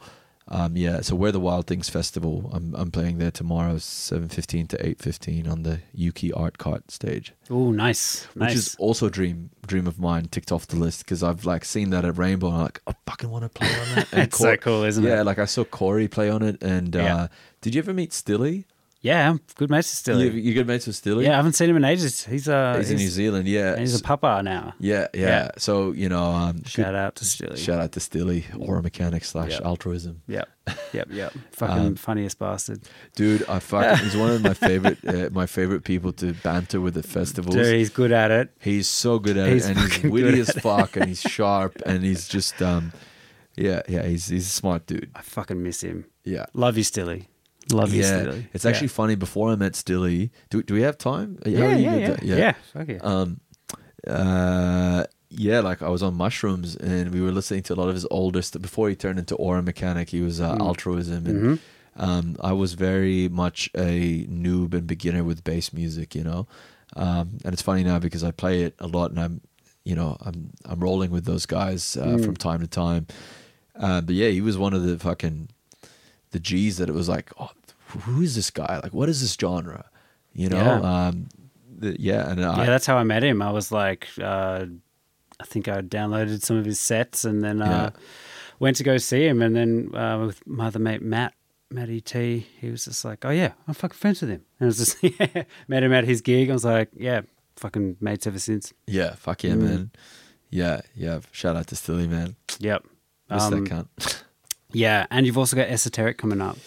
Um, 0.50 0.76
yeah, 0.78 1.02
so 1.02 1.14
Where 1.14 1.30
the 1.30 1.40
Wild 1.40 1.66
Things 1.66 1.88
Festival. 1.90 2.50
I'm 2.54 2.74
I'm 2.74 2.90
playing 2.90 3.18
there 3.18 3.30
tomorrow, 3.30 3.76
seven 3.78 4.28
fifteen 4.28 4.66
to 4.68 4.86
eight 4.86 4.98
fifteen 4.98 5.46
on 5.46 5.62
the 5.62 5.80
Yuki 5.92 6.32
Art 6.32 6.56
Cart 6.56 6.90
stage, 6.90 7.34
Oh, 7.50 7.70
nice. 7.70 8.24
which 8.34 8.40
Nice. 8.40 8.56
is 8.56 8.76
also 8.78 9.06
a 9.06 9.10
dream 9.10 9.50
dream 9.66 9.86
of 9.86 9.98
mine. 9.98 10.24
Ticked 10.30 10.50
off 10.50 10.66
the 10.66 10.76
list 10.76 11.04
because 11.04 11.22
I've 11.22 11.44
like 11.44 11.64
seen 11.66 11.90
that 11.90 12.06
at 12.06 12.16
Rainbow. 12.16 12.46
And 12.48 12.56
I'm 12.56 12.62
like, 12.62 12.80
I 12.86 12.94
fucking 13.06 13.28
want 13.28 13.44
to 13.44 13.50
play 13.50 13.68
on 13.68 13.94
that. 13.96 14.08
And 14.12 14.22
It's 14.22 14.38
so 14.38 14.56
cool, 14.56 14.84
isn't 14.84 15.04
it? 15.04 15.08
yeah, 15.08 15.20
like 15.22 15.38
I 15.38 15.44
saw 15.44 15.64
Corey 15.64 16.08
play 16.08 16.30
on 16.30 16.42
it. 16.42 16.62
And 16.62 16.96
uh, 16.96 17.28
did 17.60 17.74
you 17.74 17.80
ever 17.80 17.92
meet 17.92 18.14
Stilly? 18.14 18.66
Yeah, 19.00 19.30
I'm 19.30 19.40
good 19.54 19.70
mates 19.70 19.88
with 19.92 19.98
Stilly. 19.98 20.24
You, 20.26 20.32
you 20.32 20.54
good 20.54 20.66
mates 20.66 20.86
with 20.86 20.96
Stilly? 20.96 21.24
yeah, 21.24 21.34
I 21.34 21.36
haven't 21.36 21.52
seen 21.52 21.70
him 21.70 21.76
in 21.76 21.84
ages. 21.84 22.24
He's 22.24 22.48
uh 22.48 22.74
he's, 22.78 22.90
in 22.90 22.96
New 22.96 23.08
Zealand. 23.08 23.46
Yeah, 23.46 23.78
He's 23.78 23.98
a 23.98 24.02
papa 24.02 24.42
now. 24.42 24.74
yeah, 24.80 25.06
yeah, 25.14 25.26
Yeah. 25.26 25.50
So 25.58 25.92
you 25.92 26.08
know, 26.08 26.24
um, 26.32 26.64
Shout 26.64 26.94
out 26.94 27.14
to 27.16 27.24
Stilly. 27.24 27.56
shout 27.56 27.80
out 27.80 27.92
to 27.92 28.00
Stilly, 28.00 28.44
aura 28.58 28.82
mechanic 28.82 29.24
slash 29.24 29.52
Yeah. 29.52 29.66
altruism. 29.66 30.22
Yep. 30.26 30.48
Yep. 30.92 31.08
Yep. 31.10 31.32
Fucking 31.52 31.86
Um, 31.86 31.94
funniest 31.96 32.38
bastard. 32.38 32.80
Dude, 33.14 33.44
I 33.48 33.58
fucking 33.58 34.04
he's 34.04 34.16
one 34.16 34.30
of 34.30 34.42
my 34.42 34.54
favorite 34.68 34.98
uh, 35.06 35.28
my 35.32 35.46
favorite 35.46 35.84
people 35.84 36.12
to 36.14 36.32
banter 36.42 36.80
with 36.80 36.96
at 36.96 37.04
festivals. 37.06 37.54
Dude, 37.54 37.74
he's 37.74 37.90
good 37.90 38.12
at 38.12 38.30
it. 38.30 38.50
He's 38.60 38.88
so 38.88 39.18
good 39.18 39.36
at 39.36 39.48
He's 39.50 39.66
it, 39.68 39.76
and 39.76 39.92
he's 39.92 40.10
witty 40.10 40.40
as 40.40 40.50
fuck, 40.50 40.96
and 40.96 41.06
he's 41.06 41.20
sharp, 41.36 41.80
and 41.86 42.02
he's 42.04 42.26
just 42.28 42.60
um, 42.62 42.92
yeah, 43.56 43.82
yeah, 43.88 44.02
he's 44.06 44.26
he's 44.28 44.46
a 44.46 44.50
smart 44.50 44.86
dude. 44.86 45.10
I 45.14 45.22
fucking 45.22 45.62
miss 45.62 45.82
him. 45.82 46.04
Yeah, 46.24 46.46
Love 46.52 46.76
you, 46.76 46.84
Stilly. 46.84 47.28
Love 47.72 47.92
you, 47.92 48.02
yeah. 48.02 48.22
Stilly. 48.22 48.46
It's 48.54 48.64
actually 48.64 48.88
funny. 48.88 49.14
Before 49.14 49.50
I 49.50 49.56
met 49.56 49.76
Stilly, 49.76 50.30
do 50.50 50.62
do 50.62 50.74
we 50.74 50.82
have 50.82 50.96
time? 50.98 51.38
How 51.44 51.50
yeah, 51.50 51.60
are 51.66 51.74
you 51.74 51.84
yeah, 51.84 51.92
with 51.94 52.00
yeah, 52.02 52.34
that? 52.34 52.38
yeah, 52.38 52.52
Fuck 52.72 52.88
yeah. 52.88 52.98
Um, 53.02 53.40
uh, 54.06 55.04
yeah, 55.30 55.60
like 55.60 55.82
I 55.82 55.88
was 55.88 56.02
on 56.02 56.14
mushrooms 56.14 56.76
and 56.76 57.12
we 57.12 57.20
were 57.20 57.32
listening 57.32 57.62
to 57.64 57.74
a 57.74 57.76
lot 57.76 57.88
of 57.88 57.94
his 57.94 58.06
older 58.10 58.40
stuff 58.42 58.62
before 58.62 58.88
he 58.88 58.96
turned 58.96 59.18
into 59.18 59.34
Aura 59.36 59.62
Mechanic. 59.62 60.08
He 60.10 60.20
was 60.22 60.40
uh, 60.40 60.54
Mm. 60.56 60.60
altruism, 60.60 61.26
and 61.26 61.42
Mm-hmm. 61.58 62.02
um, 62.02 62.36
I 62.40 62.52
was 62.52 62.72
very 62.74 63.28
much 63.28 63.68
a 63.76 64.24
noob 64.26 64.72
and 64.72 64.86
beginner 64.86 65.24
with 65.24 65.44
bass 65.44 65.72
music, 65.72 66.14
you 66.14 66.24
know. 66.24 66.46
Um, 66.96 67.38
and 67.44 67.52
it's 67.52 67.60
funny 67.62 67.84
now 67.84 67.98
because 67.98 68.24
I 68.24 68.30
play 68.30 68.62
it 68.62 68.74
a 68.78 68.86
lot, 68.86 69.10
and 69.10 69.20
I'm, 69.20 69.40
you 69.84 69.94
know, 69.94 70.16
I'm 70.22 70.50
I'm 70.64 70.80
rolling 70.80 71.10
with 71.10 71.26
those 71.26 71.44
guys 71.44 71.96
uh, 71.96 72.06
Mm. 72.16 72.24
from 72.24 72.36
time 72.36 72.60
to 72.60 72.66
time. 72.66 73.06
Uh, 73.76 74.00
but 74.00 74.14
yeah, 74.14 74.28
he 74.30 74.40
was 74.40 74.56
one 74.56 74.72
of 74.72 74.82
the 74.82 74.98
fucking 74.98 75.50
the 76.30 76.40
G's 76.40 76.78
that 76.78 76.88
it 76.88 76.94
was 76.94 77.08
like, 77.08 77.30
oh, 77.38 77.50
who 77.88 78.22
is 78.22 78.34
this 78.34 78.50
guy? 78.50 78.80
Like, 78.82 78.92
what 78.92 79.08
is 79.08 79.20
this 79.20 79.36
genre? 79.40 79.88
You 80.32 80.48
know, 80.48 80.56
Yeah. 80.58 81.06
um, 81.08 81.28
the, 81.78 81.96
yeah, 82.00 82.30
and 82.30 82.44
I, 82.44 82.58
yeah, 82.58 82.66
that's 82.66 82.86
how 82.86 82.96
I 82.96 83.04
met 83.04 83.22
him. 83.22 83.40
I 83.42 83.50
was 83.50 83.70
like, 83.72 84.08
uh, 84.20 84.66
I 85.40 85.44
think 85.44 85.68
I 85.68 85.80
downloaded 85.82 86.42
some 86.42 86.56
of 86.56 86.64
his 86.64 86.78
sets 86.80 87.24
and 87.24 87.42
then 87.44 87.62
uh, 87.62 87.90
Yeah. 87.94 88.00
went 88.58 88.76
to 88.78 88.84
go 88.84 88.96
see 88.98 89.26
him. 89.26 89.40
And 89.42 89.54
then 89.54 89.94
uh, 89.94 90.26
with 90.26 90.46
my 90.46 90.66
other 90.66 90.78
mate 90.80 91.02
Matt, 91.02 91.34
Matty 91.70 92.00
T, 92.00 92.46
he 92.60 92.70
was 92.70 92.84
just 92.86 93.04
like, 93.04 93.24
"Oh 93.24 93.30
yeah, 93.30 93.52
I'm 93.68 93.74
fucking 93.74 93.96
friends 93.96 94.20
with 94.22 94.30
him." 94.30 94.42
And 94.58 94.66
I 94.66 94.68
was 94.68 94.78
just 94.78 94.96
yeah, 95.02 95.42
met 95.68 95.82
him 95.82 95.92
at 95.92 96.04
his 96.04 96.20
gig. 96.22 96.48
I 96.50 96.52
was 96.54 96.64
like, 96.64 96.88
"Yeah, 96.96 97.20
fucking 97.56 97.96
mates 98.00 98.26
ever 98.26 98.38
since." 98.38 98.72
Yeah, 98.86 99.14
fuck 99.16 99.44
yeah, 99.44 99.52
Mm. 99.52 99.60
man. 99.60 99.90
Yeah, 100.50 100.80
yeah. 100.94 101.20
Shout 101.30 101.56
out 101.56 101.66
to 101.66 101.76
Stilly, 101.76 102.08
man. 102.08 102.36
Yep. 102.58 102.84
Miss 103.30 103.42
Um, 103.42 103.64
that 103.64 103.70
cunt. 103.70 104.22
Yeah, 104.72 105.06
and 105.10 105.24
you've 105.24 105.38
also 105.38 105.56
got 105.56 105.68
Esoteric 105.68 106.18
coming 106.18 106.40
up. 106.42 106.58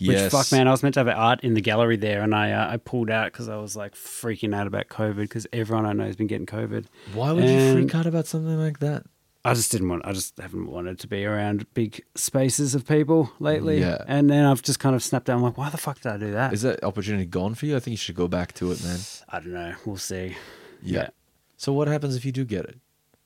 Which 0.00 0.16
Yes. 0.16 0.32
fuck, 0.32 0.50
man, 0.50 0.66
I 0.66 0.70
was 0.70 0.82
meant 0.82 0.94
to 0.94 1.00
have 1.00 1.08
art 1.08 1.40
in 1.44 1.54
the 1.54 1.60
gallery 1.60 1.96
there, 1.96 2.22
and 2.22 2.34
I 2.34 2.52
uh, 2.52 2.72
I 2.72 2.76
pulled 2.78 3.10
out 3.10 3.32
because 3.32 3.48
I 3.48 3.56
was 3.56 3.76
like 3.76 3.94
freaking 3.94 4.54
out 4.54 4.66
about 4.66 4.88
COVID 4.88 5.16
because 5.22 5.46
everyone 5.52 5.84
I 5.86 5.92
know 5.92 6.04
has 6.06 6.16
been 6.16 6.26
getting 6.26 6.46
COVID. 6.46 6.86
Why 7.12 7.32
would 7.32 7.44
you 7.44 7.72
freak 7.74 7.94
out 7.94 8.06
about 8.06 8.26
something 8.26 8.58
like 8.58 8.78
that? 8.80 9.04
I 9.42 9.54
just 9.54 9.72
didn't 9.72 9.88
want. 9.88 10.04
I 10.04 10.12
just 10.12 10.36
haven't 10.38 10.66
wanted 10.70 10.98
to 10.98 11.06
be 11.06 11.24
around 11.24 11.66
big 11.72 12.02
spaces 12.14 12.74
of 12.74 12.86
people 12.86 13.32
lately. 13.38 13.80
Yeah. 13.80 14.04
and 14.06 14.28
then 14.28 14.44
I've 14.44 14.62
just 14.62 14.78
kind 14.80 14.94
of 14.94 15.02
snapped 15.02 15.30
out. 15.30 15.36
I'm 15.36 15.42
like, 15.42 15.56
why 15.56 15.70
the 15.70 15.78
fuck 15.78 15.98
did 16.00 16.12
I 16.12 16.16
do 16.18 16.32
that? 16.32 16.52
Is 16.52 16.60
that 16.62 16.84
opportunity 16.84 17.24
gone 17.24 17.54
for 17.54 17.64
you? 17.66 17.74
I 17.76 17.80
think 17.80 17.92
you 17.92 17.96
should 17.96 18.16
go 18.16 18.28
back 18.28 18.52
to 18.54 18.70
it, 18.72 18.82
man. 18.84 18.98
I 19.30 19.40
don't 19.40 19.52
know. 19.54 19.74
We'll 19.86 19.96
see. 19.96 20.36
Yeah. 20.82 21.08
So 21.56 21.72
what 21.72 21.88
happens 21.88 22.16
if 22.16 22.24
you 22.24 22.32
do 22.32 22.44
get 22.44 22.64
it? 22.66 22.78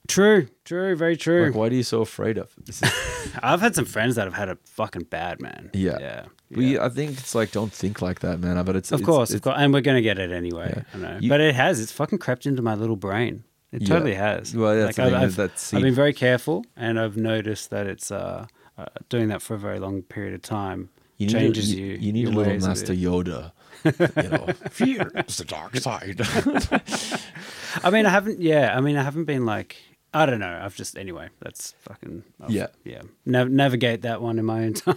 True. 0.07 0.49
True. 0.65 0.95
Very 0.97 1.17
true. 1.17 1.47
Like, 1.47 1.55
what 1.55 1.73
are 1.73 1.75
you 1.75 1.83
so 1.83 2.03
afraid 2.03 2.37
of? 2.39 2.53
This 2.65 2.83
is, 2.83 2.91
I've 3.43 3.61
had 3.61 3.75
some 3.75 3.85
friends 3.87 4.17
that 4.17 4.25
have 4.25 4.35
had 4.35 4.49
a 4.51 4.59
fucking 4.67 5.05
bad, 5.05 5.41
man. 5.41 5.71
yeah. 5.73 5.97
Yeah. 5.99 6.25
We. 6.51 6.79
I 6.79 6.89
think 6.91 7.13
it's 7.19 7.35
like 7.35 7.53
don't 7.53 7.73
think 7.73 8.01
like 8.03 8.21
that, 8.21 8.39
man. 8.39 8.63
But 8.65 8.77
it's 8.77 8.93
Of 8.93 9.01
it's- 9.01 9.07
course, 9.07 9.33
of 9.33 9.43
course, 9.43 9.57
and 9.59 9.73
we're 9.73 9.81
gonna 9.81 10.03
get 10.03 10.19
it 10.19 10.31
anyway. 10.31 10.73
Yeah. 10.77 10.83
I 10.95 10.99
know, 10.99 11.19
You- 11.21 11.29
but 11.31 11.41
it 11.41 11.55
has. 11.55 11.81
It's 11.81 11.91
fucking 11.91 12.19
crept 12.19 12.47
into 12.47 12.63
my 12.63 12.75
little 12.75 12.97
brain. 12.97 13.45
It 13.73 13.83
Yeah. 13.83 13.89
totally 13.89 14.15
has. 14.15 14.55
Well, 14.55 14.77
that's 14.77 14.97
the 14.97 15.03
I've, 15.05 15.35
that 15.37 15.71
I've 15.73 15.83
been 15.83 15.95
very 15.95 16.13
careful, 16.13 16.65
and 16.77 17.01
I've 17.01 17.17
noticed 17.17 17.71
that 17.71 17.87
it's 17.89 18.13
uh, 18.13 18.47
uh, 18.79 18.85
doing 19.09 19.29
that 19.29 19.43
for 19.43 19.55
a 19.55 19.59
very 19.59 19.81
long 19.81 20.03
period 20.03 20.35
of 20.35 20.43
time 20.43 20.91
You 21.17 21.27
need 21.27 21.33
changes 21.33 21.73
a, 21.73 21.77
you. 21.77 21.87
You 21.99 22.13
need 22.13 22.29
a 22.29 22.31
little 22.31 22.57
Master 22.69 22.93
it. 22.93 23.01
Yoda. 23.01 23.51
You 23.85 24.29
know, 24.31 24.47
fear 24.71 25.11
is 25.27 25.39
the 25.39 25.45
dark 25.45 25.75
side. 25.79 26.21
I 27.83 27.91
mean, 27.91 28.07
I 28.07 28.11
haven't. 28.11 28.41
Yeah, 28.41 28.77
I 28.77 28.81
mean, 28.81 28.97
I 28.97 29.03
haven't 29.03 29.25
been 29.25 29.45
like. 29.47 29.77
I 30.15 30.27
don't 30.27 30.39
know. 30.39 30.61
I've 30.63 30.77
just 30.77 30.97
anyway. 30.97 31.29
That's 31.41 31.73
fucking 31.81 32.23
I've- 32.41 32.53
Yeah. 32.55 32.69
yeah. 32.85 33.03
Nav- 33.27 33.51
navigate 33.51 34.03
that 34.03 34.23
one 34.23 34.39
in 34.39 34.45
my 34.45 34.65
own 34.65 34.73
time. 34.85 34.97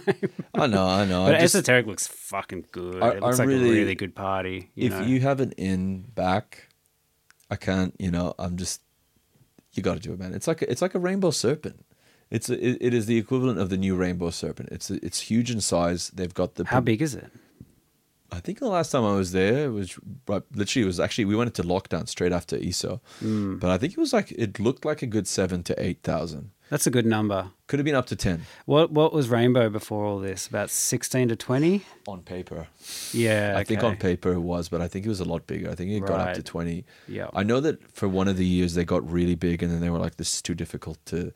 I 0.54 0.66
know, 0.68 0.86
I 0.86 1.04
know. 1.04 1.24
but 1.26 1.34
I 1.34 1.40
just- 1.40 1.54
esoteric 1.56 1.86
looks 1.86 2.06
fucking 2.06 2.66
good. 2.70 3.02
I- 3.02 3.10
it 3.16 3.22
looks 3.22 3.38
I 3.40 3.42
like 3.42 3.48
really- 3.48 3.70
a 3.70 3.72
really 3.72 3.94
good 3.94 4.14
party. 4.14 4.70
You 4.74 4.86
if 4.86 4.92
know? 4.92 5.02
you 5.02 5.20
have 5.20 5.40
an 5.40 5.52
in 5.52 6.02
back, 6.02 6.68
I 7.50 7.56
can't. 7.56 7.94
You 7.98 8.10
know, 8.10 8.34
I'm 8.38 8.56
just. 8.56 8.80
You 9.74 9.82
got 9.82 9.94
to 9.94 10.00
do 10.00 10.12
it, 10.12 10.18
man. 10.18 10.34
It's 10.34 10.46
like 10.48 10.62
a, 10.62 10.70
it's 10.70 10.82
like 10.82 10.94
a 10.94 10.98
rainbow 10.98 11.30
serpent. 11.30 11.84
It's 12.30 12.48
a, 12.50 12.54
it, 12.54 12.78
it 12.80 12.94
is 12.94 13.06
the 13.06 13.16
equivalent 13.16 13.58
of 13.58 13.70
the 13.70 13.76
new 13.76 13.94
rainbow 13.96 14.30
serpent. 14.30 14.68
It's 14.72 14.90
it's 14.90 15.20
huge 15.20 15.50
in 15.50 15.60
size. 15.60 16.08
They've 16.10 16.32
got 16.34 16.54
the 16.56 16.64
how 16.66 16.80
big 16.80 17.00
is 17.02 17.14
it? 17.14 17.30
I 18.30 18.40
think 18.40 18.58
the 18.58 18.68
last 18.68 18.90
time 18.92 19.04
I 19.04 19.14
was 19.14 19.32
there 19.32 19.64
it 19.66 19.70
was 19.70 19.98
right, 20.26 20.42
literally 20.54 20.84
it 20.84 20.86
was 20.86 21.00
actually 21.00 21.24
we 21.24 21.34
went 21.36 21.48
into 21.56 21.62
lockdown 21.66 22.06
straight 22.08 22.32
after 22.32 22.56
ESO, 22.56 23.00
Mm. 23.22 23.58
but 23.58 23.70
I 23.70 23.78
think 23.78 23.92
it 23.94 23.98
was 23.98 24.12
like 24.12 24.30
it 24.32 24.60
looked 24.60 24.84
like 24.84 25.00
a 25.02 25.06
good 25.06 25.26
seven 25.26 25.62
to 25.64 25.82
eight 25.82 26.02
thousand. 26.02 26.50
That's 26.70 26.86
a 26.86 26.90
good 26.90 27.06
number. 27.06 27.50
Could 27.66 27.78
have 27.78 27.84
been 27.86 27.94
up 27.94 28.06
to 28.08 28.16
ten 28.16 28.42
What 28.66 28.90
what 28.92 29.14
was 29.14 29.28
Rainbow 29.30 29.70
before 29.70 30.04
all 30.04 30.18
this? 30.18 30.46
About 30.46 30.68
sixteen 30.68 31.28
to 31.28 31.36
twenty? 31.36 31.86
on 32.06 32.20
paper. 32.22 32.66
Yeah, 33.12 33.54
I 33.56 33.64
think 33.64 33.82
on 33.82 33.96
paper 33.96 34.32
it 34.32 34.40
was, 34.40 34.68
but 34.68 34.82
I 34.82 34.88
think 34.88 35.06
it 35.06 35.08
was 35.08 35.20
a 35.20 35.24
lot 35.24 35.46
bigger. 35.46 35.70
I 35.70 35.74
think 35.74 35.90
it 35.90 36.00
got 36.04 36.20
up 36.28 36.34
to 36.34 36.42
twenty. 36.42 36.84
Yeah. 37.08 37.28
I 37.32 37.42
know 37.44 37.60
that 37.60 37.76
for 37.92 38.08
one 38.08 38.28
of 38.28 38.36
the 38.36 38.46
years 38.46 38.74
they 38.74 38.84
got 38.84 39.10
really 39.10 39.34
big, 39.36 39.62
and 39.62 39.72
then 39.72 39.80
they 39.80 39.88
were 39.90 39.98
like, 39.98 40.16
"This 40.16 40.34
is 40.34 40.42
too 40.42 40.54
difficult 40.54 40.98
to." 41.06 41.32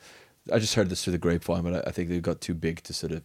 I 0.53 0.59
just 0.59 0.75
heard 0.75 0.89
this 0.91 1.05
through 1.05 1.13
the 1.13 1.19
grapevine, 1.19 1.63
but 1.63 1.75
I, 1.87 1.89
I 1.89 1.93
think 1.93 2.09
they 2.11 2.21
got 2.21 2.41
too 2.43 2.55
big 2.55 2.83
to 2.83 2.93
sort 2.93 3.13
of 3.13 3.23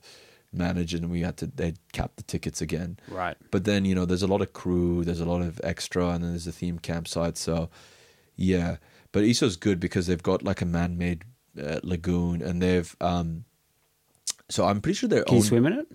manage, 0.58 0.94
and 0.94 1.10
we 1.10 1.22
had 1.22 1.38
to 1.38 1.48
they 1.48 1.74
capped 1.94 2.18
the 2.18 2.24
tickets 2.24 2.62
again. 2.62 2.98
Right. 3.10 3.38
But 3.52 3.66
then 3.66 3.86
you 3.86 3.96
know, 3.96 4.06
there's 4.06 4.24
a 4.24 4.28
lot 4.28 4.42
of 4.42 4.54
crew, 4.54 5.04
there's 5.04 5.22
a 5.22 5.26
lot 5.26 5.42
of 5.42 5.62
extra, 5.64 6.10
and 6.10 6.24
then 6.24 6.32
there's 6.32 6.48
a 6.48 6.52
theme 6.52 6.80
campsite. 6.80 7.38
So, 7.38 7.70
yeah. 8.36 8.78
But 9.12 9.24
ESO's 9.24 9.56
good 9.56 9.80
because 9.80 10.08
they've 10.08 10.22
got 10.22 10.44
like 10.44 10.62
a 10.62 10.66
man-made 10.66 11.24
uh, 11.62 11.80
lagoon, 11.84 12.42
and 12.42 12.62
they've 12.62 12.96
um. 13.02 13.46
So 14.50 14.66
I'm 14.66 14.80
pretty 14.82 14.96
sure 14.96 15.10
their 15.10 15.24
Can 15.24 15.36
own. 15.36 15.42
you 15.42 15.44
swim 15.44 15.66
in 15.66 15.74
it? 15.74 15.88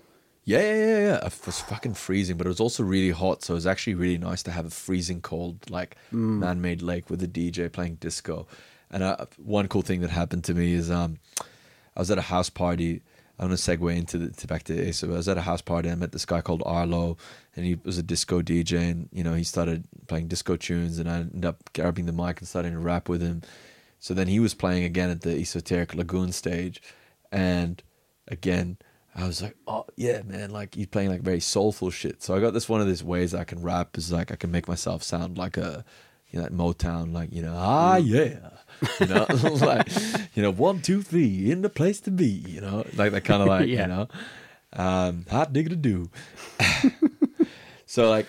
Yeah, 0.45 0.59
yeah, 0.59 0.75
yeah, 0.75 0.99
yeah. 0.99 1.25
It 1.25 1.45
was 1.45 1.61
fucking 1.61 1.93
freezing, 1.93 2.37
but 2.37 2.45
it 2.45 2.49
was 2.49 2.59
also 2.59 2.83
really 2.83 3.11
hot. 3.11 3.43
So 3.43 3.53
it 3.53 3.55
was 3.55 3.65
actually 3.67 3.95
really 3.95 4.17
nice 4.17 4.43
to 4.43 4.51
have 4.51 4.65
a 4.65 4.69
freezing 4.69 5.21
cold, 5.21 5.69
like 5.69 5.95
man-made 6.11 6.81
lake 6.81 7.09
with 7.09 7.23
a 7.23 7.27
DJ 7.27 7.71
playing 7.71 7.95
disco. 7.95 8.45
And 8.91 9.01
uh, 9.03 9.25
one 9.37 9.67
cool 9.67 9.81
thing 9.81 10.01
that 10.01 10.09
happened 10.11 10.43
to 10.45 10.53
me 10.53 10.73
is 10.73 10.91
um, 10.91 11.17
I 11.95 12.01
was 12.01 12.11
at 12.11 12.17
a 12.17 12.23
house 12.23 12.49
party. 12.49 13.01
I'm 13.43 13.49
gonna 13.49 13.57
segue 13.57 13.95
into 13.95 14.17
the 14.17 14.29
to 14.29 14.47
back 14.47 14.63
to 14.63 14.87
Ace. 14.87 15.03
I 15.03 15.07
was 15.07 15.27
at 15.27 15.37
a 15.37 15.41
house 15.41 15.61
party. 15.61 15.89
I 15.89 15.95
met 15.95 16.13
this 16.13 16.25
guy 16.25 16.39
called 16.39 16.63
Arlo, 16.65 17.17
and 17.55 17.65
he 17.65 17.77
was 17.83 17.97
a 17.97 18.03
disco 18.03 18.41
DJ. 18.41 18.89
And 18.89 19.09
you 19.11 19.21
know, 19.23 19.33
he 19.33 19.43
started 19.43 19.83
playing 20.07 20.29
disco 20.29 20.55
tunes, 20.55 20.97
and 20.97 21.09
I 21.09 21.17
ended 21.17 21.45
up 21.45 21.73
grabbing 21.73 22.05
the 22.05 22.13
mic 22.13 22.39
and 22.39 22.47
starting 22.47 22.71
to 22.71 22.79
rap 22.79 23.09
with 23.09 23.21
him. 23.21 23.41
So 23.99 24.13
then 24.13 24.27
he 24.27 24.39
was 24.39 24.53
playing 24.53 24.85
again 24.85 25.09
at 25.09 25.21
the 25.21 25.37
Esoteric 25.37 25.93
Lagoon 25.93 26.31
stage, 26.31 26.81
and 27.33 27.83
again, 28.29 28.77
I 29.13 29.27
was 29.27 29.41
like, 29.41 29.57
oh 29.67 29.85
yeah, 29.97 30.21
man, 30.23 30.51
like 30.51 30.75
he's 30.75 30.87
playing 30.87 31.09
like 31.09 31.21
very 31.21 31.41
soulful 31.41 31.89
shit. 31.91 32.23
So 32.23 32.35
I 32.35 32.39
got 32.39 32.53
this 32.53 32.69
one 32.69 32.79
of 32.79 32.87
these 32.87 33.03
ways 33.03 33.33
I 33.33 33.43
can 33.43 33.61
rap 33.61 33.97
is 33.97 34.11
like 34.11 34.31
I 34.31 34.35
can 34.35 34.51
make 34.51 34.69
myself 34.69 35.03
sound 35.03 35.37
like 35.37 35.57
a, 35.57 35.83
you 36.29 36.39
know, 36.39 36.43
like 36.43 36.53
Motown, 36.53 37.13
like 37.13 37.33
you 37.33 37.41
know, 37.41 37.55
ah 37.57 37.97
yeah, 37.97 38.51
you 38.99 39.07
know, 39.07 39.25
like 39.61 39.87
you 40.35 40.41
know, 40.43 40.51
one 40.51 40.81
two 40.81 41.01
three 41.01 41.51
in 41.51 41.61
the 41.61 41.69
place 41.69 41.99
to 42.01 42.11
be, 42.11 42.27
you 42.27 42.61
know, 42.61 42.85
like 42.95 43.11
that 43.11 43.23
kind 43.23 43.41
of 43.41 43.47
like 43.47 43.67
Yeah. 43.67 43.81
you 43.83 43.87
know, 43.87 44.07
um, 44.73 45.25
hot 45.29 45.53
nigga 45.53 45.69
to 45.69 45.75
do. 45.75 46.09
so 47.85 48.09
like 48.09 48.27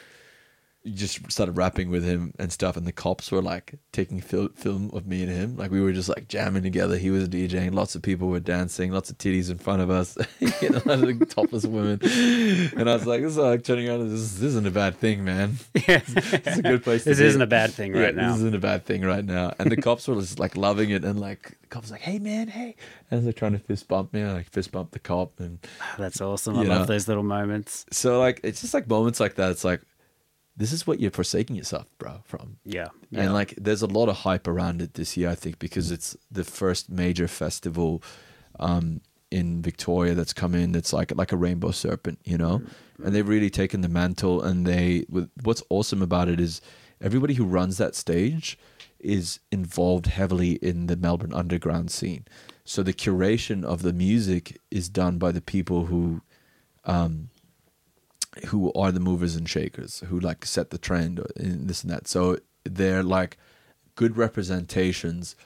just 0.93 1.33
started 1.33 1.57
rapping 1.57 1.89
with 1.91 2.05
him 2.05 2.35
and 2.39 2.53
stuff, 2.53 2.77
and 2.77 2.87
the 2.87 2.93
cops 2.93 3.33
were 3.33 3.41
like 3.41 3.75
taking 3.93 4.21
fil- 4.21 4.51
film 4.55 4.91
of 4.93 5.07
me 5.07 5.23
and 5.23 5.31
him. 5.33 5.57
Like 5.57 5.71
we 5.71 5.81
were 5.81 5.93
just 5.93 6.09
like 6.11 6.29
jamming 6.29 6.63
together. 6.63 6.99
He 6.99 7.11
was 7.11 7.27
DJing. 7.29 7.73
Lots 7.75 7.95
of 7.95 8.03
people 8.03 8.29
were 8.29 8.41
dancing. 8.41 8.93
Lots 8.93 9.09
of 9.09 9.17
titties 9.17 9.51
in 9.51 9.57
front 9.59 9.81
of 9.81 9.89
us. 9.91 10.19
you 10.41 10.71
know, 10.71 10.81
like 10.85 11.27
topless 11.31 11.65
women. 11.65 12.01
And 12.03 12.91
I 12.91 12.95
was 12.95 13.07
like, 13.07 13.23
this 13.23 13.33
is 13.33 13.39
like 13.39 13.65
turning 13.65 13.89
around. 13.89 14.11
This, 14.11 14.21
is- 14.21 14.41
this 14.41 14.49
isn't 14.51 14.67
a 14.67 14.71
bad 14.71 14.97
thing, 14.99 15.25
man. 15.25 15.57
Yes. 15.89 16.05
It's 16.47 16.59
a 16.59 16.63
good 16.63 16.83
place. 16.85 17.05
This 17.05 17.17
to 17.19 17.25
be. 17.25 17.29
isn't 17.29 17.43
a 17.43 17.47
bad 17.47 17.73
thing 17.73 17.95
Yeah, 17.95 18.03
right 18.03 18.15
now. 18.15 18.29
This 18.33 18.39
isn't 18.41 18.55
a 18.55 18.59
bad 18.59 18.85
thing 18.85 19.03
right 19.03 19.25
now. 19.25 19.53
And 19.59 19.71
the 19.71 19.77
cops 19.77 20.07
were 20.09 20.17
just 20.17 20.39
like 20.39 20.57
loving 20.57 20.91
it, 20.91 21.05
and 21.05 21.19
like 21.21 21.57
the 21.63 21.67
cops 21.69 21.91
like, 21.91 22.01
hey 22.03 22.19
man, 22.19 22.49
hey, 22.49 22.77
and 23.11 23.25
they're 23.25 23.33
trying 23.33 23.53
to 23.53 23.59
fist 23.59 23.89
bump 23.89 24.13
me. 24.13 24.23
I 24.23 24.33
like 24.33 24.51
fist 24.51 24.71
bump 24.73 24.91
the 24.93 24.99
cop, 24.99 25.41
and 25.41 25.59
ah, 25.81 25.95
That's 25.99 26.21
awesome. 26.21 26.59
I 26.59 26.63
You 26.63 26.69
love 26.69 26.87
those 26.87 27.09
little 27.09 27.23
moments. 27.23 27.87
so 27.91 28.19
like 28.21 28.41
it's 28.45 28.61
just 28.61 28.75
like 28.75 28.87
moments 28.89 29.19
like 29.21 29.35
that. 29.37 29.51
It's 29.51 29.65
like 29.65 29.81
this 30.57 30.73
is 30.73 30.87
what 30.87 31.01
you're 31.01 31.11
forsaking 31.11 31.57
yourself, 31.57 31.87
bro, 31.99 32.23
from. 32.25 32.59
Yeah. 32.65 32.89
Yeah. 33.11 33.23
And 33.23 33.35
like 33.35 33.55
there's 33.57 33.83
a 33.83 33.87
lot 33.87 34.09
of 34.09 34.17
hype 34.19 34.47
around 34.47 34.81
it 34.81 34.95
this 34.95 35.17
year, 35.17 35.29
I 35.29 35.35
think, 35.35 35.59
because 35.59 35.91
it's 35.91 36.17
the 36.31 36.45
first 36.45 36.91
major 36.91 37.27
festival 37.27 38.03
um, 38.61 39.01
in 39.31 39.63
Victoria 39.63 40.15
that's 40.15 40.33
come 40.33 40.55
in 40.55 40.73
that's 40.73 40.93
like 40.93 41.15
like 41.17 41.33
a 41.33 41.37
rainbow 41.37 41.73
serpent, 41.73 42.21
you 42.25 42.39
know? 42.39 42.63
And 43.03 43.15
they've 43.15 43.29
really 43.29 43.51
taken 43.51 43.81
the 43.81 43.89
mantle 43.89 44.43
and 44.43 44.67
they 44.67 45.07
with 45.09 45.31
what's 45.43 45.63
awesome 45.71 46.03
about 46.03 46.29
it 46.29 46.39
is 46.39 46.61
everybody 47.01 47.35
who 47.35 47.45
runs 47.45 47.77
that 47.79 47.97
stage 47.97 48.57
is 49.01 49.41
involved 49.51 50.07
heavily 50.07 50.53
in 50.63 50.87
the 50.87 50.97
Melbourne 50.97 51.35
underground 51.35 51.91
scene. 51.91 52.25
So 52.65 52.83
the 52.83 52.95
curation 52.95 53.65
of 53.65 53.83
the 53.83 53.93
music 53.93 54.61
is 54.71 54.89
done 54.89 55.19
by 55.19 55.33
the 55.33 55.43
people 55.43 55.87
who 55.87 56.23
um, 56.85 57.29
who 58.47 58.73
are 58.75 58.91
the 58.93 59.01
movers 59.01 59.37
and 59.37 59.49
shakers 59.49 60.03
who 60.09 60.19
like 60.21 60.45
set 60.45 60.71
the 60.71 60.79
trend 60.79 61.21
in 61.37 61.67
this 61.67 61.83
and 61.83 61.93
that 61.93 62.09
so 62.09 62.39
they're 62.65 63.03
like 63.03 63.37
good 63.95 64.17
representations 64.17 65.37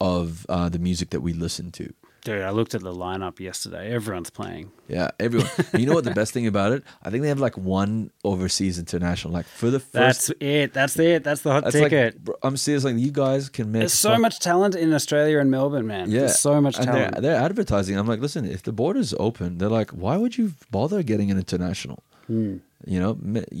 of 0.00 0.46
uh, 0.48 0.68
the 0.68 0.78
music 0.78 1.10
that 1.10 1.20
we 1.20 1.32
listen 1.32 1.70
to 1.72 1.92
Dude, 2.24 2.42
I 2.42 2.50
looked 2.50 2.72
at 2.76 2.82
the 2.82 2.94
lineup 2.94 3.40
yesterday. 3.40 3.92
Everyone's 3.92 4.30
playing. 4.30 4.70
yeah 4.86 5.10
everyone 5.18 5.48
you 5.76 5.86
know 5.86 5.94
what 5.94 6.04
the 6.04 6.12
best 6.12 6.32
thing 6.32 6.46
about 6.46 6.70
it 6.72 6.84
i 7.02 7.10
think 7.10 7.22
they 7.22 7.28
have 7.28 7.40
like 7.40 7.56
one 7.58 8.10
overseas 8.22 8.78
international 8.78 9.32
like 9.34 9.46
for 9.46 9.70
the 9.70 9.80
first 9.80 10.28
That's 10.28 10.30
it. 10.40 10.72
That's 10.72 10.96
it. 10.98 11.24
That's 11.24 11.42
the 11.42 11.50
hot 11.50 11.64
that's 11.64 11.74
ticket. 11.74 12.14
like 12.14 12.24
bro, 12.24 12.34
i'm 12.44 12.56
serious 12.56 12.84
like 12.84 12.96
you 12.96 13.10
guys 13.10 13.48
can 13.48 13.72
make 13.72 13.80
There's 13.80 13.92
so 13.94 14.10
fuck- 14.10 14.20
much 14.20 14.38
talent 14.38 14.74
in 14.76 14.92
Australia 14.94 15.38
and 15.40 15.50
Melbourne, 15.50 15.86
man. 15.88 16.10
yeah 16.10 16.20
There's 16.20 16.38
so 16.38 16.60
much 16.60 16.76
talent. 16.76 17.14
they're, 17.14 17.20
they're 17.22 17.42
advertising 17.42 17.98
i'm 17.98 18.06
like 18.06 18.20
listen 18.20 18.44
if 18.44 18.62
the 18.62 18.72
border's 18.72 19.12
open 19.18 19.58
they're 19.58 19.68
like 19.80 19.90
why 19.90 20.16
would 20.16 20.38
you 20.38 20.52
bother 20.70 21.02
getting 21.02 21.30
an 21.32 21.38
international 21.38 22.02
Hmm. 22.32 22.56
you 22.92 22.98
know 23.02 23.12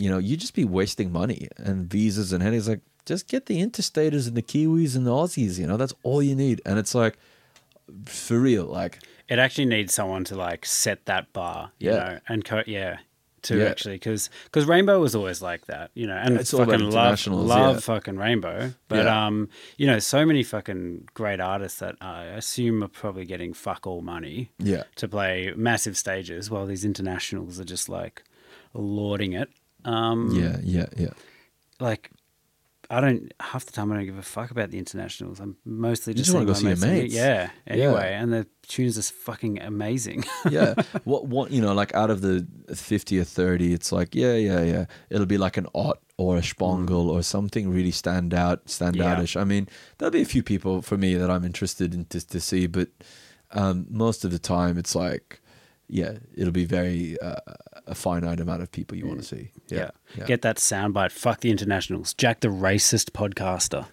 you 0.02 0.08
know 0.10 0.18
you 0.28 0.36
just 0.36 0.54
be 0.54 0.64
wasting 0.64 1.12
money 1.12 1.48
and 1.58 1.90
visas 1.90 2.32
and 2.32 2.42
headaches 2.42 2.68
like 2.68 2.80
just 3.04 3.28
get 3.28 3.46
the 3.46 3.58
interstaters 3.66 4.26
and 4.28 4.36
the 4.36 4.42
kiwis 4.52 4.96
and 4.96 5.04
the 5.06 5.10
aussies 5.10 5.58
you 5.60 5.66
know 5.66 5.76
that's 5.76 5.94
all 6.04 6.22
you 6.22 6.34
need 6.34 6.60
and 6.64 6.78
it's 6.78 6.94
like 6.94 7.14
for 8.06 8.38
real 8.38 8.64
like 8.64 8.98
It 9.28 9.38
actually 9.38 9.66
needs 9.66 9.92
someone 9.94 10.24
to 10.24 10.36
like 10.36 10.64
set 10.66 11.04
that 11.06 11.32
bar, 11.32 11.70
you 11.78 11.90
Yeah. 11.90 11.96
know, 11.96 12.18
and 12.28 12.44
co- 12.44 12.62
yeah, 12.66 12.98
to 13.42 13.58
Yeah. 13.58 13.64
actually 13.72 13.96
because 13.96 14.30
because 14.44 14.64
Rainbow 14.66 15.00
was 15.00 15.14
always 15.14 15.42
like 15.42 15.66
that, 15.66 15.90
you 15.94 16.06
know, 16.06 16.16
and 16.16 16.36
It's 16.40 16.54
all 16.54 16.62
about 16.62 16.80
fucking 16.80 16.90
love 16.90 17.26
love 17.26 17.74
yeah. 17.76 17.80
fucking 17.80 18.16
Rainbow, 18.16 18.72
but 18.88 19.06
um, 19.06 19.48
you 19.76 19.86
know, 19.86 19.98
so 19.98 20.24
many 20.24 20.42
fucking 20.42 21.08
great 21.14 21.40
artists 21.40 21.78
that 21.80 21.96
I 22.00 22.24
assume 22.40 22.82
are 22.84 22.88
probably 23.02 23.24
getting 23.24 23.52
fuck 23.52 23.86
all 23.86 24.00
money, 24.00 24.50
Yeah. 24.58 24.84
to 24.96 25.08
play 25.08 25.52
massive 25.56 25.96
stages 25.96 26.50
while 26.50 26.66
these 26.66 26.84
internationals 26.84 27.58
are 27.60 27.64
just 27.76 27.88
like 27.88 28.22
lauding 28.74 29.32
it. 29.34 29.48
Um, 29.84 30.30
yeah 30.32 30.58
yeah 30.62 30.86
yeah 30.96 31.10
like 31.80 32.10
I 32.90 33.00
don't 33.00 33.32
half 33.40 33.64
the 33.64 33.72
time 33.72 33.90
I 33.90 33.96
don't 33.96 34.04
give 34.04 34.18
a 34.18 34.22
fuck 34.22 34.50
about 34.50 34.70
the 34.70 34.78
internationals. 34.78 35.40
I'm 35.40 35.56
mostly 35.64 36.12
just, 36.12 36.26
just 36.26 36.34
wanna 36.34 36.54
seeing 36.54 36.74
go 36.74 36.74
see 36.76 36.84
my 36.84 36.88
your 36.88 37.00
mates. 37.00 37.14
mates. 37.14 37.14
Yeah. 37.14 37.50
Yeah. 37.66 37.72
Anyway, 37.72 38.14
and 38.14 38.32
the 38.32 38.46
tunes 38.68 38.98
are 38.98 39.02
fucking 39.02 39.60
amazing. 39.62 40.24
yeah 40.50 40.74
what 41.04 41.26
what 41.26 41.50
you 41.50 41.60
know 41.62 41.72
like 41.72 41.94
out 41.94 42.10
of 42.10 42.20
the 42.20 42.46
50 42.74 43.18
or 43.18 43.24
30 43.24 43.72
it's 43.72 43.92
like 43.92 44.14
yeah 44.14 44.34
yeah 44.34 44.62
yeah 44.62 44.84
it'll 45.10 45.26
be 45.26 45.38
like 45.38 45.56
an 45.56 45.66
Ott 45.74 46.00
or 46.18 46.36
a 46.36 46.42
Shpongle 46.42 47.08
or 47.08 47.22
something 47.22 47.70
really 47.70 47.90
stand 47.90 48.34
out 48.34 48.68
stand. 48.68 48.96
Yeah. 48.96 49.16
outish 49.16 49.40
i 49.40 49.44
mean 49.44 49.68
there'll 49.98 50.12
be 50.12 50.22
a 50.22 50.26
few 50.26 50.42
people 50.42 50.82
for 50.82 50.96
me 50.96 51.14
that 51.14 51.30
i'm 51.30 51.44
interested 51.44 51.94
in 51.94 52.04
to, 52.06 52.24
to 52.26 52.40
see 52.40 52.66
but 52.66 52.88
um, 53.52 53.86
most 53.90 54.24
of 54.24 54.30
the 54.30 54.38
time 54.38 54.78
it's 54.78 54.94
like 54.94 55.40
yeah 55.88 56.18
it'll 56.36 56.52
be 56.52 56.64
very 56.64 57.18
uh, 57.20 57.36
a 57.86 57.94
finite 57.94 58.40
amount 58.40 58.62
of 58.62 58.70
people 58.70 58.96
you 58.96 59.06
want 59.06 59.20
to 59.20 59.26
see 59.26 59.50
yeah, 59.72 59.90
yeah. 60.16 60.24
Get 60.26 60.42
that 60.42 60.56
soundbite. 60.56 61.12
Fuck 61.12 61.40
the 61.40 61.50
internationals. 61.50 62.12
Jack 62.14 62.40
the 62.40 62.48
racist 62.48 63.12
podcaster. 63.12 63.86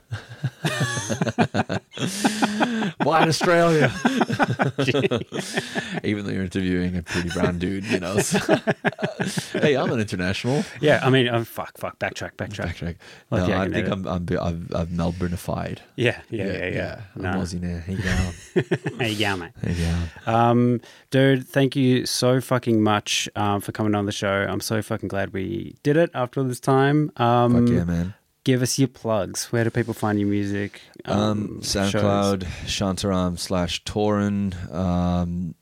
Why 3.04 3.24
in 3.24 3.30
Australia? 3.30 3.92
Even 6.04 6.26
though 6.26 6.32
you're 6.32 6.44
interviewing 6.44 6.98
a 6.98 7.04
pretty 7.04 7.30
brown 7.30 7.60
dude, 7.60 7.86
you 7.86 8.00
know. 8.00 8.16
hey, 9.54 9.78
I'm 9.78 9.92
an 9.92 10.00
international. 10.00 10.66
yeah, 10.82 11.00
I 11.02 11.10
mean, 11.10 11.30
oh, 11.30 11.44
fuck, 11.46 11.78
fuck. 11.78 11.98
Backtrack, 12.00 12.34
backtrack. 12.34 12.76
Backtrack. 12.76 12.96
Like, 13.32 13.44
no, 13.44 13.48
yeah, 13.48 13.62
I 13.62 13.64
I 13.64 13.70
think. 13.70 13.88
I'm 13.88 14.08
I'm 14.08 14.28
I'm, 14.30 14.68
I'm 14.74 14.88
Melbourneified. 14.88 15.80
Yeah, 15.96 16.20
yeah, 16.30 16.46
yeah, 16.46 16.68
yeah. 16.68 17.02
I'm 17.16 17.22
Aussie 17.22 17.62
now. 17.62 17.80
Hey, 17.80 17.96
down. 17.96 18.34
Hey, 19.00 19.12
yeah, 19.12 19.36
mate. 19.36 19.52
Hey, 19.62 19.74
down. 19.74 20.10
Um, 20.26 20.82
dude, 21.10 21.48
thank 21.48 21.76
you 21.76 22.06
so 22.06 22.42
fucking 22.42 22.82
much 22.82 23.30
um, 23.36 23.62
for 23.62 23.72
coming 23.72 23.96
on 23.96 24.06
the 24.06 24.12
show. 24.12 24.46
I'm 24.50 24.62
so 24.62 24.82
fucking 24.82 25.10
glad 25.10 25.34
we 25.34 25.76
did 25.84 25.98
it 25.98 26.12
after 26.14 26.40
all 26.40 26.46
this 26.46 26.60
time. 26.60 27.12
Um, 27.18 27.66
Fuck 27.66 27.76
yeah, 27.76 27.84
man. 27.84 28.14
Give 28.44 28.62
us 28.62 28.80
your 28.80 28.88
plugs. 28.88 29.52
Where 29.52 29.64
do 29.64 29.70
people 29.70 29.94
find 29.94 30.20
your 30.20 30.30
music? 30.30 30.82
Um, 31.06 31.62
shows? 31.62 31.94
SoundCloud, 31.94 32.44
Shantaram 32.66 33.38
slash 33.38 33.84
Torin. 33.84 34.74
Um, 34.74 35.56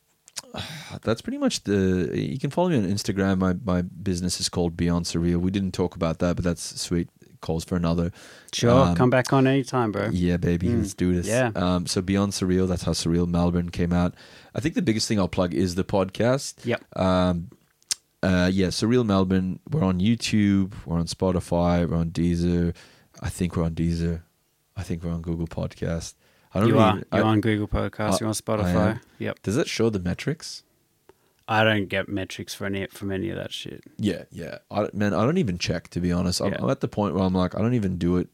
that's 1.04 1.22
pretty 1.22 1.38
much 1.38 1.64
the. 1.64 2.12
You 2.14 2.40
can 2.40 2.50
follow 2.50 2.70
me 2.70 2.78
on 2.78 2.84
Instagram. 2.84 3.40
My 3.40 3.56
my 3.64 3.82
business 3.82 4.40
is 4.40 4.50
called 4.50 4.78
Beyond 4.78 5.06
Surreal. 5.06 5.38
We 5.38 5.52
didn't 5.52 5.74
talk 5.74 5.96
about 5.96 6.20
that, 6.20 6.36
but 6.36 6.46
that's 6.46 6.80
sweet. 6.80 7.10
Calls 7.42 7.64
for 7.66 7.76
another. 7.76 8.12
Sure, 8.54 8.72
Um, 8.72 8.96
come 8.96 9.10
back 9.10 9.32
on 9.34 9.48
anytime, 9.48 9.92
bro. 9.92 10.10
Yeah, 10.12 10.38
baby, 10.38 10.70
let's 10.70 10.94
do 10.94 11.14
this. 11.16 11.28
yeah. 11.28 11.52
Um, 11.56 11.86
so 11.86 12.02
Beyond 12.02 12.34
Surreal, 12.34 12.68
that's 12.68 12.84
how 12.84 12.92
Surreal 12.94 13.28
Melbourne 13.28 13.70
came 13.70 13.94
out. 13.94 14.16
I 14.56 14.60
think 14.60 14.76
the 14.76 14.82
biggest 14.82 15.08
thing 15.08 15.20
I'll 15.20 15.28
plug 15.28 15.54
is 15.54 15.76
the 15.76 15.84
podcast. 15.84 16.66
Yep. 16.66 16.84
Um, 16.98 17.50
uh, 18.24 18.50
yeah, 18.52 18.68
Surreal 18.68 19.06
Melbourne. 19.06 19.60
We're 19.70 19.84
on 19.84 20.00
YouTube. 20.00 20.74
We're 20.86 20.98
on 20.98 21.06
Spotify. 21.06 21.88
We're 21.88 21.98
on 21.98 22.10
Deezer. 22.12 22.76
I 23.22 23.30
think 23.30 23.56
we're 23.56 23.64
on 23.64 23.76
Deezer. 23.76 24.22
I 24.76 24.84
think 24.84 25.04
we're 25.04 25.12
on 25.12 25.22
Google 25.22 25.48
Podcast. 25.48 26.16
I 26.54 26.60
don't 26.60 26.70
You 26.70 26.76
really, 26.76 26.86
are. 26.86 26.96
You're 27.14 27.26
I- 27.26 27.28
on 27.30 27.42
Google 27.42 27.68
Podcast. 27.68 28.14
I- 28.14 28.18
You're 28.22 28.30
on 28.30 28.34
Spotify. 28.36 29.00
Yep. 29.20 29.42
Does 29.44 29.56
that 29.56 29.68
show 29.68 29.90
the 29.90 30.00
metrics? 30.00 30.64
I 31.48 31.64
don't 31.64 31.88
get 31.88 32.10
metrics 32.10 32.54
for 32.54 32.66
any 32.66 32.88
from 32.88 33.12
any 33.12 33.30
of 33.30 33.38
that 33.38 33.54
shit. 33.54 33.84
Yeah, 33.98 34.24
yeah. 34.32 34.58
I, 34.70 34.90
man, 34.94 35.14
I 35.14 35.24
don't 35.24 35.38
even 35.38 35.58
check 35.58 35.88
to 35.90 36.02
be 36.02 36.12
honest. 36.12 36.42
I'm, 36.42 36.52
Yeah. 36.52 36.60
I'm 36.62 36.70
at 36.70 36.82
the 36.82 36.88
point 36.88 37.16
where 37.16 37.24
I'm 37.24 37.34
like, 37.34 37.56
I 37.56 37.60
don't 37.60 37.74
even 37.74 37.98
do 37.98 38.18
it. 38.18 38.28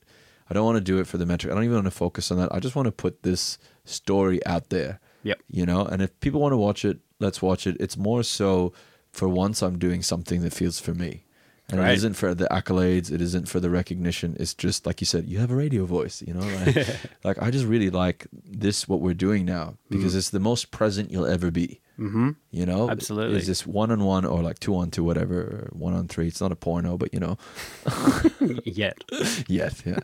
I 0.50 0.54
don't 0.54 0.66
want 0.66 0.78
to 0.78 0.82
do 0.82 1.00
it 1.00 1.08
for 1.08 1.18
the 1.18 1.26
metric. 1.26 1.52
I 1.52 1.56
don't 1.56 1.64
even 1.64 1.76
want 1.76 1.86
to 1.86 1.92
focus 1.92 2.32
on 2.32 2.38
that. 2.38 2.54
I 2.54 2.60
just 2.60 2.76
want 2.76 2.88
to 2.88 2.92
put 2.92 3.24
this 3.24 3.58
story 3.86 4.46
out 4.46 4.70
there. 4.70 5.00
Yep. 5.24 5.42
You 5.50 5.66
know, 5.66 5.86
and 5.86 6.02
if 6.02 6.20
people 6.20 6.42
want 6.42 6.54
to 6.54 6.58
watch 6.58 6.84
it, 6.84 7.00
let's 7.20 7.42
watch 7.42 7.66
it. 7.66 7.78
It's 7.80 7.96
more 7.96 8.24
so 8.24 8.74
for 9.12 9.30
once 9.30 9.62
I'm 9.62 9.78
doing 9.78 10.02
something 10.02 10.42
that 10.42 10.54
feels 10.54 10.80
for 10.80 10.94
me. 10.94 11.24
And 11.70 11.80
Right. 11.80 11.92
it 11.92 11.96
isn't 11.96 12.16
for 12.16 12.36
the 12.36 12.48
accolades, 12.52 13.10
it 13.10 13.22
isn't 13.22 13.48
for 13.48 13.60
the 13.60 13.70
recognition. 13.70 14.36
It's 14.40 14.54
just 14.54 14.86
like 14.86 15.00
you 15.00 15.06
said, 15.06 15.28
you 15.28 15.40
have 15.40 15.50
a 15.50 15.56
radio 15.56 15.86
voice, 15.86 16.22
you 16.22 16.34
know? 16.34 16.42
Like, 16.42 16.88
like 17.24 17.42
I 17.42 17.52
just 17.52 17.66
really 17.66 17.90
like 17.90 18.28
this 18.32 18.88
what 18.88 19.00
we're 19.00 19.14
doing 19.14 19.46
now 19.46 19.78
because 19.90 20.14
mm. 20.14 20.18
it's 20.18 20.30
the 20.30 20.40
most 20.40 20.72
present 20.72 21.10
you'll 21.10 21.26
ever 21.26 21.52
be. 21.52 21.80
Mm-hmm. 22.00 22.32
You 22.52 22.66
know, 22.66 22.90
Absolutely. 22.90 23.38
Is 23.38 23.48
this 23.48 23.68
one 23.68 23.92
on 23.92 24.04
one 24.04 24.26
or 24.26 24.42
like 24.42 24.60
two 24.60 24.76
on 24.76 24.90
two, 24.90 25.04
whatever, 25.04 25.42
or 25.42 25.70
one 25.74 25.94
on 25.94 26.08
three? 26.08 26.28
It's 26.28 26.42
not 26.42 26.52
a 26.52 26.56
porno, 26.56 26.98
but 26.98 27.14
you 27.14 27.20
know, 27.20 27.38
Yet. 28.66 29.04
yet, 29.48 29.82
yeah. 29.86 30.00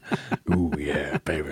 Ooh, 0.53 0.71
yeah, 0.77 1.17
baby. 1.19 1.49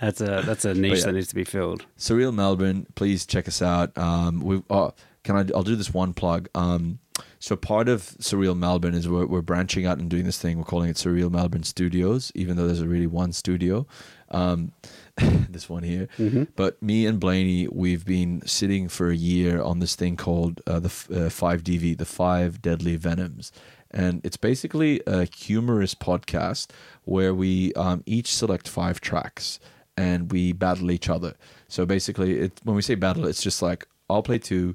That's 0.00 0.20
a 0.20 0.42
that's 0.44 0.64
a 0.64 0.74
niche 0.74 1.00
yeah. 1.00 1.04
that 1.06 1.12
needs 1.12 1.28
to 1.28 1.34
be 1.34 1.44
filled. 1.44 1.84
Surreal 1.98 2.32
Melbourne, 2.32 2.86
please 2.94 3.26
check 3.26 3.46
us 3.46 3.60
out. 3.60 3.96
Um, 3.98 4.40
we 4.40 4.62
oh, 4.70 4.94
can 5.22 5.36
I? 5.36 5.44
I'll 5.54 5.62
do 5.62 5.76
this 5.76 5.92
one 5.92 6.14
plug. 6.14 6.48
Um, 6.54 6.98
so 7.38 7.56
part 7.56 7.88
of 7.88 8.00
Surreal 8.00 8.56
Melbourne 8.56 8.94
is 8.94 9.08
we're, 9.08 9.26
we're 9.26 9.42
branching 9.42 9.86
out 9.86 9.98
and 9.98 10.08
doing 10.08 10.24
this 10.24 10.38
thing. 10.38 10.58
We're 10.58 10.64
calling 10.64 10.90
it 10.90 10.96
Surreal 10.96 11.30
Melbourne 11.30 11.62
Studios, 11.62 12.32
even 12.34 12.56
though 12.56 12.66
there's 12.66 12.82
really 12.82 13.06
one 13.06 13.32
studio. 13.32 13.86
Um, 14.30 14.72
this 15.48 15.68
one 15.68 15.82
here. 15.82 16.08
But 16.56 16.82
me 16.82 17.06
and 17.06 17.20
Blaney, 17.20 17.68
we've 17.68 18.04
been 18.04 18.42
sitting 18.46 18.88
for 18.88 19.10
a 19.10 19.16
year 19.16 19.62
on 19.62 19.78
this 19.78 19.94
thing 19.94 20.16
called 20.16 20.60
uh, 20.66 20.80
the 20.80 21.26
uh, 21.26 21.30
Five 21.30 21.62
DV, 21.62 21.98
the 21.98 22.04
Five 22.04 22.60
Deadly 22.60 22.96
Venoms, 22.96 23.52
and 23.90 24.20
it's 24.24 24.36
basically 24.36 25.00
a 25.06 25.24
humorous 25.24 25.94
podcast 25.94 26.70
where 27.04 27.32
we 27.32 27.72
um, 27.74 28.02
each 28.06 28.34
select 28.34 28.68
five 28.68 29.00
tracks 29.00 29.60
and 29.96 30.32
we 30.32 30.52
battle 30.52 30.90
each 30.90 31.08
other. 31.08 31.34
So 31.68 31.86
basically, 31.86 32.40
it 32.40 32.60
when 32.64 32.74
we 32.74 32.82
say 32.82 32.96
battle, 32.96 33.26
it's 33.26 33.42
just 33.42 33.62
like 33.62 33.86
I'll 34.10 34.22
play 34.22 34.38
two, 34.38 34.74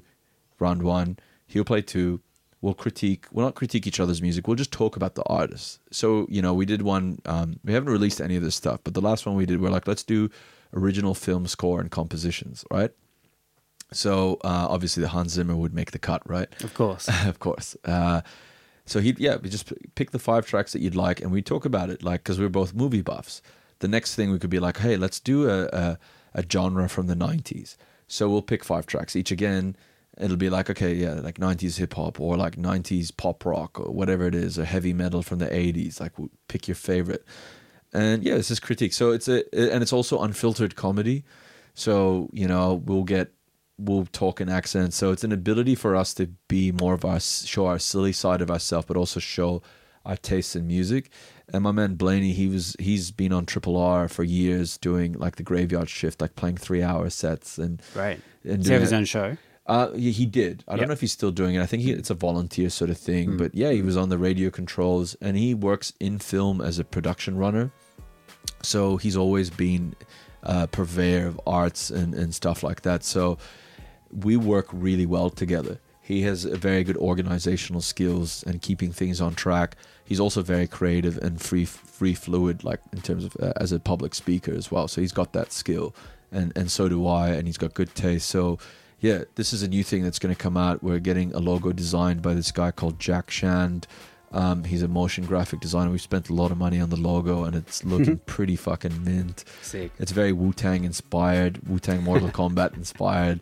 round 0.58 0.82
one, 0.82 1.18
he'll 1.46 1.64
play 1.64 1.82
two. 1.82 2.20
We'll 2.62 2.74
critique. 2.74 3.26
We'll 3.32 3.46
not 3.46 3.54
critique 3.54 3.86
each 3.86 4.00
other's 4.00 4.20
music. 4.20 4.46
We'll 4.46 4.56
just 4.56 4.72
talk 4.72 4.94
about 4.96 5.14
the 5.14 5.22
artists. 5.24 5.78
So 5.90 6.26
you 6.28 6.42
know, 6.42 6.52
we 6.52 6.66
did 6.66 6.82
one. 6.82 7.20
Um, 7.24 7.58
we 7.64 7.72
haven't 7.72 7.90
released 7.92 8.20
any 8.20 8.36
of 8.36 8.42
this 8.42 8.54
stuff, 8.54 8.80
but 8.84 8.94
the 8.94 9.00
last 9.00 9.24
one 9.24 9.34
we 9.34 9.46
did, 9.46 9.60
we're 9.60 9.70
like, 9.70 9.86
let's 9.86 10.02
do 10.02 10.30
original 10.74 11.14
film 11.14 11.46
score 11.46 11.80
and 11.80 11.90
compositions, 11.90 12.64
right? 12.70 12.90
So 13.92 14.34
uh, 14.44 14.66
obviously, 14.68 15.00
the 15.00 15.08
Hans 15.08 15.32
Zimmer 15.32 15.56
would 15.56 15.74
make 15.74 15.90
the 15.90 15.98
cut, 15.98 16.22
right? 16.28 16.48
Of 16.62 16.74
course. 16.74 17.08
of 17.26 17.38
course. 17.38 17.76
Uh, 17.84 18.20
so 18.86 19.00
he, 19.00 19.14
yeah, 19.18 19.36
we 19.36 19.48
just 19.48 19.66
p- 19.66 19.76
pick 19.94 20.10
the 20.10 20.18
five 20.18 20.46
tracks 20.46 20.72
that 20.72 20.80
you'd 20.80 20.96
like, 20.96 21.20
and 21.20 21.30
we 21.30 21.42
talk 21.42 21.64
about 21.64 21.90
it, 21.90 22.02
like 22.02 22.22
because 22.22 22.38
we're 22.38 22.48
both 22.48 22.74
movie 22.74 23.02
buffs. 23.02 23.42
The 23.78 23.88
next 23.88 24.14
thing 24.14 24.30
we 24.30 24.38
could 24.38 24.50
be 24.50 24.60
like, 24.60 24.78
hey, 24.78 24.96
let's 24.96 25.20
do 25.20 25.48
a, 25.48 25.66
a 25.66 25.98
a 26.34 26.44
genre 26.50 26.88
from 26.88 27.06
the 27.06 27.14
'90s. 27.14 27.76
So 28.06 28.28
we'll 28.28 28.42
pick 28.42 28.64
five 28.64 28.86
tracks 28.86 29.16
each 29.16 29.30
again. 29.30 29.76
It'll 30.18 30.36
be 30.36 30.50
like, 30.50 30.68
okay, 30.70 30.94
yeah, 30.94 31.14
like 31.14 31.38
'90s 31.38 31.78
hip 31.78 31.94
hop 31.94 32.20
or 32.20 32.36
like 32.36 32.56
'90s 32.56 33.16
pop 33.16 33.44
rock 33.44 33.78
or 33.80 33.92
whatever 33.92 34.26
it 34.26 34.34
is, 34.34 34.58
or 34.58 34.64
heavy 34.64 34.92
metal 34.92 35.22
from 35.22 35.38
the 35.38 35.46
'80s. 35.46 36.00
Like, 36.00 36.12
pick 36.48 36.68
your 36.68 36.74
favorite. 36.74 37.24
And 37.92 38.22
yeah, 38.22 38.34
this 38.34 38.50
is 38.50 38.60
critique. 38.60 38.92
So 38.92 39.12
it's 39.12 39.28
a 39.28 39.42
and 39.54 39.82
it's 39.82 39.92
also 39.92 40.20
unfiltered 40.22 40.76
comedy. 40.76 41.24
So 41.74 42.28
you 42.32 42.46
know 42.48 42.74
we'll 42.74 43.04
get 43.04 43.32
we'll 43.78 44.06
talk 44.06 44.40
in 44.40 44.48
accents. 44.48 44.96
So 44.96 45.10
it's 45.10 45.24
an 45.24 45.32
ability 45.32 45.74
for 45.74 45.96
us 45.96 46.12
to 46.14 46.26
be 46.48 46.70
more 46.72 46.94
of 46.94 47.04
our 47.04 47.20
show 47.20 47.66
our 47.66 47.78
silly 47.78 48.12
side 48.12 48.42
of 48.42 48.50
ourselves, 48.50 48.86
but 48.86 48.96
also 48.96 49.20
show 49.20 49.62
our 50.04 50.16
tastes 50.16 50.54
in 50.56 50.66
music. 50.66 51.10
And 51.52 51.64
my 51.64 51.72
man 51.72 51.94
Blaney, 51.94 52.32
he 52.32 52.46
was 52.46 52.76
he's 52.78 53.10
been 53.10 53.32
on 53.32 53.46
Triple 53.46 53.76
R 53.76 54.08
for 54.08 54.22
years 54.22 54.76
doing 54.76 55.14
like 55.14 55.36
the 55.36 55.42
graveyard 55.42 55.88
shift, 55.88 56.20
like 56.20 56.36
playing 56.36 56.58
three 56.58 56.82
hour 56.82 57.08
sets 57.10 57.58
and 57.58 57.80
Right. 57.94 58.20
and 58.44 58.58
Does 58.58 58.66
he 58.66 58.72
have 58.72 58.82
his 58.82 58.92
own 58.92 59.04
show? 59.04 59.36
Uh, 59.70 59.92
he, 59.92 60.10
he 60.12 60.26
did. 60.26 60.64
I 60.66 60.72
Yep. 60.72 60.78
don't 60.80 60.88
know 60.88 60.92
if 60.94 61.00
he's 61.00 61.12
still 61.12 61.30
doing 61.30 61.54
it. 61.54 61.62
I 61.62 61.66
think 61.66 61.82
he, 61.82 61.92
it's 61.92 62.10
a 62.10 62.14
volunteer 62.14 62.68
sort 62.70 62.90
of 62.90 62.98
thing. 62.98 63.36
But 63.36 63.54
yeah, 63.54 63.70
he 63.70 63.82
was 63.82 63.96
on 63.96 64.08
the 64.08 64.18
radio 64.18 64.50
controls 64.50 65.16
and 65.20 65.36
he 65.36 65.54
works 65.54 65.92
in 66.00 66.18
film 66.18 66.60
as 66.60 66.78
a 66.78 66.84
production 66.84 67.36
runner. 67.36 67.70
So 68.62 68.96
he's 68.96 69.16
always 69.16 69.48
been 69.50 69.94
a 70.42 70.66
purveyor 70.66 71.26
of 71.28 71.40
arts 71.46 71.90
and, 71.90 72.14
and 72.14 72.34
stuff 72.34 72.62
like 72.62 72.82
that. 72.82 73.04
So 73.04 73.38
we 74.10 74.36
work 74.36 74.66
really 74.72 75.06
well 75.06 75.30
together. 75.30 75.78
He 76.02 76.22
has 76.22 76.44
a 76.44 76.56
very 76.56 76.82
good 76.82 76.96
organizational 76.96 77.80
skills 77.80 78.42
and 78.46 78.60
keeping 78.60 78.90
things 78.92 79.20
on 79.20 79.34
track. 79.34 79.76
He's 80.04 80.18
also 80.18 80.42
very 80.42 80.66
creative 80.66 81.16
and 81.18 81.40
free 81.40 81.64
free 81.64 82.14
fluid, 82.14 82.64
like 82.64 82.80
in 82.92 83.00
terms 83.02 83.24
of 83.24 83.36
uh, 83.40 83.52
as 83.64 83.70
a 83.70 83.78
public 83.78 84.14
speaker 84.16 84.52
as 84.52 84.72
well. 84.72 84.88
So 84.88 85.00
he's 85.00 85.12
got 85.12 85.32
that 85.34 85.52
skill, 85.52 85.94
and 86.32 86.52
and 86.56 86.68
so 86.68 86.88
do 86.88 87.06
I. 87.06 87.28
And 87.28 87.46
he's 87.46 87.58
got 87.58 87.74
good 87.74 87.94
taste. 87.94 88.28
So 88.28 88.58
yeah, 89.00 89.24
this 89.34 89.52
is 89.52 89.62
a 89.62 89.68
new 89.68 89.82
thing 89.82 90.02
that's 90.02 90.18
going 90.18 90.34
to 90.34 90.40
come 90.40 90.56
out. 90.56 90.82
We're 90.82 90.98
getting 90.98 91.32
a 91.32 91.38
logo 91.38 91.72
designed 91.72 92.22
by 92.22 92.34
this 92.34 92.52
guy 92.52 92.70
called 92.70 92.98
Jack 92.98 93.30
Shand. 93.30 93.86
Um, 94.32 94.62
he's 94.64 94.82
a 94.82 94.88
motion 94.88 95.24
graphic 95.24 95.60
designer. 95.60 95.90
We've 95.90 96.00
spent 96.00 96.28
a 96.28 96.34
lot 96.34 96.52
of 96.52 96.58
money 96.58 96.80
on 96.80 96.90
the 96.90 96.96
logo, 96.96 97.44
and 97.44 97.56
it's 97.56 97.82
looking 97.92 98.18
pretty 98.18 98.56
fucking 98.56 99.02
mint. 99.04 99.44
Sick. 99.62 99.90
It's 99.98 100.12
very 100.12 100.32
Wu 100.32 100.52
Tang 100.52 100.84
inspired, 100.84 101.66
Wu 101.68 101.78
Tang 101.78 102.02
Mortal 102.02 102.28
Kombat 102.30 102.76
inspired. 102.76 103.40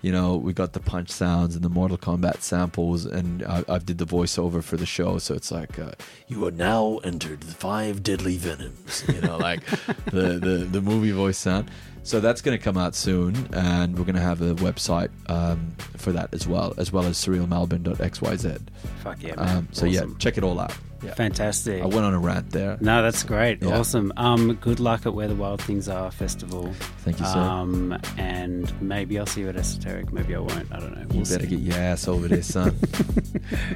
You 0.00 0.12
know, 0.12 0.36
we 0.36 0.52
got 0.52 0.74
the 0.74 0.80
punch 0.80 1.10
sounds 1.10 1.56
and 1.56 1.64
the 1.64 1.68
Mortal 1.68 1.98
Kombat 1.98 2.42
samples, 2.42 3.04
and 3.04 3.42
I, 3.42 3.64
I 3.68 3.78
did 3.78 3.98
the 3.98 4.06
voiceover 4.06 4.62
for 4.62 4.76
the 4.76 4.86
show. 4.86 5.18
So 5.18 5.34
it's 5.34 5.50
like, 5.50 5.76
uh, 5.76 5.90
you 6.28 6.46
are 6.46 6.52
now 6.52 6.98
entered 7.02 7.40
the 7.40 7.54
five 7.54 8.04
deadly 8.04 8.36
venoms. 8.36 9.04
You 9.08 9.20
know, 9.22 9.38
like 9.38 9.64
the, 10.06 10.38
the 10.38 10.68
the 10.70 10.80
movie 10.80 11.10
voice 11.10 11.38
sound. 11.38 11.68
So 12.02 12.20
that's 12.20 12.40
going 12.40 12.56
to 12.56 12.62
come 12.62 12.78
out 12.78 12.94
soon, 12.94 13.34
and 13.52 13.98
we're 13.98 14.04
going 14.04 14.14
to 14.14 14.20
have 14.20 14.40
a 14.40 14.54
website 14.56 15.10
um, 15.30 15.72
for 15.96 16.12
that 16.12 16.32
as 16.32 16.46
well, 16.46 16.72
as 16.78 16.90
well 16.92 17.04
as 17.04 17.16
surrealmelbourne.xyz. 17.18 18.60
Fuck 19.02 19.22
yeah, 19.22 19.34
man. 19.36 19.56
Um, 19.58 19.68
so 19.72 19.84
yeah, 19.86 20.02
check 20.18 20.38
it 20.38 20.44
all 20.44 20.58
out. 20.58 20.74
Yeah. 21.02 21.14
Fantastic. 21.14 21.80
I 21.80 21.86
went 21.86 22.00
on 22.04 22.12
a 22.12 22.18
rant 22.18 22.50
there. 22.50 22.76
No, 22.80 23.02
that's 23.04 23.22
great. 23.22 23.62
Yeah. 23.62 23.78
Awesome. 23.78 24.12
Um, 24.16 24.54
good 24.54 24.80
luck 24.80 25.06
at 25.06 25.14
Where 25.14 25.28
the 25.28 25.34
Wild 25.36 25.62
Things 25.62 25.88
Are 25.88 26.10
festival. 26.10 26.72
Thank 27.04 27.20
you, 27.20 27.26
sir. 27.26 27.38
Um, 27.38 27.96
and 28.16 28.72
maybe 28.82 29.16
I'll 29.16 29.26
see 29.26 29.42
you 29.42 29.48
at 29.48 29.54
Esoteric. 29.56 30.12
Maybe 30.12 30.34
I 30.34 30.40
won't. 30.40 30.72
I 30.72 30.80
don't 30.80 30.96
know. 30.96 31.04
We'll 31.08 31.18
You 31.18 31.24
better 31.24 31.44
see. 31.44 31.50
get 31.50 31.60
your 31.60 31.76
ass 31.76 32.08
over 32.08 32.26
there, 32.26 32.42
son. 32.42 32.76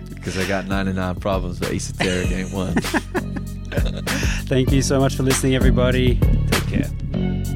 Because 0.08 0.36
I 0.38 0.46
got 0.46 0.66
99 0.66 1.16
problems, 1.16 1.58
but 1.58 1.72
esoteric 1.72 2.30
ain't 2.30 2.52
one. 2.52 2.74
Thank 4.46 4.70
you 4.70 4.82
so 4.82 5.00
much 5.00 5.14
for 5.16 5.22
listening, 5.22 5.54
everybody. 5.54 6.16
Take 6.50 6.66
care. 6.68 7.52